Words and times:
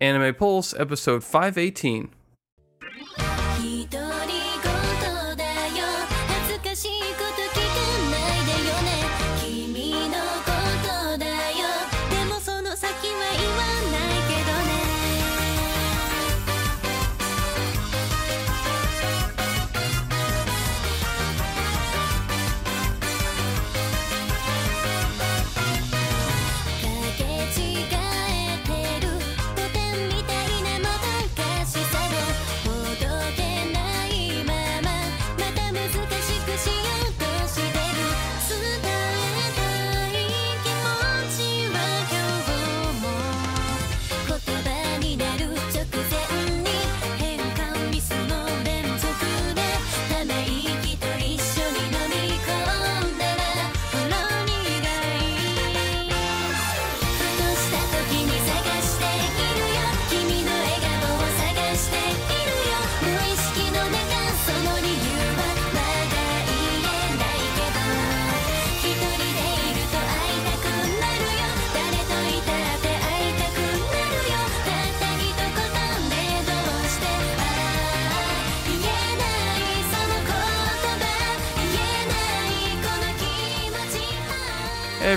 Anime 0.00 0.32
Pulse, 0.32 0.74
episode 0.78 1.22
518. 1.22 2.08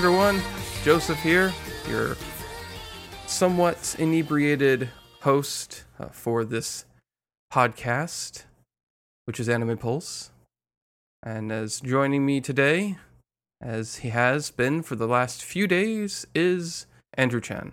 Everyone, 0.03 0.41
Joseph 0.83 1.19
here, 1.19 1.53
your 1.87 2.17
somewhat 3.25 3.95
inebriated 3.97 4.89
host 5.21 5.85
uh, 5.97 6.07
for 6.07 6.43
this 6.43 6.83
podcast, 7.53 8.43
which 9.23 9.39
is 9.39 9.47
Anime 9.47 9.77
Pulse. 9.77 10.31
And 11.25 11.53
as 11.53 11.79
joining 11.79 12.25
me 12.25 12.41
today, 12.41 12.97
as 13.61 13.97
he 13.97 14.09
has 14.09 14.51
been 14.51 14.83
for 14.83 14.97
the 14.97 15.07
last 15.07 15.41
few 15.41 15.67
days, 15.67 16.27
is 16.35 16.85
Andrew 17.13 17.39
Chan. 17.39 17.71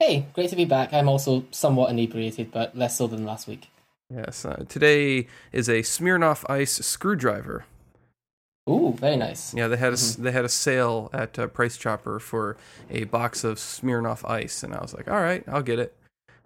Hey, 0.00 0.26
great 0.32 0.50
to 0.50 0.56
be 0.56 0.64
back. 0.64 0.92
I'm 0.92 1.08
also 1.08 1.44
somewhat 1.52 1.90
inebriated, 1.90 2.50
but 2.50 2.76
less 2.76 2.98
so 2.98 3.06
than 3.06 3.24
last 3.24 3.46
week. 3.46 3.68
Yes, 4.12 4.44
uh, 4.44 4.64
today 4.68 5.28
is 5.52 5.68
a 5.68 5.82
Smirnoff 5.82 6.44
Ice 6.50 6.84
screwdriver. 6.84 7.64
Ooh, 8.68 8.92
very 8.98 9.16
nice. 9.16 9.54
Yeah, 9.54 9.68
they 9.68 9.76
had 9.76 9.90
a 9.90 9.92
s 9.94 10.16
they 10.16 10.32
had 10.32 10.44
a 10.44 10.48
sale 10.48 11.08
at 11.12 11.38
uh, 11.38 11.46
Price 11.46 11.76
Chopper 11.76 12.18
for 12.18 12.56
a 12.90 13.04
box 13.04 13.44
of 13.44 13.58
Smirnoff 13.58 14.28
Ice, 14.28 14.62
and 14.62 14.74
I 14.74 14.80
was 14.80 14.92
like, 14.94 15.08
all 15.08 15.20
right, 15.20 15.44
I'll 15.48 15.62
get 15.62 15.78
it. 15.78 15.94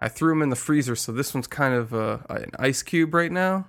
I 0.02 0.08
threw 0.08 0.30
them 0.32 0.42
in 0.42 0.50
the 0.50 0.56
freezer, 0.56 0.96
so 0.96 1.12
this 1.12 1.32
one's 1.34 1.46
kind 1.46 1.74
of 1.74 1.94
uh, 1.94 2.18
an 2.28 2.50
ice 2.58 2.82
cube 2.82 3.14
right 3.14 3.32
now, 3.32 3.66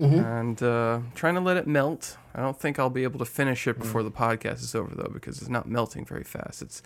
Mhm. 0.00 0.24
and 0.40 0.62
uh, 0.62 1.00
trying 1.14 1.34
to 1.34 1.40
let 1.40 1.56
it 1.56 1.66
melt. 1.66 2.16
I 2.34 2.40
don't 2.40 2.58
think 2.58 2.78
I'll 2.78 2.90
be 2.90 3.02
able 3.04 3.18
to 3.18 3.24
finish 3.24 3.66
it 3.66 3.78
before 3.78 4.02
the 4.04 4.10
podcast 4.12 4.60
is 4.62 4.74
over, 4.74 4.94
though, 4.94 5.10
because 5.12 5.40
it's 5.40 5.50
not 5.50 5.68
melting 5.68 6.04
very 6.04 6.22
fast. 6.24 6.62
It's 6.62 6.82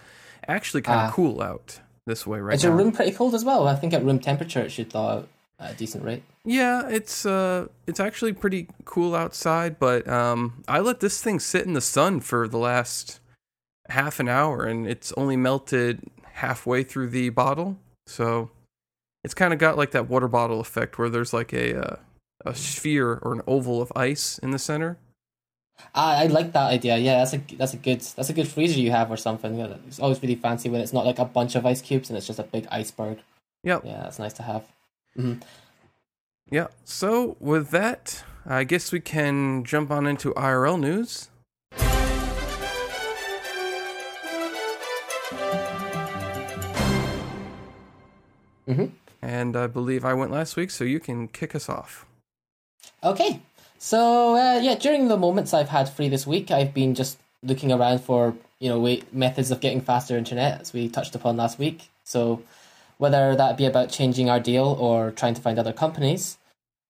actually 0.48 0.82
kind 0.82 1.00
of 1.00 1.10
Ah. 1.10 1.12
cool 1.12 1.42
out 1.42 1.81
this 2.06 2.26
way 2.26 2.41
right 2.41 2.54
Is 2.54 2.64
now. 2.64 2.70
your 2.70 2.78
room 2.78 2.92
pretty 2.92 3.12
cold 3.12 3.34
as 3.34 3.44
well? 3.44 3.69
I 3.69 3.75
think 3.76 3.92
at 3.92 4.02
room 4.04 4.19
temperature 4.19 4.60
it 4.60 4.70
should 4.72 4.91
thaw 4.91 5.08
out 5.19 5.28
a 5.70 5.74
decent 5.74 6.04
rate. 6.04 6.22
Yeah, 6.44 6.88
it's 6.88 7.24
uh 7.24 7.68
it's 7.86 8.00
actually 8.00 8.32
pretty 8.32 8.68
cool 8.84 9.14
outside, 9.14 9.78
but 9.78 10.08
um 10.08 10.64
I 10.66 10.80
let 10.80 11.00
this 11.00 11.22
thing 11.22 11.40
sit 11.40 11.66
in 11.66 11.72
the 11.72 11.80
sun 11.80 12.20
for 12.20 12.48
the 12.48 12.58
last 12.58 13.20
half 13.88 14.20
an 14.20 14.28
hour 14.28 14.64
and 14.64 14.86
it's 14.86 15.12
only 15.16 15.36
melted 15.36 16.02
halfway 16.34 16.82
through 16.82 17.08
the 17.08 17.28
bottle. 17.30 17.78
So 18.06 18.50
it's 19.24 19.34
kind 19.34 19.52
of 19.52 19.58
got 19.58 19.76
like 19.76 19.92
that 19.92 20.08
water 20.08 20.28
bottle 20.28 20.60
effect 20.60 20.98
where 20.98 21.08
there's 21.08 21.32
like 21.32 21.52
a 21.52 21.78
uh, 21.78 21.96
a 22.44 22.54
sphere 22.54 23.20
or 23.22 23.32
an 23.32 23.42
oval 23.46 23.80
of 23.80 23.92
ice 23.94 24.38
in 24.38 24.50
the 24.50 24.58
center. 24.58 24.98
Ah, 25.94 26.18
I 26.18 26.26
like 26.26 26.52
that 26.52 26.70
idea. 26.70 26.96
Yeah, 26.98 27.18
that's 27.18 27.34
a 27.34 27.38
that's 27.56 27.74
a 27.74 27.76
good 27.76 28.00
that's 28.00 28.30
a 28.30 28.32
good 28.32 28.48
freezer 28.48 28.78
you 28.80 28.90
have 28.90 29.10
or 29.10 29.16
something. 29.16 29.58
It's 29.86 30.00
always 30.00 30.22
really 30.22 30.34
fancy 30.34 30.68
when 30.68 30.80
it's 30.80 30.92
not 30.92 31.06
like 31.06 31.18
a 31.18 31.24
bunch 31.24 31.54
of 31.54 31.64
ice 31.66 31.80
cubes 31.80 32.10
and 32.10 32.16
it's 32.16 32.26
just 32.26 32.38
a 32.38 32.44
big 32.44 32.66
iceberg. 32.70 33.18
Yep. 33.64 33.84
Yeah, 33.84 34.02
that's 34.02 34.18
nice 34.18 34.32
to 34.34 34.42
have. 34.42 34.64
Yeah. 36.50 36.68
So 36.84 37.36
with 37.40 37.70
that, 37.70 38.24
I 38.44 38.64
guess 38.64 38.92
we 38.92 39.00
can 39.00 39.64
jump 39.64 39.90
on 39.90 40.06
into 40.06 40.32
IRL 40.34 40.78
news. 40.78 41.28
hmm 48.66 48.86
And 49.20 49.56
I 49.56 49.66
believe 49.66 50.04
I 50.04 50.14
went 50.14 50.30
last 50.30 50.56
week, 50.56 50.70
so 50.70 50.84
you 50.84 51.00
can 51.00 51.28
kick 51.28 51.54
us 51.54 51.68
off. 51.68 52.06
Okay, 53.04 53.40
so 53.78 54.36
uh, 54.36 54.60
yeah, 54.60 54.74
during 54.76 55.08
the 55.08 55.16
moments 55.16 55.52
I've 55.54 55.68
had 55.68 55.88
free 55.88 56.08
this 56.08 56.26
week, 56.26 56.50
I've 56.50 56.74
been 56.74 56.94
just 56.94 57.18
looking 57.42 57.72
around 57.72 58.00
for 58.00 58.34
you 58.60 58.68
know 58.68 58.78
way, 58.78 59.02
methods 59.12 59.50
of 59.50 59.60
getting 59.60 59.80
faster 59.80 60.16
internet, 60.16 60.60
as 60.60 60.72
we 60.72 60.88
touched 60.88 61.14
upon 61.14 61.36
last 61.36 61.58
week. 61.58 61.88
So 62.04 62.42
whether 63.02 63.34
that 63.34 63.56
be 63.56 63.66
about 63.66 63.90
changing 63.90 64.30
our 64.30 64.38
deal 64.38 64.76
or 64.78 65.10
trying 65.10 65.34
to 65.34 65.42
find 65.42 65.58
other 65.58 65.72
companies, 65.72 66.38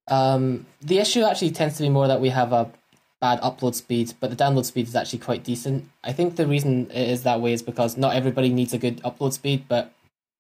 um, 0.08 0.66
the 0.82 0.98
issue 0.98 1.22
actually 1.22 1.50
tends 1.50 1.78
to 1.78 1.82
be 1.82 1.88
more 1.88 2.06
that 2.06 2.20
we 2.20 2.28
have 2.28 2.52
a 2.52 2.70
bad 3.18 3.40
upload 3.40 3.74
speed, 3.74 4.12
but 4.20 4.28
the 4.28 4.36
download 4.36 4.66
speed 4.66 4.86
is 4.86 4.94
actually 4.94 5.20
quite 5.20 5.42
decent. 5.42 5.88
I 6.04 6.12
think 6.12 6.36
the 6.36 6.46
reason 6.46 6.90
it 6.90 7.08
is 7.08 7.22
that 7.22 7.40
way 7.40 7.54
is 7.54 7.62
because 7.62 7.96
not 7.96 8.14
everybody 8.14 8.50
needs 8.50 8.74
a 8.74 8.78
good 8.78 8.98
upload 9.04 9.32
speed, 9.32 9.64
but 9.68 9.90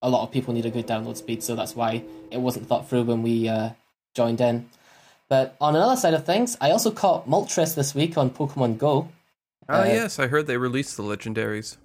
a 0.02 0.10
lot 0.10 0.22
of 0.24 0.30
people 0.30 0.52
need 0.52 0.66
a 0.66 0.70
good 0.70 0.86
download 0.86 1.16
speed, 1.16 1.42
so 1.42 1.56
that's 1.56 1.74
why 1.74 2.02
it 2.30 2.40
wasn't 2.40 2.66
thought 2.66 2.86
through 2.86 3.04
when 3.04 3.22
we 3.22 3.48
uh, 3.48 3.70
joined 4.14 4.42
in. 4.42 4.68
But 5.30 5.56
on 5.58 5.74
another 5.74 5.96
side 5.96 6.12
of 6.12 6.26
things, 6.26 6.54
I 6.60 6.70
also 6.70 6.90
caught 6.90 7.26
Moltres 7.26 7.74
this 7.74 7.94
week 7.94 8.18
on 8.18 8.28
Pokemon 8.28 8.76
Go. 8.76 9.08
Ah, 9.70 9.80
Uh, 9.80 9.84
yes, 9.84 10.18
I 10.18 10.26
heard 10.26 10.46
they 10.46 10.58
released 10.58 10.98
the 10.98 11.02
legendaries. 11.02 11.78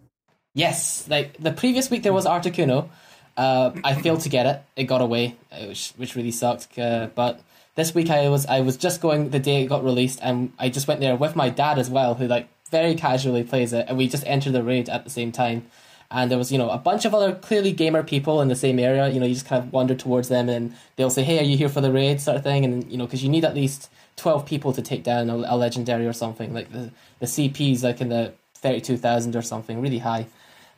Yes, 0.54 1.08
like 1.08 1.38
the 1.38 1.54
previous 1.54 1.90
week 1.90 2.04
there 2.04 2.12
was 2.12 2.26
Articuno. 2.26 2.90
Uh, 3.38 3.72
I 3.84 3.94
failed 3.94 4.22
to 4.22 4.30
get 4.30 4.48
it; 4.48 4.64
it 4.76 4.84
got 4.86 5.02
away, 5.02 5.38
uh, 5.52 5.68
which 5.68 5.94
which 5.98 6.16
really 6.16 6.32
sucked. 6.32 6.78
Uh, 6.78 7.08
but 7.14 7.40
this 7.76 7.94
week 7.94 8.10
I 8.10 8.28
was 8.30 8.46
I 8.48 8.62
was 8.62 8.76
just 8.76 9.00
going 9.00 9.30
the 9.30 9.40
day 9.40 9.64
it 9.64 9.68
got 9.68 9.84
released, 9.84 10.20
and 10.24 10.52
I 10.58 10.70
just 10.70 10.88
went 10.88 11.00
there 11.00 11.16
with 11.16 11.36
my 11.36 11.50
dad 11.50 11.78
as 11.78 11.90
well, 11.90 12.16
who 12.16 12.28
like 12.28 12.50
very 12.72 12.96
casually 12.96 13.44
plays 13.44 13.72
it, 13.74 13.86
and 13.88 13.98
we 13.98 14.08
just 14.08 14.26
entered 14.26 14.54
the 14.54 14.64
raid 14.64 14.90
at 14.90 15.04
the 15.04 15.10
same 15.10 15.32
time. 15.32 15.68
And 16.10 16.32
there 16.32 16.38
was 16.38 16.52
you 16.52 16.58
know 16.58 16.70
a 16.72 16.80
bunch 16.80 17.06
of 17.06 17.14
other 17.14 17.36
clearly 17.36 17.72
gamer 17.72 18.02
people 18.02 18.42
in 18.42 18.48
the 18.48 18.56
same 18.56 18.80
area. 18.80 19.08
You 19.10 19.20
know, 19.20 19.26
you 19.28 19.36
just 19.36 19.46
kind 19.46 19.64
of 19.64 19.72
wander 19.72 19.94
towards 19.94 20.30
them, 20.30 20.50
and 20.50 20.74
they'll 20.96 21.12
say, 21.12 21.24
"Hey, 21.24 21.40
are 21.40 21.44
you 21.44 21.58
here 21.58 21.70
for 21.70 21.82
the 21.82 21.92
raid?" 21.92 22.20
sort 22.20 22.38
of 22.38 22.44
thing, 22.44 22.66
and 22.66 22.92
you 22.92 22.98
know 22.98 23.06
because 23.06 23.24
you 23.24 23.30
need 23.30 23.46
at 23.46 23.54
least 23.54 23.92
twelve 24.16 24.48
people 24.48 24.74
to 24.74 24.82
take 24.82 25.04
down 25.04 25.30
a, 25.30 25.36
a 25.36 25.56
legendary 25.56 26.08
or 26.08 26.14
something. 26.14 26.54
Like 26.54 26.72
the 26.72 26.92
the 27.20 27.28
CP's 27.28 27.84
like 27.84 28.02
in 28.02 28.10
the 28.10 28.34
thirty 28.56 28.82
two 28.82 28.98
thousand 28.98 29.36
or 29.36 29.44
something, 29.44 29.80
really 29.80 30.00
high. 30.00 30.26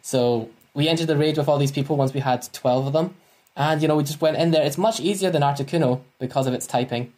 So 0.02 0.50
we 0.79 0.88
entered 0.88 1.07
the 1.07 1.17
raid 1.17 1.35
with 1.35 1.50
all 1.50 1.57
these 1.57 1.73
people 1.73 1.97
once 1.97 2.13
we 2.13 2.22
had 2.22 2.41
12 2.53 2.88
of 2.88 2.94
them. 2.94 3.13
And, 3.57 3.81
you 3.81 3.90
know, 3.90 3.97
we 3.97 4.03
just 4.03 4.22
went 4.22 4.37
in 4.37 4.52
there. 4.52 4.66
It's 4.66 4.78
much 4.78 5.02
easier 5.02 5.29
than 5.29 5.41
Articuno 5.41 5.99
because 6.20 6.47
of 6.47 6.53
its 6.53 6.66
typing. 6.66 7.11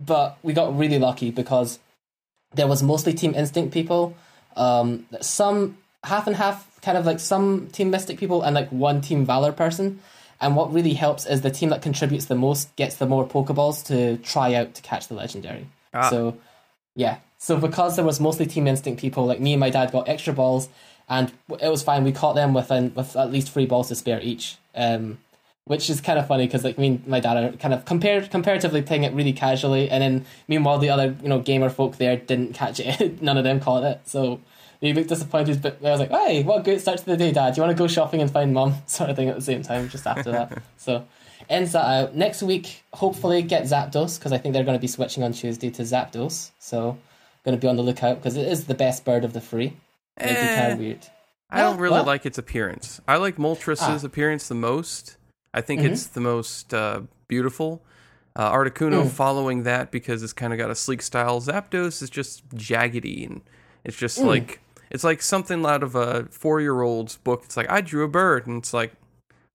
But 0.00 0.36
we 0.42 0.52
got 0.52 0.76
really 0.76 0.98
lucky 0.98 1.30
because 1.30 1.78
there 2.52 2.66
was 2.66 2.82
mostly 2.82 3.14
Team 3.14 3.36
Instinct 3.36 3.72
people, 3.72 4.16
um, 4.56 5.06
some 5.20 5.78
half 6.02 6.26
and 6.26 6.34
half, 6.34 6.80
kind 6.82 6.98
of 6.98 7.06
like 7.06 7.20
some 7.20 7.68
Team 7.68 7.90
Mystic 7.90 8.18
people 8.18 8.42
and 8.42 8.52
like 8.52 8.68
one 8.70 9.00
Team 9.00 9.24
Valor 9.24 9.52
person. 9.52 10.00
And 10.40 10.56
what 10.56 10.72
really 10.72 10.94
helps 10.94 11.26
is 11.26 11.42
the 11.42 11.52
team 11.52 11.68
that 11.68 11.82
contributes 11.82 12.24
the 12.24 12.34
most 12.34 12.74
gets 12.74 12.96
the 12.96 13.06
more 13.06 13.28
Pokeballs 13.28 13.86
to 13.86 14.16
try 14.24 14.54
out 14.54 14.74
to 14.74 14.82
catch 14.82 15.06
the 15.06 15.14
legendary. 15.14 15.68
Ah. 15.94 16.10
So, 16.10 16.36
yeah. 16.96 17.18
So 17.38 17.56
because 17.56 17.94
there 17.94 18.04
was 18.04 18.18
mostly 18.18 18.46
Team 18.46 18.66
Instinct 18.66 19.00
people, 19.00 19.24
like 19.26 19.38
me 19.38 19.52
and 19.52 19.60
my 19.60 19.70
dad 19.70 19.92
got 19.92 20.08
extra 20.08 20.32
balls, 20.32 20.68
and 21.10 21.32
it 21.60 21.68
was 21.68 21.82
fine. 21.82 22.04
We 22.04 22.12
caught 22.12 22.36
them 22.36 22.54
within 22.54 22.94
with 22.94 23.16
at 23.16 23.32
least 23.32 23.50
three 23.50 23.66
balls 23.66 23.88
to 23.88 23.96
spare 23.96 24.20
each, 24.22 24.56
um, 24.76 25.18
which 25.64 25.90
is 25.90 26.00
kind 26.00 26.20
of 26.20 26.28
funny 26.28 26.46
because 26.46 26.62
like 26.62 26.78
me 26.78 26.86
and 26.86 27.06
my 27.06 27.18
dad 27.18 27.36
are 27.36 27.56
kind 27.56 27.74
of 27.74 27.84
compared 27.84 28.30
comparatively 28.30 28.80
playing 28.80 29.02
it 29.02 29.12
really 29.12 29.32
casually, 29.32 29.90
and 29.90 30.02
then 30.02 30.24
meanwhile 30.46 30.78
the 30.78 30.88
other 30.88 31.16
you 31.20 31.28
know 31.28 31.40
gamer 31.40 31.68
folk 31.68 31.96
there 31.96 32.16
didn't 32.16 32.54
catch 32.54 32.78
it. 32.78 33.20
None 33.22 33.36
of 33.36 33.44
them 33.44 33.58
caught 33.58 33.82
it. 33.82 34.00
So 34.04 34.40
he 34.80 34.94
looked 34.94 35.08
disappointed, 35.08 35.60
but 35.60 35.84
I 35.84 35.90
was 35.90 36.00
like, 36.00 36.10
"Hey, 36.10 36.44
what 36.44 36.60
a 36.60 36.62
great 36.62 36.80
start 36.80 36.98
to 36.98 37.04
the 37.04 37.16
day, 37.16 37.32
Dad! 37.32 37.54
Do 37.54 37.60
you 37.60 37.66
want 37.66 37.76
to 37.76 37.82
go 37.82 37.88
shopping 37.88 38.22
and 38.22 38.30
find 38.30 38.54
Mum?" 38.54 38.74
Sort 38.86 39.10
of 39.10 39.16
thing 39.16 39.28
at 39.28 39.34
the 39.34 39.42
same 39.42 39.62
time, 39.62 39.88
just 39.88 40.06
after 40.06 40.30
that. 40.30 40.62
So 40.76 41.06
ends 41.48 41.72
that 41.72 41.84
out. 41.84 42.14
Next 42.14 42.42
week, 42.42 42.84
hopefully 42.94 43.42
get 43.42 43.64
Zapdos 43.64 44.18
because 44.18 44.32
I 44.32 44.38
think 44.38 44.54
they're 44.54 44.64
going 44.64 44.78
to 44.78 44.80
be 44.80 44.86
switching 44.86 45.22
on 45.24 45.32
Tuesday 45.32 45.70
to 45.70 45.82
Zapdos. 45.82 46.52
So 46.58 46.96
going 47.44 47.56
to 47.56 47.60
be 47.60 47.68
on 47.68 47.76
the 47.76 47.82
lookout 47.82 48.16
because 48.16 48.36
it 48.36 48.46
is 48.46 48.66
the 48.66 48.74
best 48.74 49.04
bird 49.04 49.24
of 49.24 49.32
the 49.32 49.40
three. 49.40 49.74
It'd 50.22 50.36
Eh. 50.36 50.60
kind 50.60 50.72
of 50.72 50.78
weird. 50.78 51.06
I 51.50 51.60
don't 51.62 51.78
really 51.78 51.94
well. 51.94 52.04
like 52.04 52.24
its 52.26 52.38
appearance. 52.38 53.00
I 53.08 53.16
like 53.16 53.36
Moltres' 53.36 53.78
Ah. 53.80 53.98
appearance 54.06 54.46
the 54.48 54.54
most. 54.54 55.16
I 55.52 55.60
think 55.60 55.80
Mm-hmm. 55.82 55.92
it's 55.92 56.06
the 56.06 56.20
most 56.20 56.72
uh, 56.72 57.02
beautiful. 57.26 57.82
Uh, 58.36 58.50
Articuno 58.52 59.02
Mm. 59.04 59.10
following 59.10 59.64
that 59.64 59.90
because 59.90 60.22
it's 60.22 60.32
kind 60.32 60.52
of 60.52 60.58
got 60.58 60.70
a 60.70 60.76
sleek 60.76 61.02
style. 61.02 61.40
Zapdos 61.40 62.00
is 62.02 62.08
just 62.10 62.48
jaggedy 62.50 63.26
and 63.26 63.40
it's 63.84 63.96
just 63.96 64.18
Mm. 64.20 64.26
like 64.26 64.60
it's 64.90 65.02
like 65.04 65.20
something 65.22 65.64
out 65.66 65.82
of 65.82 65.94
a 65.96 66.26
four 66.30 66.60
year 66.60 66.82
old's 66.82 67.16
book. 67.16 67.42
It's 67.44 67.56
like 67.56 67.68
I 67.68 67.80
drew 67.80 68.04
a 68.04 68.08
bird 68.08 68.46
and 68.46 68.58
it's 68.58 68.72
like 68.72 68.92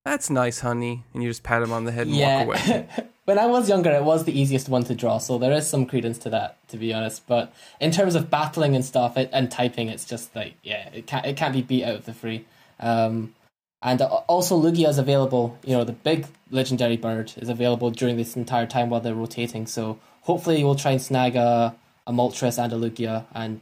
that's 0.03 0.29
nice, 0.29 0.59
honey, 0.59 1.03
and 1.13 1.23
you 1.23 1.29
just 1.29 1.43
pat 1.43 1.61
him 1.63 1.71
on 1.71 1.85
the 1.85 1.91
head 1.93 2.07
and 2.07 2.17
walk 2.19 2.43
away. 2.45 2.87
When 3.25 3.39
I 3.39 3.47
was 3.47 3.67
younger, 3.67 3.91
it 3.91 4.03
was 4.03 4.23
the 4.25 4.39
easiest 4.39 4.69
one 4.69 4.83
to 4.85 4.93
draw, 4.95 5.17
so 5.17 5.37
there 5.39 5.51
is 5.51 5.67
some 5.67 5.85
credence 5.87 6.19
to 6.19 6.29
that, 6.29 6.57
to 6.69 6.77
be 6.77 6.93
honest. 6.93 7.25
But 7.27 7.51
in 7.79 7.91
terms 7.91 8.13
of 8.15 8.29
battling 8.29 8.75
and 8.75 8.85
stuff 8.85 9.17
it, 9.17 9.29
and 9.33 9.49
typing, 9.49 9.89
it's 9.89 10.05
just 10.05 10.35
like 10.35 10.53
yeah, 10.63 10.89
it 10.93 11.07
can't 11.07 11.25
it 11.25 11.35
can't 11.35 11.53
be 11.53 11.61
beat 11.63 11.83
out 11.83 11.95
of 11.95 12.05
the 12.05 12.13
free. 12.13 12.45
Um, 12.79 13.33
and 13.81 14.01
also 14.01 14.59
Lugia 14.61 14.87
is 14.89 14.97
available. 14.97 15.57
You 15.65 15.77
know, 15.77 15.83
the 15.83 15.91
big 15.93 16.27
legendary 16.51 16.97
bird 16.97 17.33
is 17.37 17.49
available 17.49 17.89
during 17.91 18.15
this 18.17 18.35
entire 18.35 18.67
time 18.67 18.89
while 18.89 19.01
they're 19.01 19.15
rotating. 19.15 19.65
So 19.67 19.99
hopefully 20.21 20.63
we'll 20.63 20.75
try 20.75 20.91
and 20.91 21.01
snag 21.01 21.35
a 21.35 21.75
a 22.07 22.11
Moltres 22.11 22.63
and 22.63 22.71
a 22.73 22.75
Lugia 22.77 23.25
and. 23.33 23.61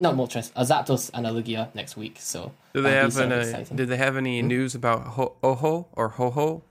Not 0.00 0.16
Moltres, 0.16 0.50
a 0.56 0.64
Zapdos 0.64 1.08
and 1.14 1.24
a 1.24 1.30
Lugia 1.30 1.72
next 1.72 1.96
week. 1.96 2.16
So 2.18 2.50
Do 2.74 2.82
they 2.82 2.90
have 2.94 3.16
any? 3.16 3.36
exciting. 3.36 3.66
Hmm? 3.68 3.76
Did 3.76 3.88
they 3.88 3.96
have 3.96 4.16
any 4.16 4.42
news 4.42 4.74
about 4.74 5.02
Ho- 5.14 5.34
Oho 5.42 5.86
or 5.92 6.08
Ho 6.08 6.30
Ho? 6.30 6.62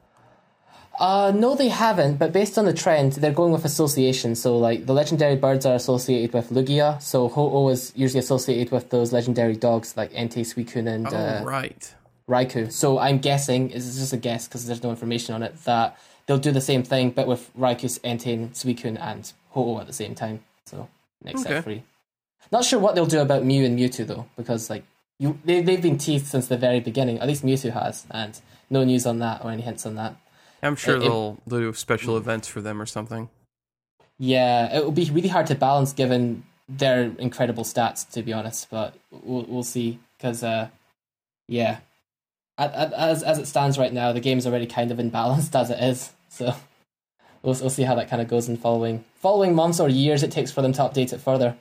Uh, 1.00 1.32
no, 1.36 1.56
they 1.56 1.70
haven't. 1.70 2.18
But 2.18 2.32
based 2.32 2.58
on 2.58 2.66
the 2.66 2.74
trend, 2.74 3.14
they're 3.14 3.32
going 3.34 3.52
with 3.52 3.66
association. 3.66 4.36
So, 4.36 4.58
like 4.58 4.86
the 4.86 4.94
legendary 4.94 5.36
birds 5.36 5.66
are 5.66 5.76
associated 5.76 6.34
with 6.34 6.50
Lugia. 6.52 7.02
So 7.02 7.28
Ho-Oh 7.30 7.70
is 7.70 7.92
usually 7.96 8.20
associated 8.20 8.72
with 8.72 8.90
those 8.92 9.12
legendary 9.12 9.56
dogs 9.56 9.98
like 9.98 10.12
Entei, 10.14 10.42
Suicune, 10.46 10.88
and 10.88 11.08
Oh 11.08 11.16
uh, 11.18 11.42
right. 11.44 11.94
Raikou. 12.30 12.72
So 12.72 13.00
I'm 13.00 13.18
guessing 13.20 13.72
it's 13.72 13.98
just 13.98 14.14
a 14.14 14.18
guess 14.18 14.48
because 14.48 14.66
there's 14.66 14.84
no 14.84 14.92
information 14.92 15.36
on 15.36 15.44
it 15.44 15.62
that 15.66 15.98
they'll 16.26 16.38
do 16.38 16.52
the 16.52 16.62
same 16.62 16.84
thing, 16.84 17.10
but 17.10 17.28
with 17.28 17.50
Raikou, 17.58 18.00
Entei, 18.02 18.50
Suicune, 18.52 18.98
and 19.02 19.32
Ho-Oh 19.50 19.80
at 19.80 19.88
the 19.88 19.94
same 19.94 20.16
time. 20.16 20.42
So 20.66 20.88
next 21.24 21.42
Okay. 21.42 21.56
set 21.56 21.64
free. 21.64 21.84
Not 22.52 22.64
sure 22.66 22.80
what 22.80 22.94
they'll 22.96 23.06
do 23.08 23.20
about 23.20 23.44
Mew 23.44 23.66
and 23.66 23.78
Mewtwo 23.78 24.06
though, 24.06 24.26
because 24.38 24.70
like 24.70 24.84
you 25.20 25.40
they 25.44 25.62
they've 25.62 25.82
been 25.82 25.98
teased 25.98 26.28
since 26.28 26.48
the 26.48 26.58
very 26.58 26.80
beginning. 26.80 27.18
At 27.20 27.28
least 27.28 27.44
Mewtwo 27.44 27.72
has, 27.74 28.06
and 28.12 28.40
no 28.70 28.84
news 28.84 29.06
on 29.06 29.20
that 29.20 29.44
or 29.44 29.50
any 29.52 29.64
hints 29.64 29.86
on 29.86 29.96
that. 29.96 30.16
I'm 30.64 30.76
sure 30.76 30.96
it- 30.96 31.02
they'll 31.02 31.38
do 31.48 31.74
special 31.74 32.18
events 32.18 32.48
for 32.48 32.62
them 32.62 32.82
or 32.82 32.86
something. 32.86 33.30
Yeah, 34.20 34.76
it 34.76 34.84
will 34.84 34.92
be 34.92 35.10
really 35.12 35.28
hard 35.28 35.48
to 35.48 35.56
balance 35.56 35.92
given 35.94 36.44
their 36.70 37.12
incredible 37.20 37.64
stats, 37.64 38.10
to 38.12 38.24
be 38.24 38.32
honest. 38.34 38.70
But 38.70 38.96
we'll 39.12 39.44
we'll 39.48 39.64
see 39.64 40.00
because 40.18 40.44
uh, 40.44 40.70
yeah, 41.48 41.80
as 42.58 43.24
as 43.24 43.38
it 43.40 43.48
stands 43.48 43.78
right 43.78 43.92
now, 43.94 44.14
the 44.14 44.20
game's 44.20 44.46
already 44.48 44.66
kind 44.68 44.92
of 44.92 44.98
imbalanced 44.98 45.54
as 45.60 45.70
it 45.70 45.80
is. 45.84 46.12
So 46.30 46.46
we'll 47.42 47.56
we'll 47.56 47.70
see 47.70 47.84
how 47.84 47.96
that 47.96 48.10
kind 48.10 48.22
of 48.22 48.28
goes 48.28 48.48
in 48.48 48.58
following 48.58 49.04
following 49.16 49.56
months 49.56 49.80
or 49.80 49.90
years 49.90 50.24
it 50.24 50.32
takes 50.32 50.52
for 50.52 50.62
them 50.62 50.74
to 50.74 50.82
update 50.82 51.12
it 51.14 51.20
further. 51.20 51.56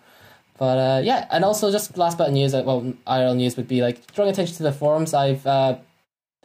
But 0.59 0.79
uh, 0.79 1.01
yeah, 1.03 1.27
and 1.31 1.45
also 1.45 1.73
just 1.73 1.97
last 1.97 2.19
bit 2.19 2.29
of 2.29 2.33
news, 2.35 2.55
uh, 2.55 2.63
well, 2.65 2.83
IRL 3.07 3.35
news 3.37 3.57
would 3.57 3.67
be 3.67 3.81
like 3.83 4.13
drawing 4.15 4.31
attention 4.31 4.55
to 4.59 4.63
the 4.63 4.73
forums. 4.73 5.15
I've 5.15 5.45
uh, 5.47 5.79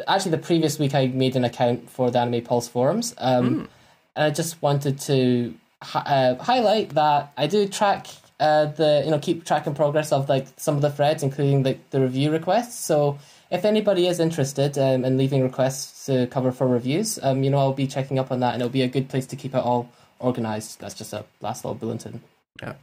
actually 0.07 0.31
the 0.31 0.37
previous 0.39 0.77
week 0.79 0.93
I 0.93 1.07
made 1.07 1.35
an 1.35 1.43
account 1.43 1.89
for 1.89 2.11
the 2.11 2.19
Anime 2.19 2.43
Pulse 2.43 2.67
forums. 2.67 3.15
Um, 3.17 3.69
and 4.15 4.25
I 4.25 4.29
just 4.31 4.61
wanted 4.61 4.99
to 5.01 5.53
hi- 5.81 5.99
uh, 6.01 6.43
highlight 6.43 6.89
that 6.89 7.31
I 7.37 7.47
do 7.47 7.67
track 7.67 8.07
uh, 8.39 8.65
the 8.65 9.01
you 9.03 9.11
know 9.11 9.19
keep 9.19 9.45
track 9.45 9.65
and 9.65 9.75
progress 9.75 10.11
of 10.11 10.29
like 10.29 10.47
some 10.57 10.75
of 10.75 10.81
the 10.81 10.91
threads, 10.91 11.23
including 11.23 11.63
like 11.63 11.89
the 11.89 12.01
review 12.01 12.31
requests. 12.31 12.79
So 12.79 13.17
if 13.49 13.65
anybody 13.65 14.07
is 14.07 14.19
interested 14.19 14.77
um, 14.77 15.05
in 15.05 15.17
leaving 15.17 15.41
requests 15.43 16.05
to 16.05 16.27
cover 16.27 16.51
for 16.51 16.67
reviews, 16.67 17.17
um, 17.23 17.43
you 17.43 17.49
know 17.49 17.57
I'll 17.57 17.73
be 17.73 17.87
checking 17.87 18.19
up 18.19 18.31
on 18.31 18.39
that, 18.41 18.53
and 18.53 18.61
it'll 18.61 18.71
be 18.71 18.83
a 18.83 18.87
good 18.87 19.09
place 19.09 19.25
to 19.27 19.35
keep 19.35 19.55
it 19.55 19.63
all 19.63 19.89
organized. 20.19 20.79
That's 20.79 20.93
just 20.93 21.13
a 21.13 21.25
last 21.41 21.65
little 21.65 21.75
bulletin. 21.75 22.21
Yeah. 22.61 22.73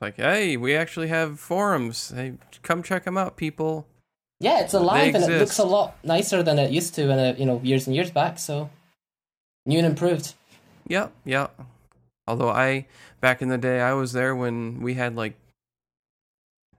Like, 0.00 0.16
hey, 0.16 0.56
we 0.56 0.74
actually 0.74 1.08
have 1.08 1.38
forums. 1.38 2.12
Hey, 2.14 2.34
come 2.62 2.82
check 2.82 3.04
them 3.04 3.16
out, 3.16 3.36
people. 3.36 3.86
Yeah, 4.44 4.60
it's 4.60 4.74
alive 4.74 5.14
and 5.14 5.24
it 5.24 5.38
looks 5.38 5.58
a 5.58 5.64
lot 5.64 5.96
nicer 6.04 6.42
than 6.42 6.58
it 6.58 6.70
used 6.70 6.94
to, 6.96 7.02
in 7.10 7.18
a, 7.18 7.32
you 7.40 7.46
know 7.46 7.60
years 7.64 7.86
and 7.86 7.96
years 7.96 8.10
back. 8.10 8.38
So 8.38 8.68
new 9.64 9.78
and 9.78 9.86
improved. 9.86 10.34
Yep, 10.86 11.12
yep. 11.24 11.58
Although 12.26 12.50
I, 12.50 12.86
back 13.20 13.40
in 13.40 13.48
the 13.48 13.56
day, 13.56 13.80
I 13.80 13.94
was 13.94 14.12
there 14.12 14.36
when 14.36 14.80
we 14.82 14.94
had 14.94 15.16
like, 15.16 15.34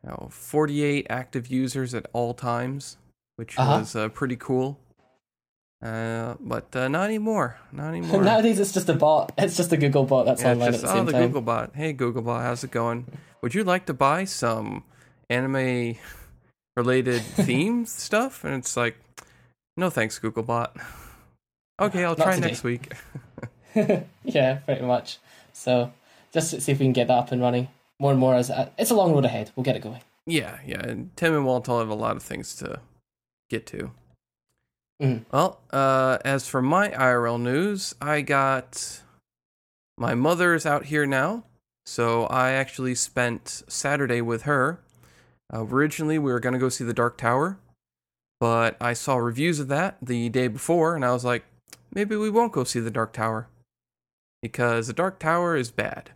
you 0.04 0.10
know, 0.10 0.28
48 0.32 1.08
active 1.10 1.48
users 1.48 1.94
at 1.96 2.06
all 2.14 2.34
times, 2.36 2.98
which 3.38 3.58
Uh-huh. 3.58 3.80
was 3.80 3.96
uh, 3.96 4.10
pretty 4.10 4.36
cool. 4.36 4.78
Uh, 5.84 6.36
but 6.40 6.76
uh, 6.76 6.88
not 6.88 7.06
anymore. 7.06 7.58
Not 7.72 7.90
anymore. 7.96 8.24
Nowadays, 8.24 8.60
it's 8.60 8.72
just 8.74 8.90
a 8.90 8.94
bot. 8.94 9.32
It's 9.38 9.58
just 9.58 9.72
a 9.74 9.78
Google 9.78 10.06
bot 10.06 10.26
that's 10.28 10.42
Yeah, 10.44 10.52
online 10.52 10.72
just, 10.72 10.84
at 10.84 10.88
the 10.90 10.94
oh, 10.94 10.98
same 10.98 11.06
the 11.06 11.12
time. 11.14 11.34
Googlebot. 11.34 11.76
Hey, 11.76 11.94
Googlebot, 11.94 12.42
how's 12.44 12.64
it 12.64 12.72
going? 12.72 13.06
Would 13.42 13.54
you 13.56 13.64
like 13.64 13.86
to 13.88 13.94
buy 13.94 14.26
some 14.26 14.84
anime 15.30 15.96
related 16.76 17.22
theme 17.24 17.86
stuff? 17.86 18.44
And 18.44 18.56
it's 18.56 18.76
like, 18.78 18.98
no 19.78 19.90
thanks, 19.90 20.20
Googlebot. 20.20 20.70
Okay, 21.78 22.06
I'll 22.06 22.16
Not 22.16 22.24
try 22.24 22.36
today. 22.36 22.48
next 22.48 22.64
week. 22.64 22.94
yeah, 24.24 24.54
pretty 24.60 24.86
much. 24.86 25.18
So 25.52 25.92
just 26.32 26.52
to 26.52 26.62
see 26.62 26.72
if 26.72 26.80
we 26.80 26.86
can 26.86 26.94
get 26.94 27.08
that 27.10 27.18
up 27.18 27.32
and 27.34 27.42
running 27.42 27.68
more 28.00 28.12
and 28.12 28.20
more. 28.20 28.34
As 28.36 28.50
uh, 28.50 28.70
it's 28.78 28.92
a 28.92 28.96
long 28.96 29.12
road 29.12 29.26
ahead, 29.26 29.52
we'll 29.58 29.66
get 29.66 29.76
it 29.76 29.82
going. 29.82 30.00
Yeah, 30.26 30.60
yeah. 30.66 30.80
And 30.80 31.14
Tim 31.18 31.34
and 31.36 31.46
Walt 31.46 31.68
all 31.68 31.80
have 31.80 31.90
a 31.90 31.94
lot 31.94 32.16
of 32.16 32.24
things 32.24 32.56
to 32.56 32.80
get 33.50 33.66
to. 33.66 33.92
Mhm. 35.02 35.26
Well, 35.34 35.60
uh, 35.72 36.20
as 36.24 36.48
for 36.48 36.62
my 36.62 36.92
IRL 36.92 37.38
news, 37.42 37.94
I 38.02 38.22
got 38.22 39.02
my 39.98 40.16
mother's 40.16 40.66
out 40.66 40.86
here 40.86 41.06
now, 41.06 41.44
so 41.86 42.24
I 42.28 42.52
actually 42.52 42.96
spent 42.96 43.64
Saturday 43.68 44.22
with 44.22 44.44
her. 44.44 44.80
Uh, 45.54 45.66
originally, 45.66 46.18
we 46.20 46.32
were 46.32 46.40
going 46.40 46.54
to 46.54 46.60
go 46.60 46.70
see 46.70 46.84
The 46.84 46.94
Dark 46.94 47.18
Tower, 47.18 47.58
but 48.40 48.76
I 48.82 48.94
saw 48.94 49.16
reviews 49.18 49.60
of 49.60 49.68
that 49.70 49.98
the 50.02 50.30
day 50.30 50.48
before, 50.48 50.96
and 50.96 51.06
I 51.06 51.12
was 51.12 51.24
like, 51.26 51.46
maybe 51.94 52.16
we 52.16 52.30
won't 52.30 52.52
go 52.54 52.64
see 52.64 52.80
The 52.80 52.92
Dark 52.92 53.14
Tower 53.14 53.48
because 54.42 54.88
The 54.88 54.94
Dark 54.94 55.20
Tower 55.20 55.56
is 55.56 55.72
bad. 55.72 56.12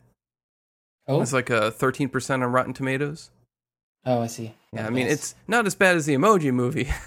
Oh, 1.08 1.22
It's 1.22 1.34
like 1.34 1.50
a 1.50 1.72
13% 1.72 2.34
on 2.44 2.52
Rotten 2.52 2.74
Tomatoes. 2.74 3.32
oh, 4.06 4.22
I 4.22 4.28
see. 4.28 4.54
Yeah, 4.72 4.86
I 4.86 4.90
mean, 4.92 5.08
Yes. 5.08 5.14
it's 5.14 5.36
not 5.48 5.66
as 5.66 5.74
bad 5.74 5.96
as 5.96 6.06
the 6.06 6.14
Emoji 6.16 6.54
Movie. 6.54 6.90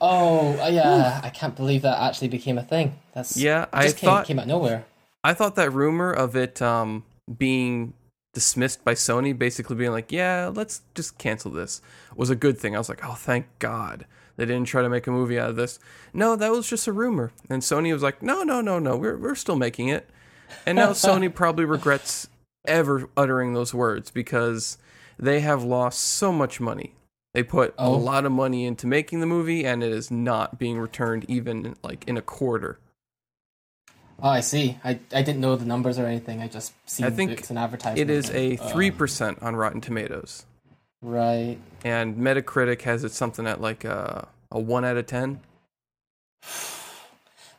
Oh, 0.00 0.56
uh, 0.60 0.68
yeah. 0.68 1.20
I 1.24 1.30
can't 1.30 1.56
believe 1.56 1.82
that 1.82 1.98
actually 2.00 2.28
became 2.28 2.56
a 2.56 2.62
thing. 2.62 2.96
That's 3.14 3.36
yeah, 3.36 3.66
I 3.72 3.82
just 3.82 3.96
came, 3.96 4.08
thought 4.08 4.24
came 4.26 4.38
out 4.38 4.46
nowhere. 4.46 4.84
I 5.24 5.34
thought 5.34 5.56
that 5.56 5.72
rumor 5.72 6.12
of 6.12 6.36
it 6.36 6.62
um, 6.62 7.02
being 7.36 7.92
dismissed 8.36 8.84
by 8.84 8.92
Sony, 8.92 9.36
basically 9.36 9.76
being 9.76 9.92
like, 9.92 10.12
"Yeah, 10.12 10.52
let's 10.54 10.82
just 10.94 11.16
cancel 11.16 11.50
this," 11.50 11.80
was 12.14 12.28
a 12.28 12.36
good 12.36 12.58
thing. 12.58 12.74
I 12.74 12.78
was 12.78 12.90
like, 12.90 13.00
"Oh, 13.02 13.14
thank 13.14 13.46
God 13.58 14.04
they 14.36 14.44
didn't 14.44 14.66
try 14.68 14.82
to 14.82 14.90
make 14.90 15.06
a 15.06 15.10
movie 15.10 15.38
out 15.38 15.48
of 15.48 15.56
this." 15.56 15.78
No, 16.12 16.36
that 16.36 16.52
was 16.52 16.68
just 16.68 16.86
a 16.86 16.92
rumor, 16.92 17.32
and 17.48 17.62
Sony 17.62 17.94
was 17.94 18.02
like, 18.02 18.22
"No, 18.22 18.42
no, 18.42 18.60
no, 18.60 18.78
no, 18.78 18.94
we're 18.94 19.16
we're 19.16 19.34
still 19.34 19.56
making 19.56 19.88
it," 19.88 20.10
and 20.66 20.76
now 20.76 20.90
Sony 20.92 21.34
probably 21.34 21.64
regrets 21.64 22.28
ever 22.68 23.08
uttering 23.16 23.54
those 23.54 23.72
words 23.72 24.10
because 24.10 24.76
they 25.18 25.40
have 25.40 25.64
lost 25.64 26.00
so 26.00 26.30
much 26.30 26.60
money. 26.60 26.94
They 27.32 27.42
put 27.42 27.70
a 27.78 27.84
Oh. 27.84 27.92
lot 27.96 28.26
of 28.26 28.32
money 28.32 28.66
into 28.66 28.86
making 28.86 29.20
the 29.20 29.26
movie, 29.26 29.64
and 29.64 29.82
it 29.82 29.92
is 29.92 30.10
not 30.10 30.58
being 30.58 30.78
returned 30.78 31.24
even 31.26 31.74
like 31.82 32.04
in 32.06 32.18
a 32.18 32.22
quarter. 32.22 32.78
Oh, 34.22 34.28
I 34.30 34.40
see. 34.40 34.78
I, 34.82 34.98
I 35.12 35.22
didn't 35.22 35.40
know 35.40 35.56
the 35.56 35.64
numbers 35.66 35.98
or 35.98 36.06
anything. 36.06 36.40
I 36.40 36.48
just 36.48 36.72
seen 36.88 37.06
I 37.06 37.10
think 37.10 37.36
books 37.36 37.50
and 37.50 37.58
advertisements. 37.58 38.00
It 38.00 38.10
is 38.10 38.30
a 38.30 38.56
Uh, 38.56 38.68
three 38.70 38.90
percent 38.90 39.42
on 39.42 39.56
Rotten 39.56 39.80
Tomatoes, 39.82 40.46
right. 41.02 41.58
and 41.84 42.16
Metacritic 42.16 42.82
has 42.82 43.04
it 43.04 43.12
something 43.12 43.46
at 43.46 43.60
like 43.60 43.84
a, 43.84 44.26
a 44.50 44.58
one 44.58 44.84
out 44.84 44.96
of 44.96 45.06
ten. 45.06 45.40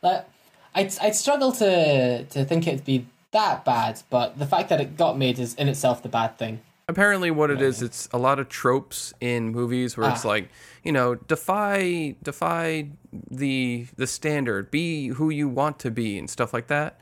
Like, 0.02 0.26
I'd 0.74 0.92
I'd 1.00 1.14
struggle 1.16 1.50
to 1.52 2.22
to 2.24 2.44
think 2.44 2.66
it'd 2.68 2.84
be 2.84 3.06
that 3.32 3.64
bad, 3.64 4.00
but 4.10 4.38
the 4.38 4.46
fact 4.46 4.68
that 4.68 4.80
it 4.80 4.96
got 4.96 5.18
made 5.18 5.38
is 5.40 5.54
in 5.54 5.66
itself 5.68 6.02
the 6.04 6.08
bad 6.08 6.38
thing. 6.38 6.60
Apparently, 6.86 7.30
what 7.32 7.50
it 7.50 7.60
is, 7.60 7.82
it's 7.82 8.08
a 8.12 8.18
lot 8.18 8.38
of 8.38 8.48
tropes 8.48 9.12
in 9.20 9.50
movies 9.50 9.96
where 9.96 10.08
it's 10.08 10.24
Ah. 10.24 10.28
like, 10.28 10.48
you 10.88 10.92
know, 10.92 11.14
defy 11.16 12.16
defy 12.22 12.88
the 13.30 13.86
the 13.96 14.06
standard, 14.06 14.70
be 14.70 15.08
who 15.08 15.28
you 15.28 15.46
want 15.46 15.78
to 15.80 15.90
be, 15.90 16.18
and 16.18 16.30
stuff 16.30 16.54
like 16.54 16.68
that. 16.68 16.98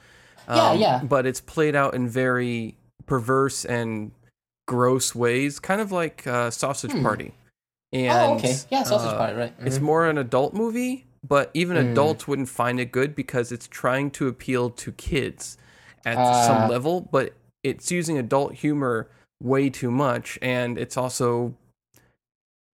Um, 0.48 0.56
Yeah, 0.58 0.72
yeah. 0.72 1.00
But 1.04 1.24
it's 1.24 1.40
played 1.40 1.76
out 1.76 1.94
in 1.94 2.08
very 2.08 2.74
perverse 3.06 3.64
and 3.64 4.10
gross 4.66 5.14
ways, 5.14 5.60
kind 5.60 5.80
of 5.80 5.92
like 5.92 6.26
uh, 6.26 6.50
Sausage 6.50 7.00
Party. 7.00 7.30
And 7.92 8.12
Hmm. 8.12 8.30
oh, 8.32 8.34
okay. 8.38 8.56
Yeah, 8.70 8.82
Sausage 8.82 9.12
uh, 9.12 9.18
Party, 9.18 9.34
right. 9.36 9.54
It's 9.64 9.78
Mhm. 9.78 9.82
more 9.82 10.06
an 10.10 10.18
adult 10.18 10.52
movie, 10.52 11.06
but 11.22 11.50
even 11.54 11.76
Mm. 11.76 11.92
adults 11.92 12.26
wouldn't 12.26 12.48
find 12.48 12.80
it 12.80 12.90
good 12.90 13.14
because 13.14 13.52
it's 13.52 13.68
trying 13.68 14.10
to 14.18 14.26
appeal 14.26 14.70
to 14.70 14.90
kids 14.90 15.56
at 16.04 16.18
Ah. 16.18 16.32
some 16.48 16.68
level, 16.68 17.08
but 17.12 17.34
it's 17.62 17.92
using 17.92 18.18
adult 18.18 18.54
humor 18.54 19.06
way 19.40 19.70
too 19.70 19.92
much, 19.92 20.40
and 20.42 20.76
it's 20.76 20.96
also 20.96 21.54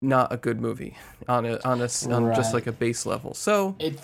not 0.01 0.31
a 0.33 0.37
good 0.37 0.59
movie 0.59 0.97
on 1.27 1.45
a 1.45 1.59
on 1.63 1.79
a 1.81 1.89
on 2.13 2.35
just 2.35 2.53
like 2.53 2.67
a 2.67 2.71
base 2.71 3.05
level. 3.05 3.33
So 3.33 3.75
It, 3.79 3.99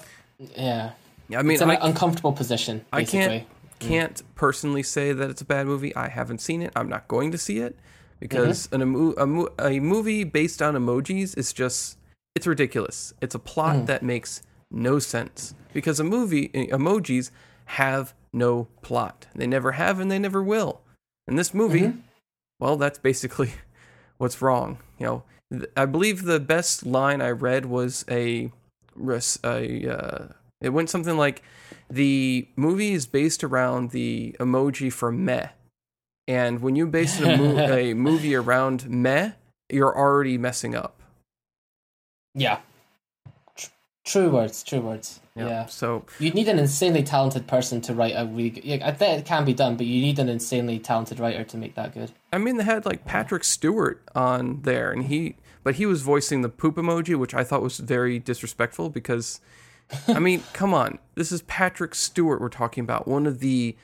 yeah. 0.56 0.92
I 1.36 1.42
mean, 1.42 1.54
It's 1.54 1.62
in 1.62 1.70
I 1.70 1.76
an 1.76 1.82
uncomfortable 1.82 2.32
position, 2.34 2.86
I 2.94 3.04
can't- 3.04 3.32
basically. 3.32 3.48
can't 3.80 4.22
personally 4.36 4.84
say 4.84 5.12
that 5.14 5.30
it's 5.30 5.42
a 5.42 5.46
bad 5.46 5.66
movie. 5.68 5.96
I 5.96 6.08
haven't 6.08 6.40
seen 6.40 6.62
it. 6.62 6.72
I'm 6.76 6.88
not 6.88 7.08
going 7.08 7.32
to 7.32 7.38
see 7.38 7.58
it 7.60 7.78
because 8.20 8.68
Mm-hmm. 8.68 8.76
an, 8.76 8.82
emo- 8.82 9.14
a, 9.18 9.26
mo- 9.28 9.50
a 9.60 9.80
movie 9.80 10.24
based 10.24 10.62
on 10.62 10.76
emojis 10.76 11.38
is 11.38 11.52
just 11.54 11.98
it's 12.36 12.48
ridiculous. 12.48 13.14
It's 13.22 13.34
a 13.36 13.40
plot 13.40 13.76
Mm. 13.76 13.86
that 13.88 14.04
makes 14.04 14.42
no 14.72 15.00
sense 15.00 15.56
because 15.74 16.00
a 16.00 16.04
movie 16.04 16.50
emojis 16.50 17.32
have 17.66 18.14
no 18.32 18.68
plot. 18.84 19.26
They 19.36 19.48
never 19.48 19.74
have 19.74 20.00
and 20.00 20.12
they 20.12 20.20
never 20.20 20.44
will. 20.44 20.82
And 21.28 21.38
this 21.38 21.54
movie, 21.54 21.82
Mm-hmm. 21.88 22.00
well, 22.60 22.78
that's 22.78 23.00
basically 23.00 23.52
what's 24.18 24.42
wrong. 24.42 24.78
You 25.00 25.06
know, 25.08 25.24
I 25.76 25.86
believe 25.86 26.24
the 26.24 26.40
best 26.40 26.86
line 26.86 27.22
I 27.22 27.30
read 27.30 27.66
was 27.66 28.04
a 28.10 28.52
a 29.44 29.90
uh, 29.90 30.28
it 30.60 30.70
went 30.70 30.90
something 30.90 31.18
like 31.18 31.44
the 31.90 32.48
movie 32.56 32.94
is 32.94 33.06
based 33.06 33.44
around 33.44 33.92
the 33.92 34.36
emoji 34.40 34.92
for 34.92 35.12
meh. 35.12 35.50
And 36.28 36.62
when 36.62 36.76
you 36.76 36.88
base 36.88 37.20
a, 37.22 37.38
mo- 37.38 37.58
a 37.74 37.94
movie 37.94 38.36
around 38.36 38.90
meh, 38.90 39.32
you're 39.70 39.96
already 39.96 40.38
messing 40.38 40.76
up. 40.76 41.00
Yeah. 42.34 42.60
Tr- 44.08 44.20
true 44.20 44.30
words, 44.30 44.64
true 44.64 44.82
words. 44.82 45.20
Yeah. 45.36 45.66
So 45.68 46.06
You'd 46.20 46.34
need 46.34 46.48
an 46.48 46.60
insanely 46.60 47.04
talented 47.04 47.48
person 47.48 47.82
to 47.82 47.94
write 47.94 48.14
a 48.16 48.26
really 48.26 48.50
good. 48.50 48.66
Yeah, 48.66 48.88
I 48.88 48.92
think 48.92 49.20
it 49.20 49.26
can 49.26 49.46
be 49.46 49.54
done, 49.54 49.78
but 49.78 49.86
you 49.86 50.02
need 50.02 50.18
an 50.20 50.30
insanely 50.30 50.80
talented 50.80 51.20
writer 51.20 51.44
to 51.44 51.58
make 51.58 51.76
that 51.76 51.94
good. 51.94 52.12
I 52.34 52.38
mean, 52.38 52.58
they 52.58 52.64
had 52.64 52.86
like 52.86 53.06
Patrick 53.06 53.44
Stewart 53.44 54.02
on 54.16 54.62
there, 54.64 54.92
and 54.92 55.06
he, 55.06 55.36
but 55.64 55.76
he 55.76 55.86
was 55.86 56.02
voicing 56.02 56.42
the 56.42 56.50
poop 56.50 56.76
emoji, 56.76 57.16
which 57.16 57.34
I 57.34 57.44
thought 57.44 57.62
was 57.62 57.78
very 57.78 58.18
disrespectful 58.20 58.90
because, 58.90 59.40
I 60.08 60.20
mean, 60.20 60.44
come 60.54 60.74
on, 60.74 61.00
this 61.16 61.32
is 61.32 61.44
Patrick 61.44 61.94
Stewart 61.94 62.42
we're 62.42 62.50
talking 62.50 62.84
about, 62.84 63.08
one 63.08 63.28
of 63.28 63.40
the 63.40 63.78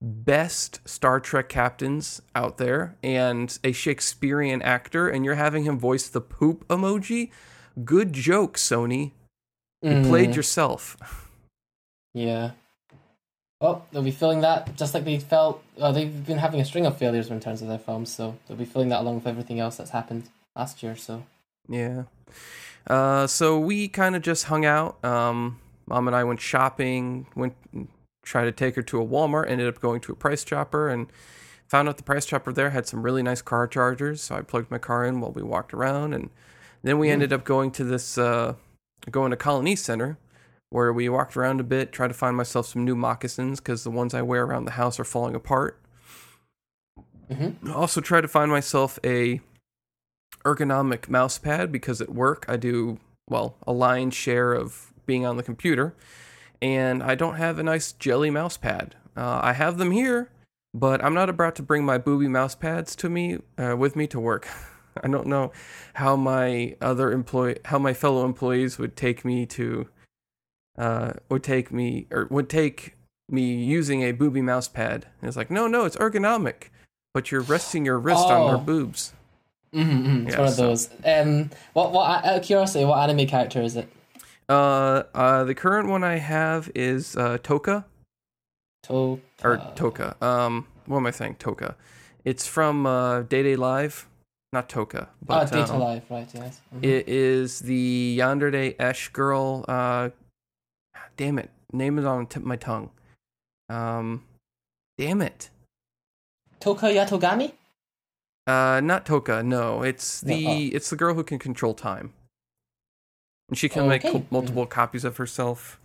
best 0.00 0.80
Star 0.86 1.20
Trek 1.20 1.48
captains 1.48 2.22
out 2.34 2.58
there, 2.58 2.96
and 3.02 3.58
a 3.62 3.72
Shakespearean 3.72 4.62
actor, 4.62 5.08
and 5.08 5.24
you're 5.24 5.34
having 5.34 5.64
him 5.64 5.78
voice 5.78 6.08
the 6.08 6.20
poop 6.20 6.66
emoji. 6.68 7.30
Good 7.84 8.12
joke, 8.12 8.56
Sony. 8.56 9.12
You 9.84 10.02
played 10.02 10.30
Mm, 10.30 10.36
yourself. 10.36 10.96
Yeah. 12.14 12.52
Oh, 13.60 13.82
they'll 13.92 14.02
be 14.02 14.10
feeling 14.10 14.40
that 14.40 14.74
just 14.76 14.94
like 14.94 15.04
they 15.04 15.18
felt. 15.18 15.62
Oh, 15.78 15.92
they've 15.92 16.26
been 16.26 16.38
having 16.38 16.60
a 16.60 16.64
string 16.64 16.86
of 16.86 16.96
failures 16.96 17.30
in 17.30 17.38
terms 17.40 17.60
of 17.62 17.68
their 17.68 17.78
films, 17.78 18.12
so 18.12 18.36
they'll 18.46 18.56
be 18.56 18.64
feeling 18.64 18.88
that 18.88 19.00
along 19.00 19.16
with 19.16 19.26
everything 19.26 19.60
else 19.60 19.76
that's 19.76 19.90
happened 19.90 20.30
last 20.56 20.82
year. 20.82 20.96
So. 20.96 21.24
Yeah. 21.68 22.04
Uh, 22.86 23.26
so 23.26 23.58
we 23.58 23.88
kind 23.88 24.16
of 24.16 24.22
just 24.22 24.44
hung 24.44 24.64
out. 24.64 25.02
Um, 25.04 25.60
Mom 25.86 26.06
and 26.08 26.16
I 26.16 26.24
went 26.24 26.40
shopping, 26.40 27.26
went 27.36 27.54
tried 28.22 28.44
to 28.44 28.52
take 28.52 28.74
her 28.76 28.82
to 28.82 29.00
a 29.00 29.06
Walmart, 29.06 29.50
ended 29.50 29.68
up 29.68 29.80
going 29.80 30.00
to 30.02 30.12
a 30.12 30.16
Price 30.16 30.44
Chopper, 30.44 30.88
and 30.88 31.06
found 31.68 31.88
out 31.88 31.98
the 31.98 32.02
Price 32.02 32.24
Chopper 32.26 32.52
there 32.52 32.70
had 32.70 32.86
some 32.86 33.02
really 33.02 33.22
nice 33.22 33.42
car 33.42 33.66
chargers. 33.66 34.22
So 34.22 34.34
I 34.34 34.40
plugged 34.40 34.70
my 34.70 34.78
car 34.78 35.04
in 35.04 35.20
while 35.20 35.32
we 35.32 35.42
walked 35.42 35.74
around, 35.74 36.14
and 36.14 36.30
then 36.82 36.98
we 36.98 37.10
ended 37.10 37.32
up 37.32 37.44
going 37.44 37.70
to 37.72 37.84
this, 37.84 38.16
uh, 38.18 38.54
going 39.10 39.30
to 39.30 39.36
Colonie 39.36 39.78
Center, 39.78 40.18
where 40.70 40.92
we 40.92 41.08
walked 41.08 41.36
around 41.36 41.60
a 41.60 41.64
bit, 41.64 41.92
tried 41.92 42.08
to 42.08 42.14
find 42.14 42.36
myself 42.36 42.66
some 42.66 42.84
new 42.84 42.96
moccasins 42.96 43.60
because 43.60 43.84
the 43.84 43.90
ones 43.90 44.14
I 44.14 44.22
wear 44.22 44.44
around 44.44 44.64
the 44.64 44.72
house 44.72 44.98
are 44.98 45.04
falling 45.04 45.34
apart. 45.34 45.80
Mm-hmm. 47.30 47.72
Also 47.72 48.00
tried 48.00 48.22
to 48.22 48.28
find 48.28 48.50
myself 48.50 48.98
a 49.04 49.40
ergonomic 50.44 51.08
mouse 51.08 51.38
pad 51.38 51.72
because 51.72 52.00
at 52.00 52.10
work 52.10 52.44
I 52.48 52.56
do 52.56 52.98
well 53.28 53.56
a 53.66 53.72
lion's 53.72 54.14
share 54.14 54.52
of 54.52 54.92
being 55.06 55.24
on 55.24 55.36
the 55.36 55.42
computer, 55.42 55.94
and 56.60 57.02
I 57.02 57.14
don't 57.14 57.36
have 57.36 57.58
a 57.58 57.62
nice 57.62 57.92
jelly 57.92 58.30
mouse 58.30 58.56
pad. 58.56 58.96
Uh, 59.16 59.40
I 59.42 59.52
have 59.52 59.78
them 59.78 59.90
here, 59.90 60.30
but 60.74 61.02
I'm 61.04 61.14
not 61.14 61.28
about 61.28 61.54
to 61.56 61.62
bring 61.62 61.84
my 61.84 61.98
booby 61.98 62.28
mouse 62.28 62.54
pads 62.54 62.96
to 62.96 63.08
me 63.08 63.38
uh, 63.58 63.76
with 63.76 63.96
me 63.96 64.06
to 64.08 64.20
work. 64.20 64.48
I 65.02 65.08
don't 65.08 65.26
know 65.26 65.52
how 65.94 66.16
my 66.16 66.76
other 66.80 67.12
employee, 67.12 67.58
how 67.66 67.78
my 67.78 67.92
fellow 67.94 68.24
employees 68.24 68.78
would 68.78 68.96
take 68.96 69.24
me 69.24 69.46
to, 69.46 69.88
uh, 70.78 71.12
would 71.28 71.42
take 71.42 71.72
me 71.72 72.06
or 72.10 72.26
would 72.30 72.48
take 72.48 72.94
me 73.28 73.54
using 73.64 74.02
a 74.02 74.12
booby 74.12 74.42
mouse 74.42 74.68
pad. 74.68 75.06
And 75.20 75.28
it's 75.28 75.36
like, 75.36 75.50
no, 75.50 75.66
no, 75.66 75.84
it's 75.84 75.96
ergonomic, 75.96 76.64
but 77.12 77.30
you're 77.32 77.40
resting 77.40 77.84
your 77.84 77.98
wrist 77.98 78.24
on 78.26 78.50
her 78.50 78.56
Oh. 78.56 78.60
boobs. 78.60 79.12
Mm-hmm, 79.74 79.90
mm-hmm. 79.90 80.26
It's 80.26 80.34
Yeah, 80.34 80.38
one 80.40 80.48
of 80.48 80.54
so- 80.54 80.66
those. 80.68 80.90
Um, 81.04 81.50
what? 81.72 81.92
What? 81.92 82.24
Out 82.24 82.36
of 82.38 82.42
curiosity, 82.44 82.84
what 82.84 82.98
anime 83.10 83.26
character 83.26 83.60
is 83.62 83.74
it? 83.76 83.88
Uh, 84.48 85.02
uh, 85.14 85.42
the 85.44 85.54
current 85.54 85.88
one 85.88 86.04
I 86.04 86.16
have 86.18 86.70
is 86.74 87.16
uh, 87.16 87.38
Toka 87.42 87.86
To 88.84 89.20
or 89.42 89.72
Toka. 89.74 90.16
Um, 90.24 90.66
what 90.86 90.98
am 90.98 91.06
I 91.06 91.10
saying? 91.10 91.36
Toka. 91.38 91.76
It's 92.24 92.46
from 92.46 92.84
uh, 92.86 93.22
Date 93.22 93.46
A 93.46 93.56
Live, 93.56 94.06
not 94.54 94.68
Toka. 94.70 95.08
Oh, 95.10 95.26
But, 95.26 95.50
Data 95.50 95.74
um, 95.74 95.80
Life, 95.80 96.04
right? 96.08 96.28
Yes. 96.32 96.60
Mhm. 96.74 96.84
It 96.84 97.08
is 97.08 97.58
the 97.60 98.16
Yandere 98.18 98.74
Esh 98.78 99.08
girl. 99.08 99.64
Uh, 99.68 100.10
damn 101.18 101.38
it, 101.38 101.50
name 101.72 101.98
is 101.98 102.06
on 102.06 102.20
the 102.24 102.26
tip 102.30 102.42
of 102.42 102.46
my 102.46 102.56
tongue. 102.56 102.88
Um, 103.68 104.24
damn 104.96 105.20
it. 105.20 105.50
Toka 106.60 106.86
Yatogami. 106.86 107.52
Uh, 108.46 108.80
not 108.82 109.04
Toka. 109.04 109.42
No, 109.42 109.82
it's 109.82 110.22
No, 110.22 110.34
the 110.34 110.46
oh. 110.46 110.76
it's 110.76 110.88
the 110.90 110.96
girl 110.96 111.14
who 111.14 111.24
can 111.24 111.38
control 111.38 111.74
time, 111.74 112.12
and 113.48 113.58
she 113.58 113.68
can 113.68 113.88
make 113.88 114.02
co- 114.02 114.24
multiple 114.30 114.64
copies 114.66 115.04
of 115.04 115.16
herself. 115.18 115.80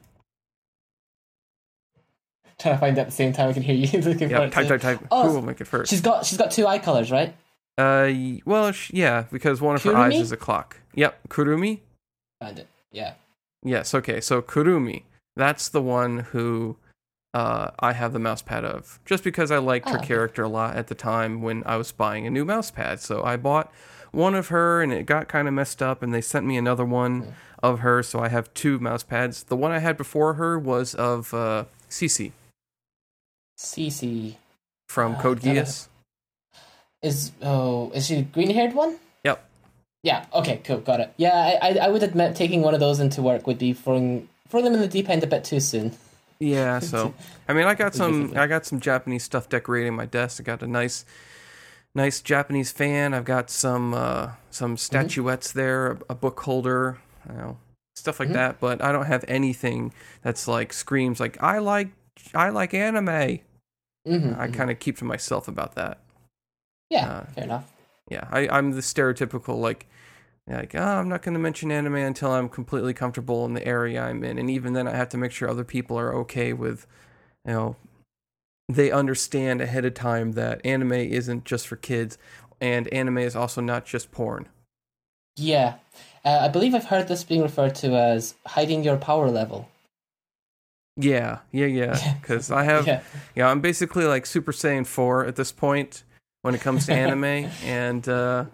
Trying 2.59 2.75
to 2.75 2.79
find 2.79 2.97
it 2.97 3.01
at 3.01 3.05
the 3.07 3.13
same 3.13 3.31
time 3.31 3.49
I 3.49 3.53
can 3.53 3.63
hear 3.63 3.75
you 3.75 3.87
looking 4.01 4.27
for 4.27 4.35
Yeah, 4.35 4.41
it. 4.41 4.51
type, 4.51 4.67
type, 4.67 4.81
type. 4.81 4.99
Oh, 5.09 5.29
Who 5.29 5.35
will 5.35 5.41
make 5.41 5.61
it 5.61 5.65
first? 5.67 5.89
She's 5.89 6.01
got 6.01 6.25
she's 6.25 6.37
got 6.37 6.51
two 6.51 6.67
eye 6.67 6.77
colors, 6.79 7.09
right? 7.09 7.33
Uh, 7.79 8.39
well, 8.45 8.71
sh- 8.71 8.91
yeah, 8.93 9.25
because 9.31 9.61
one 9.61 9.75
of 9.75 9.83
her 9.83 9.95
eyes 9.95 10.15
is 10.19 10.31
a 10.31 10.37
clock. 10.37 10.77
Yep, 10.95 11.29
Kurumi. 11.29 11.79
Found 12.41 12.59
it. 12.59 12.67
Yeah. 12.91 13.13
Yes, 13.63 13.93
okay. 13.93 14.19
So 14.21 14.41
Kurumi, 14.41 15.03
that's 15.35 15.69
the 15.69 15.81
one 15.81 16.19
who 16.31 16.77
uh, 17.33 17.71
I 17.79 17.93
have 17.93 18.11
the 18.13 18.19
mouse 18.19 18.41
pad 18.41 18.65
of, 18.65 18.99
just 19.05 19.23
because 19.23 19.51
I 19.51 19.57
liked 19.59 19.87
her 19.89 19.99
Ah. 19.99 20.03
character 20.03 20.43
a 20.43 20.49
lot 20.49 20.75
at 20.75 20.87
the 20.87 20.95
time 20.95 21.41
when 21.41 21.63
I 21.65 21.77
was 21.77 21.91
buying 21.91 22.25
a 22.25 22.29
new 22.29 22.43
mouse 22.45 22.71
pad. 22.71 22.99
So 22.99 23.23
I 23.23 23.37
bought 23.37 23.71
one 24.11 24.33
of 24.33 24.47
her, 24.47 24.81
and 24.81 24.91
it 24.91 25.05
got 25.05 25.27
kind 25.27 25.47
of 25.47 25.53
messed 25.53 25.81
up, 25.83 26.01
and 26.01 26.11
they 26.13 26.21
sent 26.21 26.45
me 26.45 26.57
another 26.57 26.85
one 26.85 27.21
Hmm. 27.21 27.29
of 27.61 27.79
her. 27.81 28.01
So 28.01 28.19
I 28.19 28.29
have 28.29 28.51
two 28.55 28.79
mouse 28.79 29.03
pads. 29.03 29.43
The 29.43 29.55
one 29.57 29.71
I 29.71 29.79
had 29.79 29.95
before 29.97 30.33
her 30.35 30.57
was 30.57 30.95
of 30.95 31.33
uh, 31.33 31.65
Cece 31.89 32.31
Cece 33.57 34.35
from 34.87 35.15
Ah, 35.15 35.21
Code. 35.21 35.41
Geass. 35.41 35.88
Is 37.01 37.31
oh 37.41 37.91
is 37.91 38.07
she 38.07 38.15
the 38.15 38.21
green 38.23 38.49
haired 38.51 38.73
one? 38.73 38.97
Yep. 39.23 39.43
Yeah. 40.03 40.25
Okay. 40.33 40.61
Cool. 40.63 40.77
Got 40.79 40.99
it. 41.01 41.13
Yeah. 41.17 41.57
I, 41.61 41.69
I 41.69 41.77
I 41.85 41.87
would 41.89 42.03
admit 42.03 42.35
taking 42.35 42.61
one 42.61 42.73
of 42.73 42.79
those 42.79 42.99
into 42.99 43.21
work 43.21 43.47
would 43.47 43.57
be 43.59 43.73
throwing 43.73 44.27
throwing 44.49 44.65
them 44.65 44.73
in 44.73 44.81
the 44.81 44.87
deep 44.87 45.09
end 45.09 45.23
a 45.23 45.27
bit 45.27 45.43
too 45.43 45.59
soon. 45.59 45.91
Yeah, 46.39 46.79
so 46.91 47.13
I 47.47 47.53
mean, 47.53 47.65
I 47.67 47.75
got 47.75 47.93
some, 47.93 48.33
I 48.35 48.47
got 48.47 48.65
some 48.65 48.79
Japanese 48.79 49.23
stuff 49.23 49.49
decorating 49.49 49.93
my 49.93 50.05
desk. 50.05 50.39
I 50.39 50.43
got 50.43 50.63
a 50.63 50.67
nice, 50.67 51.03
nice 51.93 52.21
Japanese 52.21 52.71
fan. 52.71 53.13
I've 53.13 53.25
got 53.25 53.49
some, 53.49 53.93
uh, 53.93 54.31
some 54.49 54.77
statuettes 54.77 55.51
there, 55.51 55.91
a, 55.91 55.97
a 56.09 56.15
book 56.15 56.39
holder, 56.39 56.97
you 57.29 57.35
know, 57.35 57.57
stuff 57.95 58.19
like 58.21 58.29
Mhm. 58.29 58.33
that. 58.33 58.59
But 58.61 58.81
I 58.81 58.93
don't 58.93 59.05
have 59.05 59.25
anything 59.27 59.93
that's 60.21 60.47
like 60.47 60.71
screams 60.71 61.19
like 61.19 61.41
I 61.43 61.57
like, 61.59 61.89
I 62.33 62.49
like 62.49 62.73
anime. 62.73 63.39
Mm-hmm, 64.07 64.39
I 64.39 64.47
kind 64.47 64.71
of 64.71 64.79
keep 64.79 64.97
to 64.99 65.03
myself 65.05 65.47
about 65.49 65.75
that. 65.75 65.99
Yeah. 66.89 67.09
uh, 67.09 67.25
fair 67.25 67.43
enough. 67.43 67.71
Yeah, 68.09 68.27
I, 68.31 68.47
I'm 68.49 68.71
the 68.71 68.81
stereotypical 68.81 69.59
like, 69.59 69.87
like 70.47 70.73
oh, 70.75 70.81
I'm 70.81 71.09
not 71.09 71.21
going 71.21 71.33
to 71.33 71.39
mention 71.39 71.71
anime 71.71 71.95
until 71.95 72.31
I'm 72.31 72.49
completely 72.49 72.93
comfortable 72.93 73.45
in 73.45 73.53
the 73.53 73.65
area 73.65 74.01
I'm 74.01 74.23
in, 74.23 74.37
and 74.39 74.49
even 74.49 74.73
then, 74.73 74.87
I 74.87 74.95
have 74.95 75.09
to 75.09 75.17
make 75.17 75.31
sure 75.31 75.49
other 75.49 75.63
people 75.63 75.97
are 75.97 76.13
okay 76.15 76.53
with, 76.53 76.87
you 77.45 77.53
know, 77.53 77.75
they 78.67 78.91
understand 78.91 79.61
ahead 79.61 79.85
of 79.85 79.93
time 79.93 80.33
that 80.33 80.61
anime 80.65 80.93
isn't 80.93 81.45
just 81.45 81.67
for 81.67 81.75
kids, 81.75 82.17
and 82.61 82.87
anime 82.89 83.19
is 83.19 83.35
also 83.35 83.61
not 83.61 83.85
just 83.85 84.11
porn. 84.11 84.47
Yeah. 85.37 85.75
Uh, 86.25 86.39
I 86.41 86.47
believe 86.49 86.75
I've 86.75 86.85
heard 86.85 87.07
this 87.07 87.23
being 87.23 87.41
referred 87.41 87.75
to 87.75 87.95
as 87.95 88.35
hiding 88.45 88.83
your 88.83 88.97
power 88.97 89.29
level. 89.29 89.69
Yeah, 90.97 91.39
yeah, 91.51 91.65
yeah. 91.65 92.15
Because 92.21 92.51
I 92.51 92.63
have, 92.63 92.85
yeah. 92.85 93.01
yeah. 93.35 93.49
I'm 93.49 93.61
basically 93.61 94.05
like 94.05 94.25
Super 94.25 94.51
Saiyan 94.51 94.85
four 94.85 95.25
at 95.25 95.35
this 95.35 95.51
point. 95.51 96.03
When 96.41 96.55
it 96.55 96.61
comes 96.61 96.85
to 96.87 96.93
anime, 96.93 97.23
and 97.65 98.07
uh, 98.07 98.45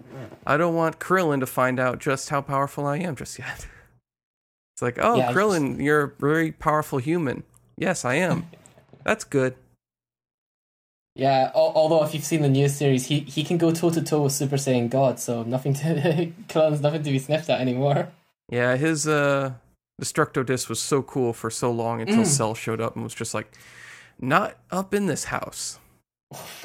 I 0.46 0.58
don't 0.58 0.76
want 0.76 1.00
Krillin 1.00 1.40
to 1.42 1.46
find 1.46 1.80
out 1.80 2.00
just 2.00 2.30
how 2.30 2.42
powerful 2.42 2.86
I 2.86 2.98
am 2.98 3.16
just 3.16 3.40
yet. 3.40 3.68
It's 4.76 4.82
like, 4.82 4.98
oh, 5.00 5.16
Yeah, 5.16 5.32
Krillin, 5.32 5.82
you're 5.82 6.04
a 6.04 6.12
very 6.20 6.52
powerful 6.52 6.98
human. 7.00 7.44
Yes, 7.78 8.04
I 8.04 8.16
am. 8.16 8.50
That's 9.06 9.24
good. 9.24 9.56
Yeah, 11.16 11.50
although 11.56 12.04
if 12.04 12.14
you've 12.14 12.26
seen 12.26 12.42
the 12.42 12.50
new 12.50 12.68
series, 12.68 13.06
he, 13.06 13.22
he 13.22 13.46
can 13.46 13.58
go 13.58 13.72
toe 13.72 13.90
to 13.92 14.02
toe 14.02 14.24
with 14.24 14.34
Super 14.34 14.58
Saiyan 14.58 14.90
God, 14.90 15.18
so 15.18 15.44
nothing 15.44 15.74
to 15.76 16.34
Krillin's 16.50 16.82
nothing 16.82 17.04
to 17.04 17.10
be 17.12 17.20
sniffed 17.20 17.50
at 17.50 17.62
anymore. 17.62 18.10
Yeah, 18.50 18.76
his 18.76 19.08
uh, 19.08 19.54
Destructo 20.02 20.46
Disc 20.46 20.68
was 20.68 20.82
so 20.82 21.02
cool 21.02 21.32
for 21.32 21.50
so 21.50 21.72
long 21.72 22.02
until 22.02 22.24
Mm. 22.24 22.26
Cell 22.26 22.54
showed 22.54 22.82
up 22.82 22.96
and 22.96 23.04
was 23.06 23.16
just 23.16 23.34
like, 23.34 23.50
not 24.20 24.58
up 24.72 24.94
in 24.94 25.06
this 25.06 25.26
house. 25.26 25.80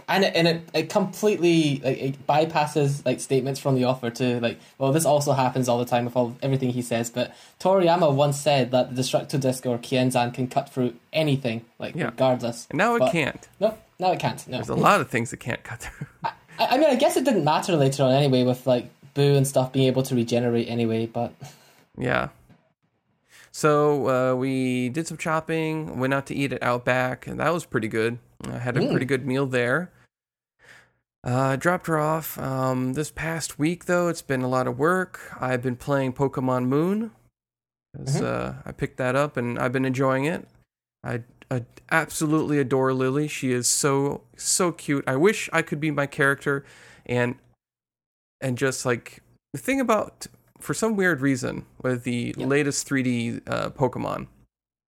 And 0.08 0.24
it, 0.24 0.34
and 0.34 0.48
it, 0.48 0.68
it 0.74 0.88
completely 0.90 1.80
like 1.84 1.98
it 1.98 2.26
bypasses 2.26 3.04
like 3.06 3.20
statements 3.20 3.60
from 3.60 3.74
the 3.76 3.84
author 3.84 4.10
to 4.10 4.40
like 4.40 4.58
well 4.78 4.90
this 4.90 5.04
also 5.04 5.32
happens 5.32 5.68
all 5.68 5.78
the 5.78 5.84
time 5.84 6.06
with 6.06 6.16
all 6.16 6.34
everything 6.42 6.70
he 6.70 6.82
says 6.82 7.10
but 7.10 7.32
Toriyama 7.60 8.12
once 8.12 8.40
said 8.40 8.70
that 8.72 8.96
the 8.96 9.02
Destructo 9.02 9.38
Disc 9.38 9.64
or 9.66 9.78
Kienzan 9.78 10.34
can 10.34 10.48
cut 10.48 10.70
through 10.70 10.94
anything 11.12 11.64
like 11.78 11.94
Yeah. 11.94 12.06
regardless 12.06 12.66
And 12.70 12.78
now 12.78 12.96
it 12.96 13.00
But- 13.00 13.12
can't. 13.12 13.48
no 13.60 13.76
no 14.00 14.10
it 14.12 14.18
can't 14.18 14.44
no 14.48 14.56
There's 14.56 14.70
a 14.70 14.74
lot 14.74 15.00
of 15.00 15.10
things 15.10 15.30
that 15.30 15.36
can't 15.38 15.62
cut 15.62 15.80
through. 15.82 16.06
I, 16.24 16.32
I 16.58 16.78
mean 16.78 16.90
I 16.90 16.96
guess 16.96 17.16
it 17.16 17.24
didn't 17.24 17.44
matter 17.44 17.76
later 17.76 18.02
on 18.02 18.12
anyway 18.12 18.42
with 18.44 18.66
like 18.66 18.90
Boo 19.14 19.36
and 19.36 19.46
stuff 19.46 19.72
being 19.72 19.86
able 19.86 20.02
to 20.04 20.14
regenerate 20.16 20.68
anyway 20.68 21.06
but 21.06 21.32
Yeah. 21.98 22.30
So 23.52 24.08
uh, 24.08 24.34
we 24.36 24.88
did 24.90 25.06
some 25.06 25.18
shopping, 25.18 25.98
went 25.98 26.14
out 26.14 26.26
to 26.26 26.34
eat 26.34 26.52
at 26.52 26.62
Outback, 26.62 27.26
and 27.26 27.40
that 27.40 27.52
was 27.52 27.64
pretty 27.64 27.88
good. 27.88 28.18
I 28.48 28.58
had 28.58 28.76
a 28.76 28.80
Mm. 28.80 28.90
pretty 28.90 29.06
good 29.06 29.26
meal 29.26 29.46
there. 29.46 29.90
Uh, 31.22 31.56
dropped 31.56 31.86
her 31.86 31.98
off. 31.98 32.38
Um, 32.38 32.94
this 32.94 33.10
past 33.10 33.58
week, 33.58 33.84
though, 33.84 34.08
it's 34.08 34.22
been 34.22 34.42
a 34.42 34.48
lot 34.48 34.66
of 34.66 34.78
work. 34.78 35.20
I've 35.38 35.62
been 35.62 35.76
playing 35.76 36.14
Pokemon 36.14 36.66
Moon. 36.66 37.10
Mhm. 37.98 38.22
uh, 38.22 38.52
I 38.64 38.70
picked 38.72 38.98
that 38.98 39.16
up, 39.16 39.36
and 39.36 39.58
I've 39.58 39.72
been 39.72 39.84
enjoying 39.84 40.24
it. 40.24 40.46
I, 41.02 41.24
I 41.50 41.64
absolutely 41.90 42.60
adore 42.60 42.94
Lillie. 42.94 43.26
She 43.26 43.50
is 43.52 43.68
so 43.68 44.22
so 44.36 44.70
cute. 44.70 45.02
I 45.08 45.16
wish 45.16 45.50
I 45.52 45.60
could 45.62 45.80
be 45.80 45.90
my 45.90 46.06
character, 46.06 46.64
and 47.04 47.34
and 48.40 48.56
just 48.56 48.86
like 48.86 49.22
the 49.52 49.58
thing 49.58 49.80
about 49.80 50.28
for 50.60 50.74
some 50.74 50.96
weird 50.96 51.20
reason 51.20 51.64
with 51.82 52.04
the 52.04 52.34
Yep. 52.36 52.48
latest 52.48 52.86
3D 52.88 53.40
uh, 53.46 53.70
Pokemon. 53.70 54.26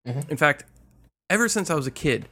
Mhm. 0.06 0.28
In 0.30 0.36
fact, 0.36 0.64
ever 1.30 1.48
since 1.48 1.70
I 1.70 1.74
was 1.74 1.86
a 1.86 1.90
kid, 1.90 2.28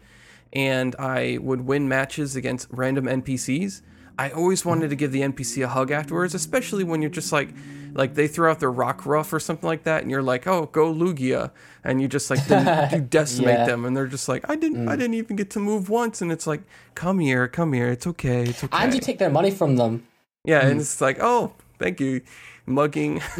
and 0.52 0.97
I 0.99 1.38
would 1.40 1.62
win 1.66 1.88
matches 1.88 2.35
against 2.37 2.68
random 2.70 3.06
NPCs, 3.06 3.82
I 4.18 4.30
always 4.30 4.64
wanted 4.64 4.90
to 4.90 4.97
give 4.97 5.12
the 5.12 5.23
NPC 5.23 5.62
a 5.62 5.68
hug 5.68 5.90
afterwards, 5.90 6.35
especially 6.35 6.85
when 6.85 7.00
you're 7.00 7.11
just 7.11 7.32
like, 7.32 7.49
like 7.94 8.14
they 8.14 8.26
throw 8.28 8.50
out 8.50 8.61
their 8.61 8.70
Rockruff 8.73 9.32
or 9.32 9.40
something 9.40 9.66
like 9.66 9.85
that, 9.85 10.02
and 10.02 10.11
you're 10.11 10.23
like, 10.23 10.47
oh, 10.47 10.66
go 10.66 10.92
Lugia, 10.92 11.52
and 11.85 12.02
you 12.02 12.09
just 12.09 12.28
like 12.30 12.44
then 12.47 12.90
you 12.92 13.00
decimate 13.00 13.61
Yeah. 13.61 13.66
them, 13.66 13.85
and 13.85 13.97
they're 13.97 14.06
just 14.09 14.28
like, 14.28 14.44
I 14.50 14.56
didn't, 14.56 14.88
I 14.88 14.97
didn't 14.97 15.14
even 15.14 15.37
get 15.37 15.49
to 15.50 15.61
move 15.61 15.88
once, 15.88 16.20
and 16.20 16.30
it's 16.30 16.47
like, 16.47 16.62
come 16.94 17.20
here, 17.20 17.49
come 17.49 17.73
here, 17.73 17.88
it's 17.88 18.06
okay, 18.06 18.42
it's 18.42 18.62
okay. 18.62 18.76
and 18.76 18.92
you 18.92 19.00
take 19.00 19.18
their 19.18 19.30
money 19.30 19.50
from 19.50 19.76
them 19.76 20.02
yeah, 20.44 20.62
Mm. 20.64 20.70
and 20.73 20.80
it's 20.80 21.00
like, 21.00 21.18
oh, 21.20 21.52
thank 21.81 21.99
you, 22.01 22.21
mugging. 22.67 23.21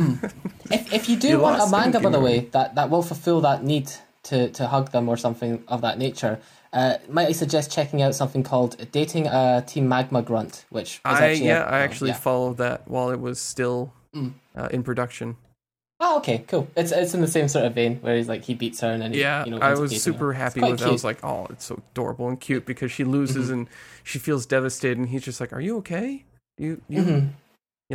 If, 0.73 0.93
if 0.93 1.09
you 1.09 1.17
do 1.17 1.29
You 1.29 1.39
want 1.41 1.61
a 1.61 1.69
manga, 1.69 1.99
by 1.99 2.11
the 2.11 2.21
way, 2.21 2.41
that, 2.53 2.77
that 2.77 2.91
will 2.91 3.03
fulfill 3.03 3.41
that 3.41 3.65
need 3.65 3.91
to, 4.25 4.49
to 4.51 4.69
hug 4.69 4.93
them 4.93 5.09
or 5.09 5.17
something 5.17 5.65
of 5.67 5.81
that 5.81 5.99
nature, 5.99 6.39
uh, 6.73 6.95
might 7.09 7.27
I 7.29 7.33
suggest 7.33 7.73
checking 7.73 8.03
out 8.03 8.15
something 8.15 8.45
called 8.45 8.77
Dating 8.93 9.27
a 9.27 9.65
Team 9.67 9.89
Magma 9.89 10.23
Grunt, 10.23 10.65
which 10.71 10.91
is 10.95 11.01
I 11.05 11.31
actually 11.31 11.47
yeah, 11.49 11.65
a- 11.65 11.73
I 11.77 11.79
actually 11.81 12.11
yeah. 12.11 12.17
Mm. 12.17 12.21
followed 12.29 12.57
that 12.59 12.87
while 12.87 13.11
it 13.11 13.19
was 13.21 13.41
still 13.41 13.93
uh, 14.15 14.69
in 14.71 14.85
production. 14.85 15.37
Oh, 16.03 16.19
okay, 16.19 16.39
cool. 16.47 16.69
It's 16.77 16.93
it's 16.93 17.13
in 17.13 17.21
the 17.21 17.27
same 17.37 17.49
sort 17.49 17.65
of 17.67 17.75
vein 17.75 17.97
where 18.01 18.17
he's 18.17 18.29
like 18.29 18.45
he 18.45 18.55
beats 18.55 18.81
her 18.81 18.91
and 18.93 19.03
then 19.03 19.13
he, 19.13 19.21
Yeah, 19.21 19.45
you 19.45 19.51
know, 19.51 19.59
I 19.59 19.75
was 19.75 20.01
super 20.01 20.27
her. 20.27 20.33
happy 20.45 20.61
with 20.61 20.81
it. 20.81 20.87
I 20.87 20.91
was. 20.91 21.01
Mm-hmm. 21.03 21.07
like, 21.09 21.25
oh, 21.25 21.47
it's 21.51 21.65
so 21.67 21.83
adorable 21.91 22.29
and 22.29 22.39
cute 22.41 22.65
because 22.65 22.91
she 22.93 23.03
loses 23.05 23.51
and 23.51 23.67
she 24.05 24.19
feels 24.21 24.47
devastated, 24.47 24.97
and 24.99 25.09
he's 25.09 25.25
just 25.25 25.41
like, 25.43 25.53
"Are 25.53 25.61
you 25.61 25.77
okay? 25.79 26.25
You 26.57 26.81
you 26.89 27.03
Mhm. 27.03 27.29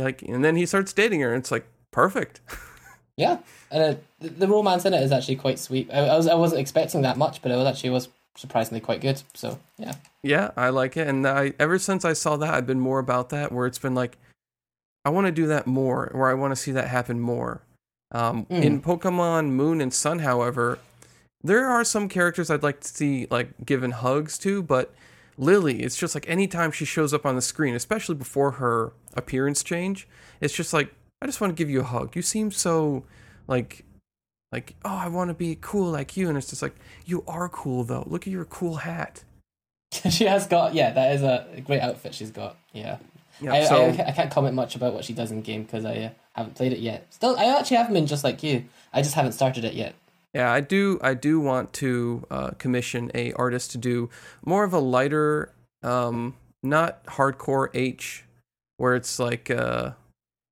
Like?" 0.04 0.22
And 0.22 0.44
then 0.44 0.56
he 0.56 0.66
starts 0.66 0.92
dating 0.92 1.20
her, 1.20 1.32
and 1.32 1.40
it's 1.40 1.50
like 1.50 1.66
perfect. 1.92 2.40
yeah, 3.16 3.38
and 3.70 3.82
uh, 3.82 3.98
the, 4.20 4.28
the 4.28 4.48
romance 4.48 4.84
in 4.84 4.94
it 4.94 5.02
is 5.02 5.12
actually 5.12 5.36
quite 5.36 5.58
sweet. 5.58 5.88
I, 5.92 6.00
I 6.06 6.16
was 6.16 6.26
I 6.26 6.34
wasn't 6.34 6.60
expecting 6.60 7.02
that 7.02 7.16
much, 7.16 7.42
but 7.42 7.50
it 7.50 7.56
was 7.56 7.66
actually 7.66 7.90
was 7.90 8.08
surprisingly 8.36 8.80
quite 8.80 9.00
good. 9.00 9.22
So 9.34 9.58
yeah, 9.78 9.94
yeah, 10.22 10.50
I 10.56 10.68
like 10.68 10.96
it, 10.96 11.08
and 11.08 11.26
I 11.26 11.54
ever 11.58 11.78
since 11.78 12.04
I 12.04 12.12
saw 12.12 12.36
that, 12.36 12.54
I've 12.54 12.66
been 12.66 12.80
more 12.80 12.98
about 12.98 13.30
that. 13.30 13.52
Where 13.52 13.66
it's 13.66 13.78
been 13.78 13.94
like, 13.94 14.18
I 15.04 15.10
want 15.10 15.26
to 15.26 15.32
do 15.32 15.46
that 15.46 15.66
more, 15.66 16.10
or 16.12 16.30
I 16.30 16.34
want 16.34 16.52
to 16.52 16.56
see 16.56 16.72
that 16.72 16.88
happen 16.88 17.20
more. 17.20 17.62
Um, 18.12 18.46
Mm. 18.46 18.62
In 18.62 18.82
Pokemon 18.82 19.50
Moon 19.50 19.80
and 19.80 19.92
Sun, 19.92 20.20
however, 20.20 20.78
there 21.42 21.66
are 21.68 21.84
some 21.84 22.08
characters 22.08 22.50
I'd 22.50 22.62
like 22.62 22.80
to 22.80 22.88
see 22.88 23.26
like 23.30 23.50
given 23.64 23.90
hugs 23.92 24.38
to, 24.38 24.62
but 24.62 24.94
Lillie, 25.38 25.82
it's 25.82 25.96
just 25.96 26.14
like 26.14 26.28
anytime 26.28 26.72
she 26.72 26.84
shows 26.84 27.12
up 27.12 27.26
on 27.26 27.36
the 27.36 27.42
screen, 27.42 27.74
especially 27.74 28.14
before 28.14 28.52
her 28.52 28.92
appearance 29.14 29.62
change, 29.62 30.08
it's 30.40 30.54
just 30.54 30.72
like 30.72 30.94
I 31.20 31.26
just 31.26 31.40
want 31.40 31.56
to 31.56 31.60
give 31.60 31.70
you 31.70 31.80
a 31.80 31.84
hug. 31.84 32.16
You 32.16 32.22
seem 32.22 32.50
so 32.50 33.04
like 33.46 33.84
like 34.52 34.74
oh, 34.84 34.96
I 34.96 35.08
want 35.08 35.28
to 35.28 35.34
be 35.34 35.58
cool 35.60 35.90
like 35.90 36.16
you, 36.16 36.28
and 36.28 36.38
it's 36.38 36.48
just 36.48 36.62
like 36.62 36.76
you 37.04 37.24
are 37.26 37.48
cool 37.48 37.84
though. 37.84 38.04
Look 38.06 38.26
at 38.26 38.32
your 38.32 38.44
cool 38.44 38.76
hat. 38.76 39.24
she 40.10 40.24
has 40.24 40.46
got 40.46 40.74
yeah, 40.74 40.90
that 40.92 41.12
is 41.12 41.22
a 41.22 41.62
great 41.64 41.80
outfit 41.80 42.14
she's 42.14 42.30
got. 42.30 42.56
Yeah. 42.72 42.98
Yeah, 43.38 43.52
I, 43.52 43.64
so 43.64 43.84
I, 43.84 44.08
I 44.08 44.12
can't 44.12 44.30
comment 44.30 44.54
much 44.54 44.76
about 44.76 44.94
what 44.94 45.04
she 45.04 45.12
does 45.12 45.30
in 45.30 45.42
game 45.42 45.64
because 45.64 45.84
I 45.84 45.96
uh, 45.96 46.10
haven't 46.32 46.54
played 46.54 46.72
it 46.72 46.78
yet. 46.78 47.06
Still, 47.10 47.36
I 47.38 47.58
actually 47.58 47.76
haven't 47.76 47.92
been 47.92 48.06
just 48.06 48.24
like 48.24 48.42
you. 48.42 48.64
I 48.94 49.02
just 49.02 49.14
haven't 49.14 49.32
started 49.32 49.62
it 49.64 49.74
yet. 49.74 49.94
Yeah, 50.36 50.52
I 50.52 50.60
do. 50.60 50.98
I 51.00 51.14
do 51.14 51.40
want 51.40 51.72
to 51.74 52.26
uh, 52.30 52.50
commission 52.58 53.10
a 53.14 53.32
artist 53.32 53.70
to 53.70 53.78
do 53.78 54.10
more 54.44 54.64
of 54.64 54.74
a 54.74 54.78
lighter, 54.78 55.54
um, 55.82 56.34
not 56.62 57.02
hardcore 57.06 57.70
H, 57.72 58.22
where 58.76 58.94
it's 58.94 59.18
like 59.18 59.50
uh, 59.50 59.92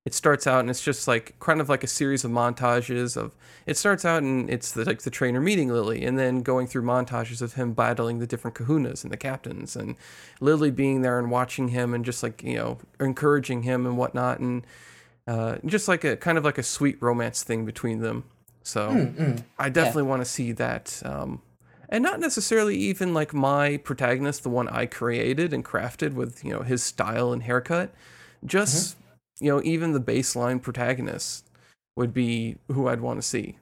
it 0.07 0.15
starts 0.15 0.47
out 0.47 0.61
and 0.61 0.71
it's 0.71 0.83
just 0.83 1.07
like 1.07 1.39
kind 1.39 1.61
of 1.61 1.69
like 1.69 1.85
a 1.85 1.87
series 1.87 2.25
of 2.25 2.31
montages 2.31 3.15
of. 3.15 3.33
It 3.67 3.77
starts 3.77 4.07
out 4.07 4.23
and 4.23 4.49
it's 4.49 4.73
the, 4.73 4.87
like 4.87 5.03
the 5.03 5.11
trainer 5.11 5.39
meeting 5.43 5.69
Lillie, 5.69 6.07
and 6.07 6.19
then 6.19 6.41
going 6.41 6.67
through 6.67 6.85
montages 6.85 7.43
of 7.43 7.53
him 7.53 7.75
battling 7.75 8.21
the 8.21 8.27
different 8.27 8.57
Kahunas 8.57 9.05
and 9.05 9.13
the 9.13 9.19
captains, 9.19 9.77
and 9.77 9.97
Lillie 10.41 10.71
being 10.71 11.03
there 11.03 11.19
and 11.19 11.31
watching 11.31 11.69
him 11.69 11.93
and 11.93 12.07
just 12.07 12.23
like 12.23 12.43
you 12.43 12.57
know 12.57 12.79
encouraging 12.99 13.65
him 13.65 13.85
and 13.85 13.99
whatnot, 13.99 14.39
and 14.39 14.67
uh, 15.27 15.57
just 15.67 15.89
like 15.89 16.05
a 16.05 16.17
kind 16.17 16.39
of 16.39 16.45
like 16.45 16.57
a 16.57 16.63
sweet 16.63 16.97
romance 17.03 17.43
thing 17.43 17.67
between 17.67 17.99
them. 17.99 18.25
So. 18.65 18.89
Mm-mm. 18.89 19.45
I 19.59 19.69
definitely 19.69 20.03
want 20.05 20.23
to 20.23 20.29
see 20.29 20.51
that. 20.53 21.01
Um, 21.05 21.41
and 21.89 22.03
not 22.03 22.19
necessarily 22.19 22.77
even 22.77 23.15
like 23.15 23.33
my 23.33 23.77
protagonist, 23.77 24.43
the 24.43 24.49
one 24.49 24.69
I 24.69 24.87
created 24.87 25.53
and 25.53 25.65
crafted 25.65 26.15
with, 26.15 26.45
you 26.45 26.51
know, 26.53 26.63
his 26.63 26.83
style 26.83 27.33
and 27.33 27.43
haircut. 27.43 27.95
Just, 28.45 28.97
you 29.39 29.51
know, 29.51 29.63
even 29.65 29.93
the 29.93 30.01
baseline 30.01 30.61
protagonist 30.61 31.47
would 31.97 32.13
be 32.13 32.57
who 32.69 32.89
I'd 32.89 33.01
want 33.01 33.19
to 33.19 33.23
see. 33.23 33.59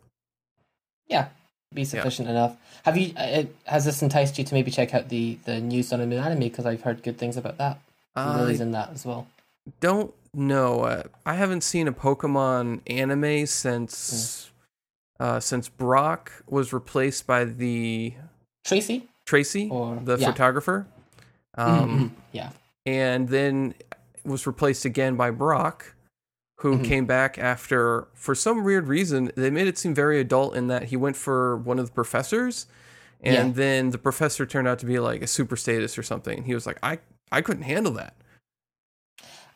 Yeah, 1.08 1.28
be 1.74 1.84
sufficient 1.84 2.28
enough. 2.28 2.56
Have 2.84 2.96
you? 2.96 3.12
Uh, 3.16 3.44
has 3.64 3.84
this 3.84 4.02
enticed 4.02 4.38
you 4.38 4.44
to 4.44 4.54
maybe 4.54 4.70
check 4.70 4.94
out 4.94 5.08
the 5.08 5.38
the 5.44 5.60
new 5.60 5.82
Sun 5.82 6.00
and 6.00 6.10
Moon 6.10 6.22
anime? 6.22 6.40
Because 6.40 6.64
I've 6.64 6.82
heard 6.82 7.02
good 7.02 7.18
things 7.18 7.36
about 7.36 7.58
that. 7.58 7.80
Lillie's 8.16 8.60
in 8.60 8.72
that 8.72 8.90
as 8.92 9.04
well. 9.04 9.26
don't 9.80 10.14
know. 10.34 10.80
Uh, 10.80 11.02
I 11.26 11.34
haven't 11.34 11.62
seen 11.62 11.86
a 11.88 11.92
Pokemon 11.92 12.80
anime 12.86 13.46
since 13.46 14.50
uh, 15.20 15.40
since 15.40 15.68
Brock 15.68 16.32
was 16.46 16.72
replaced 16.72 17.26
by 17.26 17.44
the 17.44 18.14
Tracey 18.64 19.08
Tracey, 19.26 19.68
or 19.70 19.96
the 20.02 20.16
yeah. 20.18 20.30
photographer. 20.30 20.86
Mm, 21.56 21.62
Um, 21.82 21.98
mm, 21.98 22.10
yeah. 22.32 22.50
and 22.86 23.28
then 23.28 23.74
was 24.24 24.46
replaced 24.46 24.84
again 24.84 25.16
by 25.16 25.30
Brock, 25.30 25.94
who 26.60 26.78
Mhm. 26.78 26.84
came 26.84 27.06
back 27.06 27.38
after, 27.38 28.06
for 28.14 28.34
some 28.34 28.62
weird 28.64 28.88
reason, 28.88 29.32
they 29.36 29.50
made 29.50 29.66
it 29.66 29.76
seem 29.78 29.94
very 29.94 30.20
adult 30.20 30.54
in 30.56 30.68
that 30.68 30.84
he 30.84 30.96
went 30.96 31.16
for 31.16 31.56
one 31.56 31.78
of 31.78 31.86
the 31.86 31.92
professors, 31.92 32.66
and 33.20 33.48
Yeah. 33.48 33.54
then 33.54 33.90
the 33.90 33.98
professor 33.98 34.46
turned 34.46 34.66
out 34.68 34.78
to 34.80 34.86
be 34.86 34.98
like 34.98 35.22
a 35.22 35.26
super 35.26 35.56
status 35.56 35.98
or 35.98 36.02
something. 36.02 36.44
He 36.44 36.54
was 36.54 36.66
like, 36.66 36.78
I, 36.82 36.98
I 37.30 37.40
couldn't 37.42 37.64
handle 37.64 37.92
that. 37.94 38.14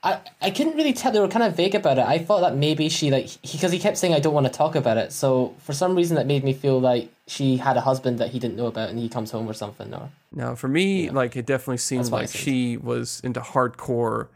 I, 0.06 0.20
I 0.40 0.50
couldn't 0.50 0.76
really 0.76 0.92
tell. 0.92 1.10
They 1.10 1.18
were 1.18 1.26
kind 1.26 1.42
of 1.44 1.56
vague 1.56 1.74
about 1.74 1.98
it. 1.98 2.06
I 2.06 2.18
thought 2.18 2.40
that 2.40 2.54
maybe 2.56 2.88
she 2.88 3.10
like 3.10 3.28
because 3.42 3.72
he, 3.72 3.78
kept 3.80 3.98
saying 3.98 4.14
I 4.14 4.20
don't 4.20 4.34
want 4.34 4.46
to 4.46 4.52
talk 4.52 4.76
about 4.76 4.96
it. 4.98 5.12
So 5.12 5.54
for 5.58 5.72
some 5.72 5.96
reason 5.96 6.14
that 6.14 6.26
made 6.28 6.44
me 6.44 6.52
feel 6.52 6.80
like 6.80 7.10
she 7.26 7.56
had 7.56 7.76
a 7.76 7.80
husband 7.80 8.20
that 8.20 8.30
he 8.30 8.38
didn't 8.38 8.56
know 8.56 8.66
about, 8.66 8.88
and 8.90 9.00
he 9.00 9.08
comes 9.08 9.32
home 9.32 9.48
or 9.48 9.52
something. 9.52 9.92
Or 9.92 10.10
Now, 10.32 10.54
for 10.54 10.68
me, 10.68 11.06
Yeah. 11.06 11.12
like 11.12 11.34
it 11.36 11.44
definitely 11.44 11.78
seemed 11.78 12.04
That's 12.04 12.12
like 12.12 12.28
she 12.28 12.76
was 12.76 13.20
into 13.24 13.40
hardcore 13.40 14.28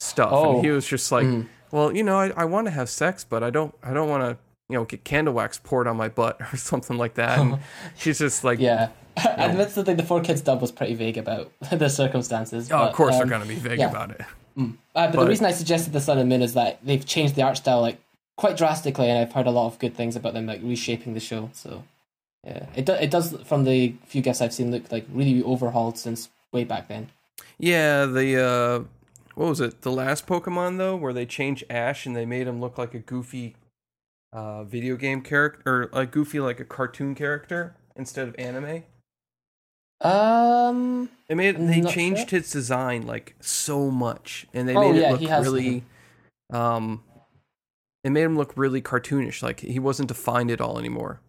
stuff, 0.00 0.30
Oh. 0.32 0.54
and 0.56 0.64
he 0.64 0.70
was 0.70 0.86
just 0.86 1.12
like, 1.12 1.26
Mm. 1.26 1.46
well, 1.70 1.94
you 1.94 2.02
know, 2.02 2.18
I, 2.18 2.32
I 2.34 2.44
want 2.46 2.66
to 2.68 2.70
have 2.70 2.88
sex, 2.88 3.22
but 3.22 3.42
I 3.42 3.50
don't, 3.50 3.74
I 3.82 3.92
don't 3.92 4.08
want 4.08 4.22
to 4.24 4.38
you 4.70 4.78
know 4.78 4.84
get 4.86 5.04
candle 5.04 5.34
wax 5.34 5.60
poured 5.62 5.86
on 5.86 5.98
my 5.98 6.08
butt 6.08 6.40
or 6.52 6.56
something 6.56 6.96
like 6.96 7.14
that. 7.14 7.38
And 7.38 7.58
she's 7.98 8.18
just 8.18 8.44
like, 8.44 8.60
Yeah. 8.60 8.88
Admittedly, 9.18 9.92
the 10.02 10.02
4Kids 10.02 10.42
dub 10.42 10.62
was 10.62 10.72
pretty 10.72 10.94
vague 10.94 11.18
about 11.18 11.52
the 11.70 11.90
circumstances. 11.90 12.72
oh, 12.72 12.78
but, 12.78 12.88
of 12.88 12.94
course 12.94 13.12
um, 13.12 13.18
they're 13.18 13.28
gonna 13.28 13.44
be 13.44 13.56
vague 13.56 13.78
yeah. 13.78 13.90
about 13.90 14.10
it. 14.12 14.22
Uh, 14.56 14.64
but, 14.94 15.12
But- 15.12 15.20
the 15.24 15.28
reason 15.28 15.46
I 15.46 15.52
suggested 15.52 15.92
the 15.92 16.00
Sun 16.00 16.18
and 16.18 16.28
Moon 16.28 16.42
is 16.42 16.54
that 16.54 16.78
they've 16.84 17.04
changed 17.04 17.34
the 17.34 17.42
art 17.42 17.56
style 17.56 17.80
like 17.80 17.98
quite 18.36 18.56
drastically, 18.56 19.08
and 19.08 19.18
I've 19.18 19.32
heard 19.32 19.46
a 19.46 19.50
lot 19.50 19.66
of 19.66 19.78
good 19.78 19.94
things 19.94 20.16
about 20.16 20.34
them 20.34 20.46
like 20.46 20.60
reshaping 20.62 21.14
the 21.14 21.20
show. 21.20 21.50
So 21.52 21.84
yeah, 22.44 22.66
it 22.74 22.86
do, 22.86 22.92
it 22.92 23.10
does 23.10 23.36
from 23.44 23.64
the 23.64 23.94
few 24.06 24.22
gifs 24.22 24.40
I've 24.40 24.52
seen 24.54 24.70
look 24.70 24.90
like 24.90 25.06
really 25.12 25.42
overhauled 25.42 25.98
since 25.98 26.28
way 26.52 26.64
back 26.64 26.88
then. 26.88 27.08
Yeah, 27.58 28.06
the 28.06 28.42
uh, 28.42 28.84
what 29.34 29.48
was 29.48 29.60
it? 29.60 29.82
The 29.82 29.92
last 29.92 30.26
Pokemon 30.26 30.78
though, 30.78 30.96
where 30.96 31.12
they 31.12 31.26
changed 31.26 31.64
Ash 31.70 32.06
and 32.06 32.16
they 32.16 32.26
made 32.26 32.46
him 32.46 32.60
look 32.60 32.78
like 32.78 32.94
a 32.94 32.98
goofy 32.98 33.54
uh, 34.32 34.64
video 34.64 34.96
game 34.96 35.20
character, 35.22 35.62
or 35.66 35.90
like 35.92 36.10
goofy 36.10 36.40
like 36.40 36.58
a 36.60 36.64
cartoon 36.64 37.14
character 37.14 37.74
instead 37.96 38.28
of 38.28 38.34
anime. 38.38 38.82
Um, 40.02 41.08
They 41.28 41.34
made 41.34 41.56
they 41.56 41.80
changed 41.82 42.30
sure. 42.30 42.40
his 42.40 42.50
design 42.50 43.06
like 43.06 43.36
so 43.40 43.90
much, 43.90 44.46
and 44.52 44.68
they 44.68 44.74
Oh, 44.76 44.92
made 44.92 45.00
yeah, 45.00 45.14
it 45.14 45.20
look 45.20 45.30
really, 45.44 45.84
um, 46.52 47.02
it 48.02 48.10
made 48.10 48.22
him 48.22 48.36
look 48.36 48.52
really 48.56 48.82
cartoonish. 48.82 49.42
Like 49.42 49.60
he 49.60 49.78
wasn't 49.78 50.08
defined 50.08 50.50
at 50.50 50.60
all 50.60 50.78
anymore. 50.78 51.20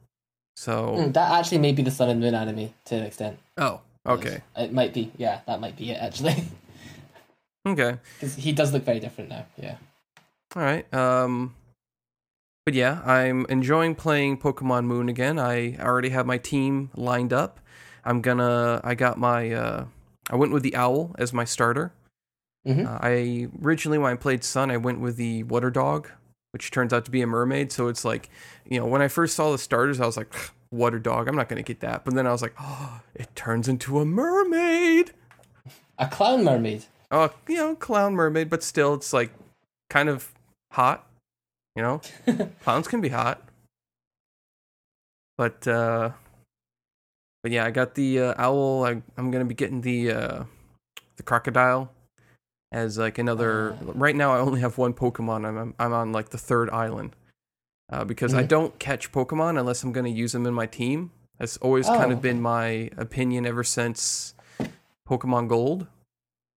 So 0.56 0.96
mm, 0.98 1.14
that 1.14 1.32
actually 1.32 1.60
may 1.60 1.72
be 1.72 1.84
the 1.84 1.92
Sun 1.92 2.10
and 2.10 2.20
Moon 2.20 2.34
anime 2.36 2.74
to 2.86 2.96
an 2.96 3.04
extent. 3.04 3.38
oh 3.58 3.82
okay 4.06 4.42
It 4.58 4.74
might 4.74 4.94
be. 4.94 5.12
Yeah, 5.18 5.42
that 5.48 5.60
might 5.62 5.76
be 5.78 5.92
it 5.92 5.98
actually, 6.02 6.44
okay 7.68 7.98
because 8.16 8.36
he 8.36 8.52
does 8.52 8.74
look 8.74 8.84
very 8.84 9.00
different 9.00 9.30
now. 9.30 9.46
Yeah. 9.58 9.78
all 10.56 10.64
right 10.64 10.92
um. 10.94 11.56
But 12.66 12.76
yeah, 12.76 13.02
I'm 13.06 13.46
enjoying 13.50 13.94
playing 13.94 14.38
Pokemon 14.38 14.86
Moon 14.86 15.10
again. 15.10 15.38
I 15.38 15.76
already 15.80 16.10
have 16.10 16.26
my 16.26 16.38
team 16.38 16.92
lined 16.96 17.34
up. 17.34 17.60
I'm 18.06 18.22
gonna. 18.22 18.82
I 18.84 18.96
got 18.96 19.18
my. 19.18 19.52
uh 19.52 19.86
I 20.30 20.36
went 20.36 20.52
with 20.54 20.64
the 20.64 20.76
owl 20.76 21.16
as 21.18 21.34
my 21.34 21.44
starter. 21.44 21.94
Mhm. 22.68 22.88
Uh, 22.88 22.98
I 23.02 23.50
originally 23.66 23.98
when 23.98 24.12
I 24.14 24.16
played 24.16 24.44
Sun, 24.44 24.72
I 24.72 24.78
went 24.78 25.00
with 25.02 25.18
the 25.18 25.44
water 25.44 25.70
dog, 25.70 26.10
which 26.52 26.72
turns 26.72 26.94
out 26.94 27.04
to 27.06 27.12
be 27.12 27.22
a 27.22 27.28
mermaid. 27.28 27.72
So 27.72 27.88
it's 27.88 28.06
like, 28.06 28.30
you 28.66 28.80
know, 28.80 28.86
when 28.86 29.02
I 29.02 29.10
first 29.10 29.36
saw 29.36 29.52
the 29.52 29.58
starters, 29.58 30.00
I 30.00 30.06
was 30.06 30.16
like, 30.16 30.34
water 30.72 31.00
dog, 31.00 31.28
I'm 31.28 31.36
not 31.36 31.50
gonna 31.50 31.62
get 31.64 31.82
that. 31.82 32.06
But 32.06 32.14
then 32.16 32.26
I 32.26 32.32
was 32.32 32.42
like, 32.42 32.54
oh, 32.60 33.02
it 33.16 33.36
turns 33.36 33.68
into 33.68 34.00
a 34.00 34.06
mermaid. 34.06 35.12
A 35.98 36.08
clown 36.08 36.44
mermaid. 36.44 36.86
Oh, 37.12 37.30
you 37.48 37.58
know, 37.58 37.76
clown 37.76 38.16
mermaid, 38.16 38.50
but 38.50 38.64
still, 38.64 38.94
it's 38.94 39.14
like 39.14 39.32
kind 39.90 40.08
of 40.10 40.32
hot. 40.72 41.06
You 41.76 41.84
know, 41.84 42.02
clowns 42.64 42.88
can 42.88 43.02
be 43.02 43.10
hot. 43.10 43.42
But 45.38 45.68
uh, 45.68 46.12
but 47.44 47.52
yeah, 47.52 47.66
I 47.66 47.72
got 47.72 47.94
the 47.96 48.20
uh, 48.20 48.34
owl. 48.38 48.86
I, 48.86 49.02
I'm 49.18 49.30
gonna 49.30 49.46
be 49.46 49.54
getting 49.54 49.82
the 49.82 50.12
uh, 50.12 50.44
the 51.18 51.24
crocodile 51.24 51.92
as 52.72 52.98
like 52.98 53.18
another. 53.20 53.76
Ah. 53.80 53.92
Right 53.94 54.16
now, 54.16 54.34
I 54.34 54.40
only 54.40 54.62
have 54.62 54.78
one 54.78 54.94
Pokemon. 54.94 55.46
I'm 55.46 55.76
I'm, 55.78 55.94
on 55.94 56.12
like 56.12 56.30
the 56.30 56.38
third 56.38 56.70
island 56.72 57.16
uh, 57.92 58.04
because 58.06 58.34
I 58.34 58.44
Mhm. 58.44 58.48
don't 58.48 58.80
catch 58.80 59.12
Pokemon 59.12 59.60
unless 59.60 59.84
I'm 59.84 59.92
gonna 59.92 60.10
use 60.10 60.32
them 60.32 60.48
in 60.48 60.54
my 60.54 60.66
team. 60.66 61.12
That's 61.38 61.58
always 61.58 61.88
Oh, 61.88 61.98
kind 61.98 62.12
of 62.12 62.22
been 62.22 62.42
my 62.42 62.90
opinion 62.98 63.46
ever 63.46 63.64
since 63.64 64.34
Pokemon 65.08 65.50
Gold 65.50 65.88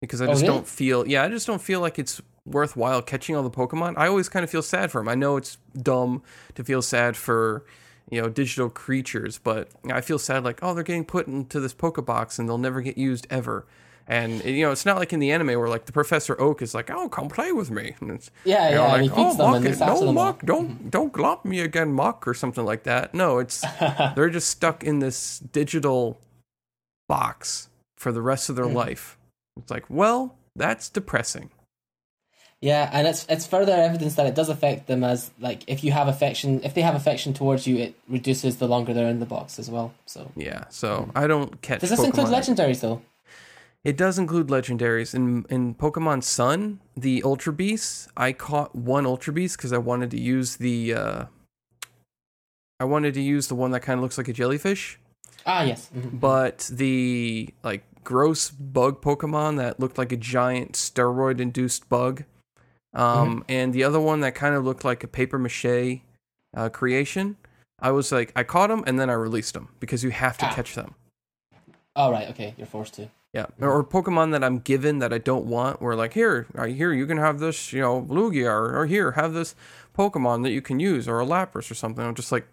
because 0.01 0.21
I 0.21 0.27
Oh, 0.27 0.29
just 0.29 0.43
really? 0.43 0.55
don't 0.55 0.69
feel 0.69 1.07
yeah 1.09 1.25
I 1.25 1.29
just 1.29 1.47
don't 1.47 1.61
feel 1.63 1.81
like 1.81 1.99
it's 1.99 2.21
worthwhile 2.45 3.03
catching 3.03 3.35
all 3.35 3.43
the 3.43 3.51
Pokemon. 3.51 3.95
I 3.97 4.07
always 4.07 4.29
kind 4.29 4.45
of 4.45 4.51
feel 4.51 4.63
sad 4.63 4.93
for 4.93 5.01
them. 5.01 5.09
I 5.09 5.17
know 5.17 5.37
it's 5.37 5.59
dumb 5.83 6.23
to 6.55 6.63
feel 6.63 6.81
sad 6.81 7.17
for 7.17 7.65
you 8.11 8.21
know 8.23 8.29
digital 8.29 8.69
creatures, 8.71 9.39
but 9.39 9.69
I 9.91 10.01
feel 10.01 10.19
sad 10.19 10.45
like 10.45 10.61
oh 10.63 10.75
they're 10.75 10.85
getting 10.85 11.05
put 11.05 11.27
into 11.27 11.61
this 11.61 11.75
Pokebox 11.75 12.39
and 12.39 12.49
they'll 12.49 12.59
never 12.59 12.81
get 12.81 12.97
used 12.99 13.27
ever. 13.31 13.67
And 14.09 14.45
you 14.45 14.65
know 14.65 14.71
it's 14.71 14.87
not 14.87 14.99
like 14.99 15.13
in 15.13 15.19
the 15.19 15.33
anime 15.33 15.49
where 15.59 15.69
like 15.69 15.87
the 15.87 15.93
Professor 15.93 16.41
Oak 16.41 16.63
is 16.63 16.75
like 16.75 16.91
oh 16.91 17.09
come 17.09 17.29
play 17.29 17.51
with 17.51 17.71
me. 17.73 17.97
And 18.01 18.13
it's, 18.13 18.31
Yeah, 18.45 18.69
you 18.69 18.75
know, 18.77 18.83
yeah. 18.83 18.93
like, 18.93 19.01
and 19.03 19.11
he 19.11 19.11
oh, 19.17 19.35
them 19.37 19.51
Muk, 19.51 19.65
and 19.65 19.81
no, 19.81 19.99
them 19.99 20.07
all. 20.19 20.25
Muk, 20.27 20.43
don't 20.47 20.91
don't 20.91 21.13
glop 21.13 21.45
me 21.45 21.59
again, 21.61 21.93
Muk, 21.93 22.29
or 22.29 22.33
something 22.35 22.65
like 22.65 22.85
that. 22.85 23.15
No, 23.15 23.39
it's 23.39 23.65
they're 24.15 24.31
just 24.31 24.49
stuck 24.49 24.85
in 24.85 25.01
this 25.01 25.41
digital 25.41 26.19
box 27.09 27.69
for 27.97 28.13
the 28.13 28.23
rest 28.23 28.49
of 28.49 28.57
their 28.57 28.67
Mhm. 28.67 28.75
life. 28.75 29.19
It's 29.57 29.71
like, 29.71 29.85
well, 29.89 30.37
that's 30.55 30.89
depressing. 30.89 31.51
Yeah, 32.63 32.89
and 32.93 33.07
it's 33.07 33.27
it's 33.29 33.47
further 33.47 33.73
evidence 33.73 34.15
that 34.15 34.27
it 34.27 34.35
does 34.35 34.49
affect 34.49 34.87
them 34.87 35.05
as 35.05 35.31
like 35.39 35.63
if 35.67 35.85
you 35.85 35.93
have 35.93 36.09
affection, 36.09 36.63
if 36.65 36.73
they 36.75 36.81
have 36.81 36.95
affection 36.95 37.35
towards 37.35 37.67
you, 37.67 37.77
it 37.77 37.95
reduces 38.09 38.57
the 38.57 38.67
longer 38.67 38.95
they're 38.95 39.09
in 39.09 39.21
the 39.21 39.27
box 39.27 39.59
as 39.59 39.71
well. 39.71 39.93
So 40.07 40.31
Yeah, 40.37 40.65
so 40.71 41.11
I 41.15 41.27
don't 41.27 41.61
catch. 41.61 41.81
Does 41.81 41.91
this 41.91 42.01
Pokemon. 42.01 42.05
include 42.07 42.27
legendaries 42.29 42.81
though? 42.81 43.03
It 43.85 43.97
does 43.97 44.19
include 44.19 44.49
legendaries. 44.49 45.15
In 45.15 45.45
in 45.51 45.75
Pokemon 45.75 46.23
Sun, 46.23 46.81
the 46.97 47.23
Ultra 47.23 47.53
Beasts, 47.53 48.09
I 48.17 48.33
caught 48.33 48.75
one 48.75 49.05
Ultra 49.07 49.33
Beast 49.35 49.59
because 49.59 49.73
I 49.73 49.79
wanted 49.79 50.11
to 50.13 50.21
use 50.21 50.57
the. 50.57 50.95
Uh, 50.95 51.25
I 52.81 52.85
wanted 52.85 53.15
to 53.15 53.23
use 53.23 53.49
the 53.49 53.55
one 53.55 53.71
that 53.71 53.81
kind 53.81 53.99
of 53.99 54.03
looks 54.03 54.19
like 54.19 54.29
a 54.29 54.33
jellyfish. 54.33 54.99
Ah, 55.47 55.63
yes. 55.63 55.89
mhm. 55.97 56.19
but 56.19 56.69
the 56.73 57.51
like 57.63 57.85
gross 58.03 58.51
bug 58.51 59.01
Pokemon 59.01 59.59
that 59.59 59.79
looked 59.79 59.99
like 59.99 60.11
a 60.11 60.17
giant 60.17 60.73
steroid 60.73 61.39
induced 61.41 61.89
bug, 61.89 62.25
um, 62.97 63.45
and 63.49 63.73
the 63.73 63.85
other 63.85 64.01
one 64.01 64.21
that 64.21 64.35
kind 64.35 64.55
of 64.55 64.65
looked 64.65 64.85
like 64.85 65.05
a 65.05 65.09
paper 65.09 65.39
mache 65.39 66.01
uh, 66.57 66.69
creation. 66.71 67.37
I 67.79 67.91
was 67.93 68.11
like, 68.11 68.33
I 68.35 68.43
caught 68.43 68.69
them 68.71 68.83
and 68.87 68.99
then 68.99 69.11
I 69.11 69.13
released 69.13 69.53
them 69.55 69.69
because 69.81 70.03
you 70.03 70.11
have 70.11 70.37
to 70.39 70.47
Ah. 70.47 70.53
catch 70.55 70.75
them. 70.75 70.95
All 71.95 72.11
right. 72.11 72.29
Okay, 72.31 72.55
you're 72.57 72.67
forced 72.67 72.95
to. 72.95 73.09
Yeah, 73.33 73.47
or 73.61 73.85
Pokemon 73.85 74.33
that 74.33 74.43
I'm 74.43 74.61
given 74.61 74.99
that 75.01 75.13
I 75.13 75.19
don't 75.19 75.45
want. 75.45 75.83
Where 75.83 75.95
like 75.95 76.15
here, 76.15 76.47
uh, 76.57 76.65
here 76.65 76.93
you 76.95 77.07
can 77.07 77.19
have 77.19 77.39
this, 77.39 77.71
you 77.73 77.83
know, 77.83 78.01
Lugia, 78.09 78.47
or, 78.51 78.79
or 78.81 78.87
here 78.87 79.13
have 79.13 79.35
this 79.35 79.55
Pokemon 79.97 80.43
that 80.45 80.53
you 80.53 80.63
can 80.63 80.81
use, 80.81 81.07
or 81.07 81.21
a 81.21 81.27
Lapras 81.27 81.71
or 81.71 81.75
something. 81.75 82.03
I'm 82.03 82.15
just 82.15 82.33
like, 82.33 82.47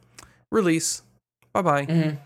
release, 0.51 1.03
bye 1.53 1.62
bye. 1.62 1.86
Mhm. 1.86 2.17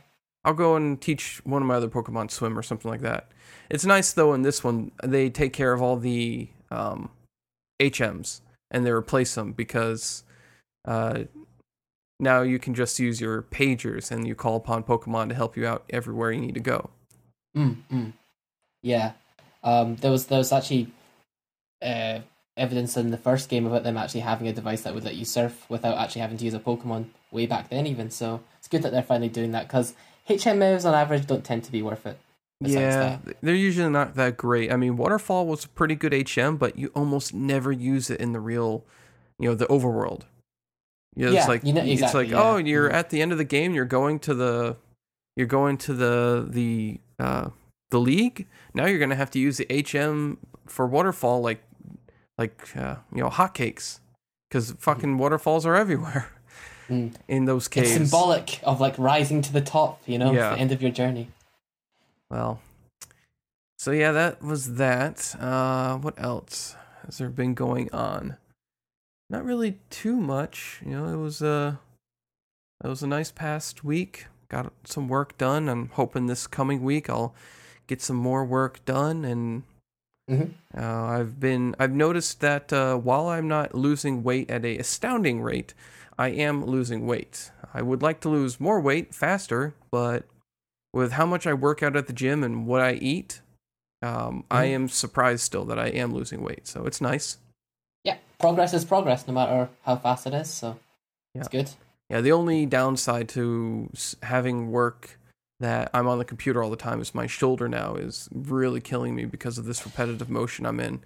I'll 0.43 0.53
go 0.55 0.75
and 0.75 0.99
teach 0.99 1.39
one 1.43 1.61
of 1.61 1.67
my 1.67 1.75
other 1.75 1.89
Pokemon 1.89 2.31
swim 2.31 2.57
or 2.57 2.63
something 2.63 2.89
like 2.89 3.01
that. 3.01 3.29
It's 3.69 3.85
nice 3.85 4.11
though 4.13 4.33
in 4.33 4.41
this 4.41 4.63
one 4.63 4.91
they 5.03 5.29
take 5.29 5.53
care 5.53 5.73
of 5.73 5.81
all 5.81 5.97
the 5.97 6.47
um, 6.71 7.09
HMs 7.79 8.41
and 8.71 8.85
they 8.85 8.91
replace 8.91 9.35
them 9.35 9.53
because 9.53 10.23
uh, 10.85 11.23
now 12.19 12.41
you 12.41 12.59
can 12.59 12.73
just 12.73 12.99
use 12.99 13.21
your 13.21 13.43
pagers 13.43 14.11
and 14.11 14.27
you 14.27 14.35
call 14.35 14.55
upon 14.55 14.83
Pokemon 14.83 15.29
to 15.29 15.35
help 15.35 15.55
you 15.55 15.65
out 15.67 15.83
everywhere 15.89 16.31
you 16.31 16.41
need 16.41 16.55
to 16.55 16.59
go. 16.59 16.89
Mm, 17.55 17.77
mm. 17.91 18.13
Yeah. 18.81 19.13
Um, 19.63 19.95
there 19.97 20.11
was 20.11 20.27
there 20.27 20.37
was 20.37 20.51
actually 20.51 20.91
uh, 21.81 22.19
evidence 22.55 22.97
in 22.97 23.11
the 23.11 23.17
first 23.17 23.49
game 23.49 23.65
about 23.65 23.83
them 23.83 23.97
actually 23.97 24.21
having 24.21 24.47
a 24.47 24.53
device 24.53 24.81
that 24.81 24.93
would 24.93 25.03
let 25.03 25.15
you 25.15 25.25
surf 25.25 25.65
without 25.69 25.97
actually 25.97 26.21
having 26.21 26.37
to 26.37 26.45
use 26.45 26.53
a 26.53 26.59
Pokemon 26.59 27.05
way 27.31 27.45
back 27.45 27.69
then, 27.69 27.85
even. 27.87 28.09
So 28.09 28.41
it's 28.59 28.67
good 28.67 28.81
that 28.83 28.91
they're 28.91 29.03
finally 29.03 29.29
doing 29.29 29.51
that 29.51 29.67
because 29.67 29.93
HM 30.27 30.59
moves 30.59 30.85
on 30.85 30.93
average 30.93 31.27
don't 31.27 31.43
tend 31.43 31.63
to 31.65 31.71
be 31.71 31.81
worth 31.81 32.05
it. 32.05 32.19
Yeah, 32.61 33.19
that. 33.23 33.37
they're 33.41 33.55
usually 33.55 33.89
not 33.89 34.15
that 34.15 34.37
great. 34.37 34.71
I 34.71 34.75
mean, 34.77 34.97
Waterfall 34.97 35.45
was 35.45 35.65
a 35.65 35.69
pretty 35.69 35.95
good 35.95 36.13
HM, 36.13 36.57
but 36.57 36.77
you 36.77 36.91
almost 36.95 37.33
never 37.33 37.71
use 37.71 38.09
it 38.09 38.19
in 38.19 38.31
the 38.31 38.39
real, 38.39 38.83
you 39.39 39.49
know, 39.49 39.55
the 39.55 39.67
overworld. 39.67 40.23
Yeah, 41.15 41.29
Yeah, 41.29 41.39
it's 41.39 41.47
like 41.47 41.63
you 41.63 41.73
know- 41.73 41.83
it's 41.83 42.13
like 42.13 42.29
yeah. 42.29 42.41
oh, 42.41 42.57
you're 42.57 42.89
Mhm. 42.89 42.93
at 42.93 43.09
the 43.09 43.21
end 43.21 43.31
of 43.31 43.37
the 43.37 43.43
game. 43.43 43.73
You're 43.73 43.85
going 43.85 44.19
to 44.19 44.33
the, 44.35 44.77
you're 45.35 45.47
going 45.47 45.77
to 45.79 45.93
the 45.93 46.47
the 46.49 46.99
uh 47.19 47.49
the 47.91 47.99
league. 47.99 48.47
Now 48.73 48.85
you're 48.85 48.99
gonna 48.99 49.15
have 49.15 49.31
to 49.31 49.39
use 49.39 49.57
the 49.57 49.65
HM 49.69 50.37
for 50.67 50.85
Waterfall 50.85 51.41
like 51.41 51.63
like 52.37 52.75
uh, 52.75 52.97
you 53.13 53.21
know 53.23 53.29
hotcakes 53.29 53.99
because 54.49 54.71
fucking 54.79 55.17
waterfalls 55.17 55.65
are 55.65 55.75
everywhere 55.75 56.29
Mm. 56.89 57.13
in 57.27 57.45
those 57.45 57.67
caves. 57.67 57.89
It's 57.91 57.97
symbolic 58.11 58.59
of 58.63 58.79
like 58.79 58.97
rising 58.99 59.41
to 59.41 59.51
the 59.51 59.61
top, 59.61 60.01
you 60.05 60.17
know, 60.19 60.31
Yeah. 60.31 60.51
the 60.51 60.59
end 60.59 60.71
of 60.71 60.81
your 60.81 60.91
journey. 60.91 61.29
Well, 62.29 62.61
so 63.77 63.91
yeah, 63.91 64.11
that 64.11 64.41
was 64.41 64.75
that. 64.75 65.35
Uh, 65.39 65.97
what 65.97 66.15
else 66.17 66.75
has 67.05 67.17
there 67.19 67.29
been 67.29 67.53
going 67.53 67.91
on? 67.93 68.37
Not 69.29 69.45
really 69.45 69.79
too 69.89 70.17
much. 70.17 70.81
You 70.85 70.91
know, 70.91 71.05
it 71.07 71.21
was 71.21 71.41
a 71.41 71.79
it 72.83 72.87
was 72.87 73.03
a 73.03 73.07
nice 73.07 73.31
past 73.31 73.83
week. 73.83 74.27
Got 74.49 74.71
some 74.85 75.07
work 75.09 75.37
done. 75.37 75.67
I'm 75.67 75.89
hoping 75.89 76.27
this 76.27 76.47
coming 76.47 76.83
week 76.83 77.09
I'll 77.09 77.35
get 77.87 78.01
some 78.01 78.15
more 78.15 78.45
work 78.45 78.83
done. 78.85 79.25
And 79.25 79.63
Mhm. 80.29 80.53
uh, 80.77 81.05
I've 81.05 81.39
been 81.39 81.75
I've 81.79 81.93
noticed 81.93 82.41
that 82.41 82.71
uh, 82.73 82.97
while 82.97 83.27
I'm 83.27 83.47
not 83.47 83.75
losing 83.75 84.23
weight 84.23 84.49
at 84.49 84.65
a 84.65 84.77
astounding 84.77 85.41
rate, 85.41 85.73
I 86.17 86.29
am 86.29 86.65
losing 86.65 87.05
weight. 87.05 87.51
I 87.73 87.81
would 87.81 88.01
like 88.01 88.19
to 88.21 88.29
lose 88.29 88.59
more 88.59 88.79
weight 88.79 89.13
faster, 89.13 89.73
but 89.91 90.25
with 90.93 91.13
how 91.13 91.25
much 91.25 91.45
I 91.45 91.53
work 91.53 91.83
out 91.83 91.95
at 91.95 92.07
the 92.07 92.13
gym 92.13 92.43
and 92.43 92.65
what 92.65 92.81
I 92.81 92.93
eat, 92.93 93.41
um, 94.01 94.45
I 94.49 94.65
Mhm. 94.65 94.73
am 94.75 94.89
surprised 94.89 95.41
still 95.41 95.65
that 95.65 95.79
I 95.79 95.87
am 95.87 96.13
losing 96.13 96.41
weight. 96.41 96.67
So 96.67 96.85
it's 96.85 97.01
nice. 97.01 97.37
Yeah, 98.03 98.17
progress 98.39 98.73
is 98.73 98.85
progress, 98.85 99.27
no 99.27 99.33
matter 99.33 99.69
how 99.83 99.95
fast 99.97 100.27
it 100.27 100.33
is. 100.33 100.49
So 100.49 100.79
it's 101.35 101.47
good. 101.47 101.69
yeah, 102.09 102.21
the 102.21 102.31
only 102.31 102.65
downside 102.65 103.27
to 103.29 103.89
having 104.23 104.71
work 104.71 105.19
that 105.59 105.89
I'm 105.93 106.07
on 106.07 106.19
the 106.19 106.25
computer 106.25 106.63
all 106.63 106.69
the 106.69 106.75
time 106.75 107.01
is 107.01 107.15
my 107.15 107.25
shoulder 107.27 107.67
now 107.67 107.95
is 107.95 108.29
really 108.31 108.79
killing 108.79 109.15
me 109.15 109.25
because 109.25 109.57
of 109.57 109.65
this 109.65 109.83
repetitive 109.85 110.29
motion 110.29 110.65
I'm 110.65 110.79
in. 110.79 111.01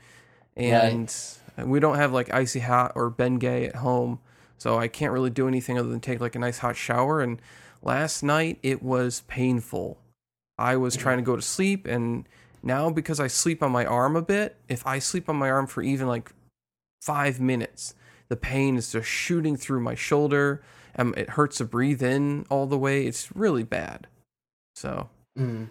And 0.58 1.12
we 1.58 1.80
don't 1.80 1.96
have 1.96 2.12
like 2.12 2.34
icy 2.34 2.60
hot 2.60 2.92
or 2.96 3.10
Bengay 3.10 3.68
at 3.70 3.78
home, 3.78 4.20
so 4.58 4.78
I 4.78 4.90
can't 4.90 5.14
really 5.14 5.30
do 5.30 5.48
anything 5.48 5.78
other 5.80 5.88
than 5.90 6.02
take 6.02 6.20
like 6.20 6.36
a 6.36 6.40
nice 6.40 6.60
hot 6.60 6.76
shower. 6.76 7.22
And 7.22 7.42
last 7.82 8.24
night 8.24 8.60
it 8.64 8.82
was 8.82 9.24
painful. 9.28 9.98
I 10.58 10.76
was 10.78 10.96
trying 10.96 11.18
to 11.18 11.24
go 11.24 11.36
to 11.36 11.42
sleep, 11.42 11.88
and 11.88 12.28
now 12.62 12.90
because 12.90 13.20
I 13.20 13.28
sleep 13.28 13.64
on 13.64 13.72
my 13.72 13.86
arm 13.86 14.16
a 14.16 14.22
bit, 14.22 14.58
if 14.70 14.86
I 14.86 15.00
sleep 15.00 15.28
on 15.28 15.36
my 15.36 15.50
arm 15.50 15.68
for 15.68 15.82
even 15.82 16.08
like 16.08 16.32
five 17.02 17.40
minutes, 17.40 17.96
the 18.30 18.36
pain 18.36 18.78
is 18.78 18.92
just 18.92 19.08
shooting 19.08 19.58
through 19.58 19.82
my 19.82 19.96
shoulder. 19.96 20.62
and 20.94 21.18
it 21.18 21.32
hurts 21.32 21.58
to 21.58 21.66
breathe 21.66 22.04
in 22.04 22.46
all 22.50 22.68
the 22.68 22.78
way. 22.78 23.06
It's 23.06 23.36
really 23.36 23.64
bad. 23.64 24.08
So 24.76 25.10
Mm. 25.38 25.70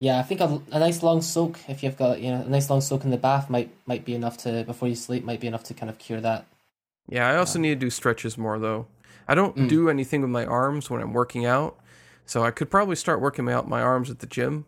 Yeah, 0.00 0.18
I 0.18 0.22
think 0.22 0.40
a, 0.40 0.62
a 0.72 0.78
nice 0.78 1.02
long 1.02 1.20
soak, 1.20 1.58
if 1.68 1.82
you've 1.82 1.98
got 1.98 2.20
you 2.20 2.30
know 2.30 2.42
a 2.42 2.48
nice 2.48 2.70
long 2.70 2.80
soak 2.80 3.04
in 3.04 3.10
the 3.10 3.18
bath, 3.18 3.50
might 3.50 3.70
might 3.86 4.04
be 4.04 4.14
enough 4.14 4.38
to 4.38 4.64
before 4.64 4.88
you 4.88 4.94
sleep. 4.94 5.24
Might 5.24 5.40
be 5.40 5.46
enough 5.46 5.64
to 5.64 5.74
kind 5.74 5.90
of 5.90 5.98
cure 5.98 6.20
that. 6.20 6.46
yeah, 7.08 7.28
I 7.28 7.36
also 7.36 7.58
need 7.58 7.70
to 7.70 7.86
do 7.86 7.90
stretches 7.90 8.38
more 8.38 8.58
though. 8.58 8.86
I 9.30 9.36
don't 9.36 9.54
Mm. 9.56 9.68
do 9.68 9.88
anything 9.88 10.22
with 10.22 10.30
my 10.30 10.44
arms 10.44 10.90
when 10.90 11.00
I'm 11.00 11.12
working 11.12 11.46
out, 11.46 11.78
so 12.26 12.42
I 12.42 12.50
could 12.50 12.68
probably 12.68 12.96
start 12.96 13.20
working 13.20 13.48
out 13.48 13.68
my 13.68 13.80
arms 13.80 14.10
at 14.10 14.18
the 14.18 14.26
gym. 14.26 14.66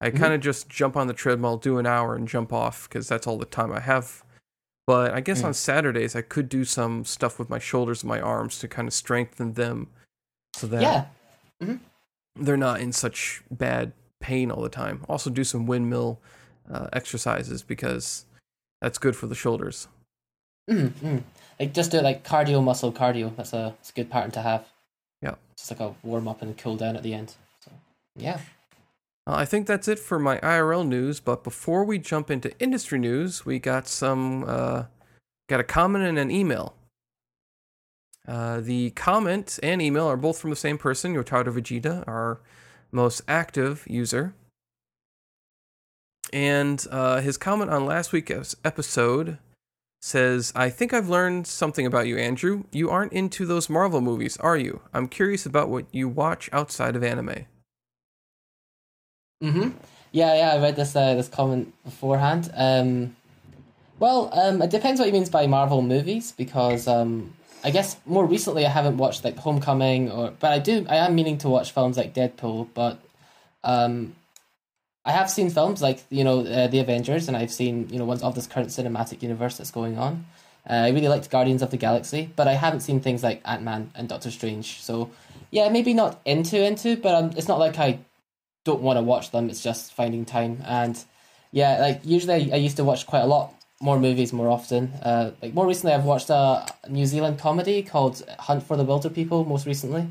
I 0.00 0.10
Mhm. 0.10 0.18
kind 0.18 0.32
of 0.32 0.40
just 0.40 0.70
jump 0.70 0.96
on 0.96 1.08
the 1.08 1.12
treadmill, 1.12 1.58
do 1.58 1.76
an 1.76 1.84
hour, 1.84 2.14
and 2.14 2.26
jump 2.26 2.50
off 2.50 2.88
because 2.88 3.06
that's 3.06 3.26
all 3.26 3.36
the 3.36 3.44
time 3.44 3.70
I 3.70 3.80
have. 3.80 4.24
But 4.86 5.12
I 5.12 5.20
guess 5.20 5.42
Mm. 5.42 5.48
on 5.48 5.54
Saturdays 5.54 6.16
I 6.16 6.22
could 6.22 6.48
do 6.48 6.64
some 6.64 7.04
stuff 7.04 7.38
with 7.38 7.50
my 7.50 7.58
shoulders 7.58 8.02
and 8.02 8.08
my 8.08 8.18
arms 8.18 8.58
to 8.60 8.68
kind 8.68 8.88
of 8.88 8.94
strengthen 8.94 9.52
them, 9.52 9.88
so 10.54 10.66
that 10.68 10.80
Yeah, 11.60 11.76
they're 12.34 12.56
not 12.56 12.80
in 12.80 12.92
such 12.92 13.42
bad 13.50 13.92
pain 14.20 14.50
all 14.50 14.62
the 14.62 14.70
time. 14.70 15.04
Also, 15.06 15.28
do 15.28 15.44
some 15.44 15.66
windmill 15.66 16.18
uh, 16.70 16.88
exercises 16.94 17.62
because 17.62 18.24
that's 18.80 18.96
good 18.96 19.16
for 19.16 19.26
the 19.26 19.34
shoulders. 19.34 19.88
mm, 20.70 20.88
mm. 20.90 21.22
Like 21.60 21.74
just 21.74 21.90
do 21.90 21.98
it 21.98 22.04
like 22.04 22.24
cardio 22.24 22.62
muscle 22.62 22.92
cardio. 22.92 23.34
That's 23.36 23.52
a 23.52 23.74
it's 23.80 23.90
a 23.90 23.92
good 23.92 24.10
pattern 24.10 24.30
to 24.32 24.42
have. 24.42 24.66
Yeah. 25.22 25.34
just 25.56 25.70
like 25.70 25.80
a 25.80 25.94
warm 26.02 26.28
up 26.28 26.42
and 26.42 26.56
cool 26.56 26.76
down 26.76 26.96
at 26.96 27.02
the 27.02 27.12
end. 27.14 27.34
So 27.60 27.72
yeah, 28.16 28.38
Uh, 29.26 29.34
I 29.34 29.44
think 29.44 29.66
that's 29.66 29.88
it 29.88 29.98
for 29.98 30.18
my 30.18 30.38
IRL 30.38 30.86
news. 30.86 31.18
But 31.20 31.42
before 31.44 31.84
we 31.84 31.98
jump 31.98 32.30
into 32.30 32.56
industry 32.60 32.98
news, 32.98 33.44
we 33.44 33.58
got 33.58 33.88
some 33.88 34.44
uh, 34.46 34.84
got 35.48 35.60
a 35.60 35.64
comment 35.64 36.04
and 36.04 36.18
an 36.18 36.30
email. 36.30 36.74
Uh, 38.26 38.60
the 38.60 38.90
comment 38.90 39.58
and 39.62 39.80
email 39.80 40.06
are 40.06 40.16
both 40.16 40.38
from 40.38 40.50
the 40.50 40.56
same 40.56 40.76
person, 40.78 41.14
Yotaro 41.14 41.46
Vegeta, 41.46 42.06
our 42.06 42.40
most 42.92 43.22
active 43.26 43.84
user. 43.88 44.34
And 46.32 46.86
uh, 46.90 47.20
his 47.22 47.38
comment 47.38 47.70
on 47.70 47.86
last 47.86 48.12
week's 48.12 48.54
episode 48.64 49.38
says, 50.00 50.52
I 50.54 50.70
think 50.70 50.92
I've 50.92 51.08
learned 51.08 51.46
something 51.46 51.86
about 51.86 52.06
you, 52.06 52.16
Andrew. 52.16 52.64
You 52.72 52.90
aren't 52.90 53.12
into 53.12 53.46
those 53.46 53.68
Marvel 53.68 54.00
movies, 54.00 54.36
are 54.38 54.56
you? 54.56 54.80
I'm 54.94 55.08
curious 55.08 55.44
about 55.44 55.68
what 55.68 55.86
you 55.92 56.08
watch 56.08 56.48
outside 56.52 56.96
of 56.96 57.02
anime. 57.02 57.46
Mm-hmm. 59.42 59.70
Yeah, 60.12 60.34
yeah, 60.34 60.52
I 60.54 60.58
read 60.60 60.76
this 60.76 60.96
uh, 60.96 61.14
this 61.14 61.28
comment 61.28 61.72
beforehand. 61.84 62.50
Um, 62.54 63.16
well, 63.98 64.30
um, 64.32 64.62
it 64.62 64.70
depends 64.70 65.00
what 65.00 65.06
he 65.06 65.12
means 65.12 65.28
by 65.30 65.46
Marvel 65.46 65.82
movies 65.82 66.32
because 66.32 66.88
um, 66.88 67.34
I 67.62 67.70
guess 67.70 67.96
more 68.06 68.24
recently 68.24 68.64
I 68.64 68.70
haven't 68.70 68.96
watched 68.96 69.24
like 69.24 69.36
Homecoming 69.36 70.10
or, 70.10 70.32
but 70.38 70.52
I 70.52 70.58
do 70.58 70.86
I 70.88 70.96
am 70.96 71.14
meaning 71.14 71.38
to 71.38 71.48
watch 71.48 71.72
films 71.72 71.96
like 71.96 72.14
Deadpool, 72.14 72.68
but 72.74 72.98
um, 73.64 74.14
I 75.08 75.12
have 75.12 75.30
seen 75.30 75.48
films 75.48 75.80
like 75.80 76.04
you 76.10 76.22
know 76.22 76.40
uh, 76.40 76.66
the 76.66 76.80
Avengers, 76.80 77.28
and 77.28 77.36
I've 77.36 77.50
seen 77.50 77.88
you 77.88 77.98
know 77.98 78.04
ones 78.04 78.22
of 78.22 78.34
this 78.34 78.46
current 78.46 78.68
cinematic 78.68 79.22
universe 79.22 79.56
that's 79.56 79.70
going 79.70 79.96
on. 79.96 80.26
Uh, 80.68 80.74
I 80.74 80.90
really 80.90 81.08
liked 81.08 81.30
Guardians 81.30 81.62
of 81.62 81.70
the 81.70 81.78
Galaxy, 81.78 82.30
but 82.36 82.46
I 82.46 82.52
haven't 82.52 82.80
seen 82.80 83.00
things 83.00 83.22
like 83.22 83.40
Ant 83.46 83.62
Man 83.62 83.90
and 83.94 84.06
Doctor 84.06 84.30
Strange. 84.30 84.82
So 84.82 85.10
yeah, 85.50 85.70
maybe 85.70 85.94
not 85.94 86.20
into 86.26 86.62
into, 86.62 86.98
but 86.98 87.14
um, 87.14 87.30
it's 87.38 87.48
not 87.48 87.58
like 87.58 87.78
I 87.78 88.00
don't 88.66 88.82
want 88.82 88.98
to 88.98 89.02
watch 89.02 89.30
them. 89.30 89.48
It's 89.48 89.62
just 89.62 89.94
finding 89.94 90.26
time. 90.26 90.62
And 90.66 91.02
yeah, 91.52 91.80
like 91.80 92.02
usually 92.04 92.34
I, 92.34 92.56
I 92.56 92.58
used 92.58 92.76
to 92.76 92.84
watch 92.84 93.06
quite 93.06 93.22
a 93.22 93.26
lot 93.26 93.54
more 93.80 93.98
movies 93.98 94.34
more 94.34 94.50
often. 94.50 94.92
Uh, 95.02 95.30
like 95.40 95.54
more 95.54 95.66
recently, 95.66 95.94
I've 95.94 96.04
watched 96.04 96.28
a 96.28 96.66
New 96.86 97.06
Zealand 97.06 97.38
comedy 97.38 97.82
called 97.82 98.22
Hunt 98.40 98.62
for 98.62 98.76
the 98.76 98.84
Wilderpeople. 98.84 99.48
Most 99.48 99.64
recently, 99.64 100.06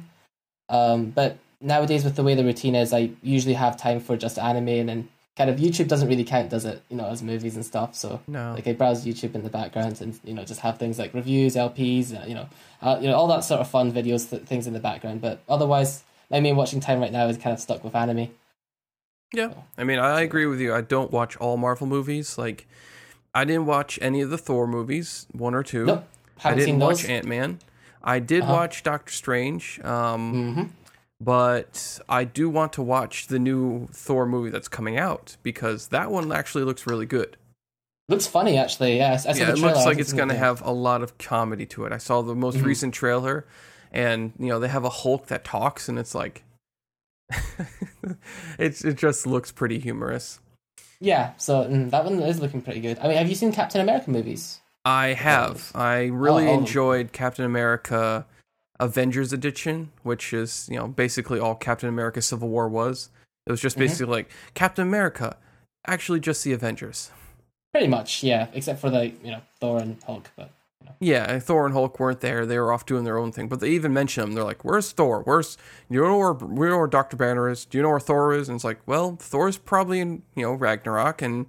um, 0.70 1.12
but 1.12 1.38
nowadays 1.62 2.04
with 2.04 2.16
the 2.16 2.24
way 2.24 2.36
the 2.36 2.44
routine 2.44 2.76
is, 2.76 2.94
I 2.94 3.12
usually 3.22 3.54
have 3.56 3.78
time 3.78 4.00
for 4.00 4.16
just 4.18 4.38
anime 4.40 4.68
and 4.70 4.90
then 4.90 5.10
kind 5.36 5.50
of 5.50 5.58
YouTube 5.58 5.88
doesn't 5.88 6.08
really 6.08 6.24
count, 6.24 6.50
does 6.50 6.66
it? 6.66 6.82
You 6.90 6.98
know, 6.98 7.06
as 7.08 7.22
movies 7.22 7.56
and 7.56 7.66
stuff. 7.66 7.96
So 7.96 8.20
No. 8.28 8.54
like 8.54 8.68
I 8.68 8.74
browse 8.74 9.06
YouTube 9.06 9.36
in 9.36 9.44
the 9.44 9.50
background 9.50 10.02
and 10.02 10.20
you 10.24 10.34
know 10.34 10.44
just 10.44 10.62
have 10.62 10.78
things 10.80 10.98
like 11.00 11.14
reviews, 11.14 11.56
LPs, 11.56 12.14
uh, 12.20 12.26
you 12.28 12.34
know, 12.36 12.48
uh, 12.82 12.98
you 13.02 13.08
know 13.08 13.16
all 13.16 13.28
that 13.28 13.44
sort 13.44 13.62
of 13.62 13.70
fun 13.70 13.92
videos, 13.92 14.30
th- 14.30 14.44
things 14.44 14.68
in 14.68 14.74
the 14.74 14.80
background. 14.80 15.22
But 15.22 15.40
otherwise, 15.48 16.04
my 16.32 16.40
main 16.40 16.56
watching 16.56 16.80
time 16.80 17.00
right 17.00 17.12
now 17.12 17.28
is 17.28 17.38
kind 17.38 17.54
of 17.54 17.60
stuck 17.60 17.84
with 17.84 17.96
anime. 17.96 18.30
Yeah. 19.34 19.54
I 19.78 19.84
mean, 19.84 20.00
I 20.00 20.22
agree 20.22 20.46
with 20.46 20.60
you. 20.62 20.74
I 20.74 20.82
don't 20.82 21.12
watch 21.12 21.36
all 21.38 21.58
Marvel 21.58 21.86
movies. 21.86 22.38
Like, 22.38 22.66
I 23.36 23.44
didn't 23.46 23.66
watch 23.66 24.00
any 24.02 24.22
of 24.22 24.30
the 24.30 24.38
Thor 24.38 24.68
movies, 24.68 25.28
one 25.34 25.54
or 25.54 25.64
two. 25.64 25.86
Nope, 25.86 26.08
I 26.44 26.52
didn't 26.52 26.66
seen 26.66 26.80
watch. 26.80 27.06
Ant 27.06 27.26
Man. 27.26 27.60
I 28.04 28.20
did 28.20 28.44
Uh-huh. 28.44 28.54
watch 28.54 28.84
Doctor 28.84 29.12
Strange. 29.12 29.80
Um, 29.84 30.54
hmm 30.54 30.64
but 31.20 32.00
I 32.08 32.24
do 32.24 32.50
want 32.50 32.74
to 32.74 32.82
watch 32.82 33.28
the 33.28 33.40
new 33.40 33.88
Thor 33.92 34.26
movie 34.26 34.50
that's 34.50 34.68
coming 34.68 34.98
out 34.98 35.38
because 35.44 35.88
that 35.88 36.12
one 36.12 36.32
actually 36.32 36.64
looks 36.64 36.86
really 36.88 37.06
good. 37.06 37.38
Looks 38.10 38.28
funny 38.28 38.58
actually. 38.58 38.98
Yeah, 38.98 39.20
yeah, 39.36 39.52
it 39.52 39.58
looks 39.58 39.86
like 39.86 39.98
it's 40.00 40.14
going 40.14 40.30
to 40.30 40.36
have 40.38 40.62
a 40.62 40.72
lot 40.72 41.02
of 41.02 41.18
comedy 41.18 41.66
to 41.68 41.86
it. 41.86 41.92
I 41.92 41.98
saw 41.98 42.22
the 42.22 42.36
most 42.36 42.58
Mhm. 42.58 42.64
recent 42.66 42.94
trailer, 42.94 43.46
and 43.92 44.32
you 44.40 44.48
know 44.48 44.60
they 44.60 44.70
have 44.70 44.86
a 44.86 44.90
Hulk 44.90 45.28
that 45.28 45.44
talks, 45.44 45.90
and 45.90 46.00
it's 46.00 46.16
like, 46.16 46.44
it's 48.60 48.84
it 48.86 48.96
just 48.96 49.28
looks 49.28 49.52
pretty 49.52 49.80
humorous. 49.80 50.40
Yeah, 51.00 51.34
so 51.38 51.66
mm, 51.66 51.90
that 51.92 52.06
one 52.06 52.20
is 52.22 52.40
looking 52.40 52.62
pretty 52.62 52.80
good. 52.80 52.98
I 53.00 53.08
mean, 53.08 53.18
have 53.18 53.30
you 53.30 53.36
seen 53.36 53.52
Captain 53.52 53.82
America 53.82 54.10
movies? 54.10 54.62
I 54.86 55.08
have. 55.10 55.72
I 55.76 56.06
really 56.06 56.46
Oh, 56.48 56.52
them. 56.52 56.60
enjoyed 56.62 57.12
Captain 57.12 57.44
America 57.46 58.26
Avengers 58.80 59.34
Edition, 59.34 59.92
which 60.04 60.34
is, 60.34 60.68
you 60.72 60.78
know, 60.78 60.88
basically 60.88 61.40
all 61.40 61.56
Captain 61.56 61.90
America 61.90 62.22
Civil 62.22 62.50
War 62.50 62.68
was. 62.70 63.10
It 63.46 63.52
was 63.52 63.62
just 63.62 63.76
Mhm. 63.78 63.80
basically 63.80 64.14
like 64.14 64.30
Captain 64.54 64.86
America, 64.88 65.38
actually 65.88 66.20
just 66.20 66.44
the 66.44 66.54
Avengers. 66.54 67.12
Pretty 67.74 67.88
much, 67.88 68.24
yeah, 68.24 68.48
except 68.54 68.80
for 68.80 68.90
the 68.90 69.08
you 69.24 69.32
know 69.32 69.42
Thor 69.60 69.80
and 69.80 70.02
Hulk. 70.04 70.30
But 70.36 70.52
Yeah, 71.00 71.38
Thor 71.40 71.66
and 71.66 71.74
Hulk 71.74 72.00
weren't 72.00 72.22
there. 72.22 72.46
They 72.46 72.58
were 72.58 72.72
off 72.72 72.86
doing 72.86 73.04
their 73.04 73.18
own 73.18 73.32
thing. 73.32 73.48
But 73.50 73.60
they 73.60 73.70
even 73.72 73.94
mention 73.94 74.22
them. 74.22 74.34
They're 74.34 74.44
like, 74.44 74.64
"Where's 74.64 74.92
Thor? 74.92 75.22
Where's 75.24 75.58
you 75.90 76.02
know 76.02 76.18
where 76.18 76.34
know 76.70 76.78
where 76.78 76.88
Doctor 76.88 77.18
Banner 77.18 77.50
is? 77.50 77.66
Do 77.66 77.78
you 77.78 77.82
know 77.84 77.90
where 77.90 78.00
Thor 78.00 78.34
is?" 78.34 78.48
And 78.50 78.56
it's 78.56 78.64
like, 78.64 78.80
"Well, 78.86 79.18
Thor's 79.20 79.58
probably 79.58 80.00
in 80.00 80.24
you 80.36 80.44
know 80.44 80.54
Ragnarok 80.54 81.22
and 81.22 81.46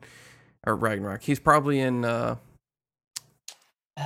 or 0.67 0.75
Ragnarok. 0.77 1.23
He's 1.23 1.39
probably 1.41 1.81
in. 1.81 2.05
uh 2.05 2.37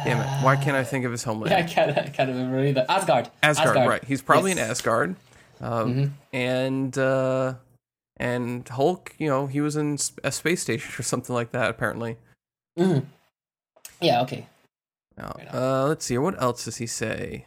Damn 0.04 0.20
it! 0.20 0.44
Why 0.44 0.56
can't 0.56 0.76
I 0.76 0.84
think 0.84 1.04
of 1.04 1.12
his 1.12 1.22
homeland? 1.24 1.50
Yeah, 1.56 1.58
I 1.58 1.62
can't, 1.68 1.98
I 1.98 2.08
can't 2.08 2.28
remember 2.28 2.64
either. 2.64 2.84
Asgard. 2.88 3.30
Asgard, 3.42 3.76
right? 3.88 4.02
He's 4.04 4.22
probably 4.22 4.50
Yes. 4.52 4.58
in 4.58 4.70
Asgard, 4.70 5.16
um, 5.60 5.94
Mhm. 5.94 6.10
and 6.32 6.98
uh, 6.98 7.54
and 8.16 8.68
Hulk. 8.68 9.14
You 9.18 9.28
know, 9.28 9.46
he 9.46 9.60
was 9.60 9.76
in 9.76 9.98
a 10.24 10.32
space 10.32 10.62
station 10.62 10.90
or 10.98 11.02
something 11.02 11.34
like 11.34 11.50
that. 11.52 11.70
Apparently. 11.70 12.16
Mhm. 12.78 13.04
Yeah. 14.00 14.22
Okay. 14.22 14.46
Now, 15.16 15.36
uh, 15.52 15.86
let's 15.86 16.04
see. 16.06 16.16
What 16.18 16.40
else 16.42 16.64
does 16.64 16.76
he 16.78 16.86
say? 16.86 17.46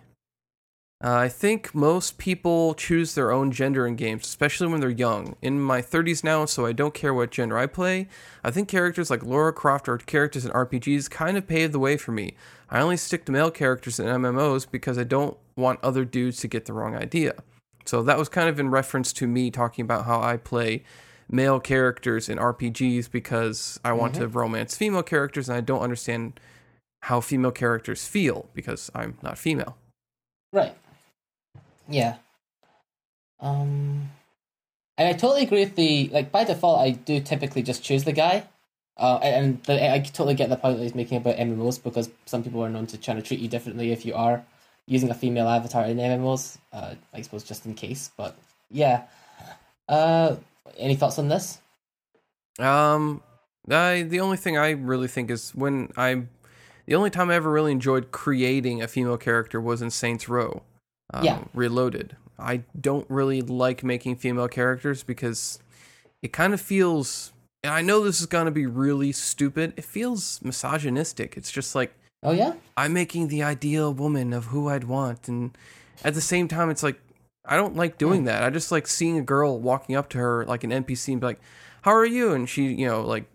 Uh, 1.04 1.14
I 1.14 1.28
think 1.28 1.76
most 1.76 2.18
people 2.18 2.74
choose 2.74 3.16
their 3.16 3.32
own 3.32 3.52
gender 3.52 3.86
in 3.86 3.96
games, 3.96 4.26
especially 4.26 4.68
when 4.68 4.80
they're 4.80 4.90
young. 4.90 5.36
In 5.42 5.62
my 5.62 5.82
30s 5.82 6.24
now, 6.24 6.46
so 6.46 6.66
I 6.66 6.72
don't 6.72 6.94
care 6.94 7.14
what 7.14 7.32
gender 7.32 7.58
I 7.58 7.68
play. 7.68 8.08
I 8.44 8.52
think 8.52 8.70
characters 8.70 9.10
like 9.10 9.22
Laura 9.22 9.52
Croft 9.52 9.90
or 9.90 9.98
characters 9.98 10.46
in 10.46 10.52
RPGs 10.52 11.10
kind 11.10 11.38
of 11.38 11.48
paved 11.48 11.74
the 11.74 11.80
way 11.80 11.98
for 11.98 12.14
me. 12.14 12.36
I 12.70 12.80
only 12.80 12.98
stick 12.98 13.26
to 13.26 13.32
male 13.32 13.52
characters 13.52 14.00
in 14.00 14.06
MMOs 14.06 14.70
because 14.70 14.98
I 14.98 15.04
don't 15.04 15.38
want 15.58 15.84
other 15.84 16.06
dudes 16.06 16.40
to 16.40 16.48
get 16.48 16.66
the 16.66 16.74
wrong 16.74 16.96
idea. 16.96 17.36
So 17.86 18.02
that 18.04 18.18
was 18.18 18.30
kind 18.30 18.50
of 18.50 18.60
in 18.60 18.70
reference 18.70 19.12
to 19.14 19.28
me 19.28 19.52
talking 19.52 19.84
about 19.84 20.06
how 20.06 20.22
I 20.22 20.38
play 20.38 20.84
male 21.30 21.60
characters 21.60 22.30
in 22.30 22.38
RPGs 22.38 23.12
because 23.12 23.80
I 23.84 23.94
want 23.94 24.16
to 24.16 24.28
romance 24.28 24.78
female 24.78 25.04
characters 25.04 25.50
and 25.50 25.58
I 25.58 25.62
don't 25.62 25.82
understand 25.82 26.40
how 27.04 27.20
female 27.22 27.52
characters 27.52 28.08
feel 28.08 28.50
because 28.54 28.90
I'm 28.96 29.18
not 29.22 29.38
female. 29.38 29.78
Right. 30.52 30.76
Yeah. 31.88 32.16
Um, 33.40 34.12
I, 34.98 35.10
I 35.10 35.14
totally 35.14 35.44
agree 35.44 35.62
with 35.62 35.76
the 35.76 36.10
like. 36.10 36.32
By 36.32 36.44
default, 36.44 36.80
I 36.80 36.92
do 36.92 37.20
typically 37.20 37.64
just 37.64 37.84
choose 37.84 38.04
the 38.04 38.14
guy. 38.14 38.48
Uh, 38.98 39.20
and 39.22 39.62
the, 39.64 39.94
I 39.94 40.00
totally 40.00 40.36
get 40.36 40.50
the 40.50 40.56
point 40.56 40.78
that 40.78 40.84
he's 40.84 40.96
making 40.96 41.18
about 41.18 41.36
MMOs 41.36 41.84
because 41.84 42.10
some 42.26 42.44
people 42.44 42.64
are 42.64 42.70
known 42.70 42.88
to 42.88 42.98
try 42.98 43.14
to 43.14 43.22
treat 43.22 43.42
you 43.42 43.50
differently 43.50 43.92
if 43.92 44.06
you 44.06 44.14
are 44.16 44.46
using 44.88 45.10
a 45.10 45.14
female 45.14 45.50
avatar 45.50 45.86
in 45.86 45.98
MMOs. 45.98 46.58
Uh, 46.72 46.96
I 47.14 47.22
suppose 47.22 47.44
just 47.44 47.66
in 47.66 47.74
case, 47.74 48.12
but 48.16 48.38
yeah. 48.72 49.04
Uh, 49.88 50.38
any 50.78 50.96
thoughts 50.96 51.20
on 51.20 51.28
this? 51.28 51.60
Um, 52.60 53.22
I 53.70 54.04
the 54.04 54.20
only 54.20 54.38
thing 54.38 54.58
I 54.58 54.72
really 54.72 55.08
think 55.08 55.30
is 55.30 55.52
when 55.54 55.92
I, 55.98 56.24
the 56.86 56.96
only 56.96 57.10
time 57.10 57.30
I 57.30 57.36
ever 57.36 57.52
really 57.52 57.72
enjoyed 57.72 58.12
creating 58.12 58.82
a 58.82 58.88
female 58.88 59.18
character 59.18 59.60
was 59.60 59.82
in 59.82 59.90
Saints 59.90 60.30
Row, 60.30 60.64
um, 61.14 61.24
Yeah. 61.24 61.40
Reloaded. 61.54 62.16
I 62.38 62.64
don't 62.80 63.10
really 63.10 63.42
like 63.42 63.84
making 63.84 64.18
female 64.18 64.48
characters 64.48 65.04
because 65.04 65.60
it 66.22 66.34
kind 66.34 66.54
of 66.54 66.60
feels. 66.62 67.32
And 67.64 67.74
I 67.74 67.82
know 67.82 68.04
this 68.04 68.20
is 68.20 68.26
gonna 68.26 68.52
be 68.52 68.66
really 68.66 69.12
stupid. 69.12 69.74
It 69.78 69.86
feels 69.86 70.42
misogynistic. 70.44 71.38
It's 71.38 71.52
just 71.52 71.76
like 71.76 71.94
Oh 72.24 72.32
yeah, 72.32 72.54
I'm 72.76 72.94
making 72.94 73.28
the 73.28 73.44
ideal 73.44 73.94
woman 73.94 74.34
of 74.34 74.46
who 74.46 74.68
I'd 74.68 74.86
want, 74.86 75.28
and 75.28 75.56
at 76.04 76.16
the 76.16 76.22
same 76.22 76.48
time, 76.48 76.70
it's 76.70 76.82
like 76.82 77.00
I 77.46 77.56
don't 77.56 77.76
like 77.76 77.98
doing 78.00 78.24
that. 78.26 78.44
I 78.44 78.50
just 78.50 78.72
like 78.72 78.88
seeing 78.88 79.18
a 79.18 79.22
girl 79.22 79.60
walking 79.60 79.96
up 79.96 80.10
to 80.10 80.18
her 80.18 80.44
like 80.46 80.64
an 80.64 80.72
NPC 80.72 81.14
and 81.14 81.22
be 81.22 81.28
like, 81.28 81.40
"How 81.84 81.92
are 81.92 82.06
you?" 82.06 82.34
And 82.34 82.50
she, 82.50 82.74
you 82.74 82.88
know, 82.88 83.02
like 83.02 83.26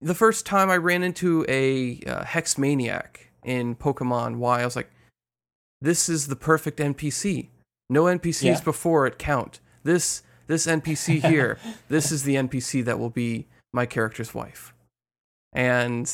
the 0.00 0.14
first 0.14 0.46
time 0.46 0.70
I 0.70 0.76
ran 0.78 1.02
into 1.02 1.44
a 1.48 2.00
uh, 2.06 2.24
hex 2.24 2.56
maniac 2.56 3.30
in 3.44 3.76
Pokemon 3.76 4.36
Y, 4.36 4.60
I 4.60 4.64
was 4.64 4.76
like, 4.76 4.90
"This 5.86 6.08
is 6.08 6.26
the 6.26 6.36
perfect 6.36 6.78
NPC. 6.80 7.48
No 7.88 8.04
NPCs 8.04 8.58
Yeah. 8.58 8.60
before 8.60 9.06
it 9.06 9.18
count. 9.18 9.60
This 9.84 10.22
this 10.46 10.66
NPC 10.66 11.20
here, 11.20 11.58
this 11.88 12.10
is 12.12 12.24
the 12.24 12.36
NPC 12.36 12.84
that 12.84 12.98
will 12.98 13.10
be 13.10 13.46
my 13.72 13.86
character's 13.86 14.34
wife." 14.34 14.74
And 15.52 16.04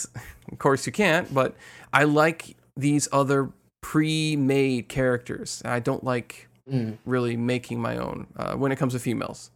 of 0.53 0.59
course, 0.59 0.87
you 0.87 0.93
can't, 0.93 1.33
but 1.33 1.57
I 1.93 2.05
like 2.05 2.57
these 2.77 3.09
other 3.13 3.51
pre-made 3.81 4.89
characters. 4.89 5.63
I 5.65 5.81
don't 5.81 6.05
like 6.05 6.49
mm. 6.71 6.97
really 7.05 7.37
making 7.37 7.81
my 7.81 7.97
own 7.97 8.27
uh, 8.37 8.55
when 8.55 8.73
it 8.73 8.77
comes 8.77 8.93
to 8.93 8.99
females. 8.99 9.51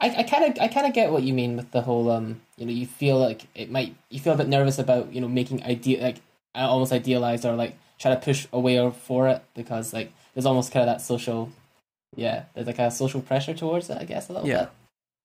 I 0.00 0.22
kind 0.22 0.44
of 0.44 0.62
I 0.62 0.68
kind 0.68 0.86
of 0.86 0.92
get 0.92 1.10
what 1.10 1.22
you 1.22 1.34
mean 1.34 1.56
with 1.56 1.70
the 1.72 1.82
whole 1.82 2.10
um 2.10 2.40
you 2.56 2.66
know 2.66 2.72
you 2.72 2.86
feel 2.86 3.18
like 3.18 3.46
it 3.54 3.70
might 3.70 3.94
you 4.10 4.20
feel 4.20 4.32
a 4.32 4.36
bit 4.36 4.48
nervous 4.48 4.78
about 4.78 5.12
you 5.12 5.20
know 5.20 5.28
making 5.28 5.62
ideal 5.64 6.02
like 6.02 6.18
uh, 6.54 6.68
almost 6.68 6.92
idealized 6.92 7.44
or 7.44 7.54
like 7.56 7.76
try 7.98 8.14
to 8.14 8.20
push 8.20 8.46
away 8.52 8.90
for 8.90 9.28
it 9.28 9.42
because 9.54 9.92
like 9.92 10.12
there's 10.34 10.46
almost 10.46 10.72
kind 10.72 10.88
of 10.88 10.94
that 10.96 11.00
social 11.02 11.50
yeah 12.16 12.44
there's 12.54 12.66
like 12.66 12.78
a 12.78 12.90
social 12.90 13.20
pressure 13.20 13.54
towards 13.54 13.90
it 13.90 13.98
I 14.00 14.04
guess 14.04 14.28
a 14.28 14.32
little 14.32 14.48
Yeah. 14.48 14.58
bit. 14.64 14.68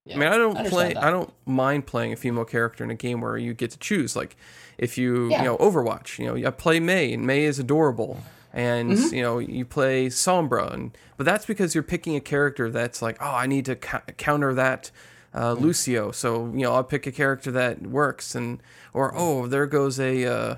Yeah. 0.05 0.15
I 0.15 0.19
mean, 0.19 0.27
I 0.27 0.37
don't 0.37 0.57
understand 0.57 0.69
play. 0.71 0.93
that. 0.95 1.03
I 1.03 1.09
don't 1.11 1.31
mind 1.45 1.85
playing 1.85 2.11
a 2.11 2.17
female 2.17 2.43
character 2.43 2.83
in 2.83 2.91
a 2.91 2.95
game 2.95 3.21
where 3.21 3.37
you 3.37 3.53
get 3.53 3.71
to 3.71 3.79
choose. 3.79 4.17
Like, 4.17 4.35
if 4.77 4.97
you 4.97 5.29
Yeah. 5.29 5.39
you 5.39 5.45
know 5.45 5.57
Overwatch, 5.59 6.19
you 6.19 6.25
know 6.25 6.45
I 6.45 6.51
play 6.51 6.81
Mei, 6.81 7.13
and 7.13 7.25
Mei 7.25 7.45
is 7.45 7.57
adorable, 7.57 8.19
and 8.51 8.91
Mm-hmm. 8.91 9.15
you 9.15 9.21
know 9.21 9.39
you 9.39 9.63
play 9.63 10.07
Sombra, 10.07 10.73
and 10.73 10.91
but 11.15 11.25
that's 11.25 11.45
because 11.45 11.73
you're 11.73 11.85
picking 11.85 12.17
a 12.17 12.19
character 12.19 12.69
that's 12.69 13.01
like, 13.01 13.15
oh, 13.21 13.31
I 13.33 13.47
need 13.47 13.63
to 13.63 13.77
cou- 13.77 14.01
counter 14.17 14.53
that 14.55 14.91
uh, 15.33 15.53
Mm-hmm. 15.55 15.63
Lucio, 15.63 16.11
so 16.11 16.47
you 16.47 16.63
know 16.63 16.73
I'll 16.75 16.83
pick 16.83 17.07
a 17.07 17.11
character 17.13 17.49
that 17.51 17.83
works, 17.83 18.35
and 18.35 18.61
or 18.91 19.13
oh, 19.15 19.47
there 19.47 19.65
goes 19.67 20.01
a 20.01 20.25
uh, 20.25 20.55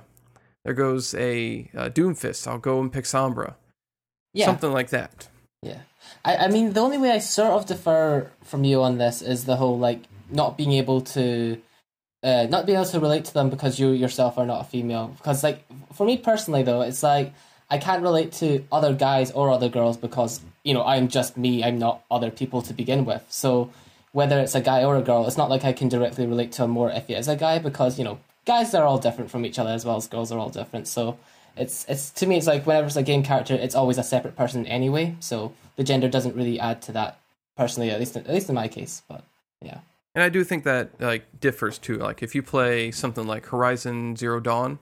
there 0.65 0.73
goes 0.73 1.13
a 1.13 1.69
uh, 1.77 1.89
Doomfist, 1.89 2.47
I'll 2.47 2.57
go 2.57 2.81
and 2.81 2.91
pick 2.91 3.05
Sombra, 3.05 3.53
yeah 4.33 4.47
something 4.47 4.73
like 4.73 4.89
that. 4.89 5.29
Yeah, 5.61 5.79
I, 6.25 6.35
I 6.37 6.47
mean 6.49 6.73
the 6.73 6.81
only 6.81 6.97
way 6.97 7.11
I 7.11 7.19
sort 7.19 7.51
of 7.51 7.67
differ 7.67 8.31
from 8.43 8.63
you 8.63 8.81
on 8.81 8.97
this 8.97 9.21
is 9.21 9.45
the 9.45 9.55
whole 9.55 9.77
like 9.77 10.01
not 10.31 10.57
being 10.57 10.73
able 10.73 11.01
to, 11.01 11.61
uh, 12.23 12.47
not 12.49 12.65
being 12.65 12.77
able 12.79 12.89
to 12.89 12.99
relate 12.99 13.25
to 13.25 13.33
them 13.33 13.51
because 13.51 13.79
you 13.79 13.91
yourself 13.91 14.39
are 14.39 14.45
not 14.45 14.61
a 14.61 14.63
female. 14.63 15.13
Because 15.17 15.43
like 15.43 15.63
for 15.93 16.05
me 16.05 16.17
personally 16.17 16.63
though, 16.63 16.81
it's 16.81 17.03
like 17.03 17.31
I 17.69 17.77
can't 17.77 18.01
relate 18.01 18.31
to 18.33 18.65
other 18.71 18.93
guys 18.95 19.29
or 19.31 19.51
other 19.51 19.69
girls 19.69 19.97
because 19.97 20.41
you 20.63 20.73
know 20.73 20.83
I'm 20.83 21.09
just 21.09 21.37
me. 21.37 21.63
I'm 21.63 21.77
not 21.77 22.03
other 22.09 22.31
people 22.31 22.63
to 22.63 22.73
begin 22.73 23.05
with. 23.05 23.23
So 23.29 23.69
whether 24.13 24.39
it's 24.39 24.55
a 24.55 24.61
guy 24.61 24.83
or 24.83 24.95
a 24.95 25.03
girl, 25.03 25.27
it's 25.27 25.37
not 25.37 25.51
like 25.51 25.63
I 25.63 25.73
can 25.73 25.89
directly 25.89 26.25
relate 26.25 26.53
to 26.53 26.63
him 26.63 26.71
more 26.71 26.89
if 26.89 27.07
it 27.07 27.19
is 27.19 27.27
a 27.27 27.35
guy 27.35 27.59
because 27.59 27.99
you 27.99 28.03
know 28.03 28.17
guys 28.45 28.73
are 28.73 28.85
all 28.85 28.97
different 28.97 29.31
from 29.31 29.45
each 29.45 29.59
other 29.59 29.71
as 29.71 29.85
well 29.85 29.95
as 29.97 30.07
girls 30.07 30.31
are 30.31 30.39
all 30.39 30.49
different. 30.49 30.87
So 30.87 31.17
it's 31.57 31.85
it's 31.87 32.09
to 32.11 32.27
me 32.27 32.37
it's 32.37 32.47
like 32.47 32.65
whenever 32.65 32.87
it's 32.87 32.95
a 32.95 33.03
game 33.03 33.23
character, 33.23 33.53
it's 33.55 33.75
always 33.75 33.97
a 33.97 34.03
separate 34.03 34.35
person 34.35 34.65
anyway. 34.67 35.15
So 35.19 35.53
the 35.75 35.83
gender 35.83 36.07
doesn't 36.09 36.35
really 36.35 36.59
add 36.59 36.81
to 36.83 36.91
that 36.93 37.19
personally, 37.57 37.91
at 37.91 37.99
least 37.99 38.15
at 38.17 38.27
least 38.29 38.49
in 38.49 38.55
my 38.55 38.67
case. 38.67 39.01
But 39.07 39.23
yeah, 39.61 39.79
And 40.13 40.23
I 40.23 40.29
do 40.29 40.43
think 40.43 40.63
that 40.65 40.99
like 40.99 41.25
differs 41.39 41.77
too. 41.77 41.97
Like 41.97 42.21
if 42.21 42.35
you 42.35 42.43
play 42.43 42.91
something 42.91 43.25
like 43.25 43.45
Horizon 43.47 44.15
Zero 44.15 44.39
Dawn, 44.39 44.79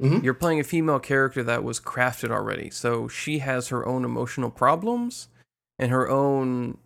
Mhm. 0.00 0.22
you're 0.24 0.34
playing 0.34 0.58
a 0.58 0.64
female 0.64 0.98
character 0.98 1.42
that 1.44 1.62
was 1.62 1.78
crafted 1.78 2.30
already. 2.30 2.70
So 2.70 3.08
she 3.08 3.38
has 3.40 3.68
her 3.68 3.86
own 3.86 4.04
emotional 4.04 4.50
problems 4.50 5.28
and 5.78 5.90
her 5.90 6.08
own 6.08 6.78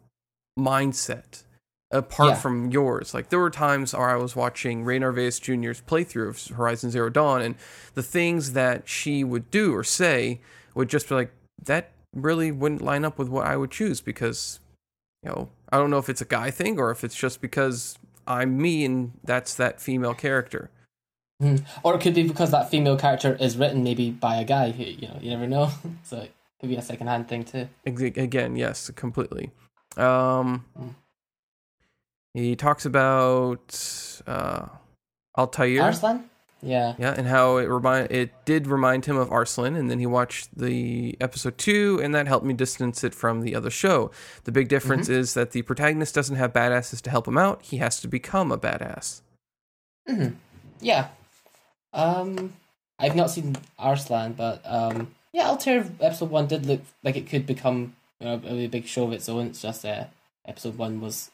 mindset 0.58 1.42
apart 1.90 2.31
Yeah. 2.31 2.35
from 2.37 2.70
yours. 2.70 3.14
Like 3.14 3.29
there 3.29 3.38
were 3.38 3.51
times 3.51 3.94
where 3.94 4.09
I 4.11 4.16
was 4.16 4.35
watching 4.35 4.85
Ray 4.85 4.99
Narvaez 4.99 5.38
Jr.'s 5.38 5.83
playthrough 5.87 6.29
of 6.29 6.57
Horizon 6.57 6.90
Zero 6.90 7.09
Dawn 7.09 7.42
and 7.42 7.55
the 7.94 8.03
things 8.03 8.53
that 8.55 8.88
she 8.88 9.22
would 9.25 9.51
do 9.51 9.75
or 9.75 9.85
say 9.85 10.40
would 10.75 10.88
just 10.88 11.09
be 11.09 11.14
like 11.14 11.31
that 11.64 11.90
really 12.14 12.51
wouldn't 12.51 12.83
line 12.83 13.05
up 13.05 13.18
with 13.18 13.29
what 13.29 13.46
I 13.46 13.57
would 13.57 13.70
choose 13.70 14.01
because 14.01 14.61
you 15.22 15.31
know, 15.31 15.49
I 15.72 15.79
don't 15.79 15.90
know 15.90 15.99
if 15.99 16.09
it's 16.09 16.20
a 16.20 16.25
guy 16.27 16.51
thing 16.51 16.79
or 16.79 16.90
if 16.90 17.03
it's 17.05 17.16
just 17.16 17.40
because 17.40 17.99
I'm 18.27 18.57
me 18.61 18.85
and 18.85 19.12
that's 19.25 19.55
that 19.55 19.81
female 19.81 20.14
character. 20.14 20.70
Mhm. 21.42 21.64
or 21.83 21.94
it 21.96 22.01
could 22.01 22.14
be 22.14 22.22
because 22.22 22.51
that 22.53 22.70
female 22.70 22.96
character 22.96 23.37
is 23.38 23.59
written 23.59 23.85
maybe 23.85 24.11
by 24.11 24.37
a 24.37 24.44
guy. 24.44 24.70
who- 24.70 24.83
You 24.85 25.09
know, 25.09 25.18
you 25.20 25.31
never 25.31 25.46
know. 25.46 25.70
so 26.05 26.18
it 26.20 26.33
could 26.61 26.70
be 26.70 26.77
a 26.77 26.83
second 26.83 27.09
hand 27.09 27.29
thing 27.29 27.44
too. 27.44 27.68
Again, 27.85 28.57
yes, 28.57 28.90
completely. 28.96 29.51
Um, 29.96 30.64
Mm. 30.81 30.94
He 32.37 32.55
talks 32.55 32.85
about 32.85 34.22
uh, 34.27 34.66
Altair, 35.38 35.83
Arslan, 35.83 36.29
yeah, 36.62 36.94
yeah, 36.99 37.14
and 37.16 37.27
how 37.27 37.57
it 37.57 37.64
remind 37.64 38.11
it 38.11 38.31
did 38.44 38.66
remind 38.66 39.07
him 39.07 39.16
of 39.16 39.33
Arslan, 39.33 39.75
and 39.75 39.90
then 39.90 39.99
he 39.99 40.07
watched 40.07 40.57
the 40.57 41.16
episode 41.18 41.57
two, 41.57 41.99
and 42.03 42.14
that 42.14 42.27
helped 42.27 42.44
me 42.44 42.53
distance 42.53 43.03
it 43.03 43.14
from 43.14 43.40
the 43.40 43.55
other 43.55 43.70
show. 43.70 44.11
The 44.44 44.53
big 44.53 44.68
difference 44.68 45.09
is 45.09 45.33
that 45.33 45.53
the 45.53 45.62
protagonist 45.62 46.14
doesn't 46.14 46.37
have 46.37 46.53
badasses 46.53 47.01
to 47.03 47.11
help 47.11 47.27
him 47.27 47.38
out; 47.38 47.62
he 47.62 47.79
has 47.79 48.01
to 48.01 48.09
become 48.09 48.53
a 48.53 48.59
badass. 48.59 49.22
yeah. 50.81 51.09
Um, 51.94 52.53
I've 52.99 53.16
not 53.16 53.31
seen 53.31 53.57
Arslan, 53.79 54.35
but 54.35 54.61
um, 54.66 55.14
yeah, 55.33 55.49
Altair 55.49 55.87
episode 56.01 56.31
one 56.31 56.46
did 56.46 56.66
look 56.66 56.83
like 57.03 57.16
it 57.16 57.29
could 57.29 57.46
become 57.46 57.96
you 58.20 58.27
know, 58.27 58.40
a 58.44 58.66
big 58.66 58.85
show 58.87 59.05
of 59.05 59.12
its 59.12 59.29
own. 59.29 59.46
It's 59.46 59.62
just 59.62 59.87
uh, 59.87 60.05
episode 60.46 60.77
one 60.77 61.01
was 61.01 61.31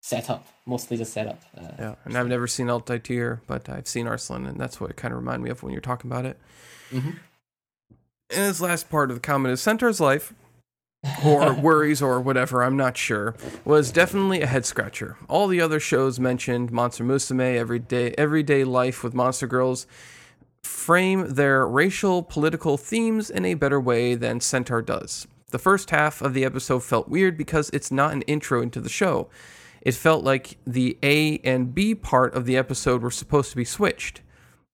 set 0.00 0.30
up, 0.30 0.46
mostly 0.66 0.96
the 0.96 1.04
setup. 1.04 1.42
Uh, 1.56 1.68
Yeah, 1.78 1.94
and 2.04 2.16
I've 2.16 2.28
never 2.28 2.46
seen 2.46 2.70
Altair, 2.70 3.42
but 3.46 3.68
I've 3.68 3.88
seen 3.88 4.06
Arslan, 4.06 4.46
and 4.46 4.58
that's 4.58 4.80
what 4.80 4.90
it 4.90 4.96
kind 4.96 5.12
of 5.12 5.18
reminded 5.20 5.44
me 5.44 5.50
of 5.50 5.62
when 5.62 5.72
you're 5.72 5.80
talking 5.80 6.10
about 6.10 6.24
it. 6.24 6.38
Mhm. 6.90 7.18
And 8.30 8.42
his 8.44 8.60
last 8.60 8.90
part 8.90 9.10
of 9.10 9.16
the 9.16 9.20
comment 9.20 9.52
is 9.52 9.60
Centaur's 9.60 10.00
life, 10.00 10.34
or 11.24 11.52
worries, 11.60 12.00
or 12.02 12.20
whatever, 12.20 12.62
I'm 12.62 12.76
not 12.76 12.96
sure, 12.96 13.34
was 13.64 13.90
definitely 13.90 14.42
a 14.42 14.46
head 14.46 14.66
scratcher. 14.66 15.16
All 15.28 15.46
the 15.48 15.60
other 15.60 15.80
shows 15.80 16.20
mentioned, 16.20 16.70
Monster 16.70 17.04
Musume, 17.04 17.56
Everyday, 17.56 18.12
Everyday 18.18 18.64
Life 18.64 19.02
with 19.02 19.14
Monster 19.14 19.46
Girls, 19.46 19.86
frame 20.62 21.34
their 21.34 21.66
racial 21.66 22.22
political 22.22 22.76
themes 22.76 23.30
in 23.30 23.44
a 23.44 23.54
better 23.54 23.80
way 23.80 24.14
than 24.14 24.40
Centaur 24.40 24.82
does. 24.82 25.26
The 25.50 25.58
first 25.58 25.90
half 25.90 26.20
of 26.20 26.34
the 26.34 26.44
episode 26.44 26.80
felt 26.80 27.08
weird 27.08 27.38
because 27.38 27.70
it's 27.72 27.90
not 27.90 28.12
an 28.12 28.22
intro 28.22 28.60
into 28.60 28.80
the 28.80 28.88
show. 28.90 29.28
It 29.82 29.94
felt 29.94 30.24
like 30.24 30.58
the 30.66 30.98
A 31.02 31.38
and 31.38 31.74
B 31.74 31.94
part 31.94 32.34
of 32.34 32.44
the 32.46 32.56
episode 32.56 33.02
were 33.02 33.10
supposed 33.10 33.50
to 33.50 33.56
be 33.56 33.64
switched. 33.64 34.22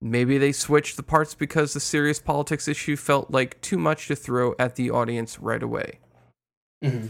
Maybe 0.01 0.37
they 0.37 0.51
switched 0.51 0.97
the 0.97 1.03
parts 1.03 1.33
because 1.35 1.73
the 1.73 1.79
serious 1.79 2.19
politics 2.19 2.67
issue 2.67 2.95
felt 2.95 3.31
like 3.31 3.59
too 3.61 3.77
much 3.77 4.07
to 4.07 4.15
throw 4.15 4.53
at 4.59 4.75
the 4.75 4.91
audience 4.91 5.39
right 5.39 5.63
away. 5.63 5.99
Mhm. 6.83 7.09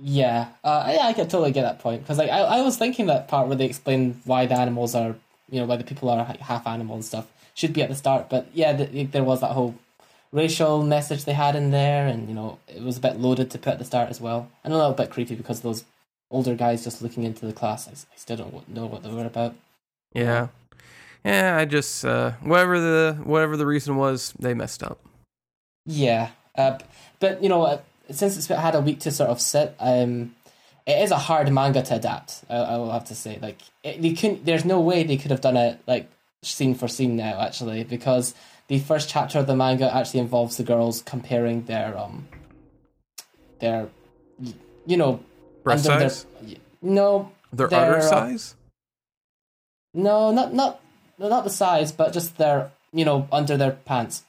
Yeah, 0.00 0.48
uh, 0.62 0.92
yeah, 0.94 1.06
I 1.06 1.12
can 1.12 1.28
totally 1.28 1.50
get 1.50 1.62
that 1.62 1.80
point 1.80 2.02
because 2.02 2.18
like 2.18 2.30
I, 2.30 2.38
I 2.38 2.62
was 2.62 2.76
thinking 2.76 3.06
that 3.06 3.26
part 3.26 3.48
where 3.48 3.56
they 3.56 3.66
explain 3.66 4.20
why 4.24 4.46
the 4.46 4.54
animals 4.56 4.94
are, 4.94 5.16
you 5.50 5.60
know, 5.60 5.66
why 5.66 5.76
the 5.76 5.84
people 5.84 6.08
are 6.08 6.24
half 6.40 6.66
animal 6.68 6.94
and 6.94 7.04
stuff 7.04 7.26
should 7.54 7.72
be 7.72 7.82
at 7.82 7.88
the 7.88 7.96
start. 7.96 8.28
But 8.28 8.46
yeah, 8.54 8.76
th- 8.76 9.10
there 9.10 9.24
was 9.24 9.40
that 9.40 9.52
whole 9.52 9.74
racial 10.30 10.84
message 10.84 11.24
they 11.24 11.32
had 11.32 11.56
in 11.56 11.72
there, 11.72 12.06
and 12.06 12.28
you 12.28 12.34
know, 12.34 12.58
it 12.68 12.82
was 12.82 12.96
a 12.98 13.00
bit 13.00 13.18
loaded 13.18 13.50
to 13.50 13.58
put 13.58 13.72
at 13.72 13.78
the 13.80 13.84
start 13.84 14.08
as 14.08 14.20
well, 14.20 14.48
and 14.62 14.72
a 14.72 14.76
little 14.76 14.92
bit 14.92 15.10
creepy 15.10 15.34
because 15.34 15.62
those 15.62 15.84
older 16.30 16.54
guys 16.54 16.84
just 16.84 17.02
looking 17.02 17.24
into 17.24 17.46
the 17.46 17.52
class. 17.52 17.88
I 17.88 18.16
still 18.16 18.36
don't 18.36 18.68
know 18.68 18.86
what 18.86 19.02
they 19.02 19.10
were 19.10 19.26
about. 19.26 19.54
Yeah. 20.12 20.48
Yeah, 21.24 21.56
I 21.56 21.64
just 21.64 22.04
uh 22.04 22.32
whatever 22.42 22.80
the 22.80 23.18
whatever 23.24 23.56
the 23.56 23.66
reason 23.66 23.96
was, 23.96 24.32
they 24.38 24.54
messed 24.54 24.82
up. 24.82 25.00
Yeah, 25.84 26.30
uh, 26.54 26.78
but 27.18 27.42
you 27.42 27.48
know, 27.48 27.62
uh, 27.62 27.80
since 28.10 28.36
it's 28.36 28.46
had 28.46 28.74
a 28.74 28.80
week 28.80 29.00
to 29.00 29.10
sort 29.10 29.30
of 29.30 29.40
sit, 29.40 29.74
um, 29.80 30.34
it 30.86 31.02
is 31.02 31.10
a 31.10 31.18
hard 31.18 31.50
manga 31.52 31.82
to 31.82 31.96
adapt. 31.96 32.44
I, 32.50 32.56
I 32.56 32.76
will 32.76 32.92
have 32.92 33.06
to 33.06 33.14
say, 33.14 33.38
like, 33.40 33.58
it, 33.82 34.02
they 34.02 34.12
couldn't. 34.12 34.44
There's 34.44 34.64
no 34.64 34.80
way 34.80 35.02
they 35.02 35.16
could 35.16 35.30
have 35.30 35.40
done 35.40 35.56
it 35.56 35.80
like 35.86 36.10
scene 36.42 36.74
for 36.74 36.88
scene 36.88 37.16
now, 37.16 37.40
actually, 37.40 37.84
because 37.84 38.34
the 38.68 38.78
first 38.78 39.08
chapter 39.08 39.38
of 39.38 39.46
the 39.46 39.56
manga 39.56 39.92
actually 39.94 40.20
involves 40.20 40.56
the 40.56 40.62
girls 40.62 41.02
comparing 41.02 41.64
their 41.64 41.96
um 41.96 42.28
their 43.60 43.88
you 44.86 44.96
know 44.96 45.20
Breast 45.68 45.84
size? 45.84 46.26
their 46.42 46.56
no 46.82 47.30
Their 47.52 47.68
their, 47.68 47.80
udder 47.80 47.98
uh, 47.98 48.00
size? 48.02 48.54
no 49.94 50.30
not 50.32 50.52
not 50.54 50.80
no, 51.18 51.28
not 51.28 51.44
the 51.44 51.50
size 51.50 51.92
but 51.92 52.12
just 52.12 52.36
their 52.38 52.70
you 52.92 53.04
know 53.04 53.26
under 53.32 53.56
their 53.56 53.72
pants 53.72 54.22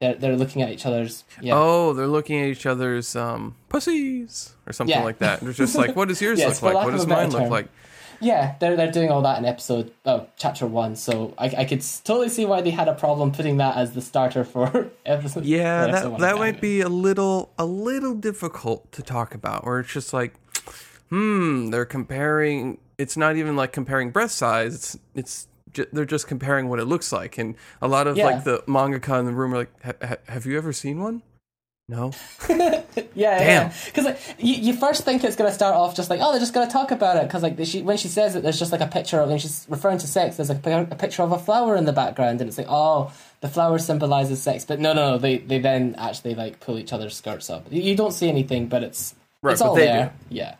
they're 0.00 0.14
they're 0.14 0.36
looking 0.36 0.62
at 0.62 0.70
each 0.70 0.84
other's 0.86 1.24
yeah 1.40 1.54
Oh, 1.56 1.92
they're 1.94 2.06
looking 2.06 2.38
at 2.40 2.48
each 2.48 2.66
other's 2.66 3.16
um, 3.16 3.54
pussies 3.70 4.54
or 4.66 4.72
something 4.74 4.94
Yeah. 4.96 5.04
like 5.04 5.18
that. 5.20 5.40
They're 5.40 5.54
just 5.54 5.74
like, 5.74 5.96
what 5.96 6.08
does 6.08 6.20
yours 6.24 6.38
Yes, 6.38 6.60
look 6.62 6.74
like? 6.74 6.84
What 6.84 6.90
does 6.92 7.06
mine 7.06 7.30
look 7.30 7.42
term. 7.42 7.50
like? 7.50 7.68
yeah 8.18 8.54
they're 8.60 8.76
they're 8.76 8.90
doing 8.90 9.10
all 9.10 9.20
that 9.20 9.38
in 9.38 9.44
episode 9.44 9.92
oh 10.06 10.26
chapter 10.38 10.66
one 10.66 10.96
so 10.96 11.34
I 11.36 11.46
I 11.58 11.64
could 11.66 11.82
totally 12.02 12.30
see 12.30 12.46
why 12.46 12.62
they 12.62 12.70
had 12.70 12.88
a 12.88 12.94
problem 12.94 13.30
putting 13.30 13.58
that 13.58 13.76
as 13.76 13.92
the 13.92 14.00
starter 14.00 14.42
for 14.42 14.90
episode 15.06 15.44
Yeah, 15.44 15.84
for 15.84 15.88
episode 15.90 16.10
that 16.12 16.20
that 16.20 16.36
might 16.38 16.58
be 16.60 16.80
a 16.80 16.88
little 16.88 17.52
a 17.58 17.66
little 17.66 18.14
difficult 18.14 18.90
to 18.92 19.02
talk 19.02 19.34
about. 19.34 19.66
Where 19.66 19.80
it's 19.80 19.92
just 19.92 20.12
like, 20.14 20.32
hmm, 21.10 21.70
they're 21.70 21.84
comparing. 21.84 22.78
It's 22.98 23.16
not 23.16 23.36
even 23.36 23.56
like 23.56 23.72
comparing 23.72 24.10
breast 24.10 24.36
size. 24.36 24.74
It's 24.74 24.98
it's 25.14 25.48
ju- 25.72 25.86
they're 25.92 26.04
just 26.04 26.26
comparing 26.28 26.68
what 26.68 26.78
it 26.78 26.84
looks 26.86 27.12
like. 27.12 27.38
And 27.38 27.54
a 27.82 27.88
lot 27.88 28.06
of 28.06 28.16
Yeah. 28.16 28.26
like 28.26 28.44
the 28.44 28.58
mangaka 28.66 29.18
in 29.20 29.26
the 29.26 29.32
room 29.32 29.54
are 29.54 29.58
like, 29.58 29.82
"Ha- 29.84 30.06
ha- 30.08 30.16
have 30.28 30.46
you 30.46 30.56
ever 30.56 30.72
seen 30.72 31.00
one? 31.00 31.22
No. 31.88 32.10
yeah, 32.48 32.82
Damn. 33.14 33.14
yeah. 33.14 33.72
Because 33.84 34.04
like, 34.06 34.18
you, 34.38 34.54
you 34.54 34.72
first 34.74 35.04
think 35.04 35.22
it's 35.22 35.36
gonna 35.36 35.52
start 35.52 35.76
off 35.76 35.94
just 35.94 36.10
like, 36.10 36.18
oh, 36.20 36.32
they're 36.32 36.40
just 36.40 36.52
gonna 36.52 36.68
talk 36.70 36.90
about 36.90 37.16
it. 37.16 37.22
Because 37.28 37.44
like 37.44 37.56
she, 37.64 37.80
when 37.82 37.96
she 37.96 38.08
says 38.08 38.34
it, 38.34 38.42
there's 38.42 38.58
just 38.58 38.72
like 38.72 38.80
a 38.80 38.88
picture 38.88 39.20
of, 39.20 39.30
and 39.30 39.40
she's 39.40 39.66
referring 39.68 39.98
to 39.98 40.06
sex. 40.08 40.36
There's 40.36 40.50
a, 40.50 40.60
a 40.90 40.96
picture 40.96 41.22
of 41.22 41.30
a 41.30 41.38
flower 41.38 41.76
in 41.76 41.84
the 41.84 41.92
background, 41.92 42.40
and 42.40 42.48
it's 42.48 42.58
like, 42.58 42.66
oh, 42.68 43.12
the 43.40 43.48
flower 43.48 43.78
symbolizes 43.78 44.42
sex. 44.42 44.64
But 44.64 44.80
no, 44.80 44.94
no, 44.94 45.12
no. 45.12 45.18
They 45.18 45.38
they 45.38 45.60
then 45.60 45.94
actually 45.96 46.34
like 46.34 46.58
pull 46.58 46.76
each 46.76 46.92
other's 46.92 47.14
skirts 47.14 47.50
up. 47.50 47.66
You, 47.70 47.82
you 47.82 47.94
don't 47.94 48.12
see 48.12 48.28
anything, 48.28 48.66
but 48.66 48.82
it's 48.82 49.14
Right, 49.42 49.52
it's 49.52 49.62
but 49.62 49.68
all 49.68 49.74
they 49.76 49.84
there. 49.86 50.12
Yeah, 50.28 50.56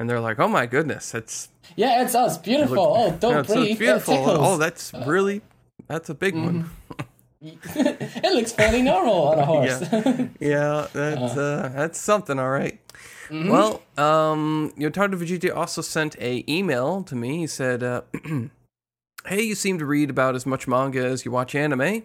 And 0.00 0.08
they're 0.08 0.18
like, 0.20 0.38
oh 0.38 0.48
my 0.48 0.64
goodness, 0.64 1.14
it's 1.14 1.48
yeah. 1.76 2.02
It's 2.02 2.14
us. 2.14 2.38
Beautiful. 2.38 2.78
oh, 2.96 3.10
don't 3.20 3.32
yeah, 3.32 3.40
it's 3.40 3.48
so 3.52 3.64
beautiful. 3.64 4.16
Tickles. 4.16 4.38
Oh, 4.40 4.56
that's 4.56 4.94
really 5.06 5.42
that's 5.88 6.08
a 6.08 6.14
big 6.14 6.34
one. 6.34 6.70
it 7.42 8.34
looks 8.34 8.52
fairly 8.52 8.80
normal 8.82 9.28
on 9.28 9.38
a 9.38 9.44
horse. 9.52 9.80
Yeah. 9.92 10.26
Yeah, 10.40 10.86
that's 10.92 11.36
uh, 11.36 11.70
that's 11.76 12.00
something, 12.00 12.38
all 12.38 12.48
right. 12.50 12.80
Mm-hmm. 13.28 13.50
Well, 13.50 13.82
um, 13.98 14.72
Yotardo 14.78 15.14
Vegeta 15.14 15.54
also 15.54 15.82
sent 15.82 16.16
a 16.18 16.44
email 16.48 17.02
to 17.04 17.14
me. 17.14 17.38
He 17.38 17.46
said, 17.46 17.82
uh, 17.82 18.02
"Hey, 19.26 19.42
you 19.42 19.54
seem 19.54 19.78
to 19.78 19.84
read 19.86 20.08
about 20.10 20.34
as 20.34 20.46
much 20.46 20.66
manga 20.66 21.04
as 21.04 21.24
you 21.26 21.30
watch 21.30 21.54
anime. 21.54 22.04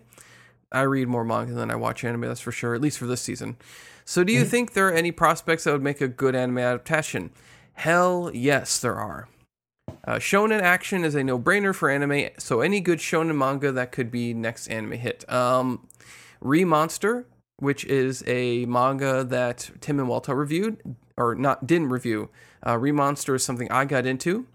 I 0.72 0.82
read 0.82 1.08
more 1.08 1.24
manga 1.24 1.54
than 1.54 1.72
I 1.72 1.76
watch 1.76 2.04
anime, 2.04 2.22
that's 2.22 2.42
for 2.42 2.52
sure. 2.52 2.76
At 2.76 2.82
least 2.82 2.98
for 3.00 3.08
this 3.08 3.22
season. 3.22 3.56
So, 4.04 4.24
do 4.26 4.34
you 4.34 4.42
Mm-hmm. 4.42 4.50
think 4.50 4.74
there 4.74 4.90
are 4.90 4.94
any 4.94 5.12
prospects 5.12 5.64
that 5.64 5.72
would 5.72 5.82
make 5.84 6.02
a 6.02 6.08
good 6.08 6.36
anime 6.36 6.58
adaptation? 6.60 7.32
Hell, 7.76 8.32
yes, 8.34 8.80
there 8.80 8.96
are." 8.96 9.28
Uh, 10.08 10.16
shonen 10.16 10.62
action 10.62 11.04
is 11.04 11.16
a 11.16 11.24
no-brainer 11.24 11.74
for 11.74 11.90
anime, 11.90 12.30
so 12.38 12.62
any 12.62 12.80
good 12.80 13.00
shonen 13.00 13.36
manga 13.36 13.72
that 13.72 13.92
could 13.92 14.12
be 14.12 14.34
next 14.34 14.68
anime 14.68 14.94
hit. 14.94 15.30
Um, 15.32 15.88
Remonster, 16.44 17.26
which 17.58 17.86
is 17.86 18.24
a 18.28 18.66
manga 18.66 19.24
that 19.24 19.72
Tim 19.82 20.00
and 20.00 20.08
Walter 20.08 20.36
reviewed, 20.36 20.96
or 21.18 21.34
not 21.36 21.66
didn't 21.66 21.90
review. 21.90 22.30
Uh, 22.62 22.76
Remonster 22.76 23.36
is 23.36 23.44
something 23.44 23.72
I 23.72 23.86
got 23.86 24.06
into. 24.06 24.46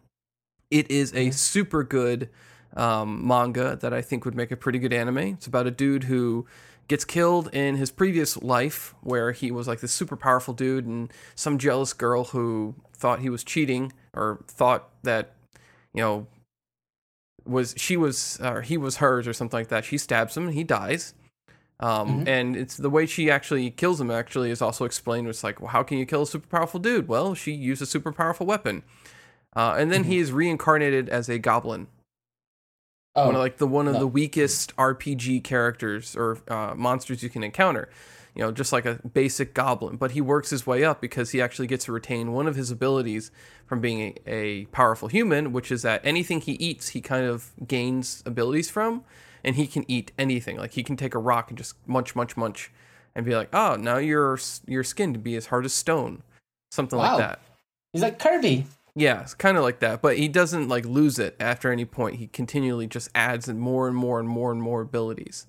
It 0.71 0.91
is 0.91 1.13
a 1.15 1.31
super 1.31 1.83
good 1.83 2.29
um, 2.77 3.27
manga 3.27 3.77
that 3.81 3.93
I 3.93 4.03
think 4.03 4.25
would 4.25 4.37
make 4.37 4.53
a 4.53 4.57
pretty 4.57 4.79
good 4.79 4.93
anime. 4.93 5.19
It's 5.19 5.47
about 5.47 5.67
a 5.67 5.73
dude 5.73 6.05
who 6.05 6.47
gets 6.91 7.05
killed 7.05 7.49
in 7.55 7.77
his 7.77 7.93
previous 7.93 8.37
life, 8.43 8.97
where 9.01 9.31
he 9.31 9.53
was 9.53 9.69
like 9.69 9.79
this 9.79 9.93
super 9.93 10.17
powerful 10.17 10.53
dude, 10.53 10.85
and 10.85 11.13
some 11.37 11.57
jealous 11.57 11.93
girl 11.93 12.25
who 12.25 12.75
thought 12.93 13.21
he 13.21 13.31
was 13.31 13.45
cheating 13.45 13.93
or 14.13 14.41
thought 14.49 14.91
that, 15.05 15.37
you 15.95 16.03
know, 16.03 16.27
was 17.47 17.75
she 17.79 17.97
was 17.97 18.41
or 18.43 18.63
he 18.63 18.77
was 18.77 18.97
hers 18.97 19.29
or 19.29 19.33
something 19.33 19.57
like 19.57 19.69
that. 19.69 19.85
She 19.85 19.99
stabs 19.99 20.37
him 20.37 20.47
and 20.47 20.55
he 20.55 20.65
dies. 20.65 21.15
Um, 21.79 22.25
And 22.27 22.57
it's 22.57 22.77
the 22.77 22.91
way 22.91 23.07
she 23.07 23.31
actually 23.31 23.71
kills 23.71 24.01
him. 24.01 24.11
Actually, 24.11 24.51
is 24.51 24.61
also 24.61 24.85
explained. 24.85 25.29
It's 25.29 25.45
like, 25.45 25.61
well, 25.61 25.71
how 25.71 25.85
can 25.85 25.97
you 25.97 26.05
kill 26.05 26.23
a 26.23 26.27
super 26.27 26.49
powerful 26.49 26.81
dude? 26.81 27.07
Well, 27.07 27.35
she 27.35 27.53
used 27.53 27.81
a 27.81 27.87
super 27.87 28.13
powerful 28.13 28.47
weapon. 28.47 28.83
Uh, 29.55 29.77
and 29.79 29.93
then 29.93 30.05
he 30.05 30.19
is 30.19 30.33
reincarnated 30.33 31.09
as 31.09 31.29
a 31.29 31.39
goblin, 31.39 31.87
Oh, 33.17 33.27
one 33.27 33.35
of 33.35 33.41
like 33.41 33.59
the 33.59 33.67
one 33.67 33.89
of 33.89 33.95
no. 33.95 34.01
the 34.01 34.07
weakest 34.07 34.75
RPG 34.77 35.43
characters 35.45 36.15
or 36.17 36.39
uh, 36.49 36.75
monsters 36.77 37.23
you 37.23 37.29
can 37.31 37.43
encounter. 37.43 37.89
You 38.37 38.43
know, 38.43 38.53
just 38.53 38.73
like 38.73 38.87
a 38.87 39.01
basic 39.13 39.55
goblin, 39.55 39.97
but 39.97 40.13
he 40.13 40.21
works 40.21 40.51
his 40.51 40.65
way 40.65 40.85
up 40.85 41.01
because 41.01 41.31
he 41.33 41.43
actually 41.43 41.67
gets 41.67 41.87
to 41.87 41.93
retain 41.93 42.31
one 42.33 42.47
of 42.47 42.55
his 42.55 42.71
abilities 42.71 43.33
from 43.67 43.81
being 43.81 44.17
a, 44.25 44.31
a 44.33 44.65
powerful 44.67 45.09
human, 45.09 45.53
which 45.53 45.73
is 45.73 45.83
that 45.83 46.01
anything 46.05 46.41
he 46.41 46.53
eats, 46.53 46.91
he 46.91 47.01
kind 47.01 47.27
of 47.27 47.51
gains 47.67 48.23
abilities 48.25 48.71
from, 48.71 49.03
and 49.43 49.57
he 49.57 49.67
can 49.67 49.85
eat 49.91 50.13
anything. 50.17 50.57
Like 50.59 50.73
he 50.75 50.85
can 50.85 50.97
take 50.97 51.17
a 51.17 51.19
rock 51.19 51.51
and 51.51 51.59
just 51.59 51.75
munch, 51.89 52.15
munch, 52.15 52.37
munch, 52.37 52.71
and 53.17 53.27
be 53.27 53.35
like, 53.35 53.49
"Oh, 53.53 53.75
now 53.75 53.97
your 53.99 54.39
your 54.65 54.85
skin 54.85 55.13
to 55.13 55.19
be 55.19 55.35
as 55.35 55.47
hard 55.47 55.65
as 55.65 55.73
stone," 55.73 56.23
something 56.71 56.99
Wow. 57.01 57.17
like 57.17 57.19
that. 57.19 57.41
he's 57.93 58.03
like 58.03 58.21
Kirby. 58.21 58.65
Yeah, 58.95 59.23
it's 59.23 59.35
kind 59.35 59.57
of 59.57 59.63
like 59.63 59.81
that, 59.81 60.03
but 60.03 60.19
he 60.19 60.29
doesn't 60.29 60.69
like 60.69 60.85
lose 60.85 61.19
it 61.19 61.37
after 61.39 61.71
any 61.71 61.85
point. 61.85 62.17
He 62.17 62.27
continually 62.27 62.87
just 62.87 63.09
adds 63.15 63.49
in 63.49 63.59
more 63.59 63.87
and 63.87 63.97
more 63.97 64.19
and 64.19 64.29
more 64.29 64.51
and 64.51 64.61
more 64.61 64.81
abilities. 64.81 65.47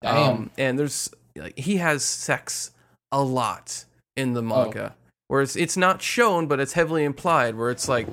Damn. 0.00 0.16
Um, 0.16 0.50
and 0.58 0.78
there's 0.78 1.10
like 1.36 1.58
he 1.58 1.76
has 1.76 2.04
sex 2.04 2.72
a 3.10 3.22
lot 3.22 3.84
in 4.16 4.32
the 4.32 4.42
manga, 4.42 4.94
where 5.28 5.42
it's 5.42 5.56
it's 5.56 5.76
not 5.76 6.02
shown, 6.02 6.46
but 6.46 6.60
it's 6.60 6.72
heavily 6.72 7.04
implied. 7.04 7.54
Where 7.56 7.70
it's 7.70 7.88
like 7.88 8.08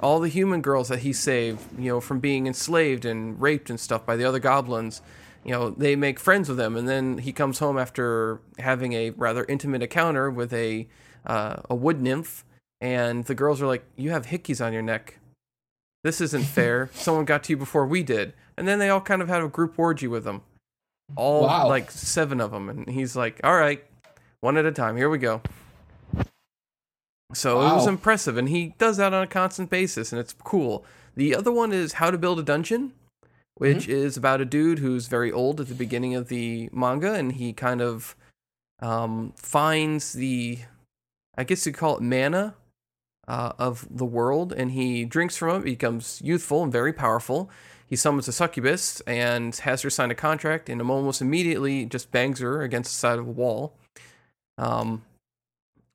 all 0.00 0.20
the 0.20 0.28
human 0.28 0.62
girls 0.62 0.88
that 0.88 1.00
he 1.00 1.12
saved, 1.12 1.60
you 1.78 1.90
know, 1.90 2.00
from 2.00 2.20
being 2.20 2.46
enslaved 2.46 3.04
and 3.04 3.40
raped 3.40 3.70
and 3.70 3.80
stuff 3.80 4.06
by 4.06 4.16
the 4.16 4.24
other 4.24 4.38
goblins. 4.38 5.02
You 5.44 5.52
know, 5.52 5.70
they 5.70 5.94
make 5.94 6.18
friends 6.18 6.48
with 6.48 6.58
him, 6.58 6.76
and 6.76 6.88
then 6.88 7.18
he 7.18 7.32
comes 7.32 7.60
home 7.60 7.78
after 7.78 8.40
having 8.58 8.94
a 8.94 9.10
rather 9.10 9.44
intimate 9.48 9.82
encounter 9.82 10.28
with 10.30 10.52
a 10.52 10.88
uh, 11.24 11.56
a 11.70 11.74
wood 11.74 12.00
nymph, 12.00 12.44
and 12.80 13.24
the 13.24 13.34
girls 13.34 13.60
are 13.62 13.66
like, 13.66 13.84
"You 13.96 14.10
have 14.10 14.26
hickeys 14.26 14.64
on 14.64 14.72
your 14.72 14.82
neck. 14.82 15.18
This 16.04 16.20
isn't 16.20 16.44
fair. 16.58 16.90
Someone 16.94 17.24
got 17.24 17.44
to 17.44 17.52
you 17.52 17.56
before 17.56 17.86
we 17.86 18.02
did." 18.02 18.32
And 18.56 18.66
then 18.66 18.78
they 18.78 18.88
all 18.88 19.00
kind 19.02 19.20
of 19.22 19.28
had 19.28 19.42
a 19.42 19.48
group 19.48 19.78
orgy 19.78 20.06
with 20.08 20.26
him 20.26 20.42
all 21.14 21.42
Wow. 21.44 21.68
like 21.68 21.90
seven 21.90 22.40
of 22.40 22.50
them 22.50 22.68
and 22.68 22.88
he's 22.88 23.14
like 23.14 23.38
all 23.44 23.54
right 23.54 23.84
one 24.40 24.56
at 24.56 24.64
a 24.66 24.72
time 24.72 24.96
here 24.96 25.08
we 25.08 25.18
go 25.18 25.40
so 27.32 27.60
it 27.60 27.74
was 27.74 27.86
impressive 27.86 28.36
and 28.36 28.48
he 28.48 28.74
does 28.78 28.96
that 28.96 29.12
on 29.12 29.22
a 29.22 29.26
constant 29.26 29.70
basis 29.70 30.10
and 30.12 30.18
it's 30.20 30.34
cool 30.44 30.84
the 31.14 31.34
other 31.34 31.52
one 31.52 31.72
is 31.72 31.94
how 31.94 32.10
to 32.10 32.18
build 32.18 32.38
a 32.38 32.42
dungeon 32.42 32.92
which 33.56 33.84
Mm-hmm. 33.84 33.92
is 33.92 34.16
about 34.16 34.40
a 34.40 34.44
dude 34.44 34.78
who's 34.80 35.06
very 35.06 35.30
old 35.30 35.60
at 35.60 35.68
the 35.68 35.74
beginning 35.74 36.14
of 36.14 36.28
the 36.28 36.68
manga 36.72 37.14
and 37.14 37.32
he 37.32 37.52
kind 37.52 37.80
of 37.80 38.16
um, 38.80 39.32
finds 39.36 40.12
the 40.12 40.58
i 41.36 41.44
guess 41.44 41.66
you 41.66 41.72
call 41.72 41.96
it 41.98 42.02
mana 42.02 42.54
uh, 43.28 43.52
of 43.58 43.86
the 43.90 44.04
world 44.04 44.52
and 44.52 44.72
he 44.72 45.04
drinks 45.04 45.36
from 45.36 45.62
it 45.62 45.64
becomes 45.64 46.20
youthful 46.22 46.62
and 46.62 46.72
very 46.72 46.92
powerful. 46.92 47.50
He 47.86 47.96
summons 47.96 48.28
a 48.28 48.32
succubus 48.32 49.00
and 49.06 49.54
has 49.56 49.82
her 49.82 49.90
sign 49.90 50.10
a 50.10 50.14
contract 50.14 50.68
and 50.68 50.80
almost 50.82 51.20
immediately 51.20 51.84
just 51.86 52.10
bangs 52.10 52.40
her 52.40 52.62
against 52.62 52.92
the 52.92 52.98
side 52.98 53.18
of 53.18 53.28
a 53.28 53.30
wall. 53.30 53.74
Um, 54.58 55.02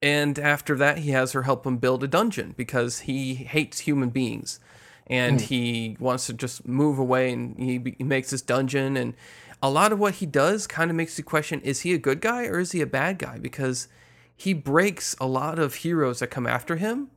and 0.02 0.40
after 0.40 0.76
that 0.78 1.00
he 1.00 1.12
has 1.12 1.32
her 1.34 1.44
help 1.44 1.66
him 1.66 1.78
build 1.78 2.04
a 2.04 2.08
dungeon 2.08 2.54
because 2.58 3.00
he 3.00 3.36
hates 3.36 3.80
human 3.80 4.10
beings 4.10 4.60
and 5.08 5.42
he 5.42 5.98
wants 6.00 6.28
to 6.28 6.34
just 6.34 6.68
move 6.68 6.98
away 6.98 7.32
and 7.32 7.58
he, 7.58 7.78
be- 7.78 7.96
he 7.98 8.04
makes 8.04 8.30
this 8.32 8.42
dungeon 8.42 8.96
and 8.96 9.14
a 9.62 9.70
lot 9.70 9.92
of 9.92 10.00
what 10.00 10.16
he 10.16 10.26
does 10.26 10.66
kind 10.68 10.90
of 10.90 10.98
makes 10.98 11.18
you 11.18 11.24
question 11.24 11.62
is 11.62 11.82
he 11.82 11.94
a 11.94 11.98
good 11.98 12.20
guy 12.22 12.46
or 12.46 12.60
is 12.60 12.72
he 12.72 12.82
a 12.82 12.88
bad 12.88 13.20
guy? 13.20 13.38
Because 13.38 13.88
he 14.36 14.54
breaks 14.54 15.16
a 15.20 15.28
lot 15.28 15.60
of 15.60 15.76
heroes 15.76 16.20
that 16.20 16.28
come 16.28 16.48
after 16.48 16.78
him 16.78 17.10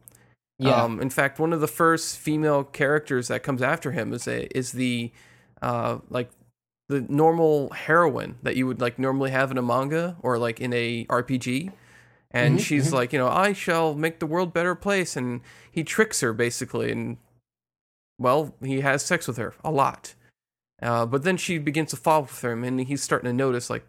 Yeah. 0.58 0.82
um, 0.82 1.00
in 1.00 1.10
fact, 1.10 1.38
one 1.38 1.52
of 1.52 1.60
the 1.60 1.68
first 1.68 2.18
female 2.18 2.64
characters 2.64 3.28
that 3.28 3.42
comes 3.42 3.60
after 3.60 3.92
him 3.92 4.12
is 4.12 4.28
a 4.28 4.46
is 4.56 4.72
the 4.72 5.12
uh, 5.62 5.98
like 6.10 6.30
the 6.88 7.00
normal 7.08 7.70
heroine 7.70 8.36
that 8.42 8.56
you 8.56 8.66
would 8.66 8.80
like 8.80 8.98
normally 8.98 9.30
have 9.30 9.50
in 9.50 9.58
a 9.58 9.62
manga 9.62 10.16
or 10.20 10.38
like 10.38 10.60
in 10.60 10.72
a 10.72 11.06
RPG. 11.06 11.72
And 12.30 12.60
she's 12.60 12.92
like, 12.92 13.12
you 13.12 13.18
know, 13.18 13.28
I 13.28 13.52
shall 13.52 13.94
make 13.94 14.18
the 14.18 14.26
world 14.26 14.48
a 14.48 14.52
better 14.52 14.74
place, 14.74 15.16
and 15.16 15.40
he 15.70 15.84
tricks 15.84 16.20
her 16.20 16.32
basically, 16.32 16.90
and 16.90 17.16
well, 18.18 18.54
he 18.60 18.80
has 18.80 19.04
sex 19.04 19.28
with 19.28 19.36
her 19.36 19.54
a 19.64 19.70
lot. 19.70 20.14
Uh, 20.82 21.06
but 21.06 21.22
then 21.22 21.36
she 21.36 21.58
begins 21.58 21.90
to 21.90 21.96
fall 21.96 22.22
with 22.22 22.42
him, 22.44 22.64
and 22.64 22.80
he's 22.80 23.02
starting 23.02 23.28
to 23.28 23.32
notice 23.32 23.70
like 23.70 23.86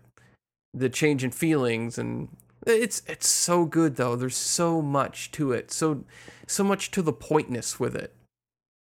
the 0.75 0.89
change 0.89 1.23
in 1.23 1.31
feelings, 1.31 1.97
and 1.97 2.29
it's 2.65 3.01
it's 3.07 3.27
so 3.27 3.65
good 3.65 3.95
though. 3.95 4.15
There's 4.15 4.37
so 4.37 4.81
much 4.81 5.31
to 5.31 5.51
it, 5.51 5.71
so 5.71 6.03
so 6.47 6.63
much 6.63 6.91
to 6.91 7.01
the 7.01 7.13
pointness 7.13 7.79
with 7.79 7.95
it. 7.95 8.13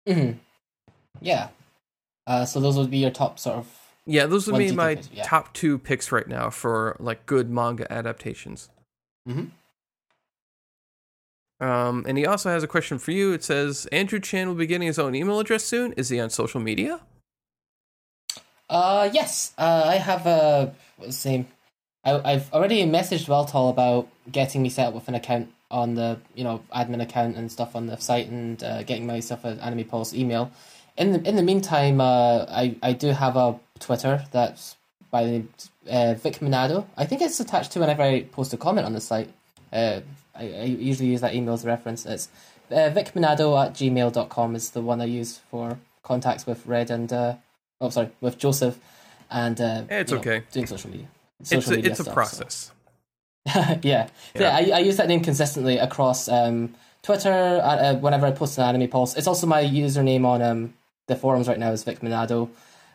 hmm 0.07 0.31
Yeah. 1.21 1.49
Uh, 2.25 2.45
so 2.45 2.59
those 2.59 2.77
would 2.77 2.89
be 2.91 2.99
your 2.99 3.11
top 3.11 3.37
sort 3.37 3.57
of 3.57 3.67
Yeah, 4.05 4.25
those 4.25 4.47
would 4.47 4.57
be 4.57 4.71
my 4.71 4.95
picks, 4.95 5.09
yeah. 5.11 5.23
top 5.23 5.53
two 5.53 5.77
picks 5.77 6.11
right 6.11 6.27
now 6.27 6.49
for 6.49 6.95
like 6.99 7.25
good 7.25 7.49
manga 7.49 7.91
adaptations. 7.91 8.69
Mhm. 9.27 9.51
Um, 11.59 12.03
and 12.07 12.17
he 12.17 12.25
also 12.25 12.49
has 12.49 12.63
a 12.63 12.67
question 12.67 12.97
for 12.99 13.11
you. 13.11 13.31
It 13.31 13.43
says 13.43 13.85
Andrew 13.91 14.19
Chan 14.19 14.47
will 14.47 14.55
be 14.55 14.65
getting 14.65 14.87
his 14.87 14.99
own 14.99 15.15
email 15.15 15.39
address 15.39 15.63
soon. 15.63 15.93
Is 15.93 16.09
he 16.09 16.19
on 16.19 16.29
social 16.29 16.59
media? 16.59 16.99
Uh, 18.69 19.09
yes. 19.13 19.53
Uh, 19.57 19.83
I 19.85 19.95
have 19.95 20.25
a 20.25 20.73
what's 20.97 21.23
the 21.23 21.29
name? 21.29 21.47
I, 22.05 22.33
I've 22.33 22.51
already 22.53 22.83
messaged 22.83 23.27
Weltall 23.27 23.69
about 23.69 24.09
getting 24.31 24.61
me 24.61 24.69
set 24.69 24.87
up 24.87 24.93
with 24.93 25.07
an 25.07 25.15
account 25.15 25.51
on 25.71 25.95
the 25.95 26.19
you 26.35 26.43
know 26.43 26.63
admin 26.73 27.01
account 27.01 27.35
and 27.35 27.51
stuff 27.51 27.75
on 27.75 27.87
the 27.87 27.97
site 27.97 28.27
and 28.27 28.63
uh, 28.63 28.83
getting 28.83 29.07
myself 29.07 29.43
an 29.45 29.59
Anime 29.59 29.85
Pulse 29.85 30.13
email. 30.13 30.51
In 30.97 31.13
the 31.13 31.27
in 31.27 31.35
the 31.35 31.43
meantime, 31.43 31.99
uh, 32.01 32.45
I 32.47 32.75
I 32.83 32.93
do 32.93 33.07
have 33.09 33.35
a 33.35 33.59
Twitter 33.79 34.25
that's 34.31 34.75
by 35.11 35.23
the 35.23 35.31
name 35.31 35.49
uh, 35.89 36.13
Vic 36.15 36.39
Minado. 36.39 36.85
I 36.97 37.05
think 37.05 37.21
it's 37.21 37.39
attached 37.39 37.71
to 37.73 37.79
whenever 37.79 38.03
I 38.03 38.23
post 38.23 38.53
a 38.53 38.57
comment 38.57 38.85
on 38.85 38.93
the 38.93 39.01
site. 39.01 39.29
Uh, 39.71 40.01
I, 40.35 40.43
I 40.43 40.63
usually 40.63 41.09
use 41.09 41.21
that 41.21 41.33
email 41.33 41.53
as 41.53 41.63
a 41.63 41.67
reference. 41.67 42.05
It's 42.05 42.29
uh, 42.71 42.89
vicminado 42.89 43.63
at 43.63 43.73
gmail.com 43.73 44.55
is 44.55 44.71
the 44.71 44.81
one 44.81 45.01
I 45.01 45.05
use 45.05 45.39
for 45.51 45.77
contacts 46.01 46.45
with 46.45 46.65
Red 46.65 46.89
and 46.89 47.11
uh, 47.11 47.35
oh 47.81 47.89
sorry 47.89 48.09
with 48.21 48.37
Joseph 48.37 48.79
and 49.29 49.59
uh, 49.59 49.83
It's 49.89 50.11
you 50.11 50.17
know, 50.17 50.21
okay. 50.21 50.43
doing 50.51 50.67
social 50.67 50.89
media. 50.89 51.07
It's 51.51 51.67
a, 51.67 51.71
media 51.71 51.91
it's 51.91 51.99
a 51.99 52.03
stuff, 52.03 52.13
so. 52.13 52.13
process. 52.13 52.71
yeah. 53.55 53.81
Yeah. 53.83 54.07
yeah, 54.35 54.55
I, 54.55 54.77
I 54.77 54.79
use 54.79 54.97
that 54.97 55.07
name 55.07 55.21
consistently 55.21 55.77
across 55.77 56.29
um, 56.29 56.75
Twitter. 57.01 57.31
Uh, 57.31 57.75
uh, 57.75 57.95
whenever 57.95 58.25
I 58.25 58.31
post 58.31 58.57
an 58.57 58.63
anime 58.63 58.89
pulse, 58.89 59.15
it's 59.15 59.27
also 59.27 59.47
my 59.47 59.63
username 59.63 60.25
on 60.25 60.41
um, 60.41 60.73
the 61.07 61.15
forums 61.15 61.47
right 61.47 61.59
now 61.59 61.71
is 61.71 61.83
Vic 61.83 61.99
Minado. 61.99 62.49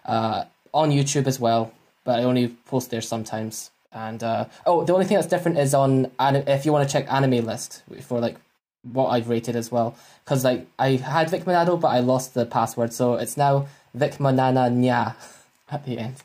Uh, 0.04 0.44
on 0.72 0.90
YouTube 0.90 1.26
as 1.26 1.40
well, 1.40 1.72
but 2.04 2.18
I 2.18 2.24
only 2.24 2.48
post 2.66 2.90
there 2.90 3.00
sometimes. 3.00 3.70
And 3.92 4.22
uh, 4.22 4.46
oh, 4.66 4.84
the 4.84 4.92
only 4.92 5.06
thing 5.06 5.16
that's 5.16 5.26
different 5.26 5.58
is 5.58 5.74
on 5.74 6.10
if 6.20 6.66
you 6.66 6.72
want 6.72 6.88
to 6.88 6.92
check 6.92 7.10
anime 7.10 7.44
list 7.44 7.82
for 8.02 8.20
like 8.20 8.36
what 8.82 9.08
I've 9.08 9.28
rated 9.28 9.56
as 9.56 9.72
well, 9.72 9.96
because 10.24 10.44
like 10.44 10.66
I 10.78 10.96
had 10.96 11.30
Vic 11.30 11.44
Minado, 11.44 11.80
but 11.80 11.88
I 11.88 12.00
lost 12.00 12.34
the 12.34 12.46
password, 12.46 12.92
so 12.92 13.14
it's 13.14 13.36
now 13.36 13.66
Vic 13.94 14.20
Manana 14.20 14.70
Nya 14.70 15.14
at 15.70 15.84
the 15.84 15.98
end. 15.98 16.16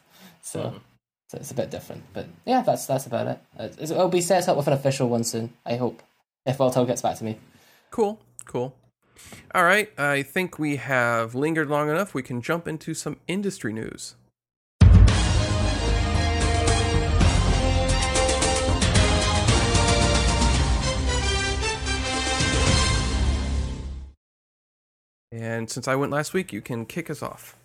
So. 0.42 0.76
So 1.34 1.40
it's 1.40 1.50
a 1.50 1.56
bit 1.56 1.72
different, 1.72 2.04
but 2.14 2.28
yeah, 2.46 2.62
that's 2.62 2.86
that's 2.86 3.08
about 3.08 3.26
it. 3.26 3.40
It'll 3.80 4.08
be 4.08 4.22
set 4.22 4.48
up 4.48 4.56
with 4.56 4.68
an 4.68 4.74
official 4.74 5.10
one 5.10 5.24
soon. 5.24 5.52
I 5.66 5.78
hope, 5.78 6.04
if 6.46 6.60
Weltall 6.60 6.86
gets 6.86 7.02
back 7.02 7.18
to 7.18 7.24
me. 7.24 7.40
Cool, 7.90 8.20
cool. 8.46 8.76
All 9.56 9.64
right, 9.64 9.90
I 10.00 10.22
think 10.22 10.60
we 10.60 10.76
have 10.76 11.34
lingered 11.34 11.72
long 11.72 11.90
enough. 11.90 12.14
We 12.14 12.22
can 12.22 12.40
jump 12.40 12.68
into 12.68 12.94
some 12.94 13.18
industry 13.28 13.74
news. 13.74 14.14
And 25.32 25.68
since 25.68 25.88
I 25.88 25.96
went 25.96 26.12
last 26.12 26.36
week, 26.36 26.54
you 26.54 26.62
can 26.62 26.86
kick 26.86 27.10
us 27.10 27.24
off. 27.24 27.58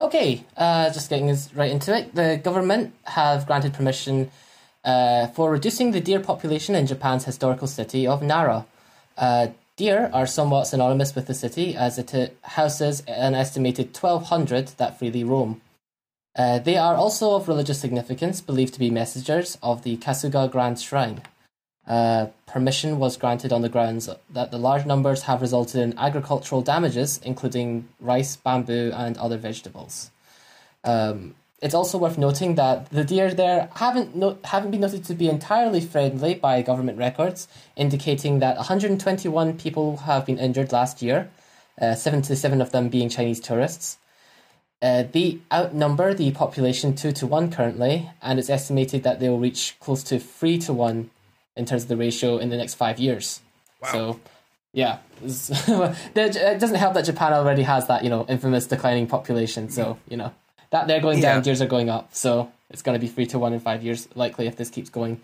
Okay, 0.00 0.44
uh, 0.56 0.90
just 0.90 1.10
getting 1.10 1.28
us 1.28 1.52
right 1.54 1.72
into 1.72 1.96
it. 1.96 2.14
The 2.14 2.40
government 2.42 2.94
have 3.04 3.46
granted 3.48 3.74
permission 3.74 4.30
uh, 4.84 5.26
for 5.28 5.50
reducing 5.50 5.90
the 5.90 6.00
deer 6.00 6.20
population 6.20 6.76
in 6.76 6.86
Japan's 6.86 7.24
historical 7.24 7.66
city 7.66 8.06
of 8.06 8.22
Nara. 8.22 8.64
Uh, 9.16 9.48
deer 9.76 10.08
are 10.12 10.26
somewhat 10.26 10.68
synonymous 10.68 11.16
with 11.16 11.26
the 11.26 11.34
city 11.34 11.74
as 11.74 11.98
it 11.98 12.14
uh, 12.14 12.28
houses 12.42 13.02
an 13.08 13.34
estimated 13.34 13.86
1,200 13.86 14.68
that 14.76 14.96
freely 14.96 15.24
roam. 15.24 15.60
Uh, 16.36 16.60
they 16.60 16.76
are 16.76 16.94
also 16.94 17.34
of 17.34 17.48
religious 17.48 17.80
significance, 17.80 18.40
believed 18.40 18.74
to 18.74 18.78
be 18.78 18.90
messengers 18.90 19.58
of 19.64 19.82
the 19.82 19.96
Kasuga 19.96 20.48
Grand 20.48 20.78
Shrine. 20.78 21.22
Uh, 21.88 22.26
permission 22.46 22.98
was 22.98 23.16
granted 23.16 23.50
on 23.50 23.62
the 23.62 23.68
grounds 23.70 24.10
that 24.30 24.50
the 24.50 24.58
large 24.58 24.84
numbers 24.84 25.22
have 25.22 25.40
resulted 25.40 25.80
in 25.80 25.98
agricultural 25.98 26.60
damages, 26.60 27.18
including 27.24 27.88
rice, 27.98 28.36
bamboo, 28.36 28.92
and 28.94 29.16
other 29.16 29.38
vegetables. 29.38 30.10
Um, 30.84 31.34
it's 31.62 31.74
also 31.74 31.96
worth 31.98 32.18
noting 32.18 32.54
that 32.56 32.90
the 32.90 33.04
deer 33.04 33.32
there 33.32 33.70
haven't 33.76 34.14
no- 34.14 34.36
haven't 34.44 34.70
been 34.70 34.82
noted 34.82 35.04
to 35.06 35.14
be 35.14 35.28
entirely 35.28 35.80
friendly 35.80 36.34
by 36.34 36.60
government 36.62 36.98
records, 36.98 37.48
indicating 37.74 38.38
that 38.40 38.58
121 38.58 39.54
people 39.56 39.96
have 39.98 40.26
been 40.26 40.38
injured 40.38 40.72
last 40.72 41.02
year, 41.02 41.30
uh, 41.80 41.94
77 41.94 42.60
of 42.60 42.70
them 42.70 42.90
being 42.90 43.08
Chinese 43.08 43.40
tourists. 43.40 43.96
Uh, 44.80 45.04
they 45.10 45.38
outnumber 45.52 46.14
the 46.14 46.30
population 46.32 46.94
two 46.94 47.10
to 47.12 47.26
one 47.26 47.50
currently, 47.50 48.10
and 48.22 48.38
it's 48.38 48.50
estimated 48.50 49.02
that 49.02 49.18
they 49.18 49.28
will 49.28 49.40
reach 49.40 49.74
close 49.80 50.04
to 50.04 50.20
three 50.20 50.58
to 50.58 50.72
one 50.72 51.10
in 51.58 51.64
terms 51.66 51.82
of 51.82 51.88
the 51.88 51.96
ratio 51.96 52.38
in 52.38 52.48
the 52.48 52.56
next 52.56 52.74
five 52.74 52.98
years. 52.98 53.40
So, 53.92 54.18
yeah, 54.72 54.98
it 55.24 56.60
doesn't 56.60 56.76
help 56.76 56.94
that 56.94 57.04
Japan 57.04 57.32
already 57.32 57.62
has 57.62 57.86
that 57.88 58.04
you 58.04 58.10
know 58.10 58.24
infamous 58.28 58.66
declining 58.66 59.06
population. 59.06 59.68
So 59.70 59.98
you 60.08 60.16
know 60.16 60.32
that 60.70 60.86
they're 60.86 61.00
going 61.00 61.20
down, 61.20 61.36
Yeah. 61.36 61.42
deers 61.42 61.62
are 61.62 61.66
going 61.66 61.88
up. 61.90 62.14
So 62.14 62.50
it's 62.70 62.82
going 62.82 62.94
to 62.98 63.00
be 63.00 63.08
three 63.08 63.26
to 63.26 63.38
one 63.38 63.52
in 63.52 63.60
five 63.60 63.82
years, 63.82 64.08
likely 64.14 64.46
if 64.46 64.56
this 64.56 64.70
keeps 64.70 64.90
going. 64.90 65.20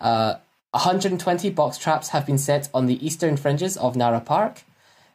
Uh, 0.00 0.34
120 0.72 1.50
box 1.50 1.78
traps 1.78 2.08
have 2.10 2.24
been 2.26 2.38
set 2.38 2.68
on 2.74 2.86
the 2.86 3.04
eastern 3.04 3.36
fringes 3.36 3.76
of 3.76 3.96
Nara 3.96 4.20
Park, 4.20 4.62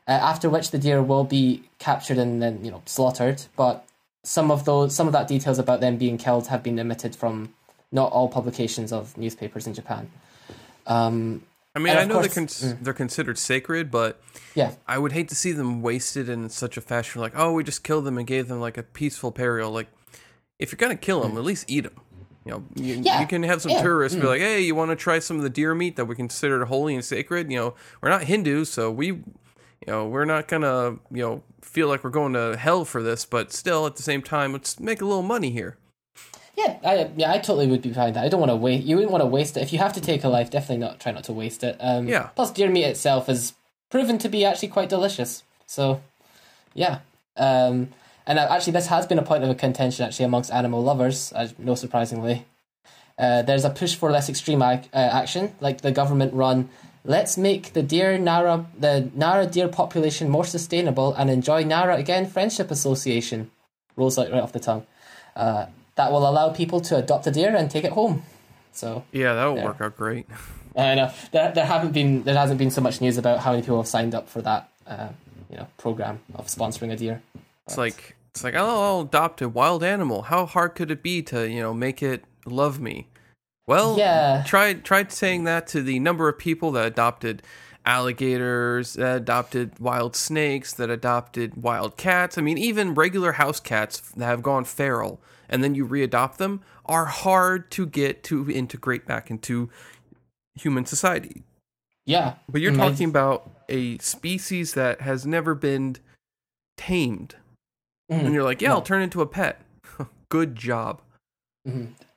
uh, 0.07 0.11
after 0.11 0.49
which 0.49 0.72
the 0.72 0.78
deer 0.78 1.01
will 1.01 1.24
be 1.24 1.64
captured 1.80 2.18
and 2.18 2.41
then 2.41 2.64
you 2.66 2.72
know 2.72 2.82
slaughtered. 2.86 3.43
But 3.55 3.86
some 4.24 4.51
of 4.51 4.66
those, 4.66 4.95
some 4.95 5.07
of 5.07 5.14
that 5.14 5.28
details 5.28 5.59
about 5.59 5.80
them 5.82 5.97
being 5.97 6.18
killed 6.18 6.47
have 6.47 6.64
been 6.64 6.80
omitted 6.80 7.16
from 7.16 7.53
not 7.91 8.11
all 8.11 8.28
publications 8.28 8.91
of 8.91 9.18
newspapers 9.18 9.68
in 9.68 9.74
Japan. 9.74 10.09
Um, 10.86 11.44
I 11.76 11.80
mean, 11.80 11.98
I 11.98 12.06
know 12.06 12.16
course- 12.16 12.28
they're 12.28 12.34
cons- 12.36 12.64
mm. 12.64 12.84
they're 12.84 12.94
considered 12.94 13.38
sacred, 13.38 13.90
but 13.90 14.22
yeah, 14.54 14.74
I 14.88 15.00
would 15.00 15.12
hate 15.12 15.30
to 15.30 15.36
see 15.36 15.52
them 15.52 15.82
wasted 15.82 16.30
in 16.30 16.50
such 16.50 16.78
a 16.78 16.82
fashion. 16.82 17.22
Like, 17.22 17.34
oh, 17.36 17.54
we 17.54 17.64
just 17.64 17.84
killed 17.84 18.06
them 18.06 18.18
and 18.18 18.28
gave 18.28 18.48
them 18.48 18.60
like 18.60 18.78
a 18.78 18.84
peaceful 18.84 19.32
burial. 19.32 19.72
Like, 19.72 19.88
if 20.60 20.72
you're 20.72 20.78
gonna 20.78 20.96
kill 20.96 21.22
them, 21.22 21.34
mm. 21.34 21.38
at 21.38 21.44
least 21.44 21.66
eat 21.68 21.82
them. 21.82 22.00
You 22.46 22.52
know, 22.52 22.64
you, 22.76 22.96
Yeah, 22.96 23.22
you 23.22 23.28
can 23.28 23.42
have 23.44 23.62
some 23.62 23.72
yeah, 23.72 23.82
tourists 23.82 24.18
be 24.18 24.26
mm. 24.26 24.28
like, 24.30 24.42
hey, 24.42 24.62
you 24.62 24.76
want 24.76 24.92
to 24.92 24.96
try 24.98 25.20
some 25.20 25.38
of 25.38 25.44
the 25.44 25.50
deer 25.50 25.74
meat 25.74 25.96
that 25.96 26.06
we 26.06 26.16
consider 26.16 26.66
holy 26.66 26.94
and 26.94 27.04
sacred? 27.04 27.50
You 27.50 27.58
know, 27.58 27.76
we're 28.02 28.10
not 28.10 28.24
Hindus, 28.26 28.70
so 28.70 28.92
we, 28.92 29.08
you 29.08 29.24
know, 29.88 30.08
we're 30.08 30.26
not 30.26 30.48
gonna, 30.48 30.98
you 31.10 31.24
know, 31.24 31.44
feel 31.62 31.88
like 31.88 32.04
we're 32.04 32.10
going 32.10 32.34
to 32.34 32.58
hell 32.58 32.86
for 32.86 33.02
this. 33.02 33.26
But 33.26 33.52
still, 33.54 33.88
at 33.88 33.96
the 33.96 34.04
same 34.04 34.22
time, 34.22 34.52
let's 34.52 34.80
make 34.80 35.02
a 35.02 35.06
little 35.06 35.24
money 35.24 35.52
here. 35.52 35.78
Yeah, 36.58 36.78
I, 36.84 37.10
yeah, 37.18 37.32
I 37.32 37.38
totally 37.38 37.68
would 37.68 37.82
be 37.82 37.89
behind 37.89 38.16
that. 38.16 38.24
I 38.24 38.30
don't 38.30 38.39
want 38.39 38.51
to 38.51 38.56
waste. 38.56 38.84
You 38.86 38.95
wouldn't 38.95 39.12
want 39.12 39.22
to 39.24 39.28
waste 39.28 39.58
it 39.58 39.62
if 39.64 39.74
you 39.74 39.80
have 39.80 39.93
to 39.93 40.01
take 40.01 40.24
a 40.24 40.30
life. 40.30 40.49
Definitely 40.51 40.86
not. 40.86 40.99
Try 40.99 41.12
not 41.12 41.24
to 41.26 41.34
waste 41.34 41.64
it. 41.64 41.78
Um, 41.80 42.08
Yeah. 42.08 42.28
Plus, 42.36 42.51
deer 42.51 42.70
meat 42.70 42.84
itself 42.86 43.28
is 43.30 43.54
proven 43.89 44.18
to 44.20 44.30
be 44.30 44.45
actually 44.45 44.68
quite 44.70 44.89
delicious. 44.89 45.43
So, 45.66 46.01
yeah. 46.74 46.99
Um, 47.38 47.89
and 48.28 48.38
uh, 48.39 48.47
actually, 48.49 48.74
this 48.74 48.88
has 48.88 49.06
been 49.08 49.20
a 49.20 49.24
point 49.24 49.43
of 49.43 49.49
a 49.49 49.56
contention 49.56 50.06
actually 50.06 50.26
amongst 50.26 50.51
animal 50.51 50.82
lovers. 50.84 51.32
As 51.34 51.58
no 51.58 51.76
surprisingly, 51.76 52.45
uh, 53.18 53.41
there's 53.41 53.66
a 53.66 53.70
push 53.70 53.95
for 53.95 54.12
less 54.12 54.30
extreme 54.30 54.62
ac- 54.62 54.89
uh, 54.93 54.97
action, 54.97 55.56
like 55.60 55.82
the 55.82 55.91
government 55.91 56.34
run. 56.34 56.70
Let's 57.06 57.38
make 57.38 57.74
the 57.74 57.84
deer 57.84 58.18
Nara 58.18 58.66
the 58.80 59.10
Nara 59.14 59.45
deer 59.45 59.68
population 59.68 60.30
more 60.30 60.45
sustainable 60.45 61.14
and 61.16 61.30
enjoy 61.30 61.64
Nara 61.64 61.97
again 61.97 62.26
Friendship 62.28 62.72
Association. 62.72 63.51
Rolls 63.97 64.18
out 64.18 64.32
right 64.32 64.41
off 64.41 64.54
the 64.54 64.60
tongue. 64.62 64.86
Uh, 65.36 65.66
that 65.96 66.12
will 66.12 66.28
allow 66.28 66.50
people 66.50 66.82
to 66.82 66.98
adopt 66.98 67.28
a 67.28 67.32
deer 67.32 67.56
and 67.56 67.70
take 67.70 67.84
it 67.84 67.91
home. 67.91 68.24
So 68.72 69.04
Yeah, 69.12 69.34
that'll 69.34 69.56
Yeah. 69.58 69.66
work 69.66 69.82
out 69.82 69.98
great. 69.98 70.28
I 70.76 70.96
know 70.96 71.12
there 71.32 71.52
there 71.52 71.66
haven't 71.66 71.91
been 71.91 72.24
there 72.24 72.36
hasn't 72.36 72.58
been 72.58 72.72
so 72.72 72.82
much 72.82 73.00
news 73.00 73.18
about 73.20 73.39
how 73.39 73.52
many 73.52 73.62
people 73.62 73.78
have 73.78 73.88
signed 73.88 74.16
up 74.16 74.28
for 74.28 74.41
that 74.41 74.70
uh, 74.88 75.10
you 75.50 75.58
know 75.58 75.68
program 75.78 76.20
of 76.34 76.48
sponsoring 76.48 76.91
a 76.91 76.96
deer. 76.96 77.22
It's 77.68 77.78
like 77.78 78.16
it's 78.32 78.44
like 78.44 78.56
oh, 78.56 78.82
I'll 78.98 79.02
adopt 79.02 79.41
a 79.44 79.50
wild 79.50 79.84
animal. 79.84 80.24
How 80.24 80.48
hard 80.48 80.74
could 80.74 80.89
it 80.89 81.04
be 81.04 81.22
to 81.24 81.48
you 81.48 81.62
know 81.62 81.74
make 81.76 82.02
it 82.02 82.24
love 82.46 82.80
me? 82.80 83.08
Well, 83.68 83.98
Yeah. 84.00 84.44
Try 84.48 84.74
try 84.74 85.06
saying 85.08 85.44
that 85.44 85.68
to 85.68 85.84
the 85.84 86.00
number 86.00 86.28
of 86.28 86.39
people 86.39 86.72
that 86.72 86.86
adopted 86.88 87.44
alligators, 87.86 88.94
that 88.94 89.18
adopted 89.18 89.78
wild 89.80 90.16
snakes, 90.16 90.74
that 90.74 90.89
adopted 90.89 91.62
wild 91.62 91.98
cats. 91.98 92.38
I 92.38 92.41
mean, 92.41 92.58
even 92.58 92.94
regular 92.96 93.34
house 93.34 93.60
cats 93.60 94.00
that 94.18 94.26
have 94.26 94.41
gone 94.41 94.66
feral 94.66 95.20
and 95.50 95.64
then 95.64 95.76
you 95.76 95.88
readopt 95.88 96.38
them 96.38 96.62
are 96.86 97.06
hard 97.06 97.72
to 97.72 97.86
get 97.86 98.24
to 98.24 98.50
integrate 98.50 99.06
back 99.06 99.30
into 99.32 99.70
human 100.56 100.86
society. 100.86 101.44
Yeah, 102.06 102.36
But 102.50 102.60
you're 102.60 102.76
talking 102.76 103.08
about 103.08 103.50
a 103.70 103.98
species 104.00 104.74
that 104.74 105.02
has 105.02 105.26
never 105.26 105.56
been 105.56 105.96
tamed. 106.76 107.36
Mhm. 108.12 108.26
And 108.26 108.34
you're 108.34 108.44
like, 108.44 108.62
yeah, 108.62 108.70
No. 108.70 108.76
I'll 108.76 108.82
turn 108.82 109.02
into 109.02 109.22
a 109.22 109.26
pet. 109.26 109.62
Good 110.30 110.56
job. 110.56 111.02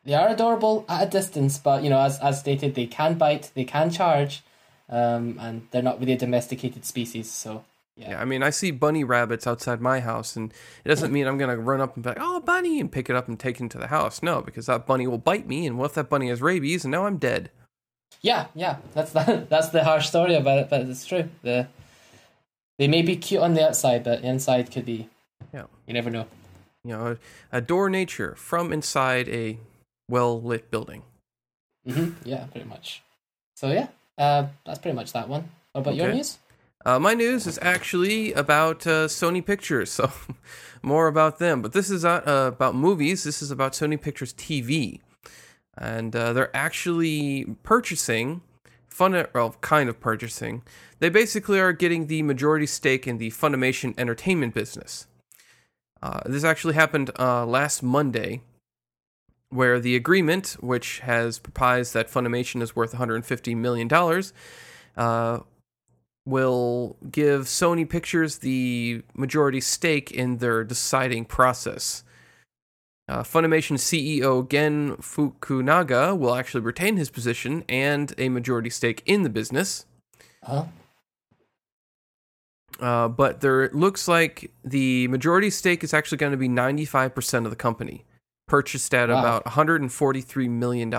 They 0.05 0.15
are 0.15 0.29
adorable 0.29 0.85
at 0.89 1.07
a 1.07 1.11
distance, 1.11 1.59
but 1.59 1.85
you 1.85 1.91
know, 1.91 2.01
as 2.01 2.19
as 2.19 2.41
stated, 2.41 2.75
they 2.75 2.87
can 2.87 3.15
bite, 3.17 3.51
they 3.55 3.65
can 3.65 3.91
charge, 3.91 4.43
um, 4.89 5.39
and 5.41 5.69
they're 5.71 5.83
not 5.83 6.01
really 6.01 6.13
a 6.15 6.19
domesticated 6.19 6.85
species. 6.85 7.31
So 7.31 7.65
Yeah. 7.97 8.11
Yeah, 8.11 8.21
I 8.21 8.27
mean, 8.27 8.43
I 8.43 8.51
see 8.51 8.71
bunny 8.71 9.05
rabbits 9.05 9.47
outside 9.47 9.81
my 9.81 10.01
house, 10.01 10.37
and 10.37 10.53
it 10.85 10.89
doesn't 10.89 11.13
mean 11.13 11.27
I'm 11.27 11.39
gonna 11.39 11.57
run 11.57 11.81
up 11.81 11.95
and 11.95 12.03
be 12.05 12.11
like, 12.11 12.19
"Oh, 12.21 12.41
bunny," 12.41 12.79
and 12.79 12.93
pick 12.93 13.09
it 13.09 13.17
up 13.17 13.27
and 13.27 13.41
take 13.41 13.57
it 13.57 13.63
into 13.63 13.79
the 13.79 13.87
house. 13.87 14.23
No, 14.23 14.43
because 14.43 14.67
that 14.67 14.87
bunny 14.87 15.07
will 15.07 15.17
bite 15.19 15.47
me, 15.49 15.67
and 15.67 15.79
what 15.79 15.87
if 15.87 15.95
that 15.95 16.11
bunny 16.11 16.29
has 16.29 16.43
rabies, 16.43 16.85
and 16.85 16.93
now 16.93 17.07
I'm 17.07 17.17
dead? 17.17 17.51
Yeah, 18.21 18.47
yeah, 18.55 18.77
that's 18.93 19.13
the, 19.15 19.47
that's 19.49 19.71
the 19.71 19.83
harsh 19.85 20.09
story 20.09 20.35
about 20.35 20.59
it, 20.59 20.69
but 20.71 20.83
it's 20.83 21.07
true. 21.07 21.29
The 21.43 21.69
they 22.79 22.89
may 22.89 23.01
be 23.03 23.17
cute 23.17 23.41
on 23.41 23.55
the 23.55 23.67
outside, 23.67 24.05
but 24.05 24.23
inside 24.23 24.71
could 24.71 24.85
be. 24.85 25.09
Yeah. 25.55 25.65
You 25.87 25.95
never 25.95 26.11
know. 26.11 26.27
You 26.85 26.93
know, 26.93 27.17
adore 27.51 27.89
nature 27.89 28.35
from 28.37 28.73
inside 28.73 29.29
a 29.31 29.59
well 30.09 30.41
lit 30.41 30.71
building. 30.71 31.03
hmm 31.87 32.11
Yeah, 32.25 32.45
pretty 32.53 32.69
much. 32.69 33.03
So 33.57 33.71
yeah, 33.73 33.89
uh, 34.19 34.49
that's 34.67 34.79
pretty 34.81 34.95
much 34.95 35.13
that 35.15 35.29
one. 35.29 35.49
What 35.73 35.81
about 35.81 35.97
your 35.97 36.13
news? 36.13 36.39
Uh, 36.87 37.01
my 37.01 37.15
news 37.15 37.49
is 37.49 37.59
actually 37.63 38.33
about 38.35 38.87
uh, 38.87 39.09
Sony 39.09 39.45
Pictures, 39.45 39.91
so 39.91 40.13
more 40.85 41.09
about 41.09 41.41
them. 41.41 41.61
But 41.61 41.73
this 41.73 41.91
is 41.91 42.05
not 42.05 42.29
uh, 42.29 42.53
about 42.55 42.77
movies. 42.77 43.25
This 43.25 43.43
is 43.43 43.51
about 43.51 43.73
Sony 43.73 44.01
Pictures 44.01 44.33
TV, 44.33 45.01
and 45.77 46.15
uh, 46.15 46.33
they're 46.33 46.57
actually 46.57 47.57
purchasing, 47.65 48.41
fun, 48.87 49.27
well, 49.35 49.57
kind 49.63 49.89
of 49.89 49.99
purchasing. 49.99 50.63
They 51.01 51.09
basically 51.09 51.59
are 51.59 51.73
getting 51.73 52.07
the 52.07 52.23
majority 52.23 52.67
stake 52.67 53.09
in 53.09 53.19
the 53.19 53.33
Funimation 53.33 53.93
Entertainment 53.99 54.55
business. 54.55 55.09
Uh, 56.01 56.21
this 56.25 56.45
actually 56.45 56.75
happened 56.75 57.11
uh, 57.19 57.45
last 57.45 57.83
Monday, 57.83 58.43
where 59.49 59.81
the 59.81 59.97
agreement, 59.97 60.57
which 60.61 61.01
has 61.01 61.41
proposed 61.41 61.95
that 61.95 62.09
Funimation 62.09 62.63
is 62.63 62.77
worth 62.77 62.93
150 62.93 63.57
million 63.57 63.89
dollars. 63.89 64.33
Uh, 64.97 65.41
will 66.27 66.97
give 67.11 67.43
Sony 67.43 67.89
Pictures 67.89 68.39
the 68.39 69.03
majority 69.15 69.61
stake 69.61 70.11
in 70.11 70.39
their 70.39 70.65
deciding 70.65 71.25
process. 71.25 72.03
Uh, 73.09 73.23
Funimation 73.23 73.77
CEO 73.79 74.49
Gen 74.49 74.97
Fukunaga 74.97 76.19
will 76.19 76.35
actually 76.35 76.63
retain 76.63 76.97
his 76.97 77.09
position 77.09 77.65
and 77.69 78.13
a 78.19 78.29
majority 78.29 78.69
stake 78.69 79.03
in 79.07 79.23
the 79.23 79.31
business. 79.31 79.87
Huh? 80.43 80.65
Uh, 82.81 83.07
but 83.09 83.41
there 83.41 83.71
looks 83.71 84.09
like 84.09 84.51
the 84.65 85.07
majority 85.09 85.49
stake 85.51 85.85
is 85.85 85.95
actually 85.95 86.19
going 86.19 86.33
to 86.33 86.37
be 86.37 86.49
95% 86.49 87.45
of 87.45 87.51
the 87.51 87.57
company, 87.57 88.05
purchased 88.49 88.93
at 88.93 89.09
Wow. 89.09 89.21
about 89.21 89.45
$143 89.45 90.51
million. 90.51 90.91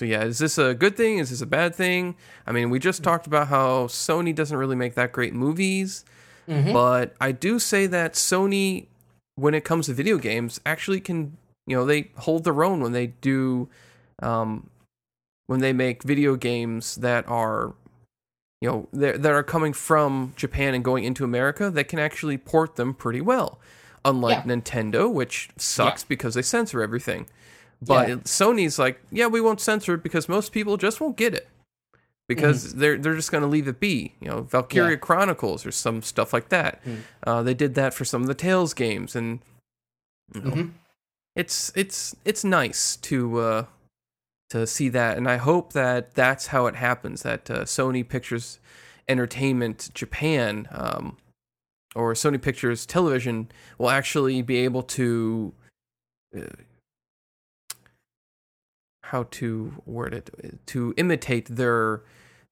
So, 0.00 0.06
yeah, 0.06 0.22
is 0.24 0.38
this 0.38 0.56
a 0.56 0.72
good 0.72 0.96
thing? 0.96 1.18
Is 1.18 1.28
this 1.28 1.42
a 1.42 1.46
bad 1.46 1.74
thing? 1.74 2.14
I 2.46 2.52
mean, 2.52 2.70
we 2.70 2.78
just 2.78 3.02
talked 3.02 3.26
about 3.26 3.48
how 3.48 3.86
Sony 3.86 4.34
doesn't 4.34 4.56
really 4.56 4.74
make 4.74 4.94
that 4.94 5.12
great 5.12 5.34
movies, 5.34 6.06
Mhm. 6.48 6.72
but 6.72 7.14
I 7.20 7.32
do 7.32 7.58
say 7.58 7.86
that 7.86 8.14
Sony, 8.14 8.86
when 9.34 9.52
it 9.52 9.62
comes 9.62 9.86
to 9.86 9.92
video 9.92 10.16
games, 10.16 10.58
actually 10.64 11.00
can, 11.00 11.36
you 11.66 11.76
know, 11.76 11.84
they 11.84 12.12
hold 12.16 12.44
their 12.44 12.64
own 12.64 12.80
when 12.80 12.92
they 12.92 13.08
do, 13.08 13.68
um, 14.22 14.70
when 15.48 15.60
they 15.60 15.74
make 15.74 16.02
video 16.02 16.34
games 16.34 16.94
that 16.96 17.28
are 17.28 17.74
you 18.62 18.68
know 18.70 18.88
that 18.94 19.22
that 19.22 19.32
are 19.32 19.42
coming 19.42 19.72
from 19.74 20.32
Japan 20.36 20.72
and 20.74 20.82
going 20.84 21.04
into 21.04 21.24
America 21.24 21.70
that 21.70 21.88
can 21.88 21.98
actually 21.98 22.36
port 22.38 22.76
them 22.76 22.92
pretty 22.94 23.20
well. 23.20 23.58
Unlike 24.04 24.44
Yeah. 24.46 24.52
Nintendo, 24.54 25.12
which 25.12 25.48
sucks 25.58 26.04
because 26.04 26.34
they 26.34 26.42
censor 26.42 26.82
everything. 26.82 27.26
But 27.82 28.08
Yeah. 28.08 28.14
Sony's 28.16 28.78
like, 28.78 29.00
yeah, 29.10 29.26
we 29.26 29.40
won't 29.40 29.60
censor 29.60 29.94
it 29.94 30.02
because 30.02 30.28
most 30.28 30.52
people 30.52 30.76
just 30.76 31.00
won't 31.00 31.16
get 31.16 31.34
it. 31.34 31.48
Because 32.28 32.74
they're 32.74 32.96
they're 32.96 33.16
just 33.16 33.32
going 33.32 33.42
to 33.42 33.48
leave 33.48 33.66
it 33.66 33.80
be. 33.80 34.14
You 34.20 34.28
know, 34.28 34.42
Valkyria 34.42 34.84
Mm-hmm. 34.84 34.92
Yeah. 34.92 34.96
Chronicles 34.98 35.66
or 35.66 35.72
some 35.72 36.00
stuff 36.02 36.32
like 36.32 36.48
that. 36.50 36.84
Mm. 36.84 36.98
Uh, 37.26 37.42
they 37.42 37.54
did 37.54 37.74
that 37.74 37.92
for 37.92 38.04
some 38.04 38.22
of 38.22 38.28
the 38.28 38.34
Tales 38.34 38.72
games, 38.72 39.16
and 39.16 39.40
you 40.34 40.40
know, 40.42 40.50
Mhm. 40.50 40.70
it's 41.34 41.72
it's 41.74 42.14
it's 42.24 42.44
nice 42.44 42.94
to 42.98 43.38
uh, 43.40 43.64
to 44.50 44.64
see 44.64 44.88
that, 44.90 45.16
and 45.16 45.28
I 45.28 45.38
hope 45.38 45.72
that 45.72 46.14
that's 46.14 46.48
how 46.48 46.66
it 46.66 46.76
happens. 46.76 47.22
That 47.22 47.50
uh, 47.50 47.64
Sony 47.64 48.08
Pictures 48.08 48.60
Entertainment 49.08 49.90
Japan 49.92 50.68
um, 50.70 51.16
or 51.96 52.12
Sony 52.14 52.40
Pictures 52.40 52.86
Television 52.86 53.50
will 53.76 53.90
actually 53.90 54.40
be 54.40 54.58
able 54.58 54.84
to 54.84 55.52
uh, 56.38 56.42
how 59.10 59.26
to 59.30 59.82
word 59.86 60.14
it 60.14 60.30
to 60.66 60.94
imitate 60.96 61.46
their 61.46 62.02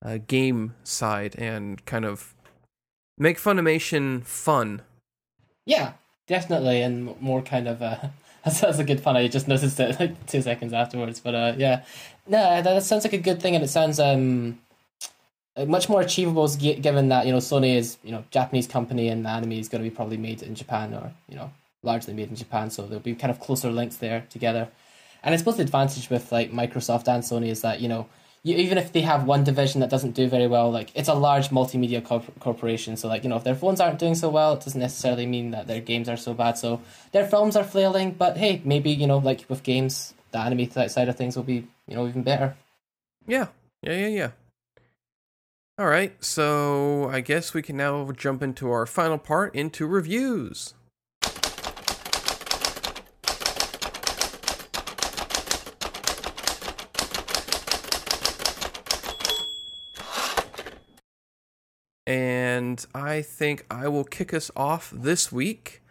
uh, 0.05 0.19
game 0.27 0.75
side 0.83 1.35
and 1.39 1.85
kind 1.87 2.05
of 2.05 2.35
make 3.17 3.39
Funimation 3.39 4.25
fun. 4.25 4.83
Yeah, 5.67 5.93
definitely, 6.27 6.83
and 6.83 7.21
more 7.21 7.43
kind 7.43 7.69
of. 7.69 7.83
Uh, 7.83 7.97
that's, 8.45 8.61
that's 8.61 8.79
a 8.79 8.85
good 8.85 9.01
fun. 9.01 9.17
I 9.17 9.29
just 9.29 9.49
noticed 9.49 9.79
it 9.79 10.01
like 10.01 10.27
two 10.27 10.43
seconds 10.43 10.73
afterwards, 10.73 11.21
but 11.21 11.35
uh, 11.35 11.55
yeah, 11.57 11.83
no, 12.27 12.39
that, 12.39 12.65
that 12.65 12.83
sounds 12.83 13.05
like 13.05 13.13
a 13.13 13.19
good 13.19 13.41
thing, 13.41 13.55
and 13.55 13.65
it 13.65 13.69
sounds 13.69 14.01
um 14.01 14.59
uh, 15.57 15.65
much 15.65 15.89
more 15.89 16.01
achievable, 16.01 16.49
given 16.57 17.09
that 17.09 17.27
you 17.27 17.33
know 17.33 17.39
Sony 17.39 17.77
is 17.77 17.99
you 18.03 18.13
know 18.13 18.25
Japanese 18.31 18.67
company, 18.67 19.09
and 19.09 19.25
the 19.25 19.29
anime 19.29 19.53
is 19.53 19.69
going 19.69 19.83
to 19.83 19.89
be 19.89 19.95
probably 19.95 20.17
made 20.17 20.43
in 20.43 20.55
Japan 20.55 20.95
or 20.95 21.13
you 21.29 21.37
know 21.37 21.51
largely 21.85 22.15
made 22.15 22.29
in 22.29 22.37
Japan, 22.37 22.71
so 22.71 22.83
there'll 22.83 23.01
be 23.01 23.15
kind 23.15 23.31
of 23.31 23.39
closer 23.39 23.71
links 23.71 23.97
there 23.97 24.25
together. 24.31 24.69
And 25.23 25.35
I 25.35 25.39
suppose 25.39 25.57
the 25.57 25.63
advantage 25.63 26.11
with 26.11 26.31
like 26.33 26.53
Microsoft 26.53 27.09
and 27.09 27.23
Sony 27.23 27.49
is 27.49 27.63
that 27.63 27.81
you 27.81 27.89
know 27.89 28.07
you, 28.43 28.57
even 28.57 28.79
if 28.79 28.93
they 28.93 29.01
have 29.01 29.25
one 29.25 29.45
division 29.45 29.81
that 29.81 29.91
doesn't 29.91 30.13
do 30.13 30.29
very 30.29 30.47
well, 30.47 30.71
like 30.71 30.91
it's 30.95 31.09
a 31.09 31.15
large 31.15 31.49
multimedia 31.51 32.05
corp- 32.05 32.39
corporation. 32.41 32.97
So 32.97 33.09
like 33.09 33.25
you 33.25 33.31
know 33.31 33.37
if 33.37 33.45
their 33.45 33.55
phones 33.55 33.81
aren't 33.81 33.99
doing 33.99 34.15
so 34.15 34.29
well, 34.29 34.55
it 34.55 34.61
doesn't 34.61 34.81
necessarily 34.81 35.27
mean 35.27 35.51
that 35.51 35.67
their 35.67 35.81
games 35.81 36.09
are 36.09 36.17
so 36.17 36.35
bad. 36.35 36.59
So 36.59 36.81
their 37.13 37.27
films 37.27 37.57
are 37.57 37.65
flailing, 37.65 38.13
but 38.13 38.37
hey, 38.37 38.63
maybe 38.65 38.91
you 38.91 39.07
know 39.07 39.19
like 39.19 39.45
with 39.49 39.63
games, 39.63 40.15
the 40.33 40.39
anime 40.39 40.71
side 40.71 41.09
of 41.09 41.17
things 41.17 41.37
will 41.37 41.45
be 41.45 41.67
you 41.87 41.97
know 41.97 42.07
even 42.07 42.23
better. 42.23 42.57
Yeah, 43.27 43.49
yeah, 43.83 43.95
yeah, 43.95 44.09
yeah. 44.09 44.31
All 45.79 45.87
right, 45.87 46.13
so 46.25 47.09
I 47.09 47.21
guess 47.21 47.55
we 47.55 47.63
can 47.63 47.77
now 47.77 48.11
jump 48.11 48.43
into 48.43 48.69
our 48.69 48.85
final 48.85 49.17
part 49.17 49.55
into 49.55 49.87
reviews. 49.87 50.75
And 62.09 62.85
I 62.95 63.23
think 63.23 63.67
I 63.71 63.89
will 63.89 64.05
kick 64.05 64.33
us 64.33 64.51
off 64.57 64.93
this 64.95 65.31
week. 65.31 65.83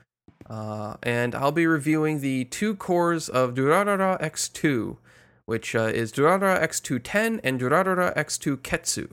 Uh, 0.49 0.95
and 1.03 1.35
I'll 1.35 1.51
be 1.51 1.67
reviewing 1.67 2.21
the 2.21 2.45
two 2.45 2.75
cores 2.75 3.29
of 3.29 3.53
Durarara 3.53 4.19
X2 4.21 4.97
which 5.47 5.75
uh, 5.75 5.85
is 5.85 6.11
Durarara 6.11 6.61
X2 6.61 6.99
Ten 7.03 7.39
and 7.43 7.59
Durarara 7.59 8.15
X2 8.15 8.57
Ketsu. 8.57 9.09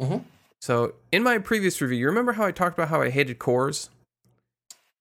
Mm-hmm. 0.00 0.18
So, 0.60 0.94
in 1.12 1.22
my 1.24 1.38
previous 1.38 1.80
review, 1.80 1.98
you 1.98 2.06
remember 2.06 2.34
how 2.34 2.46
I 2.46 2.52
talked 2.52 2.78
about 2.78 2.88
how 2.88 3.02
I 3.02 3.10
hated 3.10 3.40
cores? 3.40 3.90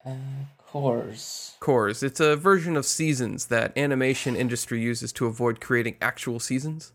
Uh, 0.04 0.16
cores. 0.58 1.56
Cores. 1.60 2.01
It's 2.01 2.20
a 2.20 2.36
version 2.36 2.76
of 2.76 2.86
seasons 2.86 3.45
that 3.45 3.78
animation 3.78 4.36
industry 4.36 4.82
uses 4.82 5.14
to 5.14 5.28
avoid 5.28 5.62
creating 5.62 5.97
actual 6.01 6.39
seasons. 6.39 6.91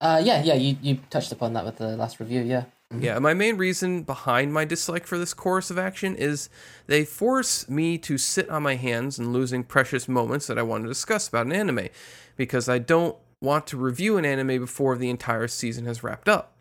Uh, 0.00 0.20
yeah, 0.22 0.42
yeah, 0.42 0.54
you, 0.54 0.76
you 0.82 0.98
touched 1.08 1.32
upon 1.32 1.54
that 1.54 1.64
with 1.64 1.78
the 1.78 1.96
last 1.96 2.20
review, 2.20 2.42
yeah. 2.42 2.64
Yeah, 2.98 3.20
my 3.20 3.34
main 3.34 3.56
reason 3.56 4.02
behind 4.02 4.52
my 4.52 4.64
dislike 4.64 5.06
for 5.06 5.16
this 5.16 5.32
course 5.32 5.70
of 5.70 5.78
action 5.78 6.16
is 6.16 6.48
they 6.88 7.04
force 7.04 7.68
me 7.68 7.96
to 7.98 8.18
sit 8.18 8.48
on 8.50 8.64
my 8.64 8.74
hands 8.74 9.16
and 9.18 9.32
losing 9.32 9.62
precious 9.62 10.08
moments 10.08 10.48
that 10.48 10.58
I 10.58 10.62
want 10.62 10.82
to 10.82 10.88
discuss 10.88 11.28
about 11.28 11.46
an 11.46 11.52
anime 11.52 11.88
because 12.36 12.68
I 12.68 12.78
don't 12.78 13.16
want 13.40 13.68
to 13.68 13.76
review 13.76 14.18
an 14.18 14.24
anime 14.24 14.58
before 14.58 14.96
the 14.96 15.08
entire 15.08 15.46
season 15.46 15.84
has 15.86 16.02
wrapped 16.02 16.28
up. 16.28 16.56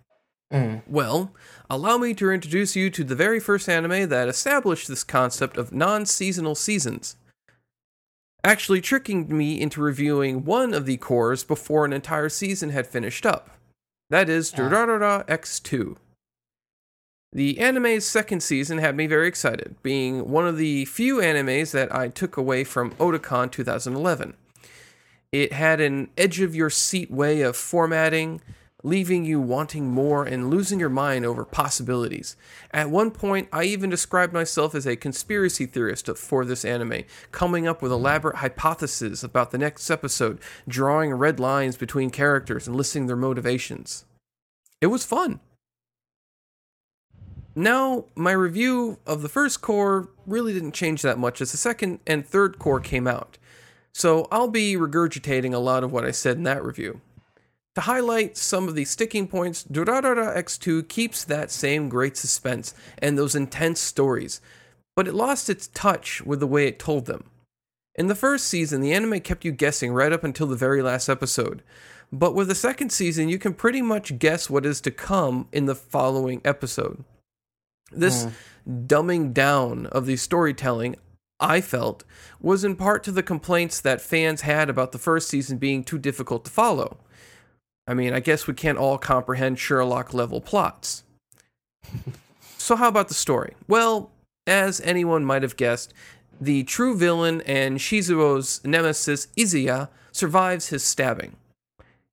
Mm. 0.53 0.81
Well, 0.87 1.33
allow 1.69 1.97
me 1.97 2.13
to 2.15 2.31
introduce 2.31 2.75
you 2.75 2.91
to 2.91 3.03
the 3.03 3.15
very 3.15 3.39
first 3.39 3.67
anime 3.67 4.09
that 4.09 4.29
established 4.29 4.87
this 4.87 5.03
concept 5.03 5.57
of 5.57 5.73
non 5.73 6.05
seasonal 6.05 6.55
seasons. 6.55 7.15
Actually, 8.43 8.81
tricking 8.81 9.35
me 9.35 9.59
into 9.59 9.81
reviewing 9.81 10.45
one 10.45 10.73
of 10.73 10.85
the 10.85 10.97
cores 10.97 11.43
before 11.43 11.85
an 11.85 11.93
entire 11.93 12.29
season 12.29 12.69
had 12.69 12.87
finished 12.87 13.25
up. 13.25 13.49
That 14.09 14.29
is 14.29 14.53
Ah. 14.53 14.57
Durarara 14.57 15.27
X2. 15.27 15.97
The 17.31 17.59
anime's 17.59 18.07
second 18.07 18.41
season 18.41 18.79
had 18.79 18.95
me 18.95 19.05
very 19.05 19.27
excited, 19.27 19.75
being 19.83 20.29
one 20.31 20.47
of 20.47 20.57
the 20.57 20.85
few 20.85 21.17
animes 21.17 21.71
that 21.71 21.93
I 21.93 22.07
took 22.07 22.37
away 22.37 22.63
from 22.63 22.91
Otakon 22.95 23.51
2011. 23.51 24.33
It 25.31 25.53
had 25.53 25.79
an 25.79 26.09
edge 26.17 26.41
of 26.41 26.55
your 26.55 26.71
seat 26.71 27.11
way 27.11 27.41
of 27.41 27.55
formatting, 27.55 28.41
leaving 28.81 29.25
you 29.25 29.39
wanting 29.39 29.91
more 29.91 30.23
and 30.23 30.49
losing 30.49 30.79
your 30.79 30.89
mind 30.89 31.23
over 31.23 31.45
possibilities. 31.45 32.35
At 32.71 32.89
one 32.89 33.11
point, 33.11 33.47
I 33.53 33.65
even 33.65 33.91
described 33.91 34.33
myself 34.33 34.73
as 34.73 34.87
a 34.87 34.95
conspiracy 34.95 35.67
theorist 35.67 36.09
for 36.17 36.45
this 36.45 36.65
anime, 36.65 37.03
coming 37.31 37.67
up 37.67 37.83
with 37.83 37.91
elaborate 37.91 38.37
hypotheses 38.37 39.23
about 39.23 39.51
the 39.51 39.59
next 39.59 39.87
episode, 39.91 40.39
drawing 40.67 41.13
red 41.13 41.39
lines 41.39 41.77
between 41.77 42.09
characters 42.09 42.65
and 42.65 42.75
listing 42.75 43.05
their 43.05 43.15
motivations. 43.15 44.05
It 44.81 44.87
was 44.87 45.05
fun. 45.05 45.41
Now, 47.59 48.05
my 48.15 48.31
review 48.31 48.99
of 49.05 49.21
the 49.21 49.27
first 49.27 49.59
core 49.59 50.07
really 50.25 50.53
didn't 50.53 50.71
change 50.71 51.01
that 51.01 51.19
much 51.19 51.41
as 51.41 51.51
the 51.51 51.57
second 51.57 51.99
and 52.07 52.25
third 52.25 52.57
core 52.57 52.79
came 52.79 53.05
out. 53.05 53.37
So 53.91 54.29
I'll 54.31 54.47
be 54.47 54.75
regurgitating 54.77 55.53
a 55.53 55.57
lot 55.57 55.83
of 55.83 55.91
what 55.91 56.05
I 56.05 56.11
said 56.11 56.37
in 56.37 56.43
that 56.43 56.63
review. 56.63 57.01
To 57.75 57.81
highlight 57.81 58.37
some 58.37 58.69
of 58.69 58.75
the 58.75 58.85
sticking 58.85 59.27
points, 59.27 59.65
Durarara 59.69 60.37
X2 60.37 60.87
keeps 60.87 61.25
that 61.25 61.51
same 61.51 61.89
great 61.89 62.15
suspense 62.15 62.73
and 62.97 63.17
those 63.17 63.35
intense 63.35 63.81
stories, 63.81 64.39
but 64.95 65.05
it 65.05 65.13
lost 65.13 65.49
its 65.49 65.67
touch 65.67 66.21
with 66.21 66.39
the 66.39 66.47
way 66.47 66.65
it 66.65 66.79
told 66.79 67.07
them. 67.07 67.25
In 67.93 68.07
the 68.07 68.15
first 68.15 68.47
season, 68.47 68.79
the 68.79 68.93
anime 68.93 69.19
kept 69.19 69.43
you 69.43 69.51
guessing 69.51 69.91
right 69.91 70.13
up 70.13 70.23
until 70.23 70.47
the 70.47 70.55
very 70.55 70.81
last 70.81 71.09
episode, 71.09 71.61
but 72.09 72.33
with 72.33 72.47
the 72.47 72.55
second 72.55 72.93
season, 72.93 73.27
you 73.27 73.37
can 73.37 73.53
pretty 73.53 73.81
much 73.81 74.17
guess 74.17 74.49
what 74.49 74.65
is 74.65 74.79
to 74.79 74.91
come 74.91 75.49
in 75.51 75.65
the 75.65 75.75
following 75.75 76.39
episode. 76.45 77.03
This 77.91 78.27
dumbing 78.67 79.33
down 79.33 79.87
of 79.87 80.05
the 80.05 80.15
storytelling, 80.15 80.95
I 81.39 81.61
felt, 81.61 82.03
was 82.39 82.63
in 82.63 82.75
part 82.75 83.03
to 83.05 83.11
the 83.11 83.23
complaints 83.23 83.81
that 83.81 84.01
fans 84.01 84.41
had 84.41 84.69
about 84.69 84.91
the 84.91 84.97
first 84.97 85.29
season 85.29 85.57
being 85.57 85.83
too 85.83 85.97
difficult 85.97 86.45
to 86.45 86.51
follow. 86.51 86.97
I 87.87 87.93
mean, 87.93 88.13
I 88.13 88.19
guess 88.19 88.45
we 88.45 88.53
can't 88.53 88.77
all 88.77 88.97
comprehend 88.97 89.57
Sherlock 89.57 90.13
level 90.13 90.41
plots. 90.41 91.03
so, 92.57 92.75
how 92.75 92.87
about 92.87 93.07
the 93.07 93.13
story? 93.13 93.55
Well, 93.67 94.11
as 94.45 94.79
anyone 94.81 95.25
might 95.25 95.41
have 95.41 95.57
guessed, 95.57 95.93
the 96.39 96.63
true 96.63 96.95
villain 96.95 97.41
and 97.41 97.79
Shizuo's 97.79 98.63
nemesis, 98.63 99.27
Izaya, 99.37 99.89
survives 100.11 100.69
his 100.69 100.83
stabbing. 100.83 101.35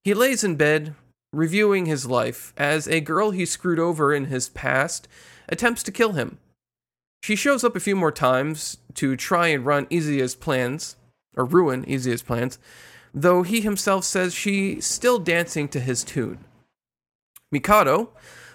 He 0.03 0.15
lays 0.15 0.45
in 0.45 0.57
bed, 0.57 0.95
reviewing 1.33 1.87
his 1.87 2.07
life, 2.07 2.53
as 2.57 2.87
a 2.87 3.01
girl 3.01 3.31
he 3.31 3.47
screwed 3.47 3.79
over 3.79 4.15
in 4.15 4.27
his 4.27 4.49
past 4.49 5.09
attempts 5.49 5.83
to 5.85 5.93
kill 5.93 6.13
him. 6.13 6.39
She 7.23 7.37
shows 7.37 7.65
up 7.65 7.75
a 7.77 7.81
few 7.81 7.97
more 7.97 8.13
times 8.13 8.79
to 8.95 9.17
try 9.17 9.49
and 9.49 9.67
run 9.67 9.87
Izaya's 9.87 10.35
plans, 10.35 10.97
or 11.37 11.45
ruin 11.45 11.85
Izaya's 11.85 12.23
plans, 12.23 12.59
though 13.13 13.43
he 13.43 13.61
himself 13.61 14.05
says 14.05 14.35
she's 14.35 14.87
still 14.87 15.19
dancing 15.19 15.69
to 15.69 15.81
his 15.81 16.05
tune. 16.05 16.45
Mikado 17.51 18.11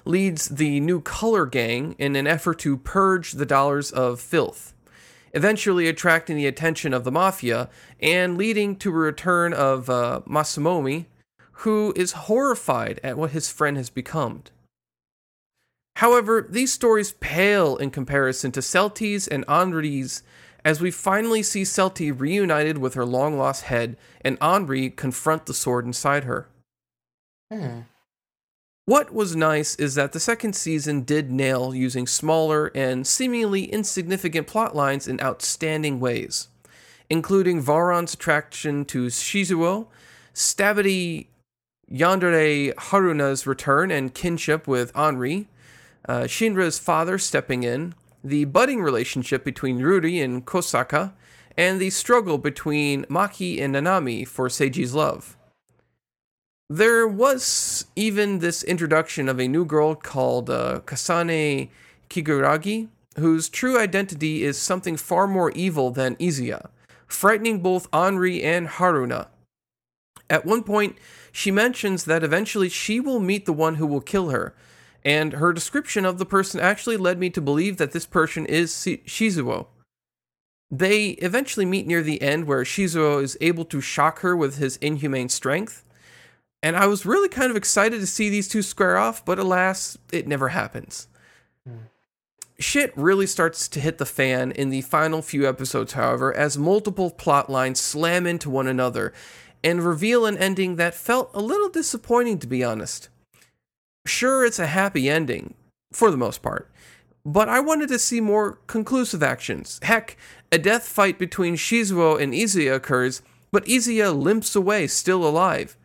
leads 0.05 0.49
the 0.49 0.79
new 0.79 1.01
color 1.01 1.45
gang 1.45 1.95
in 1.97 2.15
an 2.15 2.27
effort 2.27 2.59
to 2.59 2.77
purge 2.77 3.33
the 3.33 3.45
dollars 3.45 3.91
of 3.91 4.19
filth, 4.19 4.73
eventually 5.33 5.87
attracting 5.87 6.35
the 6.35 6.47
attention 6.47 6.93
of 6.93 7.03
the 7.03 7.11
mafia 7.11 7.69
and 7.99 8.37
leading 8.37 8.75
to 8.75 8.89
a 8.89 8.93
return 8.93 9.53
of 9.53 9.89
uh, 9.89 10.21
Masaomi, 10.27 11.05
who 11.61 11.93
is 11.95 12.13
horrified 12.13 12.99
at 13.03 13.17
what 13.17 13.31
his 13.31 13.51
friend 13.51 13.77
has 13.77 13.89
become. 13.89 14.43
However, 15.97 16.45
these 16.49 16.73
stories 16.73 17.13
pale 17.19 17.77
in 17.77 17.91
comparison 17.91 18.51
to 18.53 18.61
Celty's 18.61 19.27
and 19.27 19.45
Anri's 19.45 20.23
as 20.65 20.81
we 20.81 20.89
finally 20.89 21.43
see 21.43 21.63
Celty 21.63 22.11
reunited 22.17 22.77
with 22.77 22.95
her 22.95 23.05
long 23.05 23.37
lost 23.37 23.65
head 23.65 23.97
and 24.21 24.39
Anri 24.39 24.95
confront 24.95 25.45
the 25.45 25.53
sword 25.53 25.85
inside 25.85 26.23
her. 26.23 26.47
Hmm. 27.51 27.81
What 28.85 29.13
was 29.13 29.35
nice 29.35 29.75
is 29.75 29.95
that 29.95 30.11
the 30.13 30.19
second 30.19 30.55
season 30.55 31.03
did 31.03 31.31
nail 31.31 31.75
using 31.75 32.07
smaller 32.07 32.71
and 32.73 33.05
seemingly 33.05 33.65
insignificant 33.65 34.47
plot 34.47 34.75
lines 34.75 35.07
in 35.07 35.21
outstanding 35.21 35.99
ways, 35.99 36.47
including 37.09 37.61
Varon's 37.61 38.15
attraction 38.15 38.83
to 38.85 39.07
Shizuo, 39.07 39.87
Stabity 40.33 41.27
Yandere 41.91 42.73
Haruna's 42.75 43.45
return 43.45 43.91
and 43.91 44.13
kinship 44.13 44.67
with 44.67 44.93
Anri, 44.93 45.47
uh, 46.07 46.21
Shinra's 46.21 46.79
father 46.79 47.17
stepping 47.17 47.63
in, 47.63 47.93
the 48.23 48.45
budding 48.45 48.81
relationship 48.81 49.43
between 49.43 49.79
Ruri 49.79 50.23
and 50.23 50.45
Kosaka, 50.45 51.13
and 51.57 51.81
the 51.81 51.89
struggle 51.89 52.37
between 52.37 53.03
Maki 53.05 53.61
and 53.61 53.75
Nanami 53.75 54.27
for 54.27 54.47
Seiji's 54.47 54.93
love. 54.93 55.37
There 56.69 57.05
was 57.05 57.85
even 57.97 58.39
this 58.39 58.63
introduction 58.63 59.27
of 59.27 59.39
a 59.39 59.47
new 59.47 59.65
girl 59.65 59.93
called 59.93 60.49
uh, 60.49 60.79
Kasane 60.85 61.69
Kujiragi, 62.09 62.87
whose 63.17 63.49
true 63.49 63.77
identity 63.77 64.43
is 64.43 64.57
something 64.57 64.95
far 64.95 65.27
more 65.27 65.51
evil 65.51 65.91
than 65.91 66.15
Izaya, 66.15 66.69
frightening 67.07 67.59
both 67.59 67.91
Anri 67.91 68.41
and 68.41 68.69
Haruna. 68.69 69.27
At 70.29 70.45
one 70.45 70.63
point, 70.63 70.95
she 71.31 71.51
mentions 71.51 72.05
that 72.05 72.23
eventually 72.23 72.69
she 72.69 72.99
will 72.99 73.19
meet 73.19 73.45
the 73.45 73.53
one 73.53 73.75
who 73.75 73.87
will 73.87 74.01
kill 74.01 74.29
her, 74.29 74.53
and 75.03 75.33
her 75.33 75.53
description 75.53 76.05
of 76.05 76.17
the 76.17 76.25
person 76.25 76.59
actually 76.59 76.97
led 76.97 77.17
me 77.17 77.29
to 77.29 77.41
believe 77.41 77.77
that 77.77 77.91
this 77.91 78.05
person 78.05 78.45
is 78.45 78.71
Shizuo. 78.73 79.67
They 80.69 81.09
eventually 81.09 81.65
meet 81.65 81.87
near 81.87 82.01
the 82.01 82.21
end 82.21 82.45
where 82.45 82.63
Shizuo 82.63 83.21
is 83.21 83.37
able 83.41 83.65
to 83.65 83.81
shock 83.81 84.19
her 84.19 84.35
with 84.35 84.57
his 84.57 84.77
inhumane 84.77 85.29
strength, 85.29 85.83
and 86.63 86.75
I 86.75 86.85
was 86.85 87.05
really 87.05 87.29
kind 87.29 87.49
of 87.49 87.57
excited 87.57 87.99
to 87.99 88.07
see 88.07 88.29
these 88.29 88.47
two 88.47 88.61
square 88.61 88.97
off, 88.97 89.25
but 89.25 89.39
alas, 89.39 89.97
it 90.11 90.27
never 90.27 90.49
happens. 90.49 91.07
Hmm. 91.67 91.75
Shit 92.59 92.95
really 92.95 93.25
starts 93.25 93.67
to 93.69 93.79
hit 93.79 93.97
the 93.97 94.05
fan 94.05 94.51
in 94.51 94.69
the 94.69 94.81
final 94.81 95.23
few 95.23 95.49
episodes, 95.49 95.93
however, 95.93 96.31
as 96.35 96.59
multiple 96.59 97.09
plot 97.09 97.49
lines 97.49 97.79
slam 97.81 98.27
into 98.27 98.51
one 98.51 98.67
another 98.67 99.13
and 99.63 99.85
reveal 99.85 100.25
an 100.25 100.37
ending 100.37 100.75
that 100.75 100.93
felt 100.93 101.29
a 101.33 101.41
little 101.41 101.69
disappointing, 101.69 102.39
to 102.39 102.47
be 102.47 102.63
honest. 102.63 103.09
Sure, 104.05 104.45
it's 104.45 104.59
a 104.59 104.67
happy 104.67 105.09
ending, 105.09 105.53
for 105.91 106.09
the 106.09 106.17
most 106.17 106.41
part, 106.41 106.71
but 107.23 107.47
I 107.47 107.59
wanted 107.59 107.89
to 107.89 107.99
see 107.99 108.19
more 108.19 108.59
conclusive 108.67 109.21
actions. 109.21 109.79
Heck, 109.83 110.17
a 110.51 110.57
death 110.57 110.87
fight 110.87 111.19
between 111.19 111.55
Shizuo 111.55 112.19
and 112.19 112.33
Izaya 112.33 112.75
occurs, 112.75 113.21
but 113.51 113.65
Izaya 113.65 114.17
limps 114.17 114.55
away, 114.55 114.87
still 114.87 115.23
alive. 115.27 115.77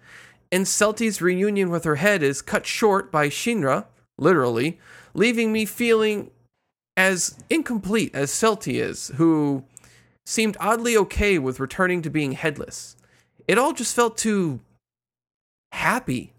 And 0.50 0.64
Celty's 0.64 1.20
reunion 1.20 1.70
with 1.70 1.84
her 1.84 1.96
head 1.96 2.22
is 2.22 2.40
cut 2.40 2.66
short 2.66 3.12
by 3.12 3.28
Shinra, 3.28 3.86
literally, 4.16 4.78
leaving 5.12 5.52
me 5.52 5.64
feeling 5.64 6.30
as 6.96 7.38
incomplete 7.50 8.14
as 8.14 8.30
Celty 8.30 8.80
is, 8.80 9.08
who 9.16 9.64
seemed 10.24 10.56
oddly 10.58 10.96
okay 10.96 11.38
with 11.38 11.60
returning 11.60 12.00
to 12.02 12.10
being 12.10 12.32
headless. 12.32 12.95
It 13.48 13.58
all 13.58 13.72
just 13.72 13.94
felt 13.94 14.16
too 14.16 14.60
happy. 15.72 16.32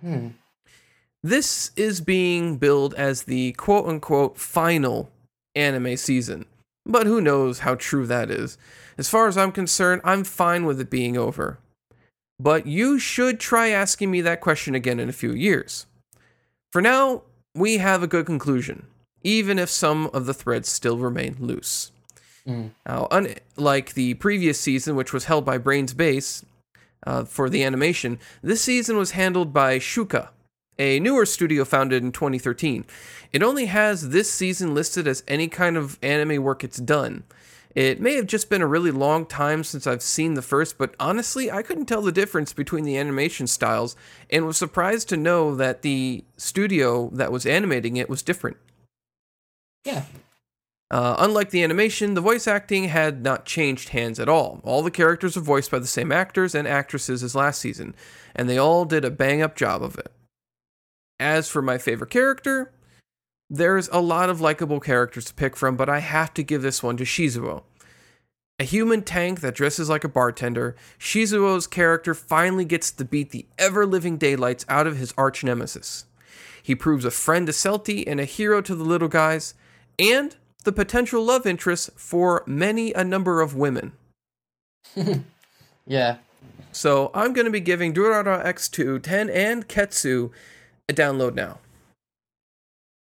Hmm. 0.00 0.28
This 1.22 1.70
is 1.76 2.00
being 2.00 2.58
billed 2.58 2.94
as 2.94 3.22
the 3.22 3.52
quote 3.52 3.86
unquote 3.86 4.38
final 4.38 5.10
anime 5.54 5.96
season, 5.96 6.44
but 6.84 7.06
who 7.06 7.20
knows 7.20 7.60
how 7.60 7.76
true 7.76 8.06
that 8.06 8.30
is. 8.30 8.58
As 8.98 9.08
far 9.08 9.26
as 9.26 9.38
I'm 9.38 9.50
concerned, 9.50 10.02
I'm 10.04 10.24
fine 10.24 10.66
with 10.66 10.80
it 10.80 10.90
being 10.90 11.16
over. 11.16 11.58
But 12.38 12.66
you 12.66 12.98
should 12.98 13.40
try 13.40 13.68
asking 13.68 14.10
me 14.10 14.20
that 14.20 14.40
question 14.40 14.74
again 14.74 15.00
in 15.00 15.08
a 15.08 15.12
few 15.12 15.32
years. 15.32 15.86
For 16.72 16.82
now, 16.82 17.22
we 17.54 17.78
have 17.78 18.02
a 18.02 18.08
good 18.08 18.26
conclusion, 18.26 18.86
even 19.22 19.58
if 19.58 19.70
some 19.70 20.10
of 20.12 20.26
the 20.26 20.34
threads 20.34 20.68
still 20.68 20.98
remain 20.98 21.36
loose. 21.38 21.92
Mm. 22.48 22.70
Now, 22.86 23.08
unlike 23.10 23.94
the 23.94 24.14
previous 24.14 24.60
season, 24.60 24.96
which 24.96 25.12
was 25.12 25.24
held 25.24 25.44
by 25.44 25.58
Brains 25.58 25.94
Base 25.94 26.44
uh, 27.06 27.24
for 27.24 27.48
the 27.48 27.64
animation, 27.64 28.18
this 28.42 28.60
season 28.60 28.96
was 28.96 29.12
handled 29.12 29.52
by 29.52 29.78
Shuka, 29.78 30.28
a 30.78 31.00
newer 31.00 31.24
studio 31.24 31.64
founded 31.64 32.02
in 32.02 32.12
2013. 32.12 32.84
It 33.32 33.42
only 33.42 33.66
has 33.66 34.10
this 34.10 34.30
season 34.30 34.74
listed 34.74 35.06
as 35.08 35.24
any 35.26 35.48
kind 35.48 35.76
of 35.76 35.98
anime 36.02 36.42
work 36.42 36.62
it's 36.62 36.78
done. 36.78 37.24
It 37.74 38.00
may 38.00 38.14
have 38.14 38.28
just 38.28 38.48
been 38.48 38.62
a 38.62 38.68
really 38.68 38.92
long 38.92 39.26
time 39.26 39.64
since 39.64 39.86
I've 39.86 40.02
seen 40.02 40.34
the 40.34 40.42
first, 40.42 40.78
but 40.78 40.94
honestly, 41.00 41.50
I 41.50 41.62
couldn't 41.62 41.86
tell 41.86 42.02
the 42.02 42.12
difference 42.12 42.52
between 42.52 42.84
the 42.84 42.96
animation 42.96 43.48
styles 43.48 43.96
and 44.30 44.46
was 44.46 44.56
surprised 44.56 45.08
to 45.08 45.16
know 45.16 45.56
that 45.56 45.82
the 45.82 46.24
studio 46.36 47.10
that 47.14 47.32
was 47.32 47.46
animating 47.46 47.96
it 47.96 48.08
was 48.08 48.22
different. 48.22 48.58
Yeah. 49.84 50.04
Uh, 50.94 51.16
unlike 51.18 51.50
the 51.50 51.64
animation, 51.64 52.14
the 52.14 52.20
voice 52.20 52.46
acting 52.46 52.84
had 52.84 53.20
not 53.20 53.44
changed 53.44 53.88
hands 53.88 54.20
at 54.20 54.28
all. 54.28 54.60
All 54.62 54.80
the 54.80 54.92
characters 54.92 55.36
are 55.36 55.40
voiced 55.40 55.72
by 55.72 55.80
the 55.80 55.88
same 55.88 56.12
actors 56.12 56.54
and 56.54 56.68
actresses 56.68 57.24
as 57.24 57.34
last 57.34 57.60
season, 57.60 57.96
and 58.32 58.48
they 58.48 58.58
all 58.58 58.84
did 58.84 59.04
a 59.04 59.10
bang 59.10 59.42
up 59.42 59.56
job 59.56 59.82
of 59.82 59.98
it. 59.98 60.12
As 61.18 61.48
for 61.48 61.60
my 61.60 61.78
favorite 61.78 62.10
character, 62.10 62.72
there's 63.50 63.88
a 63.88 63.98
lot 63.98 64.30
of 64.30 64.40
likable 64.40 64.78
characters 64.78 65.24
to 65.24 65.34
pick 65.34 65.56
from, 65.56 65.74
but 65.74 65.88
I 65.88 65.98
have 65.98 66.32
to 66.34 66.44
give 66.44 66.62
this 66.62 66.80
one 66.80 66.96
to 66.98 67.04
Shizuo. 67.04 67.64
A 68.60 68.64
human 68.64 69.02
tank 69.02 69.40
that 69.40 69.56
dresses 69.56 69.88
like 69.88 70.04
a 70.04 70.08
bartender, 70.08 70.76
Shizuo's 70.96 71.66
character 71.66 72.14
finally 72.14 72.64
gets 72.64 72.92
to 72.92 73.04
beat 73.04 73.30
the 73.30 73.46
ever 73.58 73.84
living 73.84 74.16
daylights 74.16 74.64
out 74.68 74.86
of 74.86 74.98
his 74.98 75.12
arch 75.18 75.42
nemesis. 75.42 76.04
He 76.62 76.76
proves 76.76 77.04
a 77.04 77.10
friend 77.10 77.48
to 77.48 77.52
Celty 77.52 78.04
and 78.06 78.20
a 78.20 78.24
hero 78.24 78.60
to 78.60 78.76
the 78.76 78.84
little 78.84 79.08
guys, 79.08 79.54
and 79.98 80.36
the 80.64 80.72
potential 80.72 81.24
love 81.24 81.46
interest 81.46 81.90
for 81.96 82.42
many 82.46 82.92
a 82.92 83.04
number 83.04 83.40
of 83.40 83.54
women. 83.54 83.92
Yeah. 85.86 86.16
So 86.72 87.10
I'm 87.14 87.32
going 87.32 87.44
to 87.44 87.50
be 87.50 87.60
giving 87.60 87.92
Durara 87.94 88.44
X2, 88.44 89.02
Ten, 89.02 89.30
and 89.30 89.68
Ketsu 89.68 90.30
a 90.88 90.92
download 90.92 91.34
now. 91.34 91.58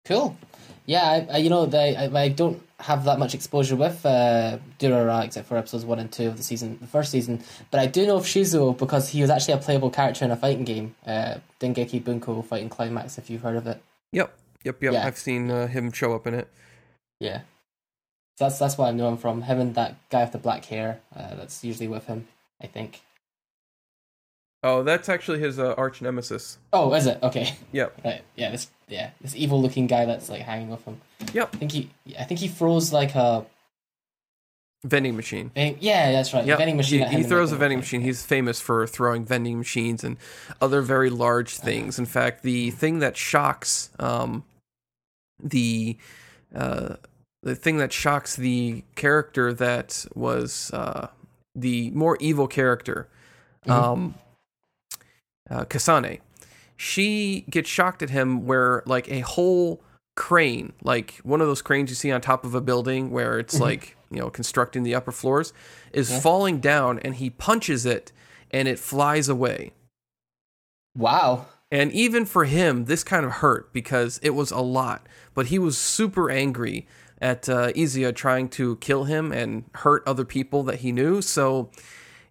Cool. 0.03 0.37
Yeah, 0.85 1.03
I, 1.03 1.27
I, 1.33 1.37
you 1.37 1.49
know, 1.49 1.65
they, 1.65 1.95
I, 1.95 2.23
I 2.23 2.29
don't 2.29 2.61
have 2.79 3.05
that 3.05 3.17
much 3.17 3.33
exposure 3.33 3.75
with 3.75 4.05
uh, 4.05 4.57
Durara 4.77 5.23
except 5.23 5.47
for 5.47 5.57
episodes 5.57 5.85
one 5.85 5.99
and 5.99 6.11
two 6.11 6.27
of 6.27 6.37
the 6.37 6.43
season, 6.43 6.77
the 6.81 6.87
first 6.87 7.11
season. 7.11 7.43
But 7.71 7.79
I 7.79 7.87
do 7.87 8.05
know 8.05 8.17
of 8.17 8.25
Shizuo 8.25 8.77
because 8.77 9.09
he 9.09 9.21
was 9.21 9.29
actually 9.29 9.55
a 9.55 9.57
playable 9.57 9.89
character 9.89 10.25
in 10.25 10.31
a 10.31 10.35
fighting 10.35 10.65
game, 10.65 10.95
uh, 11.07 11.35
Dengeki 11.59 12.03
Bunko 12.03 12.41
Fighting 12.41 12.69
Climax. 12.69 13.17
If 13.17 13.29
you've 13.29 13.41
heard 13.41 13.55
of 13.55 13.67
it, 13.67 13.81
Yep, 14.11 14.37
yep, 14.63 14.83
yep. 14.83 14.93
Yeah. 14.93 15.07
I've 15.07 15.17
seen 15.17 15.49
uh, 15.49 15.67
him 15.67 15.91
show 15.91 16.13
up 16.13 16.27
in 16.27 16.33
it. 16.33 16.47
Yeah. 17.19 17.41
So 18.37 18.45
that's 18.45 18.59
that's 18.59 18.77
what 18.77 18.87
I 18.87 18.91
know 18.91 19.07
him 19.07 19.17
from. 19.17 19.43
Him 19.43 19.59
and 19.59 19.75
that 19.75 19.95
guy 20.09 20.23
with 20.23 20.33
the 20.33 20.37
black 20.37 20.65
hair. 20.65 20.99
Uh, 21.15 21.35
that's 21.35 21.63
usually 21.63 21.87
with 21.87 22.05
him, 22.07 22.27
I 22.61 22.67
think. 22.67 23.01
Oh, 24.61 24.83
that's 24.83 25.09
actually 25.09 25.39
his 25.39 25.59
uh, 25.59 25.73
arch 25.77 26.01
nemesis. 26.01 26.57
Oh, 26.73 26.93
is 26.95 27.05
it? 27.05 27.19
Okay. 27.21 27.55
Yep, 27.71 28.01
Right. 28.05 28.23
Yeah. 28.35 28.51
This. 28.51 28.67
Yeah. 28.87 29.11
This 29.21 29.35
evil 29.35 29.61
looking 29.61 29.87
guy 29.87 30.05
that's 30.05 30.27
like 30.27 30.41
hanging 30.41 30.69
with 30.69 30.83
him. 30.83 30.99
yep. 31.33 31.51
I 31.53 31.57
think 31.57 31.71
he. 31.71 31.89
I 32.19 32.23
think 32.23 32.39
he 32.39 32.47
throws 32.47 32.91
like 32.91 33.15
a. 33.15 33.45
Vending 34.83 35.15
machine. 35.15 35.49
Yeah, 35.55 36.11
that's 36.11 36.31
right. 36.33 36.45
Yep. 36.45 36.57
Vending 36.59 36.77
machine. 36.77 37.07
He, 37.07 37.17
he 37.17 37.23
throws 37.23 37.51
a 37.51 37.55
vending 37.55 37.79
machine. 37.79 38.01
He's 38.01 38.23
famous 38.23 38.61
for 38.61 38.85
throwing 38.85 39.25
vending 39.25 39.57
machines 39.57 40.03
and 40.03 40.17
other 40.61 40.81
very 40.83 41.09
large 41.09 41.57
things. 41.57 41.97
In 41.97 42.05
fact, 42.05 42.43
the 42.43 42.69
thing 42.69 42.99
that 42.99 43.17
shocks 43.17 43.89
um, 43.97 44.43
the 45.41 45.97
uh, 46.55 46.95
the 47.43 47.55
thing 47.55 47.77
that 47.77 47.93
shocks 47.93 48.35
the 48.35 48.83
character 48.95 49.53
that 49.53 50.05
was 50.15 50.71
uh, 50.73 51.07
the 51.53 51.91
more 51.91 52.17
evil 52.19 52.47
character, 52.47 53.07
Mhm. 53.65 53.71
um, 53.71 54.15
uh, 55.49 55.65
Kasane, 55.65 56.19
she 56.77 57.45
gets 57.49 57.69
shocked 57.69 58.01
at 58.01 58.09
him 58.09 58.45
where 58.45 58.81
like 58.85 59.09
a 59.09 59.19
whole 59.21 59.81
crane, 60.15 60.73
like 60.81 61.15
one 61.23 61.41
of 61.41 61.47
those 61.47 61.61
cranes 61.61 61.89
you 61.89 61.95
see 61.95 62.11
on 62.11 62.21
top 62.21 62.45
of 62.45 62.55
a 62.55 62.61
building 62.61 63.11
where 63.11 63.37
it's 63.37 63.59
like 63.59 63.95
you 64.09 64.19
know 64.19 64.29
constructing 64.29 64.83
the 64.83 64.95
upper 64.95 65.11
floors, 65.11 65.53
is 65.93 66.09
Yeah. 66.09 66.19
falling 66.21 66.59
down, 66.59 66.99
and 66.99 67.15
he 67.15 67.29
punches 67.29 67.85
it, 67.85 68.11
and 68.51 68.67
it 68.67 68.79
flies 68.79 69.27
away. 69.29 69.73
Wow. 70.97 71.47
And 71.71 71.91
even 71.91 72.25
for 72.25 72.45
him, 72.45 72.85
this 72.85 73.03
kind 73.03 73.25
of 73.25 73.33
hurt 73.33 73.73
because 73.73 74.19
it 74.21 74.31
was 74.31 74.51
a 74.51 74.59
lot. 74.59 75.07
But 75.33 75.47
he 75.47 75.59
was 75.59 75.77
super 75.77 76.29
angry 76.29 76.87
at 77.19 77.49
uh, 77.49 77.71
Izaya 77.73 78.13
trying 78.15 78.49
to 78.49 78.75
kill 78.77 79.05
him 79.05 79.31
and 79.31 79.65
hurt 79.73 80.03
other 80.05 80.25
people 80.25 80.63
that 80.63 80.79
he 80.79 80.91
knew. 80.91 81.21
So 81.21 81.71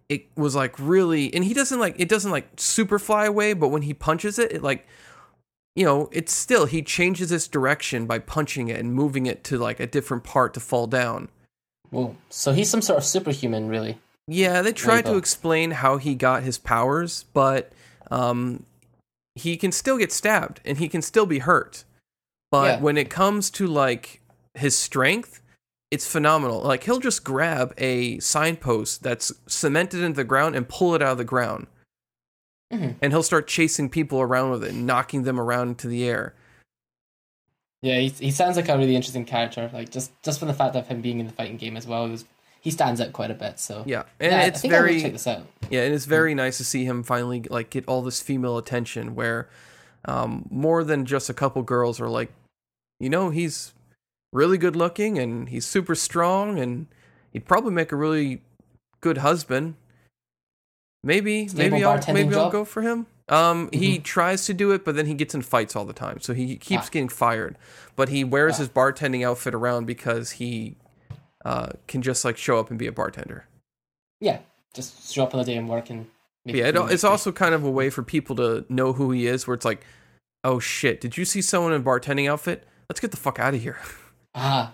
it 0.07 0.27
was 0.35 0.55
like 0.55 0.77
really, 0.79 1.33
and 1.33 1.43
he 1.43 1.53
doesn't 1.53 1.79
like 1.79 1.95
it 1.97 2.09
doesn't 2.09 2.31
like 2.31 2.47
super 2.57 2.97
fly 2.97 3.25
away. 3.25 3.53
But 3.53 3.69
when 3.69 3.81
he 3.81 3.93
punches 3.93 4.39
it, 4.39 4.51
it 4.51 4.63
like 4.63 4.87
you 5.75 5.83
know, 5.83 6.09
it's 6.11 6.33
still 6.33 6.65
he 6.65 6.81
changes 6.81 7.31
its 7.31 7.47
direction 7.47 8.05
by 8.07 8.19
punching 8.19 8.69
it 8.69 8.79
and 8.79 8.93
moving 8.93 9.25
it 9.25 9.43
to 9.45 9.57
like 9.57 9.79
a 9.79 9.87
different 9.87 10.23
part 10.23 10.53
to 10.53 10.59
fall 10.59 10.87
down. 10.87 11.29
Well, 11.91 12.15
so 12.29 12.53
he's 12.53 12.69
some 12.69 12.81
sort 12.81 12.97
of 12.97 13.03
superhuman, 13.03 13.67
really. 13.67 13.97
Yeah, 14.27 14.61
they 14.61 14.73
tried 14.73 15.05
to 15.05 15.17
explain 15.17 15.71
how 15.71 15.97
he 15.97 16.15
got 16.15 16.43
his 16.43 16.57
powers, 16.57 17.25
but 17.33 17.71
um, 18.09 18.65
he 19.35 19.57
can 19.57 19.71
still 19.71 19.97
get 19.97 20.11
stabbed 20.11 20.61
and 20.65 20.77
he 20.77 20.87
can 20.87 21.01
still 21.01 21.25
be 21.25 21.39
hurt. 21.39 21.83
But 22.51 22.65
Yeah. 22.65 22.79
when 22.81 22.97
it 22.97 23.09
comes 23.09 23.49
to 23.51 23.67
like 23.67 24.21
his 24.53 24.77
strength, 24.77 25.41
it's 25.91 26.07
phenomenal. 26.07 26.61
Like 26.61 26.83
he'll 26.83 26.99
just 26.99 27.23
grab 27.23 27.73
a 27.77 28.19
signpost 28.19 29.03
that's 29.03 29.31
cemented 29.47 30.01
into 30.01 30.15
the 30.17 30.23
ground 30.23 30.55
and 30.55 30.67
pull 30.67 30.95
it 30.95 31.01
out 31.01 31.13
of 31.13 31.17
the 31.17 31.23
ground. 31.23 31.67
Mhm. 32.73 32.95
And 33.01 33.13
he'll 33.13 33.23
start 33.23 33.47
chasing 33.47 33.89
people 33.89 34.19
around 34.21 34.51
with 34.51 34.63
it, 34.63 34.71
and 34.71 34.87
knocking 34.87 35.23
them 35.23 35.39
around 35.39 35.69
into 35.69 35.87
the 35.87 36.03
air. 36.05 36.33
Yeah, 37.81 37.99
he, 37.99 38.09
he 38.09 38.31
sounds 38.31 38.55
like 38.55 38.69
a 38.69 38.77
really 38.77 38.95
interesting 38.95 39.25
character. 39.25 39.69
Like 39.73 39.91
just 39.91 40.11
just 40.23 40.39
for 40.39 40.45
the 40.45 40.53
fact 40.53 40.75
of 40.75 40.87
him 40.87 41.01
being 41.01 41.19
in 41.19 41.27
the 41.27 41.33
fighting 41.33 41.57
game 41.57 41.77
as 41.77 41.85
well, 41.85 42.05
he, 42.05 42.11
was, 42.11 42.25
he 42.65 42.71
stands 42.71 42.99
out 42.99 43.13
quite 43.13 43.29
a 43.29 43.35
bit. 43.35 43.59
So 43.59 43.83
Yeah, 43.85 44.03
and 44.19 44.31
Yeah, 44.31 44.45
it's 44.47 44.63
very 44.63 44.99
check 44.99 45.11
this 45.11 45.27
out. 45.27 45.45
Yeah, 45.69 45.83
and 45.83 45.93
it's 45.93 46.05
very 46.05 46.33
nice 46.33 46.57
to 46.57 46.63
see 46.65 46.83
him 46.83 47.03
finally 47.03 47.43
like 47.47 47.69
get 47.69 47.85
all 47.87 48.01
this 48.01 48.23
female 48.23 48.57
attention 48.57 49.13
where 49.13 49.47
um, 50.05 50.47
more 50.49 50.83
than 50.83 51.05
just 51.05 51.29
a 51.29 51.33
couple 51.33 51.61
girls 51.61 52.01
are 52.01 52.09
like, 52.09 52.31
you 52.99 53.07
know, 53.07 53.29
he's 53.29 53.73
really 54.33 54.57
good 54.57 54.75
looking 54.75 55.19
and 55.19 55.49
he's 55.49 55.65
super 55.67 55.93
strong 55.93 56.57
and 56.57 56.87
he'd 57.31 57.45
probably 57.45 57.71
make 57.71 57.91
a 57.91 57.95
really 57.95 58.41
good 58.99 59.19
husband. 59.19 59.75
Maybe, 61.03 61.47
Stable 61.47 61.69
maybe 61.77 61.85
I'll 61.85 62.13
maybe 62.13 62.33
I'll 62.35 62.49
go 62.49 62.65
for 62.65 62.81
him. 62.81 63.05
Um, 63.29 63.69
he 63.71 63.99
tries 63.99 64.45
to 64.47 64.55
do 64.55 64.71
it, 64.71 64.83
but 64.83 64.95
then 64.95 65.05
he 65.05 65.13
gets 65.13 65.35
in 65.35 65.43
fights 65.43 65.75
all 65.75 65.85
the 65.85 65.93
time, 65.93 66.19
so 66.19 66.33
he 66.33 66.55
keeps 66.57 66.87
Ah. 66.87 66.89
getting 66.91 67.09
fired. 67.09 67.57
But 67.95 68.09
he 68.09 68.23
wears 68.23 68.55
Ah. 68.55 68.57
his 68.59 68.69
bartending 68.69 69.23
outfit 69.23 69.53
around 69.53 69.85
because 69.85 70.31
he 70.31 70.77
uh, 71.45 71.69
can 71.87 72.01
just 72.01 72.25
like 72.25 72.35
show 72.37 72.59
up 72.59 72.69
and 72.69 72.77
be 72.77 72.87
a 72.87 72.91
bartender. 72.91 73.45
Yeah, 74.19 74.39
just 74.73 75.13
show 75.13 75.23
up 75.23 75.33
on 75.33 75.39
the 75.39 75.45
day 75.45 75.55
and 75.55 75.69
work 75.69 75.89
and. 75.89 76.07
Yeah, 76.47 76.67
it, 76.67 76.75
it's 76.91 77.03
also 77.03 77.31
kind 77.31 77.55
of 77.55 77.63
a 77.63 77.71
way 77.71 77.89
for 77.89 78.03
people 78.03 78.35
to 78.35 78.65
know 78.69 78.93
who 78.93 79.09
he 79.11 79.25
is, 79.25 79.47
where 79.47 79.55
it's 79.55 79.65
like, 79.65 79.83
oh 80.43 80.59
shit, 80.59 81.01
did 81.01 81.17
you 81.17 81.25
see 81.25 81.41
someone 81.41 81.73
in 81.73 81.81
a 81.81 81.83
bartending 81.83 82.29
outfit? 82.29 82.67
Let's 82.87 82.99
get 82.99 83.09
the 83.09 83.17
fuck 83.17 83.39
out 83.39 83.55
of 83.55 83.61
here. 83.61 83.79
ah. 84.35 84.71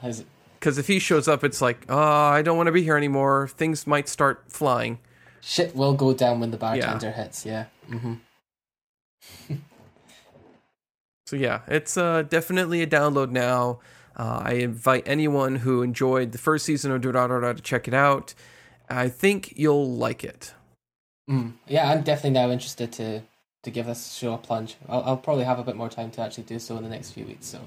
Because 0.59 0.77
if 0.77 0.87
he 0.87 0.99
shows 0.99 1.29
up, 1.29 1.45
it's 1.45 1.61
like, 1.61 1.85
oh, 1.87 1.97
I 1.97 2.41
don't 2.41 2.57
want 2.57 2.67
to 2.67 2.73
be 2.73 2.83
here 2.83 2.97
anymore. 2.97 3.47
Things 3.47 3.87
might 3.87 4.09
start 4.09 4.43
flying. 4.49 4.99
shit 5.39 5.73
will 5.73 5.93
go 5.93 6.13
down 6.13 6.41
when 6.41 6.51
the 6.51 6.57
bartender 6.57 7.11
hits. 7.11 7.45
Yeah. 7.45 7.65
hmm 7.87 8.15
So 11.25 11.37
yeah, 11.37 11.61
it's 11.69 11.95
uh, 11.95 12.23
definitely 12.23 12.81
a 12.81 12.87
download 12.87 13.31
now. 13.31 13.79
Uh, 14.15 14.41
I 14.45 14.53
invite 14.53 15.03
anyone 15.05 15.57
who 15.57 15.81
enjoyed 15.81 16.31
the 16.31 16.37
first 16.37 16.65
season 16.65 16.91
of 16.91 17.01
Durarara 17.01 17.55
to 17.55 17.61
check 17.61 17.87
it 17.87 17.93
out. 17.93 18.33
I 18.89 19.07
think 19.09 19.53
you'll 19.57 19.89
like 19.95 20.23
it. 20.23 20.53
Mm. 21.29 21.53
Yeah, 21.67 21.89
I'm 21.89 22.01
definitely 22.03 22.31
now 22.31 22.49
interested 22.51 22.91
to 22.93 23.21
to 23.63 23.69
give 23.69 23.85
this 23.85 24.13
show 24.13 24.33
a 24.33 24.37
plunge. 24.37 24.75
I'll, 24.89 25.03
I'll 25.03 25.17
probably 25.17 25.43
have 25.43 25.59
a 25.59 25.63
bit 25.63 25.75
more 25.75 25.87
time 25.89 26.09
to 26.11 26.21
actually 26.21 26.45
do 26.45 26.57
so 26.59 26.77
in 26.77 26.83
the 26.83 26.89
next 26.89 27.11
few 27.11 27.25
weeks. 27.25 27.45
So, 27.45 27.59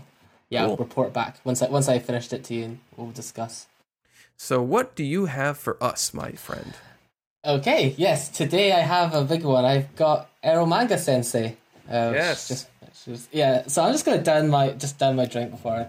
yeah, 0.50 0.64
I'll 0.64 0.76
report 0.76 1.12
back 1.12 1.38
once 1.44 1.62
I 1.62 1.68
once 1.68 1.88
I 1.88 1.98
finished 1.98 2.32
it 2.32 2.44
to 2.44 2.54
you, 2.54 2.64
and 2.64 2.78
we'll 2.96 3.10
discuss. 3.10 3.66
So 4.36 4.60
what 4.60 4.94
do 4.96 5.04
you 5.04 5.26
have 5.26 5.56
for 5.56 5.82
us, 5.82 6.12
my 6.12 6.32
friend? 6.32 6.74
Okay, 7.46 7.94
yes, 7.96 8.28
today 8.28 8.72
I 8.72 8.80
have 8.80 9.14
a 9.14 9.22
big 9.22 9.44
one. 9.44 9.64
I've 9.64 9.94
got 9.96 10.28
Eromanga 10.42 10.98
Sensei. 10.98 11.56
Uh, 11.88 12.12
Yes. 12.14 12.48
Just, 12.48 12.68
is- 13.06 13.28
yeah, 13.32 13.66
so 13.66 13.82
I'm 13.84 13.92
just 13.92 14.04
gonna 14.04 14.22
down 14.22 14.48
my 14.48 14.70
just 14.70 14.98
down 14.98 15.16
my 15.16 15.26
drink 15.26 15.50
before 15.52 15.72
I. 15.72 15.86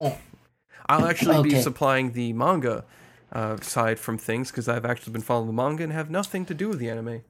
I'll 0.00 1.06
actually 1.06 1.48
be 1.48 1.60
supplying 1.60 2.12
the 2.12 2.32
manga 2.32 2.84
uh, 3.32 3.56
side 3.58 3.98
from 3.98 4.18
things 4.18 4.50
because 4.50 4.68
I've 4.68 4.84
actually 4.84 5.12
been 5.12 5.22
following 5.22 5.48
the 5.48 5.52
manga 5.52 5.82
and 5.82 5.92
have 5.92 6.10
nothing 6.10 6.44
to 6.46 6.54
do 6.54 6.68
with 6.68 6.78
the 6.78 6.90
anime. 6.90 7.22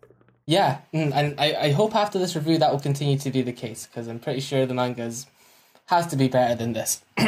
Yeah, 0.47 0.79
mm, 0.95 1.13
and 1.13 1.41
I, 1.41 1.55
I 1.55 1.71
hope 1.73 1.95
after 1.95 2.19
this 2.19 2.37
review 2.37 2.59
that 2.59 2.71
will 2.71 2.81
continue 2.81 3.19
to 3.19 3.31
be 3.31 3.43
the 3.43 3.53
case 3.53 3.87
because 3.87 4.07
I'm 4.07 4.21
pretty 4.21 4.41
sure 4.41 4.65
the 4.65 4.75
mangas 4.75 5.27
has 5.87 6.07
to 6.09 6.17
be 6.17 6.29
better 6.29 6.55
than 6.55 6.73
this. 6.73 7.03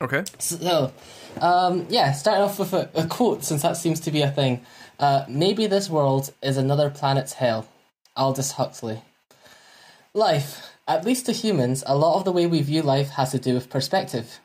Okay. 0.00 0.22
So, 0.38 0.92
um, 1.40 1.86
yeah, 1.88 2.12
starting 2.12 2.44
off 2.44 2.60
with 2.60 2.72
a, 2.72 2.88
a 2.94 3.08
quote 3.08 3.42
since 3.42 3.62
that 3.62 3.76
seems 3.76 3.98
to 3.98 4.12
be 4.12 4.22
a 4.22 4.30
thing. 4.30 4.64
Uh, 5.00 5.24
Maybe 5.28 5.66
this 5.66 5.90
world 5.90 6.32
is 6.40 6.56
another 6.56 6.88
planet's 6.88 7.32
hell. 7.32 7.66
Aldous 8.16 8.52
Huxley. 8.52 9.02
Life, 10.14 10.70
at 10.86 11.04
least 11.04 11.26
to 11.26 11.32
humans, 11.32 11.82
a 11.84 11.96
lot 11.96 12.16
of 12.16 12.24
the 12.24 12.30
way 12.30 12.46
we 12.46 12.62
view 12.62 12.82
life 12.82 13.10
has 13.10 13.32
to 13.32 13.40
do 13.40 13.54
with 13.54 13.70
perspective. 13.70 14.38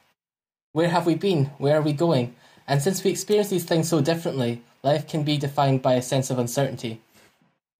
Where 0.73 0.89
have 0.89 1.05
we 1.05 1.13
been? 1.13 1.45
Where 1.59 1.77
are 1.77 1.81
we 1.81 1.93
going? 1.93 2.35
And 2.67 2.81
since 2.81 3.03
we 3.03 3.11
experience 3.11 3.49
these 3.49 3.63
things 3.63 3.87
so 3.87 4.01
differently, 4.01 4.63
life 4.81 5.07
can 5.07 5.23
be 5.23 5.37
defined 5.37 5.83
by 5.83 5.93
a 5.93 6.01
sense 6.01 6.31
of 6.31 6.39
uncertainty. 6.39 6.99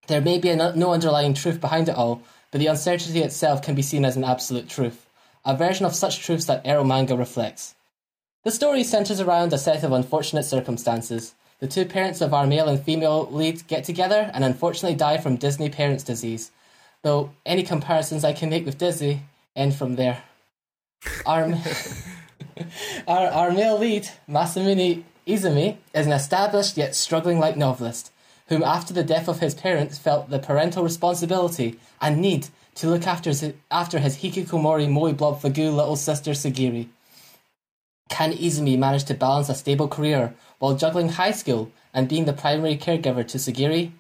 There 0.08 0.22
may 0.22 0.38
be 0.38 0.56
no 0.56 0.94
underlying 0.94 1.34
truth 1.34 1.60
behind 1.60 1.90
it 1.90 1.96
all, 1.96 2.22
but 2.52 2.60
the 2.60 2.68
uncertainty 2.68 3.22
itself 3.22 3.64
can 3.64 3.74
be 3.74 3.82
seen 3.82 4.06
as 4.06 4.16
an 4.16 4.24
absolute 4.24 4.70
truth, 4.70 5.08
a 5.44 5.58
version 5.58 5.88
of 5.88 5.96
such 5.96 6.20
truths 6.20 6.46
that 6.46 6.66
Ero 6.68 6.84
manga 6.84 7.18
reflects. 7.18 7.74
The 8.44 8.52
story 8.52 8.84
centers 8.84 9.20
around 9.20 9.54
a 9.54 9.58
set 9.58 9.84
of 9.84 9.92
unfortunate 9.92 10.44
circumstances. 10.44 11.34
The 11.60 11.68
two 11.68 11.86
parents 11.86 12.22
of 12.22 12.32
our 12.32 12.46
male 12.46 12.68
and 12.68 12.80
female 12.80 13.28
lead 13.32 13.66
get 13.68 13.86
together 13.86 14.30
and 14.36 14.44
unfortunately 14.44 14.98
die 14.98 15.18
from 15.18 15.38
Disney 15.38 15.70
parents' 15.70 16.04
disease. 16.04 16.52
Though 17.02 17.32
any 17.44 17.64
comparisons 17.64 18.24
I 18.24 18.34
can 18.34 18.52
make 18.52 18.66
with 18.66 18.78
Disney 18.78 19.22
end 19.56 19.74
from 19.74 19.96
there. 19.96 20.24
Our, 21.26 21.48
our, 23.08 23.28
our 23.28 23.52
male 23.52 23.78
lead, 23.78 24.10
Masamune 24.30 25.04
Izumi, 25.28 25.78
is 25.94 26.06
an 26.06 26.14
established 26.14 26.78
yet 26.78 26.96
struggling 26.96 27.40
light 27.40 27.58
novelist, 27.58 28.12
whom 28.48 28.64
after 28.64 28.94
the 28.94 29.04
death 29.04 29.28
of 29.28 29.40
his 29.40 29.56
parents 29.56 29.98
felt 29.98 30.30
the 30.30 30.40
parental 30.40 30.84
responsibility 30.84 31.80
and 32.02 32.20
need 32.20 32.48
to 32.76 32.88
look 32.88 33.08
after 33.08 33.30
his, 33.30 33.54
after 33.72 34.00
his 34.00 34.18
hikikomori 34.18 34.90
moi 34.90 35.12
blob 35.12 35.44
little 35.44 35.96
sister 35.96 36.32
Sagiri. 36.32 36.88
Can 38.10 38.34
Izumi 38.34 38.78
manage 38.78 39.06
to 39.06 39.14
balance 39.14 39.50
a 39.50 39.56
stable 39.56 39.88
career 39.88 40.34
while 40.60 40.76
juggling 40.76 41.10
high 41.10 41.32
school 41.32 41.72
and 41.94 42.10
being 42.10 42.26
the 42.26 42.34
primary 42.34 42.78
caregiver 42.78 43.28
to 43.28 43.38
Sagiri? 43.38 43.92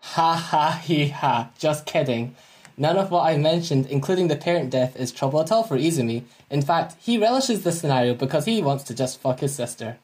Ha 0.00 0.34
ha 0.34 0.80
he 0.84 1.08
ha, 1.08 1.50
just 1.58 1.86
kidding. 1.86 2.34
None 2.76 2.96
of 2.96 3.10
what 3.10 3.24
I 3.24 3.36
mentioned, 3.36 3.86
including 3.86 4.28
the 4.28 4.36
parent 4.36 4.70
death, 4.70 4.96
is 4.96 5.12
trouble 5.12 5.40
at 5.40 5.52
all 5.52 5.62
for 5.62 5.76
Izumi. 5.76 6.24
In 6.50 6.62
fact, 6.62 6.96
he 7.00 7.18
relishes 7.18 7.62
this 7.62 7.80
scenario 7.80 8.14
because 8.14 8.44
he 8.44 8.62
wants 8.62 8.84
to 8.84 8.94
just 8.94 9.20
fuck 9.20 9.40
his 9.40 9.54
sister. 9.54 9.98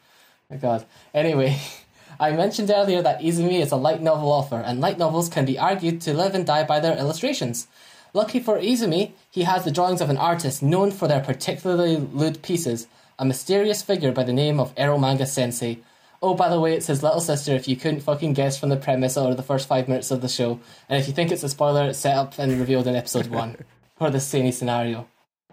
My 0.51 0.57
god. 0.57 0.85
Anyway, 1.15 1.59
I 2.21 2.33
mentioned 2.33 2.71
earlier 2.71 3.03
that 3.03 3.21
Izumi 3.21 3.61
is 3.61 3.73
a 3.73 3.77
light 3.77 4.03
novel 4.03 4.31
author, 4.31 4.63
and 4.65 4.81
light 4.81 4.99
novels 4.99 5.29
can 5.29 5.45
be 5.45 5.59
argued 5.59 6.01
to 6.03 6.15
live 6.15 6.35
and 6.35 6.47
die 6.47 6.65
by 6.65 6.81
their 6.81 6.97
illustrations. 6.97 7.69
Lucky 8.15 8.41
for 8.41 8.59
Izumi, 8.59 9.13
he 9.31 9.45
has 9.45 9.65
the 9.65 9.71
drawings 9.71 10.03
of 10.03 10.11
an 10.11 10.19
artist 10.19 10.63
known 10.63 10.91
for 10.91 11.09
their 11.09 11.21
particularly 11.21 11.97
lewd 11.97 12.43
pieces, 12.43 12.87
a 13.19 13.25
mysterious 13.25 13.83
figure 13.83 14.13
by 14.13 14.23
the 14.23 14.33
name 14.33 14.61
of 14.61 14.75
Eromanga 14.75 15.27
Sensei. 15.27 15.79
Oh, 16.25 16.35
by 16.35 16.49
the 16.49 16.61
way, 16.61 16.75
it's 16.75 16.87
his 16.87 17.03
little 17.03 17.21
sister 17.21 17.53
if 17.53 17.67
you 17.67 17.75
couldn't 17.75 18.01
fucking 18.01 18.35
guess 18.35 18.57
from 18.57 18.69
the 18.69 18.77
premise 18.77 19.17
or 19.17 19.35
the 19.35 19.43
first 19.43 19.67
five 19.67 19.89
minutes 19.89 20.13
of 20.13 20.21
the 20.21 20.29
show. 20.29 20.61
And 20.89 21.01
if 21.01 21.09
you 21.09 21.13
think 21.13 21.33
it's 21.33 21.43
a 21.43 21.49
spoiler, 21.49 21.89
it's 21.89 21.99
set 21.99 22.17
up 22.17 22.39
and 22.39 22.61
revealed 22.61 22.87
in 22.87 22.95
episode 22.95 23.27
one 23.27 23.57
for 23.99 24.09
the 24.09 24.21
Sani 24.21 24.53
scenario. 24.53 25.09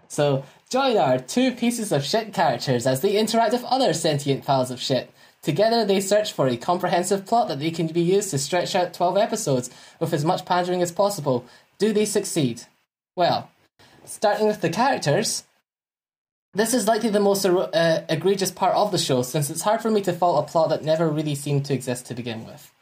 So, 0.06 0.44
join 0.70 0.96
our 0.96 1.18
two 1.18 1.52
pieces 1.52 1.90
of 1.90 2.04
shit 2.04 2.32
characters 2.32 2.86
as 2.86 3.00
they 3.00 3.18
interact 3.18 3.52
with 3.52 3.64
other 3.64 3.92
sentient 3.92 4.44
piles 4.44 4.70
of 4.70 4.80
shit. 4.80 5.12
Together, 5.42 5.84
they 5.84 6.00
search 6.00 6.32
for 6.32 6.46
a 6.46 6.56
comprehensive 6.56 7.26
plot 7.26 7.48
that 7.48 7.58
they 7.58 7.70
can 7.72 7.88
be 7.88 8.00
used 8.00 8.30
to 8.30 8.38
stretch 8.38 8.76
out 8.76 8.94
12 8.94 9.16
episodes 9.16 9.70
with 9.98 10.12
as 10.12 10.24
much 10.24 10.44
pandering 10.44 10.82
as 10.82 10.92
possible. 10.92 11.44
Do 11.78 11.92
they 11.92 12.04
succeed? 12.04 12.62
Well, 13.16 13.50
starting 14.04 14.46
with 14.46 14.60
the 14.60 14.68
characters, 14.68 15.44
this 16.52 16.74
is 16.74 16.88
likely 16.88 17.10
the 17.10 17.20
most 17.20 17.44
uh, 17.44 18.02
egregious 18.08 18.50
part 18.50 18.74
of 18.74 18.90
the 18.90 18.98
show 18.98 19.22
since 19.22 19.50
it's 19.50 19.62
hard 19.62 19.80
for 19.80 19.90
me 19.90 20.00
to 20.02 20.12
fault 20.12 20.48
a 20.48 20.50
plot 20.50 20.70
that 20.70 20.84
never 20.84 21.08
really 21.08 21.34
seemed 21.34 21.64
to 21.66 21.74
exist 21.74 22.06
to 22.06 22.14
begin 22.14 22.44
with. 22.44 22.72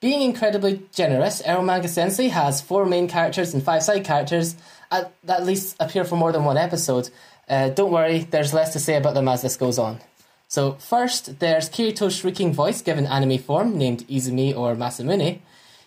Being 0.00 0.22
incredibly 0.22 0.82
generous, 0.92 1.42
Eromanga 1.42 1.88
Sensei 1.88 2.28
has 2.28 2.60
four 2.60 2.84
main 2.86 3.06
characters 3.06 3.54
and 3.54 3.62
five 3.62 3.82
side 3.82 4.04
characters 4.04 4.56
at, 4.90 5.12
at 5.28 5.46
least 5.46 5.76
appear 5.78 6.04
for 6.04 6.16
more 6.16 6.32
than 6.32 6.44
one 6.44 6.56
episode. 6.56 7.10
Uh, 7.48 7.68
don't 7.68 7.92
worry, 7.92 8.20
there's 8.20 8.54
less 8.54 8.72
to 8.72 8.80
say 8.80 8.96
about 8.96 9.14
them 9.14 9.28
as 9.28 9.42
this 9.42 9.56
goes 9.56 9.78
on. 9.78 10.00
So, 10.48 10.72
first, 10.72 11.38
there's 11.38 11.70
Kirito's 11.70 12.16
shrieking 12.16 12.52
voice 12.52 12.82
given 12.82 13.06
anime 13.06 13.38
form, 13.38 13.78
named 13.78 14.06
Izumi 14.08 14.56
or 14.56 14.74
Masamune. 14.74 15.38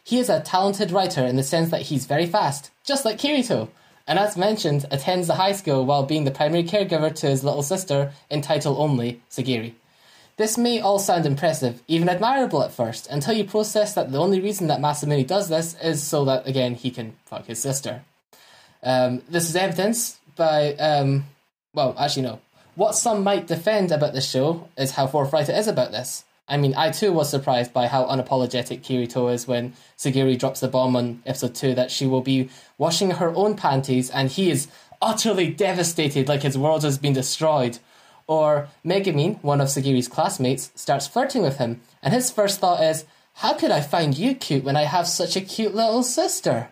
He 0.03 0.17
is 0.17 0.29
a 0.29 0.39
talented 0.39 0.91
writer 0.91 1.25
in 1.25 1.35
the 1.35 1.43
sense 1.43 1.69
that 1.71 1.83
he's 1.83 2.05
very 2.05 2.25
fast, 2.25 2.71
just 2.83 3.05
like 3.05 3.17
Kirito, 3.17 3.67
and 4.07 4.19
as 4.19 4.37
mentioned, 4.37 4.85
attends 4.91 5.27
the 5.27 5.35
high 5.35 5.53
school 5.53 5.85
while 5.85 6.03
being 6.03 6.25
the 6.25 6.31
primary 6.31 6.63
caregiver 6.63 7.13
to 7.15 7.27
his 7.27 7.43
little 7.43 7.63
sister, 7.63 8.11
in 8.29 8.41
title 8.41 8.81
only, 8.81 9.21
Sagiri. 9.29 9.73
This 10.37 10.57
may 10.57 10.81
all 10.81 10.99
sound 10.99 11.25
impressive, 11.25 11.81
even 11.87 12.09
admirable 12.09 12.61
at 12.61 12.73
first, 12.73 13.07
until 13.07 13.33
you 13.33 13.45
process 13.45 13.93
that 13.93 14.11
the 14.11 14.19
only 14.19 14.41
reason 14.41 14.67
that 14.67 14.81
Masamune 14.81 15.25
does 15.25 15.47
this 15.47 15.75
is 15.81 16.03
so 16.03 16.25
that, 16.25 16.45
again, 16.45 16.75
he 16.75 16.91
can 16.91 17.15
fuck 17.25 17.45
his 17.45 17.61
sister. 17.61 18.03
Um, 18.83 19.21
this 19.29 19.47
is 19.47 19.55
evidence 19.55 20.19
by, 20.35 20.73
um, 20.73 21.25
well, 21.73 21.95
actually, 21.97 22.23
no. 22.23 22.41
What 22.75 22.95
some 22.95 23.23
might 23.23 23.47
defend 23.47 23.93
about 23.93 24.11
the 24.11 24.19
show 24.19 24.67
is 24.77 24.91
how 24.91 25.07
forthright 25.07 25.47
it 25.47 25.57
is 25.57 25.69
about 25.69 25.93
this. 25.93 26.24
I 26.47 26.57
mean, 26.57 26.75
I 26.75 26.91
too 26.91 27.11
was 27.11 27.29
surprised 27.29 27.73
by 27.73 27.87
how 27.87 28.05
unapologetic 28.05 28.81
Kirito 28.81 29.33
is 29.33 29.47
when 29.47 29.73
Sagiri 29.97 30.37
drops 30.37 30.59
the 30.59 30.67
bomb 30.67 30.95
on 30.95 31.23
episode 31.25 31.55
2 31.55 31.75
that 31.75 31.89
she 31.89 32.05
will 32.05 32.21
be 32.21 32.49
washing 32.77 33.11
her 33.11 33.33
own 33.33 33.55
panties 33.55 34.11
and 34.11 34.29
he 34.29 34.51
is 34.51 34.67
utterly 35.01 35.49
devastated 35.49 36.27
like 36.27 36.43
his 36.43 36.57
world 36.57 36.83
has 36.83 36.99
been 36.99 37.13
destroyed. 37.13 37.79
Or 38.27 38.67
Megumin, 38.85 39.43
one 39.43 39.59
of 39.59 39.69
Sagiri's 39.69 40.07
classmates, 40.07 40.71
starts 40.75 41.07
flirting 41.07 41.41
with 41.41 41.57
him 41.57 41.81
and 42.03 42.13
his 42.13 42.29
first 42.29 42.59
thought 42.59 42.83
is, 42.83 43.05
How 43.35 43.55
could 43.55 43.71
I 43.71 43.81
find 43.81 44.15
you 44.15 44.35
cute 44.35 44.63
when 44.63 44.75
I 44.75 44.83
have 44.83 45.07
such 45.07 45.35
a 45.35 45.41
cute 45.41 45.73
little 45.73 46.03
sister? 46.03 46.69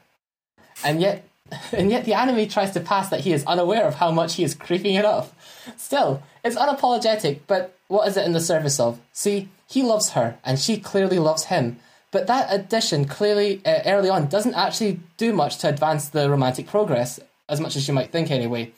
And 0.83 1.01
yet, 1.01 1.27
and 1.71 1.89
yet 1.89 2.05
the 2.05 2.13
anime 2.13 2.47
tries 2.47 2.71
to 2.71 2.79
pass 2.79 3.09
that 3.09 3.21
he 3.21 3.33
is 3.33 3.43
unaware 3.45 3.87
of 3.87 3.95
how 3.95 4.11
much 4.11 4.35
he 4.35 4.43
is 4.43 4.53
creeping 4.53 4.93
it 4.93 5.05
up. 5.05 5.35
Still, 5.77 6.21
it's 6.43 6.55
unapologetic, 6.55 7.39
but 7.47 7.75
what 7.87 8.07
is 8.07 8.17
it 8.17 8.25
in 8.25 8.33
the 8.33 8.41
service 8.41 8.79
of? 8.79 8.99
See, 9.13 9.49
he 9.73 9.81
loves 9.81 10.11
her, 10.11 10.37
and 10.45 10.59
she 10.59 10.77
clearly 10.77 11.17
loves 11.17 11.45
him. 11.45 11.79
But 12.11 12.27
that 12.27 12.53
addition 12.53 13.05
clearly 13.05 13.59
uh, 13.65 13.81
early 13.87 14.09
on 14.09 14.27
doesn't 14.27 14.53
actually 14.53 14.99
do 15.17 15.33
much 15.33 15.57
to 15.59 15.69
advance 15.69 16.09
the 16.09 16.29
romantic 16.29 16.67
progress, 16.67 17.19
as 17.49 17.59
much 17.59 17.75
as 17.75 17.87
you 17.87 17.93
might 17.93 18.11
think 18.11 18.29
anyway. 18.29 18.71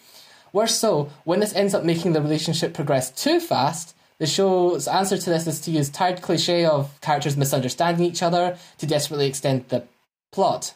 Worse 0.53 0.75
so, 0.75 1.09
when 1.25 1.41
this 1.41 1.53
ends 1.53 1.73
up 1.73 1.83
making 1.83 2.13
the 2.13 2.21
relationship 2.21 2.73
progress 2.73 3.11
too 3.11 3.41
fast, 3.41 3.93
the 4.19 4.25
show's 4.25 4.87
answer 4.87 5.17
to 5.17 5.29
this 5.29 5.47
is 5.47 5.59
to 5.61 5.71
use 5.71 5.89
tired 5.89 6.21
cliche 6.21 6.63
of 6.63 7.01
characters 7.01 7.35
misunderstanding 7.35 8.05
each 8.05 8.23
other 8.23 8.57
to 8.77 8.85
desperately 8.87 9.27
extend 9.27 9.67
the 9.67 9.83
plot, 10.31 10.73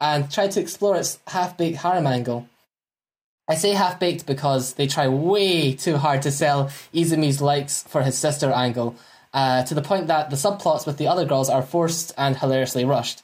and 0.00 0.30
try 0.30 0.46
to 0.46 0.60
explore 0.60 0.94
its 0.96 1.18
half-baked 1.26 1.78
harem 1.78 2.06
angle. 2.06 2.48
I 3.48 3.56
say 3.56 3.70
half 3.70 3.98
baked 3.98 4.24
because 4.24 4.74
they 4.74 4.86
try 4.86 5.08
way 5.08 5.72
too 5.72 5.96
hard 5.96 6.22
to 6.22 6.30
sell 6.30 6.66
Izumi's 6.94 7.40
likes 7.40 7.82
for 7.82 8.02
his 8.02 8.16
sister 8.16 8.52
angle, 8.52 8.94
uh, 9.38 9.62
to 9.62 9.72
the 9.72 9.82
point 9.82 10.08
that 10.08 10.30
the 10.30 10.36
subplots 10.36 10.84
with 10.84 10.96
the 10.98 11.06
other 11.06 11.24
girls 11.24 11.48
are 11.48 11.62
forced 11.62 12.12
and 12.18 12.36
hilariously 12.36 12.84
rushed. 12.84 13.22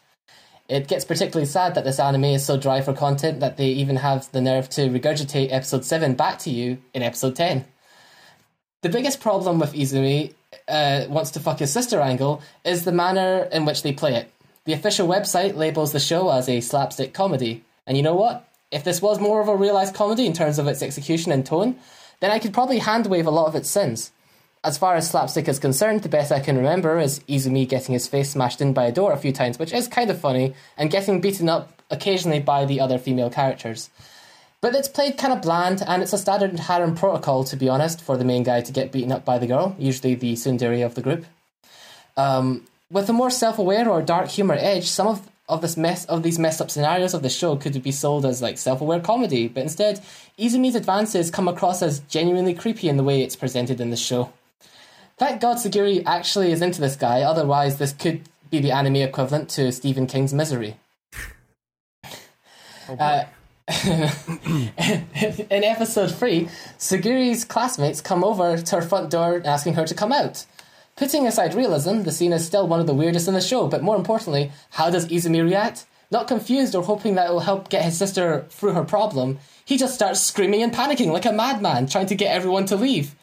It 0.69 0.87
gets 0.87 1.05
particularly 1.05 1.47
sad 1.47 1.75
that 1.75 1.83
this 1.83 1.99
anime 1.99 2.37
is 2.37 2.45
so 2.45 2.57
dry 2.57 2.83
for 2.83 2.93
content 2.93 3.41
that 3.41 3.57
they 3.57 3.67
even 3.67 3.97
have 3.97 4.31
the 4.31 4.41
nerve 4.41 4.69
to 4.71 4.83
regurgitate 4.83 5.53
episode 5.53 5.85
7 5.85 6.15
back 6.15 6.39
to 6.41 6.51
you 6.51 6.79
in 6.95 7.03
episode 7.03 7.35
10. 7.35 7.65
The 8.83 8.91
biggest 8.91 9.21
problem 9.21 9.59
with 9.59 9.73
Izumi 9.73 10.35
uh, 10.69 11.07
wants 11.09 11.33
to 11.33 11.41
fuck 11.41 11.59
his 11.59 11.73
sister 11.73 12.01
angle 12.01 12.43
is 12.65 12.85
the 12.85 12.93
manner 12.93 13.49
in 13.51 13.65
which 13.65 13.83
they 13.83 13.93
play 13.93 14.15
it. 14.15 14.31
The 14.67 14.73
official 14.73 15.09
website 15.09 15.57
labels 15.57 15.91
the 15.91 15.99
show 15.99 16.31
as 16.31 16.49
a 16.49 16.61
slapstick 16.61 17.13
comedy. 17.13 17.65
And 17.89 17.97
you 17.97 18.05
know 18.05 18.15
what? 18.15 18.49
If 18.71 18.85
this 18.85 19.03
was 19.03 19.19
more 19.19 19.41
of 19.41 19.49
a 19.49 19.57
realised 19.57 19.97
comedy 19.97 20.27
in 20.27 20.33
terms 20.33 20.61
of 20.61 20.69
its 20.69 20.81
execution 20.83 21.33
and 21.33 21.45
tone, 21.45 21.77
then 22.21 22.31
I 22.31 22.39
could 22.39 22.55
probably 22.55 22.79
handwave 22.79 23.27
a 23.27 23.31
lot 23.31 23.49
of 23.49 23.57
its 23.57 23.69
sins. 23.69 24.13
As 24.65 24.79
far 24.79 24.95
as 24.97 25.11
slapstick 25.11 25.47
is 25.47 25.59
concerned, 25.59 26.03
the 26.03 26.09
best 26.09 26.33
I 26.33 26.41
can 26.41 26.57
remember 26.57 26.99
is 26.99 27.21
Izumi 27.29 27.69
getting 27.69 27.93
his 27.93 28.09
face 28.09 28.31
smashed 28.31 28.63
in 28.63 28.73
by 28.73 28.87
a 28.87 28.93
door 28.93 29.13
a 29.13 29.19
few 29.19 29.31
times, 29.31 29.59
which 29.59 29.75
is 29.75 29.87
kind 29.87 30.09
of 30.09 30.19
funny, 30.19 30.55
and 30.79 30.91
getting 30.91 31.21
beaten 31.21 31.51
up 31.51 31.83
occasionally 31.91 32.41
by 32.41 32.65
the 32.65 32.81
other 32.81 32.97
female 32.97 33.29
characters. 33.29 33.91
But 34.63 34.75
it's 34.75 34.89
played 34.89 35.19
kind 35.19 35.35
of 35.35 35.43
bland, 35.43 35.83
and 35.87 36.03
it's 36.03 36.15
a 36.15 36.19
standard 36.19 36.59
harem 36.59 36.95
protocol, 36.95 37.45
to 37.45 37.57
be 37.57 37.69
honest, 37.69 38.01
for 38.01 38.17
the 38.17 38.25
main 38.25 38.43
guy 38.43 38.63
to 38.63 38.73
get 38.73 38.91
beaten 38.91 39.13
up 39.13 39.23
by 39.23 39.37
the 39.37 39.47
girl, 39.47 39.77
usually 39.79 40.15
the 40.15 40.33
tsundere 40.33 40.87
of 40.87 40.95
the 40.95 41.03
group. 41.03 41.27
Um, 42.17 42.67
with 42.91 43.11
a 43.11 43.13
more 43.13 43.29
self-aware 43.29 43.87
or 43.87 44.01
dark 44.01 44.29
humor 44.31 44.57
edge, 44.59 44.89
some 44.89 45.07
of 45.07 45.29
of 45.47 45.61
this 45.61 45.77
mess 45.77 46.07
of 46.07 46.23
these 46.23 46.39
messed 46.39 46.63
up 46.63 46.71
scenarios 46.71 47.13
of 47.13 47.21
the 47.21 47.29
show 47.29 47.55
could 47.55 47.83
be 47.83 47.93
sold 47.93 48.25
as 48.25 48.41
like 48.41 48.57
self-aware 48.57 49.01
comedy, 49.01 49.47
but 49.47 49.63
instead, 49.63 50.01
Izumi's 50.39 50.75
advances 50.75 51.31
come 51.31 51.49
across 51.49 51.83
as 51.83 51.99
genuinely 52.09 52.55
creepy 52.55 52.89
in 52.89 52.97
the 52.97 53.05
way 53.05 53.21
it's 53.21 53.37
presented 53.37 53.79
in 53.79 53.91
the 53.91 53.97
show. 53.99 54.33
Thank 55.17 55.41
God 55.41 55.59
Sagiri 55.59 56.03
actually 56.07 56.51
is 56.51 56.61
into 56.61 56.81
this 56.81 56.97
guy, 56.97 57.23
otherwise 57.23 57.79
this 57.79 57.93
could 57.93 58.23
be 58.51 58.61
the 58.61 58.73
anime 58.73 58.97
equivalent 58.97 59.49
to 59.51 59.71
Stephen 59.71 60.07
King's 60.07 60.35
Misery. 60.35 60.77
Uh, 62.89 63.25
in 63.69 65.65
episode 65.65 66.15
3, 66.15 66.49
Sagiri's 66.79 67.45
classmates 67.45 68.01
come 68.01 68.25
over 68.25 68.59
to 68.59 68.77
her 68.77 68.83
front 68.83 69.11
door 69.11 69.41
asking 69.45 69.75
her 69.75 69.87
to 69.87 69.95
come 69.95 70.13
out. 70.13 70.45
Putting 70.97 71.27
aside 71.27 71.55
realism, 71.55 72.03
the 72.03 72.13
scene 72.13 72.33
is 72.33 72.45
still 72.45 72.69
one 72.69 72.81
of 72.81 72.87
the 72.87 72.95
weirdest 72.95 73.27
in 73.27 73.35
the 73.35 73.41
show, 73.41 73.69
but 73.69 73.83
more 73.83 73.97
importantly, 73.97 74.53
how 74.71 74.91
does 74.91 75.09
Izumi 75.09 75.43
react? 75.43 75.87
Not 76.11 76.29
confused 76.29 76.75
or 76.75 76.83
hoping 76.83 77.15
that 77.15 77.29
it 77.29 77.33
will 77.33 77.41
help 77.41 77.69
get 77.69 77.85
his 77.85 77.97
sister 77.97 78.47
through 78.51 78.73
her 78.73 78.85
problem, 78.85 79.39
he 79.65 79.77
just 79.77 79.95
starts 79.95 80.21
screaming 80.21 80.63
and 80.63 80.73
panicking 80.73 81.11
like 81.13 81.25
a 81.25 81.33
madman, 81.33 81.87
trying 81.87 82.07
to 82.07 82.15
get 82.15 82.35
everyone 82.35 82.67
to 82.67 82.77
leave. 82.77 83.15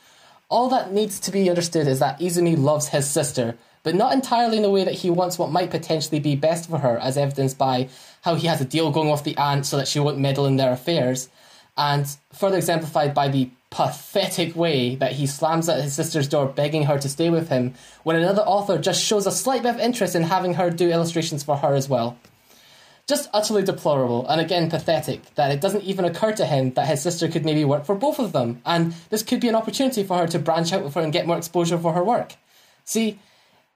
All 0.51 0.67
that 0.67 0.91
needs 0.91 1.17
to 1.21 1.31
be 1.31 1.49
understood 1.49 1.87
is 1.87 1.99
that 1.99 2.19
Izumi 2.19 2.57
loves 2.57 2.89
his 2.89 3.09
sister, 3.09 3.57
but 3.83 3.95
not 3.95 4.11
entirely 4.11 4.57
in 4.57 4.63
the 4.63 4.69
way 4.69 4.83
that 4.83 4.95
he 4.95 5.09
wants 5.09 5.39
what 5.39 5.49
might 5.49 5.71
potentially 5.71 6.19
be 6.19 6.35
best 6.35 6.69
for 6.69 6.79
her, 6.79 6.99
as 6.99 7.17
evidenced 7.17 7.57
by 7.57 7.87
how 8.23 8.35
he 8.35 8.47
has 8.47 8.59
a 8.59 8.65
deal 8.65 8.91
going 8.91 9.09
off 9.09 9.23
the 9.23 9.37
aunt 9.37 9.65
so 9.65 9.77
that 9.77 9.87
she 9.87 10.01
won't 10.01 10.19
meddle 10.19 10.45
in 10.45 10.57
their 10.57 10.73
affairs, 10.73 11.29
and 11.77 12.17
further 12.33 12.57
exemplified 12.57 13.13
by 13.13 13.29
the 13.29 13.49
pathetic 13.69 14.53
way 14.53 14.95
that 14.95 15.13
he 15.13 15.25
slams 15.25 15.69
at 15.69 15.81
his 15.81 15.93
sister's 15.93 16.27
door 16.27 16.45
begging 16.47 16.83
her 16.83 16.99
to 16.99 17.07
stay 17.07 17.29
with 17.29 17.47
him 17.47 17.73
when 18.03 18.17
another 18.17 18.41
author 18.41 18.77
just 18.77 19.01
shows 19.01 19.25
a 19.25 19.31
slight 19.31 19.63
bit 19.63 19.75
of 19.75 19.79
interest 19.79 20.13
in 20.13 20.23
having 20.23 20.55
her 20.55 20.69
do 20.69 20.91
illustrations 20.91 21.43
for 21.43 21.55
her 21.55 21.73
as 21.73 21.87
well. 21.87 22.17
Just 23.11 23.29
utterly 23.33 23.61
deplorable 23.61 24.25
and 24.29 24.39
again 24.39 24.69
pathetic 24.69 25.35
that 25.35 25.51
it 25.51 25.59
doesn't 25.59 25.83
even 25.83 26.05
occur 26.05 26.31
to 26.31 26.45
him 26.45 26.71
that 26.75 26.87
his 26.87 27.01
sister 27.01 27.27
could 27.27 27.43
maybe 27.43 27.65
work 27.65 27.83
for 27.83 27.93
both 27.93 28.19
of 28.19 28.31
them 28.31 28.61
and 28.65 28.93
this 29.09 29.21
could 29.21 29.41
be 29.41 29.49
an 29.49 29.55
opportunity 29.55 30.01
for 30.01 30.17
her 30.17 30.27
to 30.27 30.39
branch 30.39 30.71
out 30.71 30.81
with 30.81 30.93
her 30.93 31.01
and 31.01 31.11
get 31.11 31.27
more 31.27 31.37
exposure 31.37 31.77
for 31.77 31.91
her 31.91 32.05
work. 32.05 32.35
See, 32.85 33.19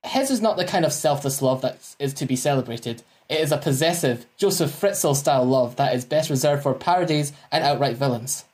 his 0.05 0.31
is 0.31 0.39
not 0.39 0.55
the 0.55 0.63
kind 0.63 0.86
of 0.86 0.93
selfless 0.93 1.41
love 1.41 1.61
that 1.63 1.95
is 1.99 2.13
to 2.13 2.25
be 2.25 2.38
celebrated. 2.38 3.03
It 3.27 3.41
is 3.41 3.51
a 3.51 3.57
possessive, 3.57 4.25
Josef 4.38 4.71
Fritzl 4.71 5.13
style 5.17 5.43
love 5.43 5.75
that 5.75 5.93
is 5.93 6.05
best 6.05 6.29
reserved 6.29 6.63
for 6.63 6.73
parodies 6.73 7.33
and 7.51 7.61
outright 7.61 7.97
villains. 7.97 8.45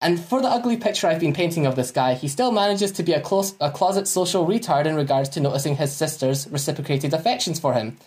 And 0.00 0.20
for 0.20 0.40
the 0.40 0.46
ugly 0.46 0.76
picture 0.76 1.08
I've 1.08 1.18
been 1.18 1.34
painting 1.34 1.66
of 1.66 1.74
this 1.74 1.90
guy, 1.90 2.14
he 2.14 2.28
still 2.28 2.52
manages 2.52 2.92
to 2.92 3.02
be 3.02 3.12
a, 3.12 3.20
close, 3.20 3.56
a 3.60 3.72
closet 3.72 4.06
social 4.06 4.46
retard 4.46 4.86
in 4.86 4.94
regards 4.94 5.30
to 5.30 5.40
noticing 5.40 5.74
his 5.74 5.92
sister's 5.92 6.46
reciprocated 6.46 7.12
affections 7.12 7.58
for 7.58 7.74
him. 7.74 7.98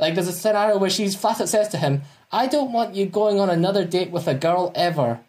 Like, 0.00 0.14
there's 0.14 0.28
a 0.28 0.32
scenario 0.32 0.78
where 0.78 0.90
she 0.90 1.08
flat 1.10 1.40
out 1.40 1.48
says 1.48 1.68
to 1.68 1.78
him, 1.78 2.02
I 2.32 2.46
don't 2.46 2.72
want 2.72 2.94
you 2.94 3.06
going 3.06 3.38
on 3.38 3.50
another 3.50 3.84
date 3.84 4.10
with 4.10 4.26
a 4.26 4.34
girl 4.34 4.72
ever. 4.74 5.20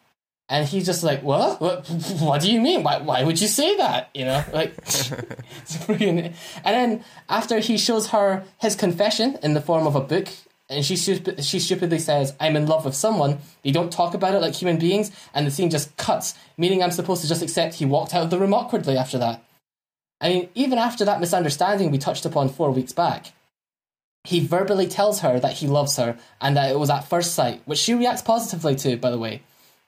And 0.48 0.68
he's 0.68 0.86
just 0.86 1.04
like, 1.04 1.24
what? 1.24 1.62
What, 1.62 1.88
what 2.20 2.42
do 2.42 2.52
you 2.52 2.60
mean? 2.60 2.84
Why, 2.84 3.00
why 3.00 3.24
would 3.24 3.40
you 3.40 3.48
say 3.48 3.78
that? 3.78 4.10
You 4.14 4.26
know, 4.26 4.44
like. 4.54 4.74
And 5.88 6.34
then 6.64 7.04
after 7.30 7.60
he 7.60 7.78
shows 7.78 8.08
her 8.08 8.44
his 8.60 8.76
confession 8.76 9.38
in 9.44 9.54
the 9.54 9.62
form 9.62 9.88
of 9.88 9.96
a 9.96 10.02
book, 10.02 10.28
and 10.70 10.86
she 10.86 10.96
she 10.96 11.60
stupidly 11.60 12.00
says, 12.00 12.34
"I'm 12.40 12.56
in 12.56 12.66
love 12.66 12.86
with 12.86 12.96
someone." 12.96 13.40
They 13.64 13.72
don't 13.72 13.92
talk 13.92 14.14
about 14.14 14.34
it 14.36 14.40
like 14.40 14.56
human 14.56 14.78
beings, 14.78 15.12
and 15.34 15.46
the 15.46 15.52
scene 15.52 15.70
just 15.70 15.96
cuts, 15.98 16.34
meaning 16.58 16.82
I'm 16.82 16.92
supposed 16.92 17.22
to 17.24 17.28
just 17.28 17.42
accept 17.42 17.76
he 17.76 17.86
walked 17.86 18.14
out 18.14 18.24
of 18.24 18.30
the 18.30 18.40
room 18.40 18.54
awkwardly 18.54 18.98
after 18.98 19.18
that. 19.18 19.44
I 20.22 20.30
mean, 20.30 20.50
even 20.56 20.78
after 20.78 21.04
that 21.06 21.20
misunderstanding 21.20 21.92
we 21.92 21.98
touched 21.98 22.26
upon 22.26 22.50
four 22.50 22.72
weeks 22.72 22.94
back, 22.94 23.34
he 24.24 24.40
verbally 24.40 24.88
tells 24.88 25.22
her 25.22 25.40
that 25.40 25.54
he 25.54 25.68
loves 25.68 25.98
her 25.98 26.18
and 26.40 26.56
that 26.56 26.72
it 26.72 26.80
was 26.80 26.90
at 26.90 27.10
first 27.10 27.34
sight, 27.34 27.62
which 27.66 27.80
she 27.80 27.94
reacts 27.94 28.22
positively 28.22 28.76
to, 28.76 28.98
by 28.98 29.10
the 29.10 29.18
way. 29.18 29.42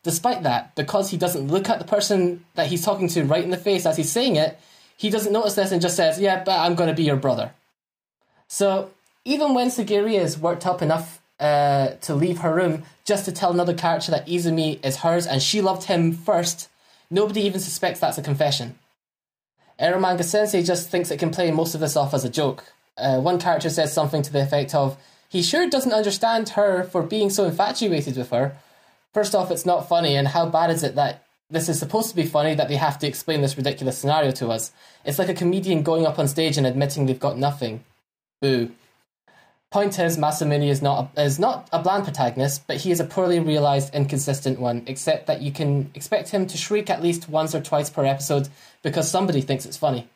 Despite 0.04 0.44
that, 0.44 0.76
because 0.76 1.12
he 1.12 1.18
doesn't 1.18 1.48
look 1.48 1.70
at 1.70 1.80
the 1.80 1.86
person 1.86 2.44
that 2.56 2.68
he's 2.68 2.84
talking 2.84 3.08
to 3.10 3.24
right 3.24 3.44
in 3.44 3.52
the 3.52 3.58
face 3.58 3.86
as 3.86 3.96
he's 3.96 4.12
saying 4.12 4.36
it, 4.36 4.60
he 4.98 5.10
doesn't 5.10 5.32
notice 5.32 5.56
this 5.56 5.72
and 5.72 5.82
just 5.82 5.96
says, 5.96 6.20
Yeah, 6.20 6.44
but 6.44 6.60
I'm 6.60 6.76
going 6.76 6.90
to 6.90 6.96
be 6.96 7.04
your 7.04 7.16
brother. 7.16 7.52
So, 8.48 8.92
even 9.24 9.54
when 9.54 9.70
Sagiri 9.70 10.20
is 10.20 10.38
worked 10.38 10.66
up 10.66 10.82
enough 10.82 11.22
uh, 11.40 11.92
to 12.02 12.16
leave 12.16 12.40
her 12.40 12.54
room 12.54 12.84
just 13.06 13.26
to 13.26 13.32
tell 13.32 13.52
another 13.52 13.74
character 13.74 14.12
that 14.12 14.28
Izumi 14.28 14.84
is 14.84 14.98
hers 14.98 15.26
and 15.26 15.42
she 15.42 15.62
loved 15.62 15.84
him 15.84 16.12
first, 16.12 16.70
nobody 17.10 17.42
even 17.42 17.62
suspects 17.62 18.00
that's 18.00 18.18
a 18.18 18.22
confession. 18.22 18.78
Eromanga 19.80 20.24
Sensei 20.24 20.64
just 20.64 20.90
thinks 20.90 21.12
it 21.12 21.20
can 21.20 21.32
play 21.32 21.52
most 21.52 21.74
of 21.76 21.82
this 21.82 21.96
off 21.96 22.14
as 22.14 22.26
a 22.26 22.30
joke. 22.30 22.72
Uh, 22.98 23.20
one 23.20 23.39
character 23.39 23.70
says 23.70 23.94
something 23.94 24.22
to 24.22 24.32
the 24.32 24.41
effect 24.41 24.76
of, 24.76 24.98
he 25.30 25.41
sure 25.41 25.68
doesn't 25.70 25.94
understand 25.94 26.50
her 26.50 26.84
for 26.84 27.02
being 27.02 27.30
so 27.30 27.46
infatuated 27.46 28.18
with 28.18 28.30
her. 28.30 28.56
First 29.14 29.34
off, 29.34 29.52
it's 29.52 29.66
not 29.66 29.89
funny, 29.89 30.16
and 30.16 30.28
how 30.28 30.48
bad 30.48 30.70
is 30.70 30.84
it 30.84 30.96
that 30.96 31.24
this 31.50 31.70
is 31.70 31.80
supposed 31.80 32.10
to 32.10 32.16
be 32.16 32.26
funny 32.26 32.56
that 32.56 32.68
they 32.68 32.76
have 32.76 33.00
to 33.00 33.08
explain 33.08 33.41
this 33.41 33.58
ridiculous 33.58 33.98
scenario 33.98 34.32
to 34.32 34.50
us? 34.50 34.72
It's 35.06 35.20
like 35.20 35.30
a 35.30 35.34
comedian 35.34 35.84
going 35.84 36.06
up 36.06 36.20
on 36.20 36.28
stage 36.28 36.58
and 36.58 36.68
admitting 36.68 37.06
they've 37.06 37.20
got 37.20 37.38
nothing. 37.38 37.84
Boo. 38.41 38.72
Point 39.72 39.98
is, 39.98 40.20
Masamune 40.20 40.70
is 40.70 40.84
not 40.84 41.10
a, 41.16 41.24
is 41.24 41.39
not 41.39 41.68
a 41.74 41.82
bland 41.82 42.04
protagonist, 42.04 42.68
but 42.68 42.78
he 42.78 42.91
is 42.91 43.00
a 43.00 43.04
poorly 43.06 43.39
realized, 43.39 43.96
inconsistent 43.96 44.60
one. 44.60 44.84
Except 44.86 45.26
that 45.26 45.41
you 45.41 45.52
can 45.52 45.89
expect 45.96 46.30
him 46.30 46.46
to 46.46 46.58
shriek 46.58 46.91
at 46.91 47.02
least 47.02 47.28
once 47.28 47.56
or 47.56 47.60
twice 47.60 47.89
per 47.89 48.06
episode 48.06 48.50
because 48.84 49.10
somebody 49.10 49.41
thinks 49.41 49.66
it's 49.66 49.78
funny. 49.78 50.08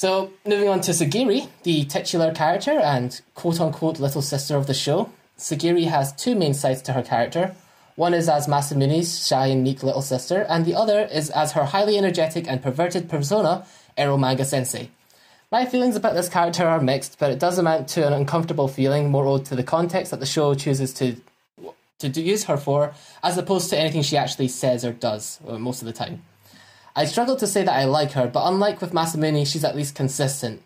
So, 0.00 0.32
moving 0.46 0.70
on 0.70 0.80
to 0.80 0.92
Sagiri, 0.92 1.48
the 1.62 1.84
titular 1.84 2.32
character 2.32 2.70
and 2.70 3.20
quote 3.34 3.60
unquote 3.60 4.00
little 4.00 4.22
sister 4.22 4.56
of 4.56 4.66
the 4.66 4.72
show. 4.72 5.10
Sagiri 5.36 5.88
has 5.88 6.14
two 6.14 6.34
main 6.34 6.54
sides 6.54 6.80
to 6.84 6.94
her 6.94 7.02
character. 7.02 7.54
One 7.96 8.14
is 8.14 8.26
as 8.26 8.46
Masamune's 8.46 9.26
shy 9.26 9.48
and 9.48 9.62
meek 9.62 9.82
little 9.82 10.00
sister, 10.00 10.46
and 10.48 10.64
the 10.64 10.74
other 10.74 11.00
is 11.00 11.28
as 11.28 11.52
her 11.52 11.66
highly 11.66 11.98
energetic 11.98 12.48
and 12.48 12.62
perverted 12.62 13.10
persona, 13.10 13.66
Eromanga 13.98 14.46
Sensei. 14.46 14.88
My 15.52 15.66
feelings 15.66 15.96
about 15.96 16.14
this 16.14 16.30
character 16.30 16.66
are 16.66 16.80
mixed, 16.80 17.18
but 17.18 17.30
it 17.30 17.38
does 17.38 17.58
amount 17.58 17.86
to 17.88 18.06
an 18.06 18.14
uncomfortable 18.14 18.68
feeling 18.68 19.10
more 19.10 19.26
owed 19.26 19.44
to 19.44 19.54
the 19.54 19.62
context 19.62 20.12
that 20.12 20.20
the 20.20 20.24
show 20.24 20.54
chooses 20.54 20.94
to 20.94 21.16
to 21.98 22.08
use 22.08 22.44
her 22.44 22.56
for, 22.56 22.94
as 23.22 23.36
opposed 23.36 23.68
to 23.68 23.78
anything 23.78 24.00
she 24.00 24.16
actually 24.16 24.48
says 24.48 24.82
or 24.82 24.94
does 24.94 25.40
uh, 25.46 25.58
most 25.58 25.82
of 25.82 25.86
the 25.86 25.92
time. 25.92 26.22
I 26.96 27.04
struggle 27.04 27.36
to 27.36 27.46
say 27.46 27.62
that 27.64 27.76
I 27.76 27.84
like 27.84 28.12
her, 28.12 28.26
but 28.26 28.46
unlike 28.46 28.80
with 28.80 28.92
Masamune, 28.92 29.46
she's 29.46 29.64
at 29.64 29.76
least 29.76 29.94
consistent. 29.94 30.62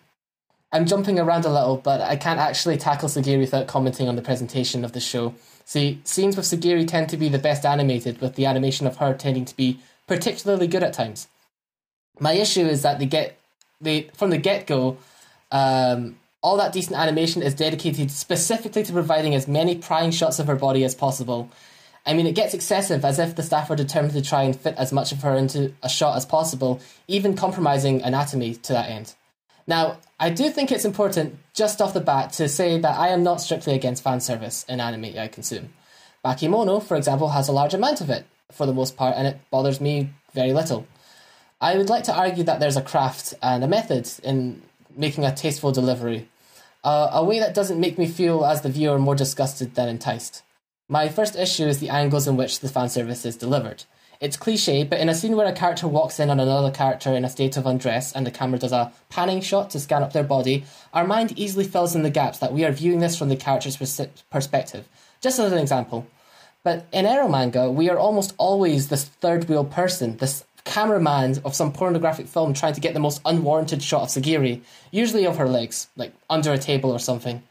I'm 0.73 0.87
jumping 0.87 1.21
around 1.21 1.45
a 1.45 1.53
little, 1.53 1.77
but 1.77 2.01
I 2.01 2.17
can't 2.17 2.41
actually 2.41 2.79
tackle 2.79 3.09
Sagiri 3.09 3.39
without 3.39 3.69
commenting 3.69 4.09
on 4.09 4.17
the 4.17 4.23
presentation 4.23 4.85
of 4.85 4.93
the 4.93 5.01
show. 5.01 5.35
See, 5.65 6.01
scenes 6.05 6.37
with 6.37 6.47
Sagiri 6.47 6.87
tend 6.87 7.09
to 7.11 7.17
be 7.17 7.29
the 7.29 7.39
best 7.39 7.65
animated, 7.65 8.21
with 8.21 8.35
the 8.35 8.47
animation 8.47 8.87
of 8.87 8.97
her 8.97 9.15
tending 9.15 9.45
to 9.45 9.57
be 9.57 9.79
particularly 10.09 10.67
good 10.67 10.83
at 10.83 10.93
times. 10.93 11.29
My 12.19 12.33
issue 12.33 12.67
is 12.67 12.83
that 12.83 12.99
they 12.99 13.07
get 13.07 13.39
they 13.81 14.11
from 14.15 14.31
the 14.31 14.39
get 14.39 14.67
go, 14.67 14.99
um, 15.53 16.17
all 16.43 16.57
that 16.57 16.73
decent 16.73 16.97
animation 16.97 17.43
is 17.43 17.55
dedicated 17.55 18.11
specifically 18.11 18.83
to 18.83 18.93
providing 18.93 19.35
as 19.35 19.49
many 19.49 19.77
prying 19.77 20.11
shots 20.11 20.39
of 20.39 20.47
her 20.47 20.57
body 20.57 20.85
as 20.85 20.95
possible. 20.95 21.51
I 22.07 22.13
mean, 22.13 22.27
it 22.27 22.35
gets 22.35 22.53
excessive, 22.53 23.05
as 23.05 23.19
if 23.19 23.35
the 23.35 23.43
staff 23.43 23.71
were 23.71 23.77
determined 23.77 24.13
to 24.15 24.23
try 24.23 24.43
and 24.43 24.55
fit 24.55 24.75
as 24.77 24.93
much 24.93 25.11
of 25.13 25.23
her 25.23 25.35
into 25.35 25.73
a 25.83 25.89
shot 25.89 26.17
as 26.17 26.27
possible, 26.27 26.81
even 27.09 27.35
compromising 27.35 28.03
anatomy 28.03 28.55
to 28.57 28.73
that 28.75 28.91
end. 28.91 29.15
Now, 29.67 29.99
I 30.21 30.29
do 30.29 30.51
think 30.51 30.71
it's 30.71 30.85
important, 30.85 31.39
just 31.55 31.81
off 31.81 31.95
the 31.95 32.01
bat, 32.01 32.35
to 32.35 32.49
say 32.49 32.79
that 32.79 32.99
I 32.99 33.09
am 33.09 33.23
not 33.23 33.41
strictly 33.41 33.75
against 33.75 34.03
fan 34.03 34.21
service 34.21 34.65
in 34.69 34.81
anime 34.81 35.19
I 35.19 35.29
consume. 35.29 35.73
Bakemono, 36.23 36.83
for 36.83 36.97
example, 36.97 37.29
has 37.29 37.49
a 37.49 37.53
large 37.53 37.73
amount 37.73 38.03
of 38.03 38.11
it, 38.11 38.27
for 38.53 38.67
the 38.67 38.75
most 38.75 38.97
part, 38.97 39.15
and 39.17 39.27
it 39.27 39.41
bothers 39.51 39.81
me 39.81 40.11
very 40.35 40.53
little. 40.53 40.87
I 41.61 41.79
would 41.79 41.89
like 41.89 42.05
to 42.05 42.15
argue 42.15 42.45
that 42.45 42.61
there's 42.61 42.77
a 42.77 42.83
craft 42.83 43.33
and 43.43 43.65
a 43.65 43.69
method 43.69 44.11
in 44.23 44.61
making 44.95 45.25
a 45.25 45.35
tasteful 45.35 45.73
delivery, 45.73 46.29
uh, 46.83 47.09
a 47.13 47.25
way 47.25 47.39
that 47.39 47.55
doesn't 47.55 47.81
make 47.81 47.97
me 47.97 48.07
feel, 48.07 48.45
as 48.45 48.61
the 48.61 48.69
viewer, 48.69 48.99
more 48.99 49.15
disgusted 49.15 49.75
than 49.75 49.89
enticed. 49.89 50.43
My 50.89 51.09
first 51.09 51.35
issue 51.35 51.65
is 51.65 51.79
the 51.79 51.89
angles 51.89 52.29
in 52.29 52.37
which 52.37 52.61
the 52.61 52.69
fan 52.69 52.91
service 52.91 53.25
is 53.25 53.37
delivered. 53.37 53.85
It's 54.21 54.37
cliche, 54.37 54.85
but 54.85 55.01
in 55.01 55.09
a 55.09 55.15
scene 55.15 55.35
where 55.35 55.47
a 55.47 55.53
character 55.53 55.89
walks 55.89 56.21
in 56.21 56.29
on 56.29 56.39
another 56.39 56.71
character 56.71 57.15
in 57.15 57.25
a 57.25 57.31
state 57.31 57.57
of 57.57 57.65
undress 57.65 58.13
and 58.13 58.27
the 58.27 58.31
camera 58.31 58.59
does 58.59 58.73
a 58.73 58.93
panning 59.09 59.41
shot 59.41 59.71
to 59.71 59.81
scan 59.81 60.03
up 60.03 60.13
their 60.13 60.23
body, 60.23 60.65
our 60.93 61.07
mind 61.07 61.39
easily 61.39 61.65
fills 61.65 61.95
in 61.95 62.03
the 62.03 62.11
gaps 62.11 62.39
that 62.41 62.53
we 62.53 62.67
are 62.67 62.71
viewing 62.71 62.99
this 62.99 63.17
from 63.17 63.31
the 63.31 63.37
character's 63.37 63.79
pers- 63.79 64.09
perspective. 64.31 64.87
Just 65.23 65.39
as 65.39 65.53
an 65.53 65.59
example. 65.59 66.07
But 66.63 66.87
in 66.93 67.07
Eromanga, 67.07 67.73
we 67.73 67.89
are 67.89 67.99
almost 67.99 68.35
always 68.37 68.89
this 68.89 69.05
third 69.05 69.49
wheel 69.49 69.65
person, 69.65 70.19
this 70.19 70.45
cameraman 70.65 71.41
of 71.47 71.55
some 71.55 71.73
pornographic 71.73 72.27
film 72.27 72.53
trying 72.53 72.75
to 72.75 72.81
get 72.81 72.93
the 72.93 73.01
most 73.01 73.23
unwarranted 73.25 73.83
shot 73.83 74.03
of 74.03 74.09
Sagiri, 74.09 74.61
usually 74.91 75.27
of 75.27 75.39
her 75.39 75.49
legs, 75.49 75.89
like 75.97 76.13
under 76.29 76.53
a 76.53 76.59
table 76.59 76.91
or 76.91 76.99
something. 76.99 77.43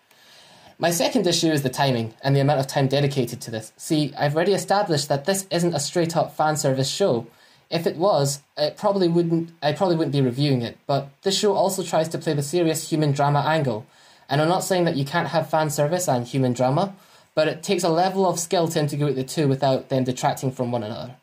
My 0.80 0.92
second 0.92 1.28
issue 1.28 1.52
is 1.52 1.62
the 1.62 1.70
timing 1.70 2.14
and 2.24 2.36
the 2.36 2.40
amount 2.40 2.60
of 2.60 2.68
time 2.68 2.88
dedicated 2.88 3.42
to 3.42 3.52
this. 3.52 3.72
See, 3.78 4.14
I've 4.18 4.36
already 4.36 4.54
established 4.54 5.08
that 5.10 5.26
this 5.26 5.48
isn't 5.52 5.76
a 5.76 5.80
straight 5.80 6.18
up 6.18 6.36
fan 6.36 6.58
service 6.58 6.90
show. 6.90 7.28
If 7.70 7.88
it 7.88 7.96
was, 7.96 8.42
it 8.58 8.78
probably 8.78 9.08
wouldn't 9.08 9.52
I 9.62 9.74
probably 9.74 9.96
wouldn't 9.96 10.14
be 10.14 10.22
reviewing 10.22 10.62
it, 10.62 10.78
but 10.88 11.10
this 11.22 11.38
show 11.38 11.54
also 11.54 11.84
tries 11.84 12.10
to 12.10 12.18
play 12.18 12.34
the 12.34 12.44
serious 12.44 12.90
human 12.90 13.12
drama 13.12 13.40
angle. 13.42 13.86
And 14.30 14.42
I'm 14.42 14.50
not 14.50 14.64
saying 14.64 14.86
that 14.86 14.96
you 14.96 15.06
can't 15.06 15.30
have 15.30 15.50
fan 15.50 15.70
service 15.70 16.08
and 16.08 16.26
human 16.26 16.54
drama, 16.54 16.96
but 17.36 17.48
it 17.48 17.64
takes 17.64 17.84
a 17.84 17.90
level 17.90 18.28
of 18.28 18.40
skill 18.40 18.68
to 18.68 18.80
integrate 18.80 19.16
the 19.16 19.24
two 19.24 19.48
without 19.48 19.90
them 19.90 20.04
detracting 20.04 20.52
from 20.52 20.72
one 20.72 20.84
another. 20.84 21.16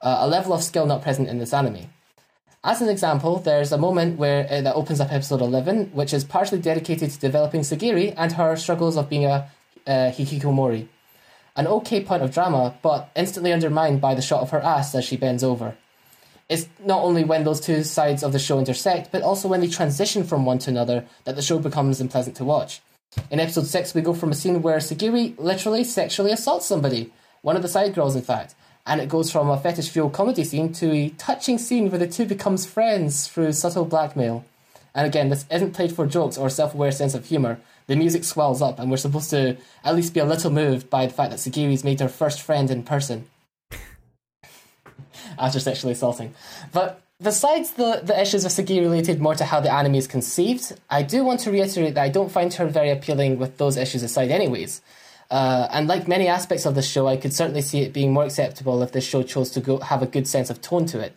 Uh, 0.00 0.18
a 0.20 0.28
level 0.28 0.52
of 0.52 0.62
skill 0.62 0.86
not 0.86 1.02
present 1.02 1.28
in 1.28 1.38
this 1.38 1.52
anime. 1.52 1.90
As 2.62 2.82
an 2.82 2.90
example, 2.90 3.38
there's 3.38 3.72
a 3.72 3.78
moment 3.78 4.18
where 4.18 4.46
uh, 4.50 4.60
that 4.60 4.74
opens 4.74 5.00
up 5.00 5.10
episode 5.10 5.40
11, 5.40 5.92
which 5.94 6.12
is 6.12 6.24
partially 6.24 6.60
dedicated 6.60 7.10
to 7.10 7.18
developing 7.18 7.62
Sagiri 7.62 8.12
and 8.18 8.32
her 8.32 8.54
struggles 8.56 8.98
of 8.98 9.08
being 9.08 9.24
a 9.24 9.50
uh, 9.86 10.12
hikikomori. 10.12 10.86
An 11.56 11.66
okay 11.66 12.04
point 12.04 12.22
of 12.22 12.34
drama, 12.34 12.74
but 12.82 13.10
instantly 13.16 13.54
undermined 13.54 14.02
by 14.02 14.14
the 14.14 14.20
shot 14.20 14.42
of 14.42 14.50
her 14.50 14.60
ass 14.60 14.94
as 14.94 15.06
she 15.06 15.16
bends 15.16 15.42
over. 15.42 15.74
It's 16.50 16.68
not 16.84 17.02
only 17.02 17.24
when 17.24 17.44
those 17.44 17.62
two 17.62 17.82
sides 17.82 18.22
of 18.22 18.32
the 18.34 18.38
show 18.38 18.58
intersect, 18.58 19.10
but 19.10 19.22
also 19.22 19.48
when 19.48 19.62
they 19.62 19.68
transition 19.68 20.22
from 20.22 20.44
one 20.44 20.58
to 20.58 20.70
another 20.70 21.06
that 21.24 21.36
the 21.36 21.42
show 21.42 21.58
becomes 21.58 21.98
unpleasant 21.98 22.36
to 22.36 22.44
watch. 22.44 22.82
In 23.30 23.40
episode 23.40 23.68
6, 23.68 23.94
we 23.94 24.02
go 24.02 24.12
from 24.12 24.32
a 24.32 24.34
scene 24.34 24.60
where 24.60 24.76
Sagiri 24.78 25.34
literally 25.38 25.82
sexually 25.82 26.30
assaults 26.30 26.66
somebody, 26.66 27.10
one 27.40 27.56
of 27.56 27.62
the 27.62 27.68
side 27.68 27.94
girls, 27.94 28.16
in 28.16 28.22
fact, 28.22 28.54
and 28.86 29.00
it 29.00 29.08
goes 29.08 29.30
from 29.30 29.50
a 29.50 29.58
fetish 29.58 29.90
fueled 29.90 30.12
comedy 30.12 30.44
scene 30.44 30.72
to 30.74 30.90
a 30.90 31.08
touching 31.10 31.58
scene 31.58 31.90
where 31.90 31.98
the 31.98 32.08
two 32.08 32.24
becomes 32.26 32.66
friends 32.66 33.28
through 33.28 33.52
subtle 33.52 33.84
blackmail. 33.84 34.44
And 34.94 35.06
again, 35.06 35.28
this 35.28 35.44
isn't 35.50 35.74
played 35.74 35.92
for 35.92 36.06
jokes 36.06 36.36
or 36.36 36.50
self 36.50 36.74
aware 36.74 36.90
sense 36.90 37.14
of 37.14 37.26
humour. 37.26 37.60
The 37.86 37.96
music 37.96 38.24
swells 38.24 38.62
up, 38.62 38.78
and 38.78 38.90
we're 38.90 38.96
supposed 38.96 39.30
to 39.30 39.56
at 39.84 39.96
least 39.96 40.14
be 40.14 40.20
a 40.20 40.24
little 40.24 40.50
moved 40.50 40.88
by 40.90 41.06
the 41.06 41.12
fact 41.12 41.30
that 41.30 41.38
Sagiri's 41.38 41.84
made 41.84 42.00
her 42.00 42.08
first 42.08 42.40
friend 42.40 42.70
in 42.70 42.82
person 42.82 43.26
after 45.38 45.60
sexually 45.60 45.92
assaulting. 45.92 46.34
But 46.72 47.02
besides 47.22 47.72
the, 47.72 48.00
the 48.04 48.20
issues 48.20 48.44
of 48.44 48.52
Sagiri 48.52 48.80
related 48.80 49.20
more 49.20 49.34
to 49.34 49.44
how 49.44 49.60
the 49.60 49.72
anime 49.72 49.96
is 49.96 50.06
conceived, 50.06 50.72
I 50.88 51.02
do 51.02 51.24
want 51.24 51.40
to 51.40 51.50
reiterate 51.50 51.94
that 51.94 52.02
I 52.02 52.08
don't 52.08 52.30
find 52.30 52.52
her 52.54 52.66
very 52.66 52.90
appealing 52.90 53.38
with 53.38 53.58
those 53.58 53.76
issues 53.76 54.02
aside, 54.02 54.30
anyways. 54.30 54.82
Uh, 55.30 55.68
and 55.70 55.86
like 55.86 56.08
many 56.08 56.26
aspects 56.26 56.66
of 56.66 56.74
the 56.74 56.82
show, 56.82 57.06
I 57.06 57.16
could 57.16 57.32
certainly 57.32 57.62
see 57.62 57.82
it 57.82 57.92
being 57.92 58.12
more 58.12 58.24
acceptable 58.24 58.82
if 58.82 58.92
the 58.92 59.00
show 59.00 59.22
chose 59.22 59.50
to 59.50 59.60
go 59.60 59.78
have 59.78 60.02
a 60.02 60.06
good 60.06 60.26
sense 60.26 60.50
of 60.50 60.60
tone 60.60 60.86
to 60.86 60.98
it. 61.00 61.16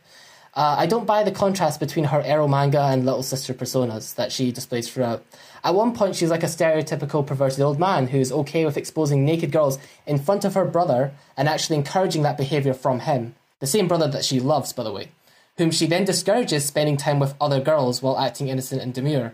Uh, 0.55 0.75
I 0.77 0.85
don't 0.85 1.07
buy 1.07 1.23
the 1.23 1.31
contrast 1.31 1.79
between 1.79 2.05
her 2.05 2.21
Eromanga 2.21 2.93
and 2.93 3.05
little 3.05 3.23
sister 3.23 3.55
personas 3.55 4.13
that 4.15 4.31
she 4.31 4.51
displays 4.51 4.87
throughout. 4.87 5.25
At 5.63 5.73
one 5.73 5.95
point, 5.95 6.15
she's 6.15 6.29
like 6.29 6.43
a 6.43 6.47
stereotypical 6.47 7.25
perverted 7.25 7.61
old 7.61 7.79
man 7.79 8.07
who's 8.07 8.31
okay 8.31 8.63
with 8.63 8.77
exposing 8.77 9.25
naked 9.25 9.51
girls 9.51 9.79
in 10.05 10.19
front 10.19 10.45
of 10.45 10.53
her 10.53 10.65
brother 10.65 11.13
and 11.35 11.49
actually 11.49 11.77
encouraging 11.77 12.21
that 12.21 12.37
behaviour 12.37 12.75
from 12.75 12.99
him. 12.99 13.33
The 13.61 13.67
same 13.67 13.87
brother 13.87 14.07
that 14.09 14.25
she 14.25 14.39
loves, 14.39 14.73
by 14.73 14.83
the 14.83 14.91
way, 14.91 15.09
whom 15.57 15.71
she 15.71 15.87
then 15.87 16.05
discourages 16.05 16.65
spending 16.65 16.97
time 16.97 17.17
with 17.17 17.33
other 17.41 17.59
girls 17.59 18.03
while 18.03 18.19
acting 18.19 18.47
innocent 18.47 18.81
and 18.81 18.93
demure. 18.93 19.33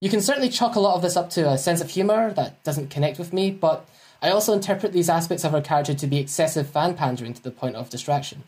You 0.00 0.10
can 0.10 0.20
certainly 0.20 0.50
chalk 0.50 0.76
a 0.76 0.80
lot 0.80 0.94
of 0.94 1.02
this 1.02 1.16
up 1.16 1.30
to 1.30 1.48
a 1.48 1.58
sense 1.58 1.80
of 1.80 1.90
humour 1.90 2.32
that 2.34 2.62
doesn't 2.62 2.90
connect 2.90 3.18
with 3.18 3.32
me, 3.32 3.50
but 3.50 3.88
I 4.22 4.30
also 4.30 4.52
interpret 4.52 4.92
these 4.92 5.08
aspects 5.08 5.44
of 5.44 5.52
her 5.52 5.60
character 5.60 5.94
to 5.94 6.06
be 6.06 6.18
excessive 6.18 6.68
fan 6.68 6.94
pandering 6.94 7.34
to 7.34 7.42
the 7.42 7.50
point 7.50 7.76
of 7.76 7.90
distraction. 7.90 8.44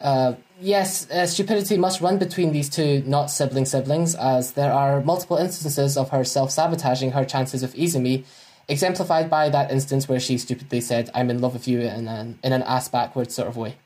Uh, 0.00 0.34
yes, 0.60 1.10
uh, 1.10 1.26
stupidity 1.26 1.76
must 1.76 2.00
run 2.00 2.18
between 2.18 2.52
these 2.52 2.68
two 2.68 3.02
not 3.06 3.30
sibling 3.30 3.64
siblings, 3.64 4.14
as 4.14 4.52
there 4.52 4.72
are 4.72 5.00
multiple 5.00 5.36
instances 5.36 5.96
of 5.96 6.10
her 6.10 6.24
self 6.24 6.50
sabotaging 6.50 7.12
her 7.12 7.24
chances 7.24 7.62
with 7.62 7.74
Izumi, 7.74 8.24
exemplified 8.68 9.30
by 9.30 9.48
that 9.48 9.70
instance 9.70 10.08
where 10.08 10.20
she 10.20 10.36
stupidly 10.36 10.80
said, 10.80 11.10
I'm 11.14 11.30
in 11.30 11.40
love 11.40 11.54
with 11.54 11.66
you 11.66 11.80
in 11.80 12.08
an, 12.08 12.38
in 12.42 12.52
an 12.52 12.62
ass 12.62 12.88
backwards 12.88 13.34
sort 13.34 13.48
of 13.48 13.56
way. 13.56 13.76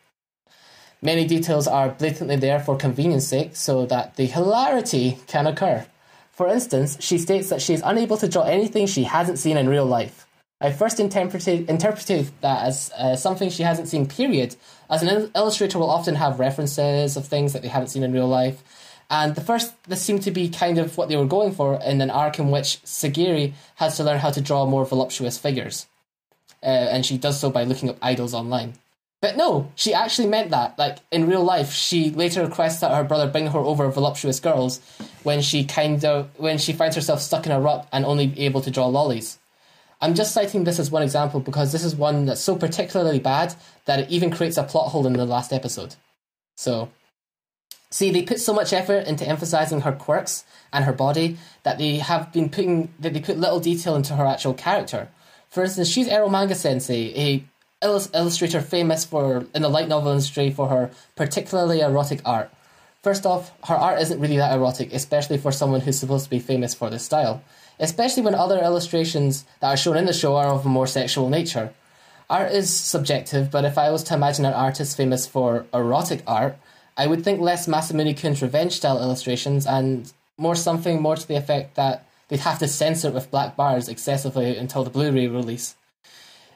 Many 1.02 1.26
details 1.26 1.66
are 1.66 1.90
blatantly 1.90 2.36
there 2.36 2.60
for 2.60 2.76
convenience 2.76 3.26
sake 3.26 3.56
so 3.56 3.86
that 3.86 4.16
the 4.16 4.26
hilarity 4.26 5.18
can 5.26 5.46
occur. 5.46 5.86
For 6.32 6.48
instance, 6.48 6.98
she 7.00 7.18
states 7.18 7.48
that 7.50 7.62
she 7.62 7.74
is 7.74 7.82
unable 7.84 8.16
to 8.18 8.28
draw 8.28 8.42
anything 8.42 8.86
she 8.86 9.04
hasn't 9.04 9.38
seen 9.38 9.56
in 9.56 9.68
real 9.68 9.86
life. 9.86 10.26
I 10.60 10.72
first 10.72 11.00
interpreted, 11.00 11.70
interpreted 11.70 12.30
that 12.42 12.66
as 12.66 12.90
uh, 12.98 13.16
something 13.16 13.48
she 13.48 13.62
hasn't 13.62 13.88
seen, 13.88 14.06
period, 14.06 14.56
as 14.90 15.02
an 15.02 15.08
il- 15.08 15.30
illustrator 15.34 15.78
will 15.78 15.88
often 15.88 16.16
have 16.16 16.38
references 16.38 17.16
of 17.16 17.26
things 17.26 17.54
that 17.54 17.62
they 17.62 17.68
haven't 17.68 17.88
seen 17.88 18.02
in 18.02 18.12
real 18.12 18.28
life. 18.28 18.62
And 19.08 19.34
the 19.34 19.40
first, 19.40 19.72
this 19.84 20.02
seemed 20.02 20.22
to 20.22 20.30
be 20.30 20.50
kind 20.50 20.78
of 20.78 20.96
what 20.98 21.08
they 21.08 21.16
were 21.16 21.26
going 21.26 21.52
for 21.52 21.80
in 21.82 22.00
an 22.00 22.10
arc 22.10 22.38
in 22.38 22.50
which 22.50 22.80
Sagiri 22.84 23.54
has 23.76 23.96
to 23.96 24.04
learn 24.04 24.18
how 24.18 24.30
to 24.30 24.40
draw 24.40 24.66
more 24.66 24.84
voluptuous 24.84 25.38
figures. 25.38 25.86
Uh, 26.62 26.66
and 26.66 27.06
she 27.06 27.16
does 27.16 27.40
so 27.40 27.50
by 27.50 27.64
looking 27.64 27.88
up 27.88 27.96
idols 28.02 28.34
online. 28.34 28.74
But 29.22 29.36
no, 29.36 29.70
she 29.74 29.92
actually 29.92 30.28
meant 30.28 30.50
that. 30.50 30.78
Like 30.78 30.98
in 31.10 31.26
real 31.26 31.42
life, 31.42 31.72
she 31.72 32.10
later 32.10 32.44
requests 32.44 32.80
that 32.80 32.94
her 32.94 33.04
brother 33.04 33.26
bring 33.26 33.48
her 33.48 33.58
over 33.58 33.90
voluptuous 33.90 34.40
girls 34.40 34.80
when 35.22 35.40
she 35.42 35.64
kind 35.64 36.04
of 36.04 36.30
when 36.38 36.56
she 36.56 36.72
finds 36.72 36.96
herself 36.96 37.20
stuck 37.20 37.44
in 37.46 37.52
a 37.52 37.60
rut 37.60 37.86
and 37.92 38.04
only 38.04 38.32
able 38.38 38.60
to 38.62 38.70
draw 38.70 38.86
lolis. 38.88 39.38
I'm 40.00 40.14
just 40.14 40.32
citing 40.32 40.64
this 40.64 40.78
as 40.78 40.90
one 40.90 41.02
example 41.02 41.40
because 41.40 41.72
this 41.72 41.84
is 41.84 41.94
one 41.94 42.24
that's 42.26 42.40
so 42.40 42.56
particularly 42.56 43.18
bad 43.18 43.54
that 43.84 44.00
it 44.00 44.10
even 44.10 44.30
creates 44.30 44.56
a 44.56 44.62
plot 44.62 44.90
hole 44.92 45.06
in 45.06 45.12
the 45.12 45.26
last 45.26 45.52
episode. 45.52 45.96
So, 46.56 46.90
see, 47.90 48.10
they 48.10 48.22
put 48.22 48.40
so 48.40 48.54
much 48.54 48.72
effort 48.72 49.06
into 49.06 49.28
emphasizing 49.28 49.82
her 49.82 49.92
quirks 49.92 50.44
and 50.72 50.84
her 50.84 50.92
body 50.92 51.36
that 51.64 51.76
they 51.78 51.96
have 51.96 52.32
been 52.32 52.48
putting 52.48 52.92
that 52.98 53.12
they 53.12 53.20
put 53.20 53.38
little 53.38 53.60
detail 53.60 53.94
into 53.94 54.16
her 54.16 54.24
actual 54.24 54.54
character. 54.54 55.08
For 55.50 55.64
instance, 55.64 55.88
she's 55.88 56.08
Eromanga 56.08 56.54
Sensei, 56.54 57.12
a 57.16 57.44
illustrator 57.82 58.60
famous 58.60 59.04
for 59.04 59.46
in 59.54 59.62
the 59.62 59.68
light 59.68 59.88
novel 59.88 60.12
industry 60.12 60.50
for 60.50 60.68
her 60.68 60.90
particularly 61.16 61.80
erotic 61.80 62.20
art. 62.24 62.50
First 63.02 63.24
off, 63.24 63.52
her 63.64 63.74
art 63.74 64.00
isn't 64.00 64.20
really 64.20 64.36
that 64.36 64.54
erotic, 64.54 64.92
especially 64.92 65.38
for 65.38 65.50
someone 65.50 65.80
who's 65.80 65.98
supposed 65.98 66.24
to 66.24 66.30
be 66.30 66.38
famous 66.38 66.74
for 66.74 66.90
this 66.90 67.04
style. 67.04 67.42
Especially 67.80 68.22
when 68.22 68.34
other 68.34 68.58
illustrations 68.58 69.44
that 69.58 69.68
are 69.68 69.76
shown 69.76 69.96
in 69.96 70.04
the 70.04 70.12
show 70.12 70.36
are 70.36 70.48
of 70.48 70.64
a 70.64 70.68
more 70.68 70.86
sexual 70.86 71.28
nature. 71.28 71.72
Art 72.28 72.52
is 72.52 72.72
subjective, 72.72 73.50
but 73.50 73.64
if 73.64 73.76
I 73.76 73.90
was 73.90 74.04
to 74.04 74.14
imagine 74.14 74.44
an 74.44 74.52
artist 74.52 74.96
famous 74.96 75.26
for 75.26 75.66
erotic 75.74 76.22
art, 76.28 76.56
I 76.96 77.08
would 77.08 77.24
think 77.24 77.40
less 77.40 77.66
Masamune 77.66 78.16
Kun's 78.16 78.42
revenge 78.42 78.74
style 78.74 79.02
illustrations 79.02 79.66
and 79.66 80.12
more 80.36 80.54
something 80.54 81.02
more 81.02 81.16
to 81.16 81.26
the 81.26 81.36
effect 81.36 81.74
that 81.74 82.06
they'd 82.28 82.40
have 82.40 82.58
to 82.60 82.68
censor 82.68 83.08
it 83.08 83.14
with 83.14 83.30
black 83.30 83.56
bars 83.56 83.88
excessively 83.88 84.56
until 84.56 84.84
the 84.84 84.90
Blu 84.90 85.10
ray 85.10 85.26
release. 85.26 85.74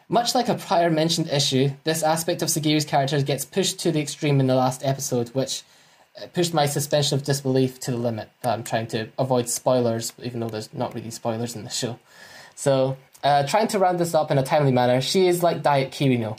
Much 0.09 0.35
like 0.35 0.49
a 0.49 0.55
prior 0.55 0.91
mentioned 0.91 1.29
issue, 1.31 1.71
this 1.85 2.03
aspect 2.03 2.43
of 2.43 2.49
Sagiri's 2.49 2.85
character 2.85 3.21
gets 3.23 3.45
pushed 3.45 3.79
to 3.81 3.91
the 3.91 4.01
extreme 4.01 4.39
in 4.39 4.47
the 4.47 4.55
last 4.55 4.85
episode, 4.85 5.31
which 5.31 5.63
pushed 6.33 6.55
my 6.55 6.67
suspension 6.67 7.19
of 7.19 7.25
disbelief 7.25 7.81
to 7.81 7.91
the 7.91 7.97
limit. 7.97 8.31
I'm 8.43 8.63
trying 8.63 8.87
to 8.89 9.09
avoid 9.19 9.49
spoilers, 9.49 10.13
even 10.23 10.41
though 10.41 10.49
there's 10.49 10.73
not 10.73 10.95
really 10.95 11.11
spoilers 11.11 11.57
in 11.57 11.65
the 11.65 11.71
show. 11.71 11.99
So, 12.55 12.97
uh, 13.23 13.47
trying 13.47 13.69
to 13.69 13.79
round 13.79 13.99
this 13.99 14.15
up 14.15 14.31
in 14.31 14.39
a 14.39 14.43
timely 14.43 14.73
manner, 14.73 15.01
she 15.01 15.27
is 15.27 15.43
like 15.43 15.63
Diet 15.63 15.91
Kirino. 15.91 16.39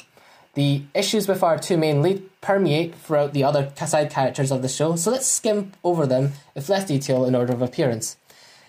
The 0.53 0.83
issues 0.93 1.27
with 1.27 1.43
our 1.43 1.57
two 1.57 1.77
main 1.77 2.01
lead 2.01 2.23
permeate 2.39 2.95
throughout 2.95 3.33
the 3.33 3.43
other 3.43 3.71
side 3.85 4.09
characters 4.09 4.51
of 4.51 4.61
the 4.61 4.69
show, 4.69 4.95
so 4.95 5.11
let's 5.11 5.25
skim 5.25 5.73
over 5.83 6.05
them 6.07 6.31
with 6.53 6.69
less 6.69 6.85
detail 6.85 7.25
in 7.25 7.35
order 7.35 7.51
of 7.51 7.61
appearance. 7.61 8.15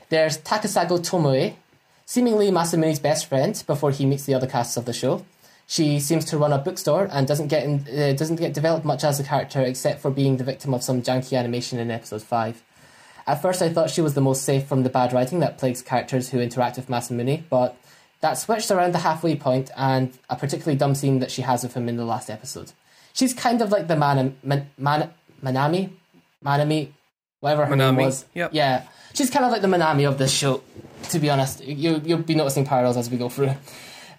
There's 0.08 0.38
Takasago 0.38 0.98
Tomoe, 0.98 1.54
seemingly 2.04 2.50
Masamune's 2.50 2.98
best 2.98 3.26
friend 3.26 3.62
before 3.66 3.92
he 3.92 4.06
meets 4.06 4.24
the 4.24 4.34
other 4.34 4.48
casts 4.48 4.76
of 4.76 4.84
the 4.84 4.92
show. 4.92 5.24
She 5.66 5.98
seems 5.98 6.24
to 6.26 6.38
run 6.38 6.52
a 6.52 6.58
bookstore 6.58 7.08
and 7.10 7.26
doesn't 7.26 7.48
get 7.48 7.64
in, 7.64 7.86
uh, 7.88 8.12
doesn't 8.12 8.36
get 8.36 8.54
developed 8.54 8.84
much 8.84 9.02
as 9.02 9.18
a 9.18 9.24
character 9.24 9.60
except 9.60 10.00
for 10.00 10.10
being 10.10 10.36
the 10.36 10.44
victim 10.44 10.72
of 10.72 10.82
some 10.82 11.02
janky 11.02 11.36
animation 11.36 11.78
in 11.78 11.90
episode 11.90 12.22
five. 12.22 12.62
At 13.26 13.42
first, 13.42 13.60
I 13.60 13.68
thought 13.70 13.90
she 13.90 14.00
was 14.00 14.14
the 14.14 14.20
most 14.20 14.44
safe 14.44 14.66
from 14.66 14.84
the 14.84 14.88
bad 14.88 15.12
writing 15.12 15.40
that 15.40 15.58
plagues 15.58 15.82
characters 15.82 16.30
who 16.30 16.38
interact 16.38 16.76
with 16.76 16.86
Masamune, 16.86 17.42
but 17.50 17.76
that 18.20 18.34
switched 18.34 18.70
around 18.70 18.94
the 18.94 18.98
halfway 18.98 19.34
point 19.34 19.70
and 19.76 20.16
a 20.30 20.36
particularly 20.36 20.78
dumb 20.78 20.94
scene 20.94 21.18
that 21.18 21.32
she 21.32 21.42
has 21.42 21.64
with 21.64 21.74
him 21.74 21.88
in 21.88 21.96
the 21.96 22.04
last 22.04 22.30
episode. 22.30 22.72
She's 23.12 23.34
kind 23.34 23.60
of 23.60 23.70
like 23.70 23.88
the 23.88 23.96
man, 23.96 24.36
man, 24.44 24.70
man 24.78 25.10
Manami, 25.42 25.90
Manami, 26.44 26.90
whatever 27.40 27.66
her 27.66 27.76
name 27.76 27.96
was. 27.96 28.24
yep. 28.34 28.50
Yeah, 28.52 28.84
she's 29.14 29.30
kind 29.30 29.44
of 29.44 29.50
like 29.50 29.62
the 29.62 29.68
Manami 29.68 30.08
of 30.08 30.18
this 30.18 30.32
show. 30.32 30.62
To 31.10 31.18
be 31.18 31.30
honest, 31.30 31.64
you 31.64 32.00
you'll 32.04 32.18
be 32.18 32.34
noticing 32.34 32.64
parallels 32.64 32.96
as 32.96 33.10
we 33.10 33.16
go 33.16 33.28
through. 33.28 33.50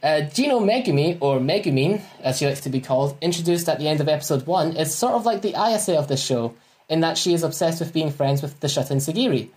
Uh, 0.04 0.22
Jinno 0.22 0.62
Megumi, 0.62 1.18
or 1.22 1.40
Megumin, 1.40 2.02
as 2.22 2.38
she 2.38 2.46
likes 2.46 2.62
to 2.62 2.70
be 2.70 2.80
called, 2.80 3.18
introduced 3.22 3.68
at 3.68 3.80
the 3.80 3.88
end 3.88 4.00
of 4.00 4.08
episode 4.08 4.46
1, 4.46 4.78
is 4.78 4.94
sort 4.94 5.16
of 5.16 5.26
like 5.26 5.42
the 5.42 5.56
ISA 5.60 5.98
of 5.98 6.08
this 6.08 6.24
show, 6.24 6.54
in 6.88 7.00
that 7.02 7.18
she 7.18 7.34
is 7.34 7.44
obsessed 7.44 7.80
with 7.80 7.94
being 7.94 8.12
friends 8.12 8.42
with 8.42 8.60
the 8.60 8.68
Shuten 8.68 8.98
Sagiri. 8.98 9.50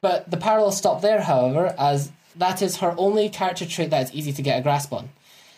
But 0.00 0.30
the 0.30 0.36
parallels 0.36 0.78
stop 0.78 1.02
there, 1.02 1.20
however, 1.20 1.74
as 1.78 2.10
that 2.36 2.62
is 2.62 2.78
her 2.78 2.94
only 2.96 3.28
character 3.28 3.66
trait 3.66 3.90
that 3.90 4.04
is 4.04 4.14
easy 4.14 4.32
to 4.32 4.42
get 4.42 4.58
a 4.58 4.62
grasp 4.62 4.92
on. 4.92 5.10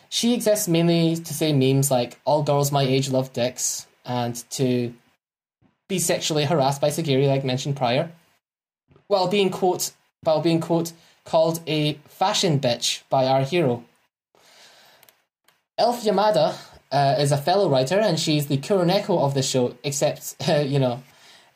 She 0.08 0.34
exists 0.34 0.68
mainly 0.68 1.16
to 1.16 1.34
say 1.34 1.52
memes 1.52 1.90
like, 1.90 2.20
all 2.24 2.42
girls 2.42 2.72
my 2.72 2.82
age 2.82 3.10
love 3.10 3.32
dicks, 3.32 3.86
and 4.04 4.34
to 4.50 4.92
be 5.88 5.98
sexually 5.98 6.44
harassed 6.44 6.80
by 6.80 6.90
Sagiri, 6.90 7.26
like 7.26 7.44
mentioned 7.44 7.76
prior, 7.76 8.10
while 9.06 9.28
being, 9.28 9.50
quote, 9.50 9.92
while 10.22 10.40
being, 10.40 10.60
quote, 10.60 10.92
called 11.24 11.60
a 11.66 11.94
fashion 12.08 12.58
bitch 12.58 13.02
by 13.08 13.26
our 13.26 13.42
hero. 13.42 13.84
Elf 15.78 16.04
Yamada 16.04 16.56
uh, 16.90 17.16
is 17.18 17.32
a 17.32 17.36
fellow 17.36 17.68
writer, 17.68 17.98
and 17.98 18.18
she's 18.18 18.46
the 18.46 18.58
Kuroneko 18.58 19.18
of 19.18 19.34
the 19.34 19.42
show, 19.42 19.74
except, 19.84 20.36
uh, 20.48 20.56
you 20.56 20.78
know, 20.78 21.02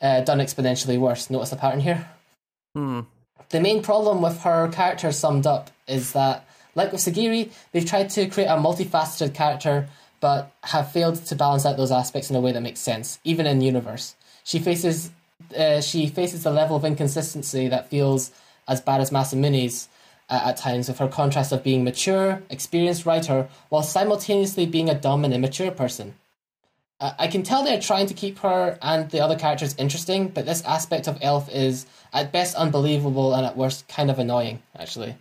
uh, 0.01 0.21
done 0.21 0.39
exponentially 0.39 0.99
worse. 0.99 1.29
Notice 1.29 1.49
the 1.49 1.55
pattern 1.55 1.79
here? 1.79 2.07
Hmm. 2.75 3.01
The 3.49 3.59
main 3.59 3.81
problem 3.81 4.21
with 4.21 4.41
her 4.41 4.69
character 4.69 5.11
summed 5.11 5.45
up 5.45 5.71
is 5.87 6.13
that, 6.13 6.47
like 6.75 6.91
with 6.91 7.01
Sagiri, 7.01 7.51
they've 7.71 7.85
tried 7.85 8.09
to 8.11 8.27
create 8.27 8.47
a 8.47 8.57
multifaceted 8.57 9.33
character, 9.33 9.89
but 10.21 10.51
have 10.63 10.91
failed 10.91 11.15
to 11.25 11.35
balance 11.35 11.65
out 11.65 11.75
those 11.75 11.91
aspects 11.91 12.29
in 12.29 12.35
a 12.35 12.41
way 12.41 12.51
that 12.51 12.61
makes 12.61 12.79
sense, 12.79 13.19
even 13.23 13.45
in 13.45 13.59
universe. 13.59 14.15
She 14.43 14.59
faces 14.59 15.11
uh, 15.57 15.81
she 15.81 16.07
faces 16.07 16.45
a 16.45 16.51
level 16.51 16.75
of 16.75 16.85
inconsistency 16.85 17.67
that 17.67 17.89
feels 17.89 18.31
as 18.67 18.79
bad 18.79 19.01
as 19.01 19.11
Masamune's 19.11 19.89
at 20.31 20.57
times, 20.57 20.87
with 20.87 20.99
her 20.99 21.07
contrast 21.07 21.51
of 21.51 21.63
being 21.63 21.83
mature, 21.83 22.41
experienced 22.49 23.05
writer, 23.05 23.49
while 23.69 23.83
simultaneously 23.83 24.65
being 24.65 24.89
a 24.89 24.99
dumb 24.99 25.25
and 25.25 25.33
immature 25.33 25.71
person. 25.71 26.15
I 27.01 27.27
can 27.27 27.41
tell 27.41 27.63
they're 27.63 27.81
trying 27.81 28.05
to 28.07 28.13
keep 28.13 28.37
her 28.39 28.77
and 28.79 29.09
the 29.09 29.21
other 29.21 29.35
characters 29.35 29.73
interesting, 29.79 30.27
but 30.27 30.45
this 30.45 30.63
aspect 30.65 31.07
of 31.07 31.17
Elf 31.21 31.49
is 31.51 31.87
at 32.13 32.31
best 32.31 32.55
unbelievable 32.55 33.33
and 33.33 33.43
at 33.43 33.57
worst 33.57 33.87
kind 33.87 34.11
of 34.11 34.19
annoying, 34.19 34.61
actually. 34.77 35.15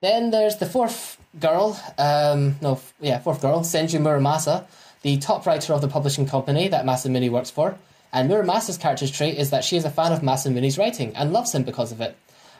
Then 0.00 0.30
there's 0.30 0.58
the 0.58 0.66
fourth 0.66 1.18
girl, 1.40 1.80
um, 1.98 2.56
no, 2.60 2.80
yeah, 3.00 3.18
fourth 3.18 3.40
girl, 3.40 3.60
Senju 3.60 4.00
Muramasa, 4.00 4.66
the 5.02 5.16
top 5.18 5.46
writer 5.46 5.72
of 5.72 5.80
the 5.80 5.88
publishing 5.88 6.26
company 6.26 6.68
that 6.68 6.84
Masamune 6.84 7.28
works 7.30 7.50
for. 7.50 7.76
And 8.12 8.30
Muramasa's 8.30 8.78
character's 8.78 9.10
trait 9.10 9.36
is 9.36 9.50
that 9.50 9.64
she 9.64 9.76
is 9.76 9.84
a 9.84 9.90
fan 9.90 10.12
of 10.12 10.20
Masamune's 10.20 10.78
writing 10.78 11.16
and 11.16 11.32
loves 11.32 11.52
him 11.52 11.64
because 11.64 11.90
of 11.90 12.00
it. 12.00 12.16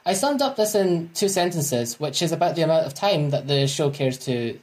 I 0.06 0.12
summed 0.12 0.42
up 0.42 0.56
this 0.56 0.74
in 0.74 1.10
two 1.14 1.28
sentences, 1.28 1.98
which 1.98 2.20
is 2.20 2.30
about 2.30 2.56
the 2.56 2.62
amount 2.62 2.86
of 2.86 2.92
time 2.92 3.30
that 3.30 3.48
the 3.48 3.66
show 3.66 3.90
cares 3.90 4.18
to 4.18 4.58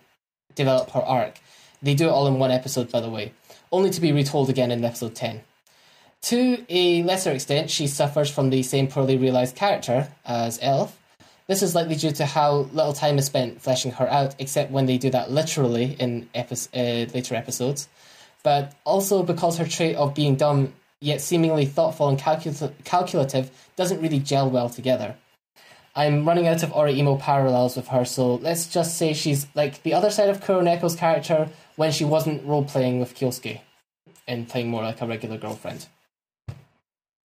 develop 0.53 0.91
her 0.91 1.01
arc. 1.01 1.39
They 1.81 1.95
do 1.95 2.07
it 2.07 2.11
all 2.11 2.27
in 2.27 2.37
one 2.37 2.51
episode, 2.51 2.91
by 2.91 3.01
the 3.01 3.09
way, 3.09 3.33
only 3.71 3.89
to 3.89 4.01
be 4.01 4.11
retold 4.11 4.51
again 4.51 4.69
in 4.69 4.85
episode 4.85 5.15
10. 5.15 5.41
To 6.23 6.63
a 6.69 7.01
lesser 7.01 7.31
extent, 7.31 7.71
she 7.71 7.87
suffers 7.87 8.29
from 8.29 8.51
the 8.51 8.61
same 8.61 8.87
poorly 8.87 9.17
realised 9.17 9.55
character 9.55 10.09
as 10.23 10.59
Elf. 10.61 10.95
This 11.47 11.63
is 11.63 11.73
likely 11.73 11.95
due 11.95 12.11
to 12.11 12.25
how 12.27 12.69
little 12.71 12.93
time 12.93 13.17
is 13.17 13.25
spent 13.25 13.61
fleshing 13.61 13.93
her 13.93 14.07
out, 14.07 14.35
except 14.37 14.71
when 14.71 14.85
they 14.85 14.99
do 14.99 15.09
that 15.09 15.31
literally 15.31 15.95
in 15.99 16.29
epi- 16.35 16.55
uh, 16.75 17.11
later 17.13 17.33
episodes. 17.33 17.89
But 18.43 18.73
also 18.85 19.23
because 19.23 19.57
her 19.57 19.65
trait 19.65 19.95
of 19.95 20.13
being 20.13 20.35
dumb 20.35 20.73
yet 20.99 21.19
seemingly 21.19 21.65
thoughtful 21.65 22.07
and 22.07 22.19
calcul- 22.19 22.71
calculative 22.83 23.49
doesn't 23.75 24.01
really 24.01 24.19
gel 24.19 24.47
well 24.49 24.69
together. 24.69 25.15
I'm 25.95 26.25
running 26.25 26.47
out 26.47 26.63
of 26.63 26.71
Oreimo 26.71 27.19
parallels 27.19 27.75
with 27.75 27.87
her, 27.89 28.05
so 28.05 28.35
let's 28.35 28.67
just 28.67 28.97
say 28.97 29.13
she's 29.13 29.47
like 29.55 29.83
the 29.83 29.93
other 29.93 30.09
side 30.09 30.29
of 30.29 30.41
Kuroneko's 30.41 30.95
character 30.95 31.49
when 31.75 31.91
she 31.91 32.05
wasn't 32.05 32.45
role 32.45 32.63
playing 32.63 32.99
with 32.99 33.15
Kyosuke 33.15 33.59
and 34.27 34.47
playing 34.47 34.69
more 34.69 34.83
like 34.83 35.01
a 35.01 35.07
regular 35.07 35.37
girlfriend. 35.37 35.87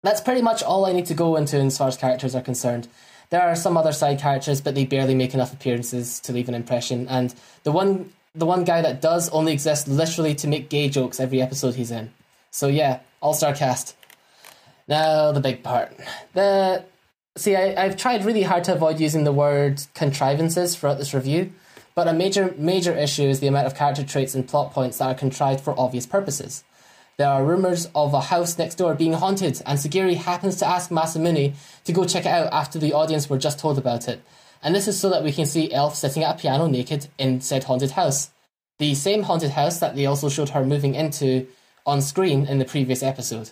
That's 0.01 0.21
pretty 0.21 0.41
much 0.41 0.63
all 0.63 0.85
I 0.85 0.93
need 0.93 1.07
to 1.07 1.13
go 1.13 1.35
into 1.35 1.57
as 1.57 1.77
far 1.77 1.87
as 1.87 1.97
characters 1.97 2.35
are 2.35 2.41
concerned. 2.41 2.87
There 3.31 3.41
are 3.41 3.55
some 3.55 3.75
other 3.75 3.91
side 3.91 4.19
characters, 4.19 4.61
but 4.61 4.75
they 4.75 4.85
barely 4.85 5.15
make 5.15 5.33
enough 5.33 5.53
appearances 5.53 6.19
to 6.21 6.31
leave 6.31 6.47
an 6.47 6.55
impression. 6.55 7.07
And 7.07 7.33
the 7.63 7.71
one 7.71 8.13
the 8.35 8.45
one 8.45 8.65
guy 8.65 8.81
that 8.81 9.01
does 9.01 9.29
only 9.29 9.53
exists 9.53 9.87
literally 9.87 10.35
to 10.35 10.47
make 10.47 10.69
gay 10.69 10.89
jokes 10.89 11.19
every 11.19 11.41
episode 11.41 11.75
he's 11.75 11.91
in. 11.91 12.11
So 12.51 12.67
yeah, 12.67 12.99
all 13.21 13.33
star 13.33 13.53
cast. 13.55 13.95
Now 14.87 15.31
the 15.31 15.39
big 15.39 15.63
part. 15.63 15.95
The 16.33 16.85
see, 17.37 17.55
I, 17.55 17.83
I've 17.83 17.97
tried 17.97 18.25
really 18.25 18.43
hard 18.43 18.63
to 18.65 18.73
avoid 18.73 18.99
using 18.99 19.23
the 19.23 19.31
word 19.31 19.81
contrivances 19.93 20.75
throughout 20.75 20.97
this 20.97 21.13
review, 21.13 21.51
but 21.93 22.07
a 22.07 22.13
major 22.13 22.53
major 22.57 22.93
issue 22.93 23.23
is 23.23 23.39
the 23.39 23.47
amount 23.47 23.67
of 23.67 23.75
character 23.75 24.03
traits 24.03 24.35
and 24.35 24.47
plot 24.47 24.73
points 24.73 24.97
that 24.97 25.07
are 25.07 25.15
contrived 25.15 25.61
for 25.61 25.79
obvious 25.79 26.05
purposes. 26.05 26.63
There 27.17 27.29
are 27.29 27.45
rumors 27.45 27.89
of 27.95 28.13
a 28.13 28.19
house 28.19 28.57
next 28.57 28.75
door 28.75 28.93
being 28.93 29.13
haunted, 29.13 29.61
and 29.65 29.79
Sagiri 29.79 30.17
happens 30.17 30.57
to 30.57 30.67
ask 30.67 30.89
Masamune 30.89 31.53
to 31.85 31.93
go 31.93 32.03
check 32.03 32.25
it 32.25 32.29
out 32.29 32.51
after 32.51 32.77
the 32.77 32.93
audience 32.93 33.29
were 33.29 33.37
just 33.37 33.59
told 33.59 33.77
about 33.77 34.09
it. 34.09 34.21
And 34.61 34.75
this 34.75 34.87
is 34.87 34.99
so 34.99 35.09
that 35.09 35.23
we 35.23 35.31
can 35.31 35.45
see 35.45 35.71
Elf 35.71 35.95
sitting 35.95 36.23
at 36.23 36.35
a 36.35 36.39
piano 36.39 36.67
naked 36.67 37.07
in 37.17 37.39
said 37.39 37.65
haunted 37.65 37.91
house. 37.91 38.31
The 38.79 38.95
same 38.95 39.23
haunted 39.23 39.51
house 39.51 39.79
that 39.79 39.95
they 39.95 40.05
also 40.05 40.27
showed 40.27 40.49
her 40.49 40.65
moving 40.65 40.95
into 40.95 41.47
on 41.85 42.01
screen 42.01 42.45
in 42.47 42.57
the 42.57 42.65
previous 42.65 43.01
episode. 43.01 43.51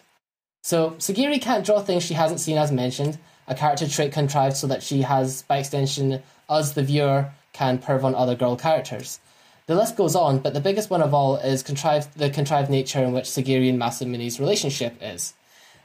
So 0.63 0.91
Sagiri 0.91 1.41
can't 1.41 1.65
draw 1.65 1.79
things 1.79 2.03
she 2.03 2.15
hasn't 2.15 2.41
seen 2.41 2.57
as 2.57 2.71
mentioned, 2.71 3.17
a 3.47 3.55
character 3.55 3.87
trait 3.87 4.11
contrived 4.11 4.55
so 4.55 4.67
that 4.67 4.83
she 4.83 5.01
has, 5.01 5.41
by 5.43 5.57
extension, 5.57 6.21
us 6.49 6.73
the 6.73 6.83
viewer 6.83 7.31
can 7.51 7.77
perv 7.77 8.03
on 8.03 8.15
other 8.15 8.35
girl 8.35 8.55
characters. 8.55 9.19
The 9.65 9.75
list 9.75 9.95
goes 9.95 10.15
on, 10.15 10.39
but 10.39 10.53
the 10.53 10.59
biggest 10.59 10.89
one 10.89 11.01
of 11.01 11.13
all 11.13 11.37
is 11.37 11.63
contrived 11.63 12.17
the 12.17 12.29
contrived 12.29 12.69
nature 12.69 13.03
in 13.03 13.13
which 13.13 13.25
Sagiri 13.25 13.69
and 13.69 13.79
Masamune's 13.79 14.39
relationship 14.39 14.97
is. 15.01 15.33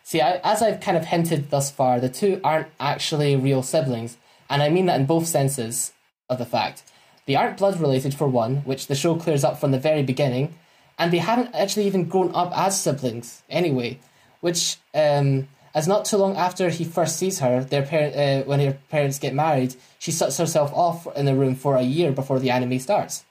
See, 0.03 0.21
I, 0.21 0.41
as 0.43 0.63
I've 0.63 0.81
kind 0.81 0.97
of 0.97 1.05
hinted 1.05 1.51
thus 1.51 1.71
far, 1.71 2.01
the 2.01 2.09
two 2.09 2.41
aren't 2.43 2.69
actually 2.81 3.37
real 3.37 3.63
siblings, 3.63 4.17
and 4.51 4.63
I 4.63 4.69
mean 4.69 4.87
that 4.87 4.99
in 4.99 5.07
both 5.07 5.27
senses 5.27 5.93
of 6.29 6.39
the 6.39 6.47
fact. 6.47 6.83
They 7.27 7.37
aren't 7.37 7.59
blood 7.59 7.79
related 7.79 8.15
for 8.15 8.27
one, 8.27 8.59
which 8.59 8.87
the 8.87 8.95
show 8.95 9.17
clears 9.17 9.45
up 9.45 9.61
from 9.61 9.71
the 9.71 9.79
very 9.79 10.03
beginning, 10.03 10.55
and 10.99 11.13
they 11.13 11.19
haven't 11.19 11.55
actually 11.55 11.87
even 11.87 12.07
grown 12.07 12.35
up 12.35 12.57
as 12.57 12.81
siblings 12.81 13.43
anyway, 13.49 14.01
which 14.41 14.79
um, 14.95 15.47
as 15.75 15.87
not 15.87 16.05
too 16.05 16.17
long 16.17 16.37
after 16.37 16.71
he 16.71 16.85
first 16.85 17.17
sees 17.17 17.41
her, 17.41 17.65
their 17.65 17.83
uh, 17.83 18.45
when 18.47 18.61
her 18.61 18.79
parents 18.91 19.19
get 19.19 19.35
married, 19.35 19.75
she 19.99 20.13
shuts 20.13 20.39
herself 20.39 20.73
off 20.73 21.07
in 21.17 21.27
the 21.27 21.35
room 21.35 21.55
for 21.55 21.77
a 21.77 21.83
year 21.83 22.13
before 22.13 22.39
the 22.39 22.51
anime 22.51 22.79
starts. 22.79 23.25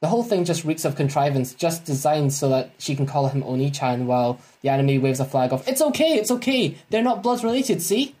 The 0.00 0.08
whole 0.08 0.24
thing 0.24 0.44
just 0.44 0.64
reeks 0.64 0.84
of 0.84 0.96
contrivance, 0.96 1.54
just 1.54 1.84
designed 1.84 2.32
so 2.32 2.48
that 2.48 2.70
she 2.78 2.96
can 2.96 3.06
call 3.06 3.28
him 3.28 3.42
Onii-chan 3.42 4.06
while 4.06 4.40
the 4.60 4.68
anime 4.68 5.00
waves 5.00 5.20
a 5.20 5.24
flag 5.24 5.52
of 5.52 5.66
"It's 5.68 5.80
okay, 5.80 6.14
it's 6.14 6.30
okay, 6.30 6.76
they're 6.90 7.02
not 7.02 7.22
blood 7.22 7.44
related." 7.44 7.80
See. 7.82 8.14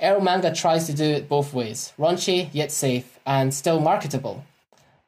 Eromanga 0.00 0.56
tries 0.56 0.86
to 0.86 0.92
do 0.92 1.04
it 1.04 1.28
both 1.28 1.52
ways, 1.52 1.92
raunchy 1.98 2.48
yet 2.52 2.70
safe, 2.70 3.18
and 3.26 3.52
still 3.52 3.80
marketable. 3.80 4.44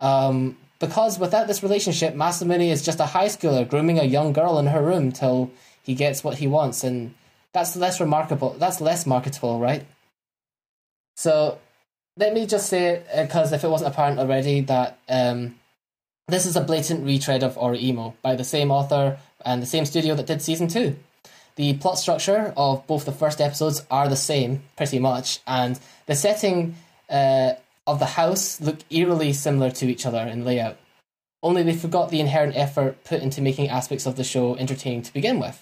Um, 0.01 0.57
because 0.81 1.19
without 1.19 1.47
this 1.47 1.62
relationship, 1.62 2.15
Masamune 2.15 2.70
is 2.70 2.82
just 2.82 2.99
a 3.01 3.07
high 3.07 3.27
schooler 3.27 3.69
grooming 3.69 3.99
a 3.99 4.05
young 4.05 4.32
girl 4.32 4.59
in 4.59 4.66
her 4.66 4.82
room 4.82 5.12
till 5.12 5.51
he 5.91 5.97
gets 5.97 6.23
what 6.23 6.39
he 6.39 6.47
wants, 6.47 6.85
and 6.85 7.15
that's 7.53 7.75
less 7.75 7.99
remarkable. 7.99 8.51
That's 8.57 8.81
less 8.81 9.07
marketable, 9.07 9.59
right? 9.59 9.85
So 11.17 11.59
let 12.17 12.33
me 12.33 12.47
just 12.47 12.69
say, 12.69 13.03
because 13.12 13.53
if 13.53 13.65
it 13.65 13.69
wasn't 13.69 13.93
apparent 13.93 14.21
already, 14.21 14.61
that 14.61 14.99
um, 15.09 15.57
this 16.29 16.47
is 16.47 16.55
a 16.55 16.61
blatant 16.61 17.05
retread 17.05 17.43
of 17.43 17.57
Oreimo 17.57 18.15
by 18.23 18.37
the 18.37 18.45
same 18.45 18.71
author 18.71 19.19
and 19.45 19.61
the 19.61 19.67
same 19.67 19.85
studio 19.85 20.15
that 20.15 20.29
did 20.29 20.43
season 20.43 20.69
two. 20.69 20.95
The 21.57 21.75
plot 21.75 21.99
structure 21.99 22.55
of 22.57 22.87
both 22.87 23.05
the 23.05 23.19
first 23.23 23.41
episodes 23.41 23.85
are 23.91 24.09
the 24.09 24.15
same, 24.31 24.62
pretty 24.77 25.01
much, 25.01 25.41
and 25.45 25.81
the 26.07 26.15
setting 26.15 26.77
uh, 27.09 27.55
of 27.85 27.99
the 27.99 28.15
house 28.21 28.61
look 28.61 28.79
eerily 28.91 29.33
similar 29.33 29.73
to 29.73 29.87
each 29.87 30.07
other 30.07 30.21
in 30.21 30.45
layout. 30.45 30.77
Only 31.43 31.65
they 31.65 31.75
forgot 31.75 32.11
the 32.11 32.21
inherent 32.21 32.57
effort 32.57 33.03
put 33.03 33.23
into 33.23 33.43
making 33.43 33.69
aspects 33.69 34.07
of 34.07 34.15
the 34.15 34.23
show 34.23 34.55
entertaining 34.55 35.03
to 35.03 35.12
begin 35.12 35.41
with. 35.41 35.61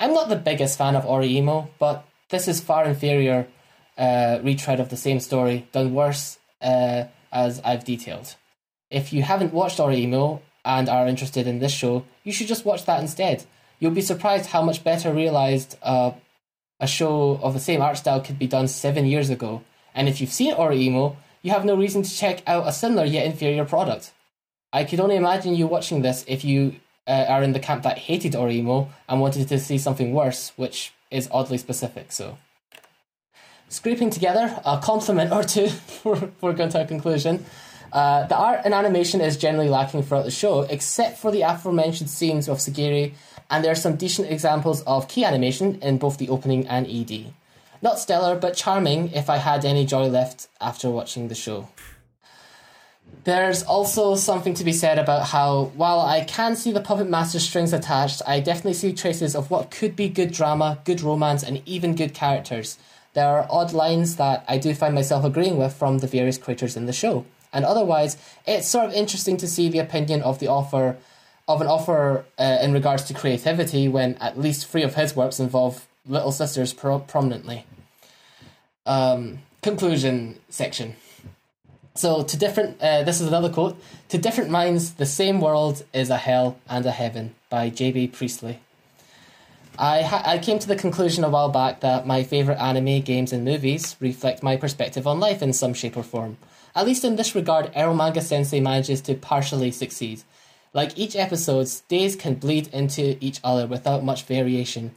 I'm 0.00 0.14
not 0.14 0.28
the 0.28 0.36
biggest 0.36 0.78
fan 0.78 0.94
of 0.94 1.04
Oreimo, 1.04 1.68
but 1.78 2.06
this 2.30 2.46
is 2.46 2.60
far 2.60 2.84
inferior 2.84 3.48
uh, 3.96 4.38
retread 4.42 4.80
of 4.80 4.90
the 4.90 4.96
same 4.96 5.18
story, 5.18 5.66
done 5.72 5.92
worse 5.92 6.38
uh, 6.62 7.04
as 7.32 7.60
I've 7.64 7.84
detailed. 7.84 8.36
If 8.90 9.12
you 9.12 9.22
haven't 9.22 9.52
watched 9.52 9.78
Oreimo 9.78 10.40
and 10.64 10.88
are 10.88 11.08
interested 11.08 11.46
in 11.46 11.58
this 11.58 11.72
show, 11.72 12.04
you 12.22 12.32
should 12.32 12.46
just 12.46 12.64
watch 12.64 12.84
that 12.84 13.00
instead. 13.00 13.44
You'll 13.80 13.90
be 13.90 14.00
surprised 14.00 14.46
how 14.46 14.62
much 14.62 14.84
better 14.84 15.12
realized 15.12 15.76
uh, 15.82 16.12
a 16.80 16.86
show 16.86 17.38
of 17.42 17.54
the 17.54 17.60
same 17.60 17.82
art 17.82 17.98
style 17.98 18.20
could 18.20 18.38
be 18.38 18.46
done 18.46 18.68
seven 18.68 19.04
years 19.04 19.30
ago. 19.30 19.62
And 19.94 20.08
if 20.08 20.20
you've 20.20 20.32
seen 20.32 20.54
Oreimo, 20.54 21.16
you 21.42 21.50
have 21.50 21.64
no 21.64 21.76
reason 21.76 22.02
to 22.02 22.10
check 22.10 22.42
out 22.46 22.68
a 22.68 22.72
similar 22.72 23.04
yet 23.04 23.26
inferior 23.26 23.64
product. 23.64 24.12
I 24.72 24.84
could 24.84 25.00
only 25.00 25.16
imagine 25.16 25.54
you 25.54 25.66
watching 25.66 26.02
this 26.02 26.24
if 26.28 26.44
you 26.44 26.76
uh, 27.08 27.24
are 27.28 27.42
in 27.42 27.52
the 27.52 27.60
camp 27.60 27.82
that 27.82 27.98
hated 27.98 28.34
Oreimo 28.34 28.88
and 29.08 29.20
wanted 29.20 29.48
to 29.48 29.58
see 29.58 29.78
something 29.78 30.12
worse, 30.12 30.52
which 30.56 30.92
is 31.10 31.28
oddly 31.32 31.58
specific. 31.58 32.12
So, 32.12 32.38
scraping 33.68 34.10
together 34.10 34.60
a 34.64 34.78
compliment 34.78 35.32
or 35.32 35.42
two 35.42 35.64
before 36.04 36.52
going 36.52 36.70
to 36.70 36.82
a 36.82 36.86
conclusion. 36.86 37.44
Uh, 37.90 38.26
the 38.26 38.36
art 38.36 38.60
and 38.64 38.74
animation 38.74 39.20
is 39.22 39.38
generally 39.38 39.70
lacking 39.70 40.02
throughout 40.02 40.26
the 40.26 40.30
show, 40.30 40.62
except 40.62 41.18
for 41.18 41.30
the 41.30 41.40
aforementioned 41.40 42.10
scenes 42.10 42.46
of 42.46 42.58
Sagiri, 42.58 43.14
and 43.50 43.64
there 43.64 43.72
are 43.72 43.82
some 43.86 43.96
decent 43.96 44.30
examples 44.30 44.82
of 44.82 45.08
key 45.08 45.24
animation 45.24 45.80
in 45.80 45.96
both 45.96 46.18
the 46.18 46.28
opening 46.28 46.66
and 46.68 46.86
ED. 46.86 47.32
Not 47.80 47.98
stellar, 47.98 48.36
but 48.36 48.56
charming 48.56 49.12
if 49.12 49.30
I 49.30 49.38
had 49.38 49.64
any 49.64 49.86
joy 49.86 50.08
left 50.08 50.48
after 50.60 50.90
watching 50.90 51.28
the 51.28 51.34
show. 51.34 51.68
There's 53.24 53.62
also 53.62 54.14
something 54.14 54.54
to 54.54 54.64
be 54.64 54.72
said 54.72 54.98
about 54.98 55.26
how, 55.26 55.72
while 55.74 56.00
I 56.00 56.24
can 56.24 56.56
see 56.56 56.72
the 56.72 56.80
Puppet 56.80 57.08
Master 57.08 57.38
strings 57.40 57.72
attached, 57.72 58.22
I 58.26 58.40
definitely 58.40 58.74
see 58.74 58.92
traces 58.92 59.34
of 59.34 59.50
what 59.50 59.70
could 59.70 59.96
be 59.96 60.08
good 60.08 60.32
drama, 60.32 60.78
good 60.84 61.00
romance, 61.00 61.42
and 61.42 61.62
even 61.66 61.94
good 61.94 62.14
characters. 62.14 62.78
There 63.14 63.26
are 63.26 63.46
odd 63.50 63.72
lines 63.72 64.16
that 64.16 64.44
I 64.48 64.58
do 64.58 64.74
find 64.74 64.94
myself 64.94 65.24
agreeing 65.24 65.58
with 65.58 65.74
from 65.74 65.98
the 65.98 66.06
various 66.06 66.38
creators 66.38 66.76
in 66.76 66.86
the 66.86 66.92
show. 66.92 67.24
And 67.52 67.64
otherwise, 67.64 68.16
it's 68.46 68.68
sort 68.68 68.86
of 68.86 68.92
interesting 68.92 69.36
to 69.38 69.48
see 69.48 69.68
the 69.68 69.78
opinion 69.78 70.22
of 70.22 70.38
the 70.38 70.48
author 70.48 70.96
of 71.48 71.62
an 71.62 71.66
author 71.66 72.26
uh, 72.38 72.58
in 72.60 72.72
regards 72.72 73.04
to 73.04 73.14
creativity 73.14 73.88
when 73.88 74.14
at 74.16 74.38
least 74.38 74.66
three 74.66 74.82
of 74.82 74.94
his 74.94 75.16
works 75.16 75.40
involve 75.40 75.86
little 76.06 76.30
sisters 76.30 76.74
pro- 76.74 76.98
prominently. 76.98 77.64
Um, 78.84 79.38
conclusion 79.62 80.38
section. 80.50 80.96
So 81.98 82.22
to 82.22 82.36
different, 82.36 82.80
uh, 82.80 83.02
this 83.02 83.20
is 83.20 83.26
another 83.26 83.50
quote. 83.50 83.76
To 84.10 84.18
different 84.18 84.50
minds, 84.50 84.92
the 84.94 85.04
same 85.04 85.40
world 85.40 85.84
is 85.92 86.10
a 86.10 86.16
hell 86.16 86.56
and 86.68 86.86
a 86.86 86.92
heaven 86.92 87.34
by 87.50 87.70
J.B. 87.70 88.08
Priestley. 88.08 88.60
I 89.76 90.02
ha- 90.02 90.22
I 90.24 90.38
came 90.38 90.60
to 90.60 90.68
the 90.68 90.76
conclusion 90.76 91.24
a 91.24 91.28
while 91.28 91.48
back 91.48 91.80
that 91.80 92.06
my 92.06 92.22
favorite 92.22 92.60
anime, 92.60 93.00
games, 93.00 93.32
and 93.32 93.44
movies 93.44 93.96
reflect 93.98 94.44
my 94.44 94.56
perspective 94.56 95.08
on 95.08 95.18
life 95.18 95.42
in 95.42 95.52
some 95.52 95.74
shape 95.74 95.96
or 95.96 96.04
form. 96.04 96.36
At 96.72 96.86
least 96.86 97.04
in 97.04 97.16
this 97.16 97.34
regard, 97.34 97.72
Eromanga 97.74 98.22
Sensei 98.22 98.60
manages 98.60 99.00
to 99.00 99.14
partially 99.14 99.72
succeed. 99.72 100.22
Like 100.72 100.96
each 100.96 101.16
episode, 101.16 101.68
days 101.88 102.14
can 102.14 102.34
bleed 102.34 102.68
into 102.72 103.16
each 103.20 103.40
other 103.42 103.66
without 103.66 104.04
much 104.04 104.22
variation. 104.22 104.94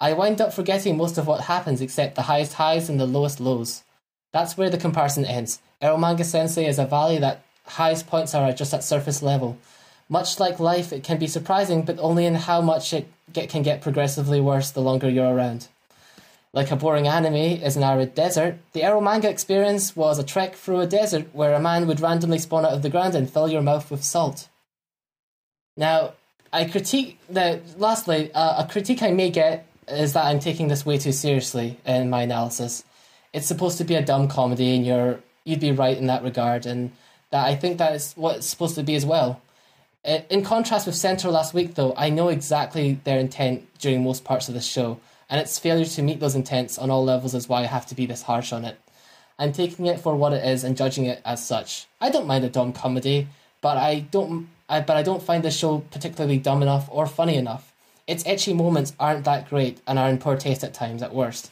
I 0.00 0.12
wind 0.12 0.40
up 0.40 0.52
forgetting 0.52 0.96
most 0.96 1.18
of 1.18 1.26
what 1.26 1.40
happens 1.40 1.80
except 1.80 2.14
the 2.14 2.22
highest 2.30 2.52
highs 2.52 2.88
and 2.88 3.00
the 3.00 3.06
lowest 3.06 3.40
lows. 3.40 3.82
That's 4.32 4.56
where 4.56 4.70
the 4.70 4.78
comparison 4.78 5.24
ends. 5.24 5.60
Eromanga 5.84 6.24
Sensei 6.24 6.66
is 6.66 6.78
a 6.78 6.86
valley 6.86 7.18
that 7.18 7.44
highest 7.66 8.06
points 8.06 8.34
are 8.34 8.50
just 8.52 8.72
at 8.72 8.82
surface 8.82 9.22
level. 9.22 9.58
Much 10.08 10.40
like 10.40 10.58
life, 10.58 10.94
it 10.94 11.04
can 11.04 11.18
be 11.18 11.26
surprising, 11.26 11.82
but 11.82 11.98
only 11.98 12.24
in 12.24 12.34
how 12.34 12.62
much 12.62 12.94
it 12.94 13.06
get, 13.34 13.50
can 13.50 13.62
get 13.62 13.82
progressively 13.82 14.40
worse 14.40 14.70
the 14.70 14.80
longer 14.80 15.10
you're 15.10 15.34
around. 15.34 15.68
Like 16.54 16.70
a 16.70 16.76
boring 16.76 17.06
anime 17.06 17.34
is 17.34 17.76
an 17.76 17.82
arid 17.82 18.14
desert, 18.14 18.56
the 18.72 18.80
Eromanga 18.80 19.24
experience 19.24 19.94
was 19.94 20.18
a 20.18 20.24
trek 20.24 20.54
through 20.54 20.80
a 20.80 20.86
desert 20.86 21.26
where 21.34 21.52
a 21.52 21.60
man 21.60 21.86
would 21.86 22.00
randomly 22.00 22.38
spawn 22.38 22.64
out 22.64 22.72
of 22.72 22.82
the 22.82 22.88
ground 22.90 23.14
and 23.14 23.28
fill 23.28 23.48
your 23.48 23.62
mouth 23.62 23.90
with 23.90 24.04
salt. 24.04 24.48
Now, 25.76 26.14
I 26.50 26.64
critique 26.64 27.18
that. 27.28 27.78
lastly 27.78 28.32
uh, 28.32 28.64
a 28.64 28.68
critique 28.68 29.02
I 29.02 29.10
may 29.10 29.30
get 29.30 29.66
is 29.88 30.14
that 30.14 30.24
I'm 30.24 30.38
taking 30.38 30.68
this 30.68 30.86
way 30.86 30.96
too 30.96 31.12
seriously 31.12 31.78
in 31.84 32.08
my 32.08 32.22
analysis. 32.22 32.84
It's 33.34 33.48
supposed 33.48 33.78
to 33.78 33.84
be 33.84 33.96
a 33.96 34.04
dumb 34.04 34.28
comedy, 34.28 34.76
and 34.76 34.86
you're 34.86 35.18
you'd 35.44 35.60
be 35.60 35.72
right 35.72 35.96
in 35.96 36.06
that 36.06 36.22
regard, 36.22 36.66
and 36.66 36.92
that 37.30 37.46
I 37.46 37.54
think 37.54 37.78
that 37.78 37.94
is 37.94 38.12
what 38.14 38.36
it's 38.36 38.46
supposed 38.46 38.74
to 38.76 38.82
be 38.82 38.94
as 38.94 39.06
well. 39.06 39.40
Uh, 40.04 40.20
In 40.30 40.42
contrast 40.42 40.86
with 40.86 40.96
Center 40.96 41.30
last 41.30 41.54
week, 41.54 41.74
though, 41.74 41.94
I 41.96 42.10
know 42.10 42.28
exactly 42.28 43.00
their 43.04 43.18
intent 43.18 43.66
during 43.78 44.02
most 44.04 44.24
parts 44.24 44.48
of 44.48 44.54
the 44.54 44.60
show, 44.60 45.00
and 45.30 45.40
its 45.40 45.58
failure 45.58 45.84
to 45.84 46.02
meet 46.02 46.20
those 46.20 46.34
intents 46.34 46.78
on 46.78 46.90
all 46.90 47.04
levels 47.04 47.34
is 47.34 47.48
why 47.48 47.60
I 47.60 47.66
have 47.66 47.86
to 47.86 47.94
be 47.94 48.06
this 48.06 48.22
harsh 48.22 48.52
on 48.52 48.64
it. 48.64 48.78
I'm 49.38 49.52
taking 49.52 49.86
it 49.86 50.00
for 50.00 50.14
what 50.14 50.32
it 50.32 50.44
is 50.44 50.62
and 50.62 50.76
judging 50.76 51.06
it 51.06 51.20
as 51.24 51.44
such. 51.44 51.86
I 52.00 52.10
don't 52.10 52.26
mind 52.26 52.44
a 52.44 52.48
dumb 52.48 52.72
comedy, 52.72 53.28
but 53.60 53.76
I 53.76 54.00
don't. 54.00 54.48
I, 54.68 54.80
but 54.80 54.96
I 54.96 55.02
don't 55.02 55.22
find 55.22 55.42
this 55.42 55.58
show 55.58 55.80
particularly 55.90 56.38
dumb 56.38 56.62
enough 56.62 56.88
or 56.90 57.06
funny 57.06 57.36
enough. 57.36 57.74
Its 58.06 58.24
ecchi 58.24 58.54
moments 58.54 58.94
aren't 58.98 59.24
that 59.24 59.48
great 59.48 59.80
and 59.86 59.98
are 59.98 60.08
in 60.08 60.18
poor 60.18 60.36
taste 60.36 60.64
at 60.64 60.72
times, 60.72 61.02
at 61.02 61.14
worst. 61.14 61.50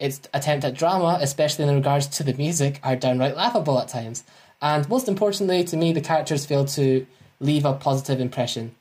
Its 0.00 0.20
attempt 0.32 0.64
at 0.64 0.74
drama, 0.74 1.18
especially 1.20 1.66
in 1.66 1.74
regards 1.74 2.06
to 2.06 2.24
the 2.24 2.32
music, 2.32 2.80
are 2.82 2.96
downright 2.96 3.36
laughable 3.36 3.78
at 3.78 3.88
times. 3.88 4.24
And 4.62 4.88
most 4.88 5.06
importantly, 5.08 5.62
to 5.64 5.76
me, 5.76 5.92
the 5.92 6.00
characters 6.00 6.46
fail 6.46 6.64
to 6.64 7.06
leave 7.38 7.66
a 7.66 7.74
positive 7.74 8.18
impression. 8.18 8.74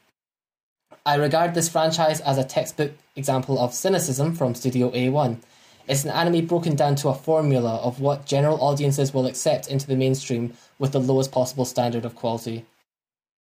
I 1.06 1.16
regard 1.16 1.54
this 1.54 1.70
franchise 1.70 2.22
as 2.22 2.38
a 2.38 2.44
textbook 2.44 2.94
example 3.18 3.60
of 3.60 3.74
cynicism 3.74 4.34
from 4.34 4.56
Studio 4.56 4.92
A1. 4.92 5.42
It's 5.88 6.06
an 6.06 6.12
anime 6.12 6.46
broken 6.46 6.76
down 6.76 6.96
to 6.96 7.10
a 7.10 7.16
formula 7.16 7.78
of 7.78 8.00
what 8.00 8.26
general 8.26 8.62
audiences 8.62 9.14
will 9.14 9.26
accept 9.26 9.68
into 9.68 9.88
the 9.88 9.96
mainstream 9.96 10.54
with 10.78 10.94
the 10.94 11.00
lowest 11.00 11.32
possible 11.32 11.66
standard 11.66 12.06
of 12.06 12.16
quality 12.16 12.66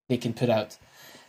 they 0.09 0.17
can 0.17 0.33
put 0.33 0.49
out. 0.49 0.77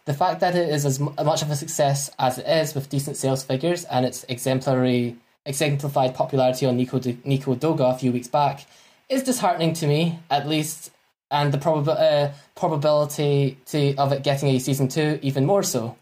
The 0.07 0.15
fact 0.15 0.41
that 0.41 0.57
it 0.57 0.69
is 0.69 0.87
as 0.87 0.99
much 0.99 1.43
of 1.43 1.51
a 1.51 1.57
success 1.57 2.11
as 2.19 2.39
it 2.39 2.47
is 2.47 2.75
with 2.75 2.89
decent 2.89 3.17
sales 3.17 3.45
figures 3.45 3.85
and 3.85 4.05
its 4.07 4.25
exemplary 4.29 5.17
exemplified 5.47 6.15
popularity 6.15 6.67
on 6.67 6.77
Nico, 6.77 7.01
Nico 7.25 7.55
Doga 7.55 7.95
a 7.95 7.99
few 7.99 8.13
weeks 8.13 8.29
back 8.29 8.67
is 9.09 9.23
disheartening 9.23 9.73
to 9.75 9.87
me, 9.87 10.19
at 10.31 10.49
least, 10.49 10.91
and 11.31 11.53
the 11.53 11.71
uh, 11.71 12.33
probability 12.55 13.59
to, 13.67 13.95
of 13.97 14.13
it 14.13 14.23
getting 14.23 14.49
a 14.49 14.59
season 14.59 14.89
two 14.89 15.19
even 15.23 15.45
more 15.45 15.63
so. 15.63 15.97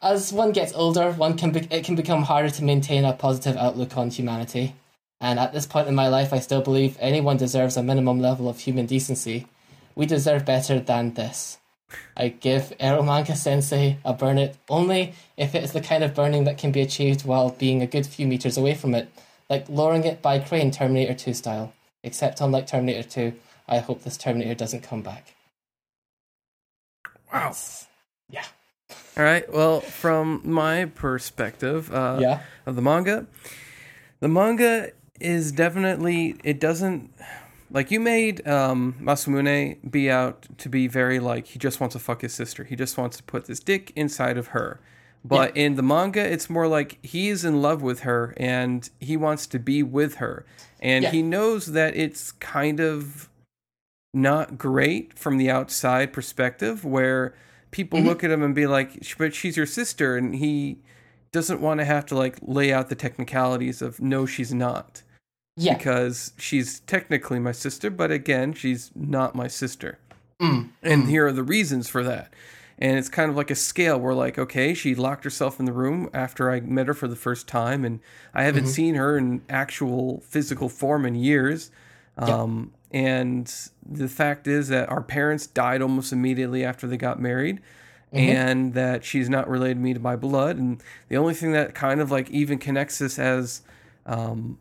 As 0.00 0.32
one 0.32 0.52
gets 0.52 0.72
older, 0.74 1.12
one 1.12 1.36
can 1.36 1.50
be- 1.50 1.68
it 1.70 1.84
can 1.84 1.96
become 1.96 2.22
harder 2.22 2.50
to 2.50 2.64
maintain 2.64 3.04
a 3.04 3.12
positive 3.12 3.56
outlook 3.56 3.96
on 3.96 4.10
humanity. 4.10 4.74
And 5.20 5.40
at 5.40 5.52
this 5.52 5.66
point 5.66 5.88
in 5.88 5.94
my 5.94 6.08
life, 6.08 6.32
I 6.32 6.38
still 6.38 6.60
believe 6.60 6.96
anyone 7.00 7.36
deserves 7.36 7.76
a 7.76 7.82
minimum 7.82 8.20
level 8.20 8.48
of 8.48 8.60
human 8.60 8.86
decency. 8.86 9.46
We 9.96 10.06
deserve 10.06 10.44
better 10.44 10.78
than 10.78 11.14
this. 11.14 11.57
I 12.16 12.28
give 12.28 12.72
Eromanga 12.80 13.36
Sensei 13.36 13.98
a 14.04 14.12
burn 14.12 14.38
it 14.38 14.56
only 14.68 15.14
if 15.36 15.54
it 15.54 15.62
is 15.64 15.72
the 15.72 15.80
kind 15.80 16.04
of 16.04 16.14
burning 16.14 16.44
that 16.44 16.58
can 16.58 16.72
be 16.72 16.80
achieved 16.80 17.24
while 17.24 17.50
being 17.50 17.80
a 17.80 17.86
good 17.86 18.06
few 18.06 18.26
meters 18.26 18.56
away 18.58 18.74
from 18.74 18.94
it, 18.94 19.10
like 19.48 19.68
lowering 19.68 20.04
it 20.04 20.20
by 20.20 20.38
crane 20.38 20.70
Terminator 20.70 21.14
2 21.14 21.32
style. 21.34 21.72
Except 22.02 22.40
unlike 22.40 22.66
Terminator 22.66 23.08
2, 23.08 23.32
I 23.68 23.78
hope 23.78 24.02
this 24.02 24.16
Terminator 24.16 24.54
doesn't 24.54 24.82
come 24.82 25.02
back. 25.02 25.34
Wow. 27.32 27.54
Yeah. 28.30 28.44
All 29.16 29.24
right. 29.24 29.50
Well, 29.52 29.80
from 29.80 30.40
my 30.44 30.86
perspective, 30.86 31.92
uh, 31.92 32.18
Yeah. 32.20 32.40
of 32.66 32.76
the 32.76 32.82
manga, 32.82 33.26
the 34.20 34.28
manga 34.28 34.92
is 35.20 35.52
definitely 35.52 36.36
it 36.44 36.60
doesn't 36.60 37.12
like 37.70 37.90
you 37.90 38.00
made 38.00 38.46
um, 38.46 38.94
Masamune 39.00 39.90
be 39.90 40.10
out 40.10 40.46
to 40.58 40.68
be 40.68 40.86
very 40.86 41.18
like 41.20 41.46
he 41.48 41.58
just 41.58 41.80
wants 41.80 41.94
to 41.94 41.98
fuck 41.98 42.22
his 42.22 42.32
sister. 42.34 42.64
He 42.64 42.76
just 42.76 42.96
wants 42.96 43.16
to 43.18 43.22
put 43.22 43.46
this 43.46 43.60
dick 43.60 43.92
inside 43.96 44.36
of 44.38 44.48
her. 44.48 44.80
But 45.24 45.56
in 45.56 45.74
the 45.74 45.82
manga, 45.82 46.20
it's 46.20 46.48
more 46.48 46.68
like 46.68 46.98
he 47.04 47.28
is 47.28 47.44
in 47.44 47.60
love 47.60 47.82
with 47.82 48.00
her 48.00 48.34
and 48.36 48.88
he 49.00 49.16
wants 49.16 49.46
to 49.48 49.58
be 49.58 49.82
with 49.82 50.14
her, 50.16 50.46
and 50.80 51.02
Yeah. 51.02 51.10
he 51.10 51.22
knows 51.22 51.66
that 51.72 51.96
it's 51.96 52.32
kind 52.32 52.80
of 52.80 53.28
not 54.14 54.56
great 54.56 55.18
from 55.18 55.36
the 55.36 55.50
outside 55.50 56.12
perspective 56.12 56.84
where 56.84 57.34
people 57.70 58.00
look 58.00 58.24
at 58.24 58.30
him 58.30 58.42
and 58.42 58.54
be 58.54 58.66
like 58.66 59.02
but 59.18 59.34
she's 59.34 59.56
your 59.56 59.66
sister 59.66 60.16
and 60.16 60.36
he 60.36 60.78
doesn't 61.30 61.60
want 61.60 61.78
to 61.78 61.84
have 61.84 62.06
to 62.06 62.16
like 62.16 62.38
lay 62.40 62.72
out 62.72 62.88
the 62.88 62.94
technicalities 62.94 63.82
of 63.82 64.00
no 64.00 64.24
she's 64.24 64.52
not 64.54 65.02
Yeah. 65.58 65.76
because 65.76 66.32
she's 66.38 66.80
technically 66.80 67.38
my 67.38 67.52
sister 67.52 67.90
but 67.90 68.10
again 68.10 68.52
she's 68.54 68.90
not 68.94 69.34
my 69.34 69.48
sister. 69.48 69.98
Mm. 70.40 70.68
and 70.82 71.08
here 71.08 71.26
are 71.26 71.32
the 71.32 71.42
reasons 71.42 71.88
for 71.88 72.04
that. 72.04 72.32
And 72.80 72.96
it's 72.96 73.08
kind 73.08 73.28
of 73.28 73.36
like 73.36 73.50
a 73.50 73.56
scale. 73.56 73.98
Where 73.98 74.14
like 74.14 74.38
okay 74.38 74.72
she 74.72 74.94
locked 74.94 75.24
herself 75.24 75.58
in 75.58 75.66
the 75.66 75.72
room 75.72 76.08
after 76.14 76.50
i 76.50 76.60
met 76.60 76.86
her 76.86 76.94
for 76.94 77.08
the 77.08 77.16
first 77.16 77.48
time 77.48 77.84
and 77.84 77.98
i 78.34 78.44
haven't 78.44 78.64
Mm-hmm. 78.64 78.70
seen 78.72 78.94
her 78.94 79.18
in 79.18 79.42
actual 79.50 80.20
physical 80.20 80.68
form 80.68 81.04
in 81.04 81.14
years. 81.16 81.70
Um, 82.16 82.72
and 82.92 83.52
the 83.84 84.08
fact 84.08 84.46
is 84.48 84.68
that 84.68 84.88
our 84.88 85.02
parents 85.02 85.46
died 85.46 85.82
almost 85.82 86.12
immediately 86.12 86.64
after 86.64 86.86
they 86.86 86.96
got 86.96 87.20
married 87.20 87.60
and 88.12 88.74
that 88.74 89.04
she's 89.04 89.28
not 89.28 89.48
related 89.48 89.74
to 89.74 89.80
me 89.80 89.92
by 89.94 90.16
blood. 90.16 90.56
And 90.56 90.82
the 91.08 91.16
only 91.16 91.34
thing 91.34 91.52
that 91.52 91.74
kind 91.74 92.00
of 92.00 92.10
like 92.10 92.30
even 92.30 92.58
connects 92.58 93.00
us 93.02 93.18
as 93.18 93.62
um, 94.06 94.58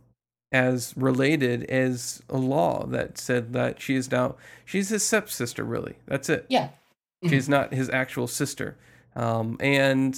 as 0.51 0.93
related 0.95 1.63
as 1.65 2.21
a 2.29 2.37
law 2.37 2.85
that 2.85 3.17
said 3.17 3.51
that 3.53 3.81
she 3.81 3.95
is 3.95 4.09
now 4.11 4.35
she's 4.65 4.89
his 4.89 5.03
stepsister 5.05 5.63
really. 5.63 5.95
That's 6.05 6.29
it. 6.29 6.45
Yeah. 6.49 6.69
she's 7.27 7.49
not 7.49 7.73
his 7.73 7.89
actual 7.89 8.27
sister. 8.27 8.77
Um, 9.15 9.57
and 9.59 10.15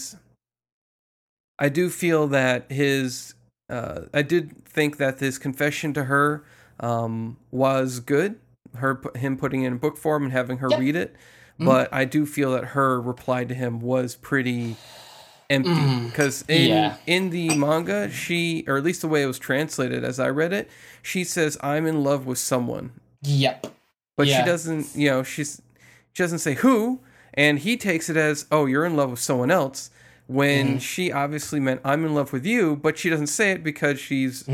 i 1.57 1.69
do 1.69 1.89
feel 1.89 2.27
that 2.27 2.69
his 2.71 3.33
uh, 3.69 4.01
i 4.13 4.21
did 4.21 4.65
think 4.65 4.97
that 4.97 5.19
his 5.19 5.37
confession 5.37 5.93
to 5.93 6.05
her 6.05 6.43
um, 6.79 7.37
was 7.51 7.99
good 7.99 8.39
her 8.75 9.01
him 9.15 9.35
putting 9.37 9.63
it 9.63 9.67
in 9.67 9.77
book 9.77 9.97
form 9.97 10.23
and 10.23 10.31
having 10.31 10.57
her 10.57 10.67
Yeah. 10.69 10.79
read 10.79 10.95
it. 10.95 11.15
But 11.57 11.93
i 11.93 12.05
do 12.05 12.25
feel 12.25 12.51
that 12.53 12.65
her 12.67 13.01
reply 13.01 13.43
to 13.45 13.53
him 13.53 13.79
was 13.81 14.15
pretty 14.15 14.75
empty 15.49 16.05
because 16.07 16.43
in 16.47 16.69
Yeah. 16.69 16.95
in 17.07 17.29
the 17.31 17.55
manga 17.55 18.09
she 18.11 18.63
or 18.67 18.77
at 18.77 18.83
least 18.83 19.01
the 19.01 19.07
way 19.07 19.23
it 19.23 19.25
was 19.25 19.39
translated 19.39 20.03
as 20.03 20.19
i 20.19 20.29
read 20.29 20.53
it 20.53 20.69
she 21.01 21.23
says 21.23 21.57
i'm 21.61 21.87
in 21.87 22.03
love 22.03 22.25
with 22.27 22.37
someone 22.37 22.91
Yep. 23.23 23.67
but 24.15 24.27
Yeah. 24.27 24.39
she 24.39 24.45
doesn't 24.45 24.95
you 24.95 25.09
know 25.09 25.23
she's 25.23 25.61
she 26.13 26.21
doesn't 26.23 26.39
say 26.39 26.53
who 26.55 26.99
and 27.33 27.59
he 27.59 27.77
takes 27.77 28.09
it 28.09 28.17
as 28.17 28.45
oh 28.51 28.65
you're 28.67 28.85
in 28.85 28.95
love 28.95 29.09
with 29.11 29.19
someone 29.19 29.49
else 29.49 29.89
when 30.27 30.67
Mm-hmm. 30.67 30.77
she 30.77 31.11
obviously 31.11 31.59
meant 31.59 31.81
i'm 31.83 32.05
in 32.05 32.13
love 32.13 32.31
with 32.31 32.45
you 32.45 32.75
but 32.75 32.97
she 32.99 33.09
doesn't 33.09 33.27
say 33.27 33.51
it 33.51 33.63
because 33.63 33.99
she's 33.99 34.47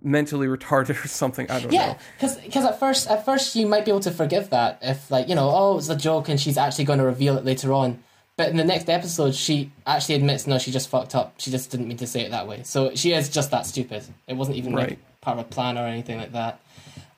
mentally 0.00 0.46
retarded 0.46 1.04
or 1.04 1.08
something 1.08 1.50
i 1.50 1.54
don't 1.58 1.72
Mm-hmm. 1.72 1.72
Yeah, 1.74 1.86
know 2.22 2.32
because 2.44 2.64
at 2.64 2.78
first 2.78 3.08
at 3.08 3.24
first 3.24 3.56
you 3.56 3.66
might 3.66 3.84
be 3.84 3.90
able 3.90 4.00
to 4.00 4.12
forgive 4.12 4.50
that 4.50 4.78
if 4.80 5.10
like 5.10 5.28
you 5.28 5.34
know 5.34 5.50
oh 5.52 5.78
it's 5.78 5.88
a 5.88 5.96
joke 5.96 6.28
and 6.28 6.40
she's 6.40 6.56
actually 6.56 6.84
going 6.84 7.00
to 7.00 7.04
reveal 7.04 7.36
it 7.36 7.44
later 7.44 7.72
on, 7.72 8.02
but 8.38 8.48
in 8.48 8.56
the 8.56 8.64
next 8.64 8.88
episode 8.88 9.34
she 9.34 9.70
actually 9.86 10.14
admits 10.14 10.46
no 10.46 10.58
she 10.58 10.70
just 10.70 10.88
fucked 10.88 11.14
up 11.14 11.34
she 11.36 11.50
just 11.50 11.70
didn't 11.70 11.86
mean 11.86 11.98
to 11.98 12.06
say 12.06 12.22
it 12.22 12.30
that 12.30 12.48
way 12.48 12.62
so 12.62 12.94
she 12.94 13.12
is 13.12 13.28
just 13.28 13.50
that 13.50 13.66
stupid 13.66 14.02
it 14.26 14.34
wasn't 14.34 14.56
even 14.56 14.72
like 14.72 14.98
part 15.20 15.38
of 15.38 15.46
a 15.46 15.48
plan 15.48 15.78
or 15.78 15.86
anything 15.86 16.18
like 16.18 16.32
that. 16.32 16.60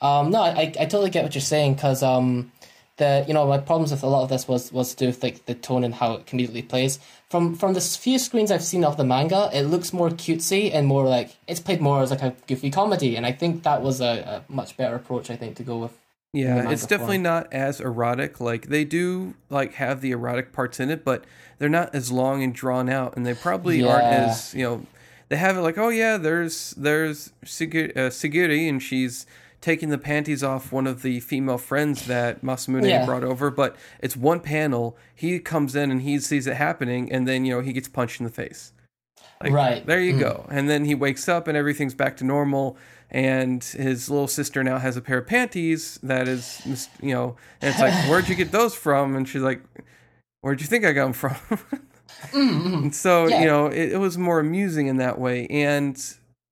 Um, 0.01 0.31
no, 0.31 0.43
I, 0.43 0.51
I 0.51 0.63
I 0.63 0.87
totally 0.87 1.11
get 1.11 1.23
what 1.25 1.35
you're 1.35 1.43
saying 1.43 1.75
because 1.75 2.03
um 2.03 2.51
the 2.97 3.25
you 3.29 3.35
know 3.35 3.47
my 3.47 3.59
problems 3.59 3.91
with 3.91 4.03
a 4.03 4.07
lot 4.07 4.23
of 4.23 4.29
this 4.29 4.49
was 4.49 4.73
was 4.73 4.91
to 4.95 4.97
do 4.97 5.07
with 5.07 5.23
like 5.23 5.47
the 5.47 5.55
tone 5.55 5.85
and 5.85 5.95
how 5.95 6.15
it 6.15 6.27
comedically 6.27 6.67
plays. 6.67 6.99
From 7.29 7.55
from 7.55 7.75
the 7.75 7.81
few 7.81 8.19
screens 8.19 8.51
I've 8.51 8.65
seen 8.65 8.85
of 8.85 8.97
the 8.97 9.05
manga, 9.05 9.51
it 9.53 9.63
looks 9.63 9.93
more 9.93 10.11
cutesy 10.11 10.75
and 10.75 10.87
more 10.87 11.07
like 11.07 11.37
it's 11.47 11.61
played 11.61 11.81
more 11.81 12.03
as 12.03 12.11
like 12.11 12.23
a 12.23 12.35
goofy 12.47 12.71
comedy, 12.71 13.17
and 13.17 13.27
I 13.27 13.33
think 13.33 13.63
that 13.65 13.83
was 13.83 14.01
a, 14.01 14.43
a 14.49 14.53
much 14.53 14.77
better 14.77 14.97
approach. 14.97 15.31
I 15.31 15.37
think 15.37 15.57
to 15.57 15.63
go 15.63 15.79
with. 15.79 15.97
Yeah 16.33 16.71
it's 16.71 16.87
definitely 16.87 17.19
not 17.19 17.53
as 17.53 17.81
erotic 17.81 18.41
like 18.41 18.69
they 18.69 18.85
do 18.85 19.35
like 19.49 19.75
have 19.75 20.01
the 20.01 20.13
erotic 20.13 20.53
parts 20.53 20.79
in 20.79 20.89
it 20.91 21.05
but 21.05 21.25
they're 21.59 21.69
not 21.69 21.93
as 21.95 22.13
long 22.13 22.43
and 22.43 22.55
drawn 22.55 22.89
out 22.89 23.17
and 23.17 23.27
they 23.27 23.35
probably 23.35 23.83
aren't 23.83 24.07
as 24.07 24.55
you 24.55 24.63
know 24.63 24.87
they 25.29 25.37
have 25.37 25.57
it 25.57 25.61
like 25.63 25.77
oh 25.77 25.89
yeah 25.89 26.17
there's 26.17 26.71
there's 26.77 27.33
uh, 27.43 27.47
Sagiri 27.47 28.69
and 28.69 28.81
she's 28.81 29.27
taking 29.61 29.89
the 29.91 29.99
panties 29.99 30.43
off 30.45 30.71
one 30.73 30.87
of 30.87 31.03
the 31.03 31.19
female 31.21 31.59
friends 31.59 32.07
that 32.07 32.43
Masamune 32.43 32.89
Yeah. 32.89 33.05
brought 33.05 33.25
over 33.25 33.51
but 33.51 33.75
it's 34.01 34.17
one 34.17 34.39
panel 34.39 34.97
he 35.15 35.41
comes 35.41 35.75
in 35.75 35.91
and 35.91 36.03
he 36.03 36.21
sees 36.21 36.47
it 36.47 36.57
happening 36.57 37.11
and 37.11 37.27
then 37.27 37.45
you 37.45 37.55
know 37.57 37.61
he 37.61 37.73
gets 37.73 37.89
punched 37.89 38.21
in 38.21 38.25
the 38.25 38.33
face 38.33 38.73
like, 39.43 39.53
Right. 39.53 39.85
there 39.85 40.01
you 40.01 40.15
Mm. 40.15 40.21
go 40.21 40.47
and 40.49 40.71
then 40.71 40.85
he 40.85 40.95
wakes 40.95 41.29
up 41.29 41.49
and 41.49 41.57
everything's 41.57 41.95
back 41.95 42.17
to 42.19 42.25
normal 42.25 42.77
and 43.13 43.63
his 43.65 44.09
little 44.09 44.29
sister 44.29 44.63
now 44.63 44.79
has 44.79 44.97
a 44.97 45.01
pair 45.01 45.19
of 45.19 45.27
panties 45.27 45.99
that 46.03 46.29
is 46.29 46.89
you 47.03 47.13
know 47.15 47.37
and 47.61 47.71
it's 47.71 47.81
like 47.81 47.93
where'd 48.09 48.29
you 48.29 48.35
get 48.35 48.53
those 48.53 48.75
from? 48.75 49.17
And 49.17 49.29
she's 49.29 49.43
like 49.43 49.63
where'd 50.43 50.61
you 50.61 50.67
think 50.67 50.85
i 50.85 50.93
got 50.93 51.05
them 51.05 51.13
from? 51.13 51.37
And 52.33 52.95
so 52.95 53.27
Yeah. 53.29 53.41
you 53.41 53.47
know 53.47 53.67
it, 53.67 53.93
it 53.93 53.99
was 53.99 54.19
more 54.19 54.41
amusing 54.41 54.87
in 54.87 54.97
that 54.99 55.19
way 55.19 55.47
and 55.49 55.97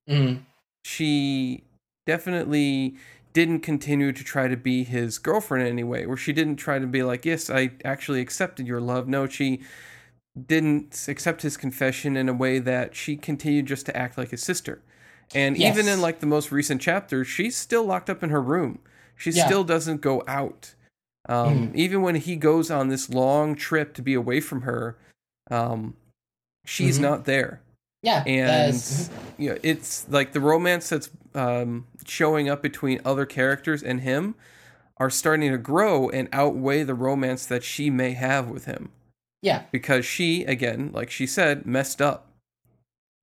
Mm. 0.09 0.41
she 0.85 1.65
definitely 2.07 2.95
didn't 3.35 3.61
continue 3.61 4.11
to 4.11 4.25
try 4.25 4.49
to 4.49 4.57
be 4.57 4.85
his 4.85 5.19
girlfriend 5.19 5.67
in 5.67 5.73
any 5.73 5.85
way 5.85 6.07
where 6.07 6.17
she 6.17 6.33
didn't 6.33 6.57
try 6.57 6.79
to 6.79 6.87
be 6.87 7.03
like 7.03 7.27
yes 7.27 7.51
i 7.51 7.71
actually 7.85 8.21
accepted 8.21 8.67
your 8.67 8.81
love. 8.81 9.07
No 9.07 9.27
she 9.27 9.61
didn't 10.47 11.05
accept 11.09 11.43
his 11.43 11.57
confession 11.57 12.17
in 12.17 12.29
a 12.29 12.33
way 12.33 12.59
that 12.59 12.95
she 12.95 13.17
continued 13.17 13.67
just 13.67 13.85
to 13.87 13.97
act 13.97 14.17
like 14.17 14.31
his 14.31 14.43
sister 14.43 14.81
and 15.35 15.57
even 15.57 15.89
in 15.89 16.01
like 16.01 16.21
the 16.21 16.27
most 16.27 16.51
recent 16.53 16.81
chapter 16.81 17.25
she's 17.25 17.57
still 17.57 17.85
locked 17.85 18.09
up 18.11 18.23
in 18.23 18.31
her 18.31 18.43
room. 18.43 18.79
She 19.17 19.31
Yeah. 19.31 19.47
still 19.47 19.65
doesn't 19.65 20.01
go 20.01 20.23
out. 20.29 20.75
Um, 21.29 21.69
Mhm. 21.69 21.75
even 21.75 22.03
when 22.03 22.15
he 22.15 22.37
goes 22.37 22.71
on 22.71 22.89
this 22.89 23.11
long 23.11 23.55
trip 23.55 23.93
to 23.95 24.03
be 24.03 24.15
away 24.15 24.41
from 24.41 24.63
her 24.63 24.97
um, 25.51 25.95
she's 26.67 26.99
Mhm. 26.99 27.03
not 27.03 27.25
there. 27.25 27.61
Yeah, 28.03 28.23
and 28.27 28.49
that's- 28.49 29.11
you 29.39 29.51
know, 29.51 29.59
it's 29.63 30.07
like 30.09 30.33
the 30.33 30.41
romance 30.41 30.89
that's 30.89 31.11
um, 31.35 31.87
showing 32.07 32.49
up 32.49 32.63
between 32.63 33.01
other 33.05 33.27
characters 33.27 33.83
and 33.83 34.01
him 34.01 34.35
are 34.99 35.11
starting 35.11 35.51
to 35.53 35.59
grow 35.59 36.09
and 36.11 36.29
outweigh 36.33 36.83
the 36.83 36.95
romance 36.95 37.45
that 37.47 37.63
she 37.63 37.91
may 37.91 38.13
have 38.13 38.49
with 38.49 38.65
him. 38.65 38.91
Yeah, 39.43 39.65
because 39.71 40.05
she 40.07 40.45
again 40.45 40.91
like 40.93 41.11
she 41.11 41.27
said 41.27 41.65
messed 41.67 42.01
up 42.03 42.27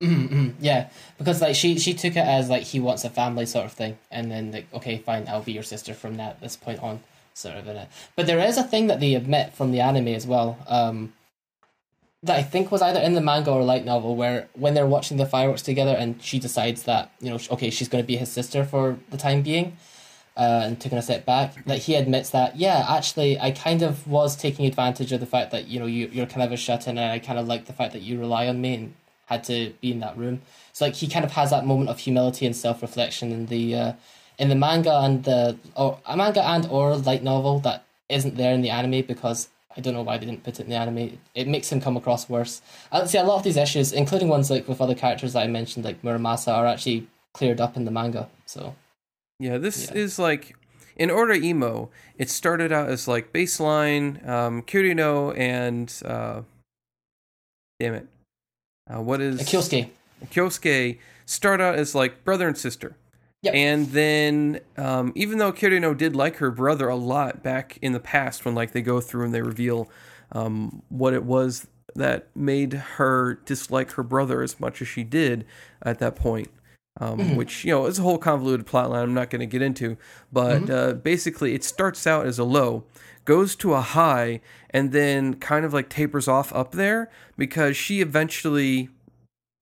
Mhm, 0.02 0.28
mhm, 0.28 0.54
yeah, 0.60 0.90
because 1.16 1.40
like 1.40 1.54
she 1.54 1.78
she 1.78 1.94
took 1.94 2.16
it 2.16 2.26
as 2.26 2.50
like 2.50 2.64
he 2.64 2.78
wants 2.78 3.04
a 3.04 3.08
family 3.10 3.46
sort 3.46 3.64
of 3.64 3.72
thing, 3.72 3.96
and 4.10 4.30
then 4.30 4.52
like 4.52 4.66
okay, 4.74 4.98
fine, 4.98 5.26
I'll 5.26 5.42
be 5.42 5.52
your 5.52 5.62
sister 5.62 5.94
from 5.94 6.16
that 6.18 6.38
this 6.40 6.54
point 6.54 6.82
on, 6.82 7.00
sort 7.32 7.56
of 7.56 7.66
in 7.66 7.76
it. 7.76 7.88
But 8.14 8.26
there 8.26 8.38
is 8.38 8.58
a 8.58 8.62
thing 8.62 8.88
that 8.88 9.00
they 9.00 9.14
admit 9.14 9.54
from 9.54 9.72
the 9.72 9.80
anime 9.80 10.08
as 10.08 10.26
well, 10.26 10.58
um, 10.68 11.14
that 12.22 12.36
I 12.36 12.42
think 12.42 12.70
was 12.70 12.82
either 12.82 13.00
in 13.00 13.14
the 13.14 13.22
manga 13.22 13.50
or 13.50 13.62
light 13.62 13.86
novel, 13.86 14.16
where 14.16 14.48
when 14.52 14.74
they're 14.74 14.86
watching 14.86 15.16
the 15.16 15.24
fireworks 15.24 15.62
together, 15.62 15.96
and 15.96 16.22
she 16.22 16.38
decides 16.38 16.82
that 16.82 17.10
you 17.18 17.30
know 17.30 17.38
okay, 17.52 17.70
she's 17.70 17.88
going 17.88 18.04
to 18.04 18.06
be 18.06 18.16
his 18.18 18.30
sister 18.30 18.64
for 18.64 18.98
the 19.10 19.16
time 19.16 19.40
being, 19.40 19.78
uh, 20.36 20.60
and 20.64 20.78
taking 20.78 20.98
a 20.98 21.02
step 21.02 21.24
back, 21.24 21.64
that 21.64 21.78
he 21.78 21.94
admits 21.94 22.28
that 22.30 22.56
yeah, 22.56 22.84
actually, 22.86 23.40
I 23.40 23.50
kind 23.50 23.80
of 23.80 24.06
was 24.06 24.36
taking 24.36 24.66
advantage 24.66 25.10
of 25.12 25.20
the 25.20 25.26
fact 25.26 25.52
that 25.52 25.68
you 25.68 25.80
know 25.80 25.86
you 25.86 26.10
you're 26.12 26.26
kind 26.26 26.42
of 26.42 26.52
a 26.52 26.58
shut 26.58 26.86
in, 26.86 26.98
and 26.98 27.12
I 27.12 27.18
kind 27.18 27.38
of 27.38 27.48
like 27.48 27.64
the 27.64 27.72
fact 27.72 27.94
that 27.94 28.02
you 28.02 28.20
rely 28.20 28.46
on 28.46 28.60
me 28.60 28.74
and 28.74 28.94
had 29.26 29.44
to 29.44 29.72
be 29.80 29.92
in 29.92 30.00
that 30.00 30.16
room. 30.16 30.42
So 30.72 30.84
like 30.86 30.94
he 30.94 31.06
kind 31.08 31.24
of 31.24 31.32
has 31.32 31.50
that 31.50 31.64
moment 31.66 31.90
of 31.90 31.98
humility 31.98 32.46
and 32.46 32.56
self 32.56 32.82
reflection 32.82 33.30
in 33.32 33.46
the 33.46 33.74
uh, 33.74 33.92
in 34.38 34.48
the 34.48 34.54
manga 34.54 34.94
and 35.00 35.24
the 35.24 35.56
or 35.76 35.98
a 36.06 36.16
manga 36.16 36.42
and 36.42 36.66
or 36.66 36.96
light 36.96 37.22
novel 37.22 37.60
that 37.60 37.84
isn't 38.08 38.36
there 38.36 38.52
in 38.52 38.62
the 38.62 38.70
anime 38.70 39.02
because 39.06 39.48
I 39.76 39.80
don't 39.80 39.94
know 39.94 40.02
why 40.02 40.16
they 40.16 40.26
didn't 40.26 40.42
put 40.44 40.58
it 40.58 40.64
in 40.64 40.70
the 40.70 40.76
anime. 40.76 41.18
It 41.34 41.48
makes 41.48 41.70
him 41.70 41.80
come 41.80 41.96
across 41.96 42.28
worse. 42.28 42.62
I'd 42.90 43.10
say 43.10 43.18
a 43.18 43.24
lot 43.24 43.36
of 43.36 43.42
these 43.42 43.56
issues, 43.58 43.92
including 43.92 44.28
ones 44.28 44.50
like 44.50 44.66
with 44.68 44.80
other 44.80 44.94
characters 44.94 45.34
that 45.34 45.42
I 45.42 45.48
mentioned, 45.48 45.84
like 45.84 46.00
Muramasa, 46.02 46.52
are 46.54 46.66
actually 46.66 47.08
cleared 47.34 47.60
up 47.60 47.76
in 47.76 47.84
the 47.84 47.90
manga. 47.90 48.28
So 48.46 48.74
Yeah, 49.38 49.58
this 49.58 49.88
Yeah. 49.90 49.94
is 49.94 50.18
like 50.18 50.56
in 50.96 51.10
Oreimo. 51.10 51.90
It 52.16 52.30
started 52.30 52.72
out 52.72 52.88
as 52.88 53.06
like 53.06 53.32
baseline, 53.32 54.26
um, 54.26 54.62
Kirino 54.62 55.36
and 55.36 55.92
uh, 56.06 56.42
damn 57.78 57.94
it, 57.94 58.06
uh, 58.92 59.00
what 59.00 59.20
is 59.20 59.40
Kyosuke. 59.42 59.90
Kyosuke 60.26 60.98
start 61.24 61.60
out 61.60 61.74
as 61.74 61.94
like 61.94 62.24
brother 62.24 62.46
and 62.46 62.56
sister. 62.56 62.96
Yep. 63.42 63.54
And 63.54 63.86
then, 63.88 64.60
um, 64.76 65.12
even 65.14 65.38
though 65.38 65.52
Kirino 65.52 65.96
did 65.96 66.16
like 66.16 66.36
her 66.36 66.50
brother 66.50 66.88
a 66.88 66.96
lot 66.96 67.42
back 67.42 67.78
in 67.82 67.92
the 67.92 68.00
past, 68.00 68.44
when 68.44 68.54
like 68.54 68.72
they 68.72 68.82
go 68.82 69.00
through 69.00 69.24
and 69.24 69.34
they 69.34 69.42
reveal 69.42 69.88
um, 70.32 70.82
what 70.88 71.12
it 71.12 71.22
was 71.22 71.68
that 71.94 72.28
made 72.34 72.72
her 72.72 73.34
dislike 73.44 73.92
her 73.92 74.02
brother 74.02 74.42
as 74.42 74.58
much 74.58 74.82
as 74.82 74.88
she 74.88 75.04
did 75.04 75.46
at 75.82 75.98
that 75.98 76.16
point, 76.16 76.48
um, 77.00 77.36
which 77.36 77.64
you 77.64 77.72
know 77.72 77.86
is 77.86 77.98
a 77.98 78.02
whole 78.02 78.18
convoluted 78.18 78.66
plotline. 78.66 79.02
I'm 79.02 79.14
not 79.14 79.30
going 79.30 79.40
to 79.40 79.46
get 79.46 79.62
into, 79.62 79.96
but 80.32 80.68
uh, 80.70 80.92
basically, 80.94 81.54
it 81.54 81.62
starts 81.62 82.06
out 82.06 82.26
as 82.26 82.38
a 82.38 82.44
low, 82.44 82.84
goes 83.26 83.54
to 83.56 83.74
a 83.74 83.82
high, 83.82 84.40
and 84.70 84.92
then 84.92 85.34
kind 85.34 85.66
of 85.66 85.74
like 85.74 85.90
tapers 85.90 86.26
off 86.28 86.50
up 86.54 86.72
there 86.72 87.10
because 87.36 87.76
she 87.76 88.00
eventually 88.00 88.88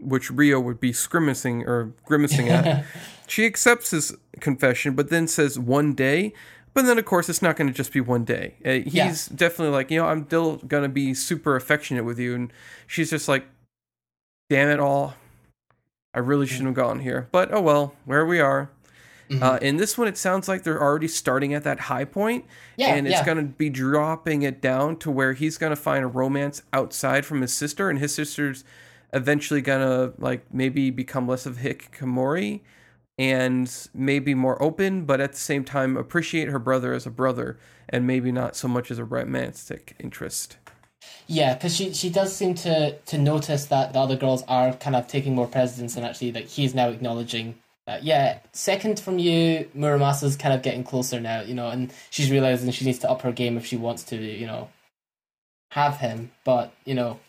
which 0.01 0.31
Rio 0.31 0.61
would 0.61 0.81
be 0.81 0.95
grimacing 1.09 1.62
or 1.66 1.93
grimacing 2.05 2.49
at. 2.49 2.85
she 3.27 3.47
accepts 3.47 3.91
his 3.91 4.15
confession, 4.41 4.95
but 4.95 5.09
then 5.09 5.27
says 5.27 5.59
one 5.59 5.95
day. 5.95 6.32
But 6.74 6.85
then, 6.86 6.99
of 6.99 7.05
course, 7.05 7.28
it's 7.28 7.41
not 7.41 7.57
going 7.57 7.69
to 7.69 7.73
just 7.73 7.93
be 7.93 8.01
one 8.01 8.24
day. 8.24 8.57
Uh, 8.65 8.70
he's 8.89 8.95
Yeah. 8.95 9.15
definitely 9.36 9.73
like, 9.73 9.91
you 9.93 10.01
know, 10.01 10.07
I'm 10.07 10.27
still 10.27 10.57
going 10.57 10.82
to 10.82 10.89
be 10.89 11.15
super 11.15 11.55
affectionate 11.55 12.05
with 12.05 12.19
you. 12.19 12.35
And 12.35 12.53
she's 12.89 13.11
just 13.11 13.28
like, 13.28 13.47
damn 14.51 14.69
it 14.69 14.81
all. 14.81 15.15
I 16.12 16.19
really 16.19 16.47
shouldn't 16.47 16.66
have 16.66 16.74
gone 16.74 16.99
here. 17.01 17.28
But 17.32 17.55
oh 17.55 17.61
well, 17.61 17.95
where 18.05 18.27
we 18.27 18.41
are. 18.41 18.70
Mm-hmm. 19.31 19.43
Uh, 19.43 19.57
in 19.57 19.79
this 19.79 19.97
one, 19.97 20.07
it 20.07 20.19
sounds 20.19 20.49
like 20.49 20.65
they're 20.65 20.83
already 20.83 21.09
starting 21.09 21.55
at 21.55 21.65
that 21.65 21.81
high 21.81 22.05
point, 22.05 22.45
Yeah, 22.77 22.95
and 22.95 23.07
it's 23.07 23.17
yeah. 23.17 23.25
going 23.25 23.39
to 23.39 23.45
be 23.45 23.71
dropping 23.71 24.43
it 24.43 24.61
down 24.61 24.97
to 24.99 25.11
where 25.11 25.33
he's 25.33 25.57
going 25.57 25.71
to 25.71 25.77
find 25.77 26.05
a 26.05 26.09
romance 26.09 26.63
outside 26.73 27.25
from 27.25 27.41
his 27.41 27.53
sister, 27.53 27.89
and 27.89 27.99
his 27.99 28.15
sister's 28.15 28.65
eventually 29.13 29.63
going 29.63 29.81
to 29.81 30.13
like 30.21 30.45
maybe 30.53 30.91
become 30.91 31.27
less 31.27 31.47
of 31.47 31.59
hikikomori 31.59 32.61
and 33.19 33.89
maybe 33.95 34.35
more 34.35 34.61
open, 34.63 35.05
but 35.05 35.21
at 35.21 35.33
the 35.33 35.39
same 35.39 35.65
time 35.65 35.97
appreciate 35.97 36.49
her 36.49 36.59
brother 36.59 36.93
as 36.93 37.07
a 37.07 37.11
brother, 37.11 37.59
and 37.89 38.07
maybe 38.07 38.33
not 38.33 38.57
so 38.57 38.67
much 38.69 38.91
as 38.91 38.99
a 38.99 39.05
romantic 39.05 39.95
interest. 40.01 40.59
Yeah, 41.27 41.55
because 41.55 41.75
she 41.75 41.93
she 41.95 42.11
does 42.11 42.35
seem 42.35 42.55
to 42.57 42.99
to 42.99 43.19
notice 43.19 43.67
that 43.67 43.93
the 43.93 43.99
other 43.99 44.17
girls 44.17 44.43
are 44.49 44.73
kind 44.75 44.97
of 44.97 45.07
taking 45.07 45.35
more 45.35 45.47
precedence, 45.47 45.97
and 45.97 46.05
actually, 46.05 46.33
like 46.33 46.49
he's 46.49 46.75
now 46.75 46.89
acknowledging 46.89 47.55
that 47.86 48.02
yeah, 48.02 48.39
second 48.52 48.98
from 48.98 49.19
you, 49.19 49.69
Muramasa's 49.77 50.36
kind 50.36 50.55
of 50.55 50.62
getting 50.62 50.85
closer 50.85 51.20
now, 51.20 51.43
you 51.43 51.55
know, 51.55 51.69
and 51.69 51.93
she's 52.11 52.31
realizing 52.31 52.70
she 52.70 52.85
needs 52.85 52.98
to 53.01 53.11
up 53.11 53.23
her 53.23 53.32
game 53.32 53.59
if 53.59 53.66
she 53.66 53.77
wants 53.77 54.05
to, 54.05 54.16
you 54.16 54.47
know, 54.47 54.70
have 55.70 55.98
him. 55.98 56.31
But 56.44 56.73
you 56.85 56.94
know, 56.94 57.20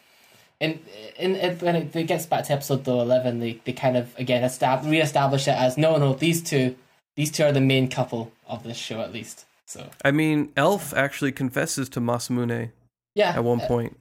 in 0.60 0.80
in 1.18 1.36
it, 1.36 1.62
when 1.62 1.76
it, 1.76 1.96
it 1.96 2.08
gets 2.08 2.26
back 2.26 2.46
to 2.46 2.54
episode 2.54 2.86
though 2.86 3.02
eleven, 3.02 3.40
they 3.40 3.60
they 3.66 3.74
kind 3.74 3.98
of 3.98 4.18
again 4.18 4.44
estab- 4.44 4.90
reestablish 4.90 5.48
it 5.48 5.56
as 5.56 5.78
no, 5.78 5.98
no, 5.98 6.14
these 6.14 6.42
two, 6.42 6.76
these 7.16 7.32
two 7.32 7.44
are 7.44 7.52
the 7.52 7.62
main 7.62 7.90
couple 7.90 8.32
of 8.48 8.64
this 8.64 8.78
show 8.78 9.02
at 9.02 9.12
least. 9.12 9.46
So 9.66 9.90
I 10.06 10.12
mean, 10.12 10.54
Elf 10.56 10.94
actually 10.94 11.34
confesses 11.34 11.90
to 11.90 12.00
Masamune 12.00 12.72
yeah, 13.14 13.32
at 13.32 13.44
one 13.44 13.60
uh, 13.60 13.68
point. 13.68 14.00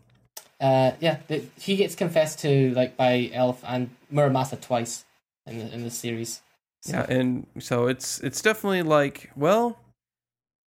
Uh, 0.61 0.93
yeah, 1.01 1.19
the, 1.27 1.45
he 1.59 1.75
gets 1.75 1.97
confessed 1.97 2.39
to 2.41 2.73
like 2.75 2.97
by 2.97 3.29
Elf 3.33 3.61
and 3.67 3.91
Muramasa 4.13 4.61
twice 4.61 5.05
in 5.47 5.59
the 5.59 5.75
in 5.75 5.83
the 5.83 5.91
series. 5.91 6.43
So, 6.85 6.93
Yeah, 6.93 7.07
and 7.09 7.47
so 7.59 7.87
it's 7.87 8.21
it's 8.21 8.43
definitely 8.43 8.83
like, 8.83 9.31
well, 9.37 9.79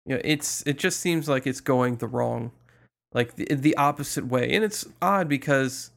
you 0.05 0.15
know, 0.15 0.21
it's 0.23 0.65
it 0.65 0.77
just 0.77 0.99
seems 0.99 1.27
like 1.27 1.45
it's 1.45 1.59
going 1.61 1.97
the 1.97 2.07
wrong, 2.07 2.51
like 3.13 3.35
the 3.35 3.45
the 3.53 3.75
opposite 3.75 4.25
way, 4.27 4.53
and 4.53 4.63
it's 4.63 4.85
odd 5.01 5.27
because 5.27 5.91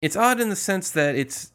it's 0.00 0.16
odd 0.16 0.40
in 0.40 0.48
the 0.48 0.56
sense 0.56 0.90
that 0.92 1.14
it's 1.14 1.50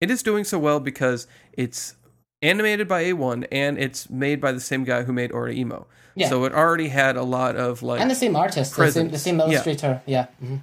it 0.00 0.10
is 0.10 0.22
doing 0.22 0.44
so 0.44 0.58
well 0.58 0.80
because 0.80 1.26
it's 1.54 1.94
animated 2.42 2.88
by 2.88 3.04
A1 3.04 3.46
and 3.52 3.78
it's 3.78 4.08
made 4.08 4.40
by 4.40 4.52
the 4.52 4.60
same 4.60 4.84
guy 4.84 5.02
who 5.02 5.12
made 5.12 5.30
Oreimo. 5.30 5.84
Yeah. 6.14 6.28
So 6.28 6.44
it 6.44 6.52
already 6.52 6.88
had 6.88 7.16
a 7.16 7.22
lot 7.22 7.56
of 7.56 7.82
like 7.82 8.00
and 8.00 8.10
the 8.10 8.14
same 8.14 8.36
artist, 8.36 8.76
the 8.76 8.90
same, 8.90 9.10
the 9.10 9.18
same 9.18 9.38
Yeah. 9.38 9.44
illustrator. 9.46 10.02
Yeah, 10.06 10.26
hmm 10.38 10.56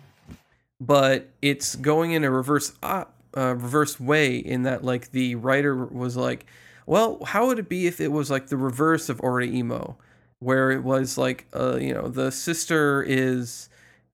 but 0.79 1.27
it's 1.41 1.75
going 1.75 2.11
in 2.11 2.23
a 2.23 2.29
reverse 2.29 2.71
op, 2.83 3.11
uh, 3.37 3.53
reverse 3.53 3.99
way 3.99 4.37
in 4.37 4.63
that 4.63 4.83
like 4.83 5.11
the 5.11 5.35
writer 5.35 5.75
was 5.75 6.17
like 6.17 6.45
well 6.85 7.23
how 7.23 7.47
would 7.47 7.59
it 7.59 7.69
be 7.69 7.87
if 7.87 8.01
it 8.01 8.11
was 8.11 8.31
like 8.31 8.47
the 8.47 8.57
reverse 8.57 9.09
of 9.09 9.19
Oreimo 9.19 9.95
where 10.39 10.71
it 10.71 10.83
was 10.83 11.17
like 11.17 11.45
uh 11.53 11.77
you 11.77 11.93
know 11.93 12.07
the 12.07 12.31
sister 12.31 13.03
is 13.03 13.69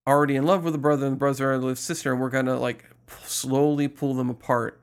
already 0.08 0.36
in 0.36 0.46
love 0.46 0.64
with 0.64 0.74
the 0.74 0.80
brother 0.80 1.06
and 1.06 1.16
the 1.16 1.20
brother 1.20 1.46
already 1.46 1.66
with 1.66 1.78
the 1.78 1.84
sister 1.84 2.12
and 2.12 2.22
we're 2.22 2.30
gonna 2.30 2.58
like 2.60 2.86
p- 3.08 3.16
slowly 3.26 3.88
pull 3.88 4.14
them 4.14 4.30
apart. 4.30 4.80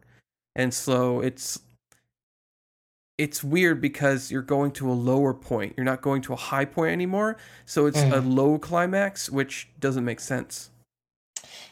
And 0.57 0.73
so 0.73 1.21
it's 1.21 1.61
it's 3.19 3.45
weird 3.45 3.83
because 3.83 4.31
you're 4.31 4.41
going 4.41 4.73
to 4.73 4.91
a 4.91 4.95
lower 4.95 5.35
point. 5.35 5.75
You're 5.77 5.85
not 5.85 6.01
going 6.01 6.23
to 6.23 6.33
a 6.33 6.37
high 6.37 6.65
point 6.65 6.93
anymore. 6.93 7.37
So 7.67 7.85
it's 7.85 8.01
a 8.01 8.21
low 8.21 8.59
climax 8.59 9.29
which 9.29 9.69
doesn't 9.79 10.05
make 10.05 10.21
sense. 10.21 10.71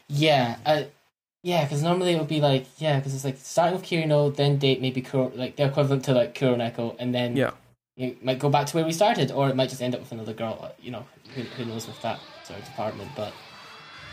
Yeah, 0.07 0.57
uh, 0.65 0.83
yeah. 1.43 1.63
Because 1.63 1.81
normally 1.83 2.13
it 2.13 2.19
would 2.19 2.27
be 2.27 2.41
like 2.41 2.65
yeah, 2.77 2.97
because 2.99 3.13
it's 3.13 3.25
like 3.25 3.37
starting 3.37 3.75
with 3.75 3.83
Kirino, 3.87 4.35
then 4.35 4.57
date 4.57 4.81
maybe 4.81 5.01
Kuro, 5.01 5.31
like 5.35 5.55
the 5.55 5.65
equivalent 5.65 6.05
to 6.05 6.13
like 6.13 6.35
Kuroneko, 6.35 6.95
and 6.99 7.13
then 7.13 7.35
yeah 7.35 7.51
you 7.99 8.15
might 8.21 8.39
go 8.39 8.49
back 8.49 8.65
to 8.65 8.77
where 8.77 8.85
we 8.85 8.93
started, 8.93 9.29
or 9.29 9.49
it 9.49 9.57
might 9.57 9.67
just 9.69 9.81
end 9.81 9.93
up 9.93 9.99
with 9.99 10.13
another 10.13 10.33
girl. 10.33 10.57
uh, 10.61 10.69
You 10.81 10.91
know, 10.91 11.05
who, 11.35 11.41
who 11.41 11.65
knows 11.65 11.85
with 11.85 12.01
that 12.01 12.17
sort 12.45 12.57
of 12.57 12.65
department. 12.65 13.11
But 13.13 13.33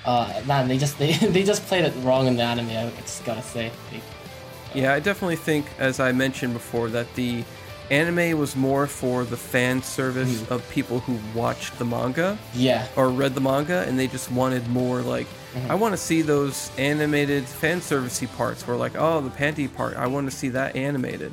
uh, 0.04 0.42
man, 0.44 0.66
they 0.66 0.76
just 0.76 0.98
they, 1.02 1.12
they 1.12 1.44
just 1.44 1.64
played 1.66 1.84
it 1.84 1.94
wrong 2.02 2.26
in 2.26 2.36
the 2.36 2.42
anime. 2.42 2.70
I 2.70 2.90
just 3.02 3.24
gotta 3.24 3.42
say. 3.42 3.70
They, 3.90 4.80
Yeah, 4.80 4.92
I 4.92 4.98
definitely 4.98 5.36
think, 5.36 5.66
as 5.78 6.00
I 6.00 6.10
mentioned 6.10 6.52
before, 6.52 6.88
that 6.90 7.14
the 7.14 7.44
anime 7.90 8.38
was 8.38 8.56
more 8.56 8.86
for 8.86 9.24
the 9.24 9.36
fan 9.36 9.82
service 9.82 10.40
Mm-hmm. 10.42 10.52
of 10.52 10.68
people 10.70 11.00
who 11.00 11.18
watched 11.38 11.78
the 11.78 11.84
manga 11.84 12.36
yeah, 12.54 12.86
or 12.96 13.08
read 13.10 13.34
the 13.34 13.40
manga, 13.40 13.84
and 13.86 13.98
they 13.98 14.06
just 14.08 14.30
wanted 14.30 14.66
more 14.68 15.00
like, 15.02 15.26
Mm-hmm. 15.54 15.70
I 15.70 15.74
want 15.74 15.92
to 15.94 15.96
see 15.96 16.20
those 16.20 16.70
animated 16.76 17.44
fan 17.46 17.80
servicey 17.80 18.28
parts 18.36 18.66
where 18.66 18.76
like, 18.76 18.92
oh, 18.96 19.22
the 19.22 19.30
panty 19.30 19.74
part, 19.74 19.96
I 19.96 20.06
want 20.06 20.30
to 20.30 20.36
see 20.36 20.50
that 20.50 20.76
animated. 20.76 21.32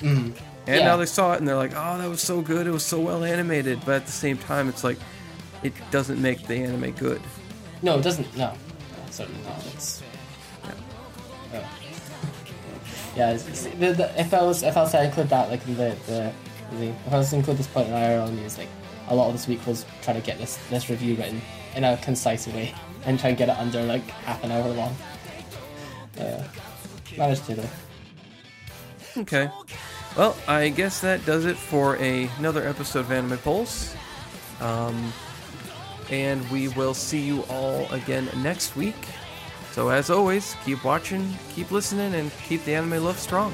And 0.00 0.34
Yeah. 0.66 0.84
now 0.84 0.96
they 0.96 1.06
saw 1.06 1.34
it 1.34 1.38
and 1.38 1.46
they're 1.46 1.54
like, 1.56 1.72
oh, 1.76 1.98
that 1.98 2.08
was 2.08 2.20
so 2.20 2.40
good, 2.40 2.66
it 2.66 2.70
was 2.72 2.84
so 2.84 2.98
well 3.00 3.22
animated, 3.22 3.78
but 3.86 3.94
at 3.96 4.06
the 4.06 4.12
same 4.12 4.38
time, 4.38 4.68
it's 4.68 4.82
like, 4.82 4.98
it 5.62 5.72
doesn't 5.90 6.20
make 6.20 6.46
the 6.48 6.56
anime 6.56 6.90
good. 6.92 7.20
no, 7.82 7.98
it 7.98 8.02
doesn't. 8.02 8.36
No, 8.36 8.48
no 8.50 8.56
certainly 9.10 9.40
not. 9.44 9.64
It's 9.74 10.02
Yeah, 13.16 13.34
the, 13.34 13.92
the, 13.92 14.20
if 14.20 14.34
I 14.34 14.42
was 14.42 14.62
if 14.62 14.76
I 14.76 14.82
was 14.82 14.92
to 14.92 15.04
include 15.04 15.28
that 15.28 15.50
like 15.50 15.64
the, 15.64 15.72
the 15.72 16.32
the 16.72 16.86
if 16.86 17.12
I 17.12 17.18
was 17.18 17.30
to 17.30 17.36
include 17.36 17.58
this 17.58 17.66
point 17.66 17.88
in 17.88 17.94
IRL 17.94 18.32
news, 18.34 18.58
like 18.58 18.68
a 19.08 19.14
lot 19.14 19.28
of 19.28 19.34
this 19.34 19.46
week 19.46 19.64
was 19.66 19.84
trying 20.02 20.20
to 20.20 20.26
get 20.26 20.38
this 20.38 20.56
this 20.68 20.90
review 20.90 21.14
written 21.16 21.40
in 21.76 21.84
a 21.84 21.96
concise 21.98 22.46
way 22.48 22.74
and 23.06 23.18
try 23.18 23.30
and 23.30 23.38
get 23.38 23.48
it 23.48 23.56
under 23.56 23.82
like 23.82 24.02
half 24.02 24.42
an 24.42 24.50
hour 24.50 24.68
long. 24.68 24.96
Yeah, 26.16 26.46
managed 27.16 27.46
to 27.46 27.54
though. 27.54 27.70
Okay. 29.16 29.48
Well, 30.16 30.36
I 30.46 30.68
guess 30.68 31.00
that 31.00 31.24
does 31.26 31.44
it 31.44 31.56
for 31.56 31.96
a, 31.96 32.28
another 32.38 32.66
episode 32.66 33.00
of 33.00 33.12
Anime 33.12 33.38
Pulse. 33.38 33.94
Um, 34.60 35.12
and 36.10 36.48
we 36.50 36.68
will 36.68 36.94
see 36.94 37.20
you 37.20 37.42
all 37.42 37.90
again 37.92 38.28
next 38.36 38.76
week. 38.76 38.94
So 39.74 39.88
as 39.88 40.08
always, 40.08 40.54
keep 40.64 40.84
watching, 40.84 41.36
keep 41.52 41.72
listening, 41.72 42.14
and 42.14 42.30
keep 42.46 42.64
the 42.64 42.76
anime 42.76 43.02
love 43.02 43.18
strong. 43.18 43.52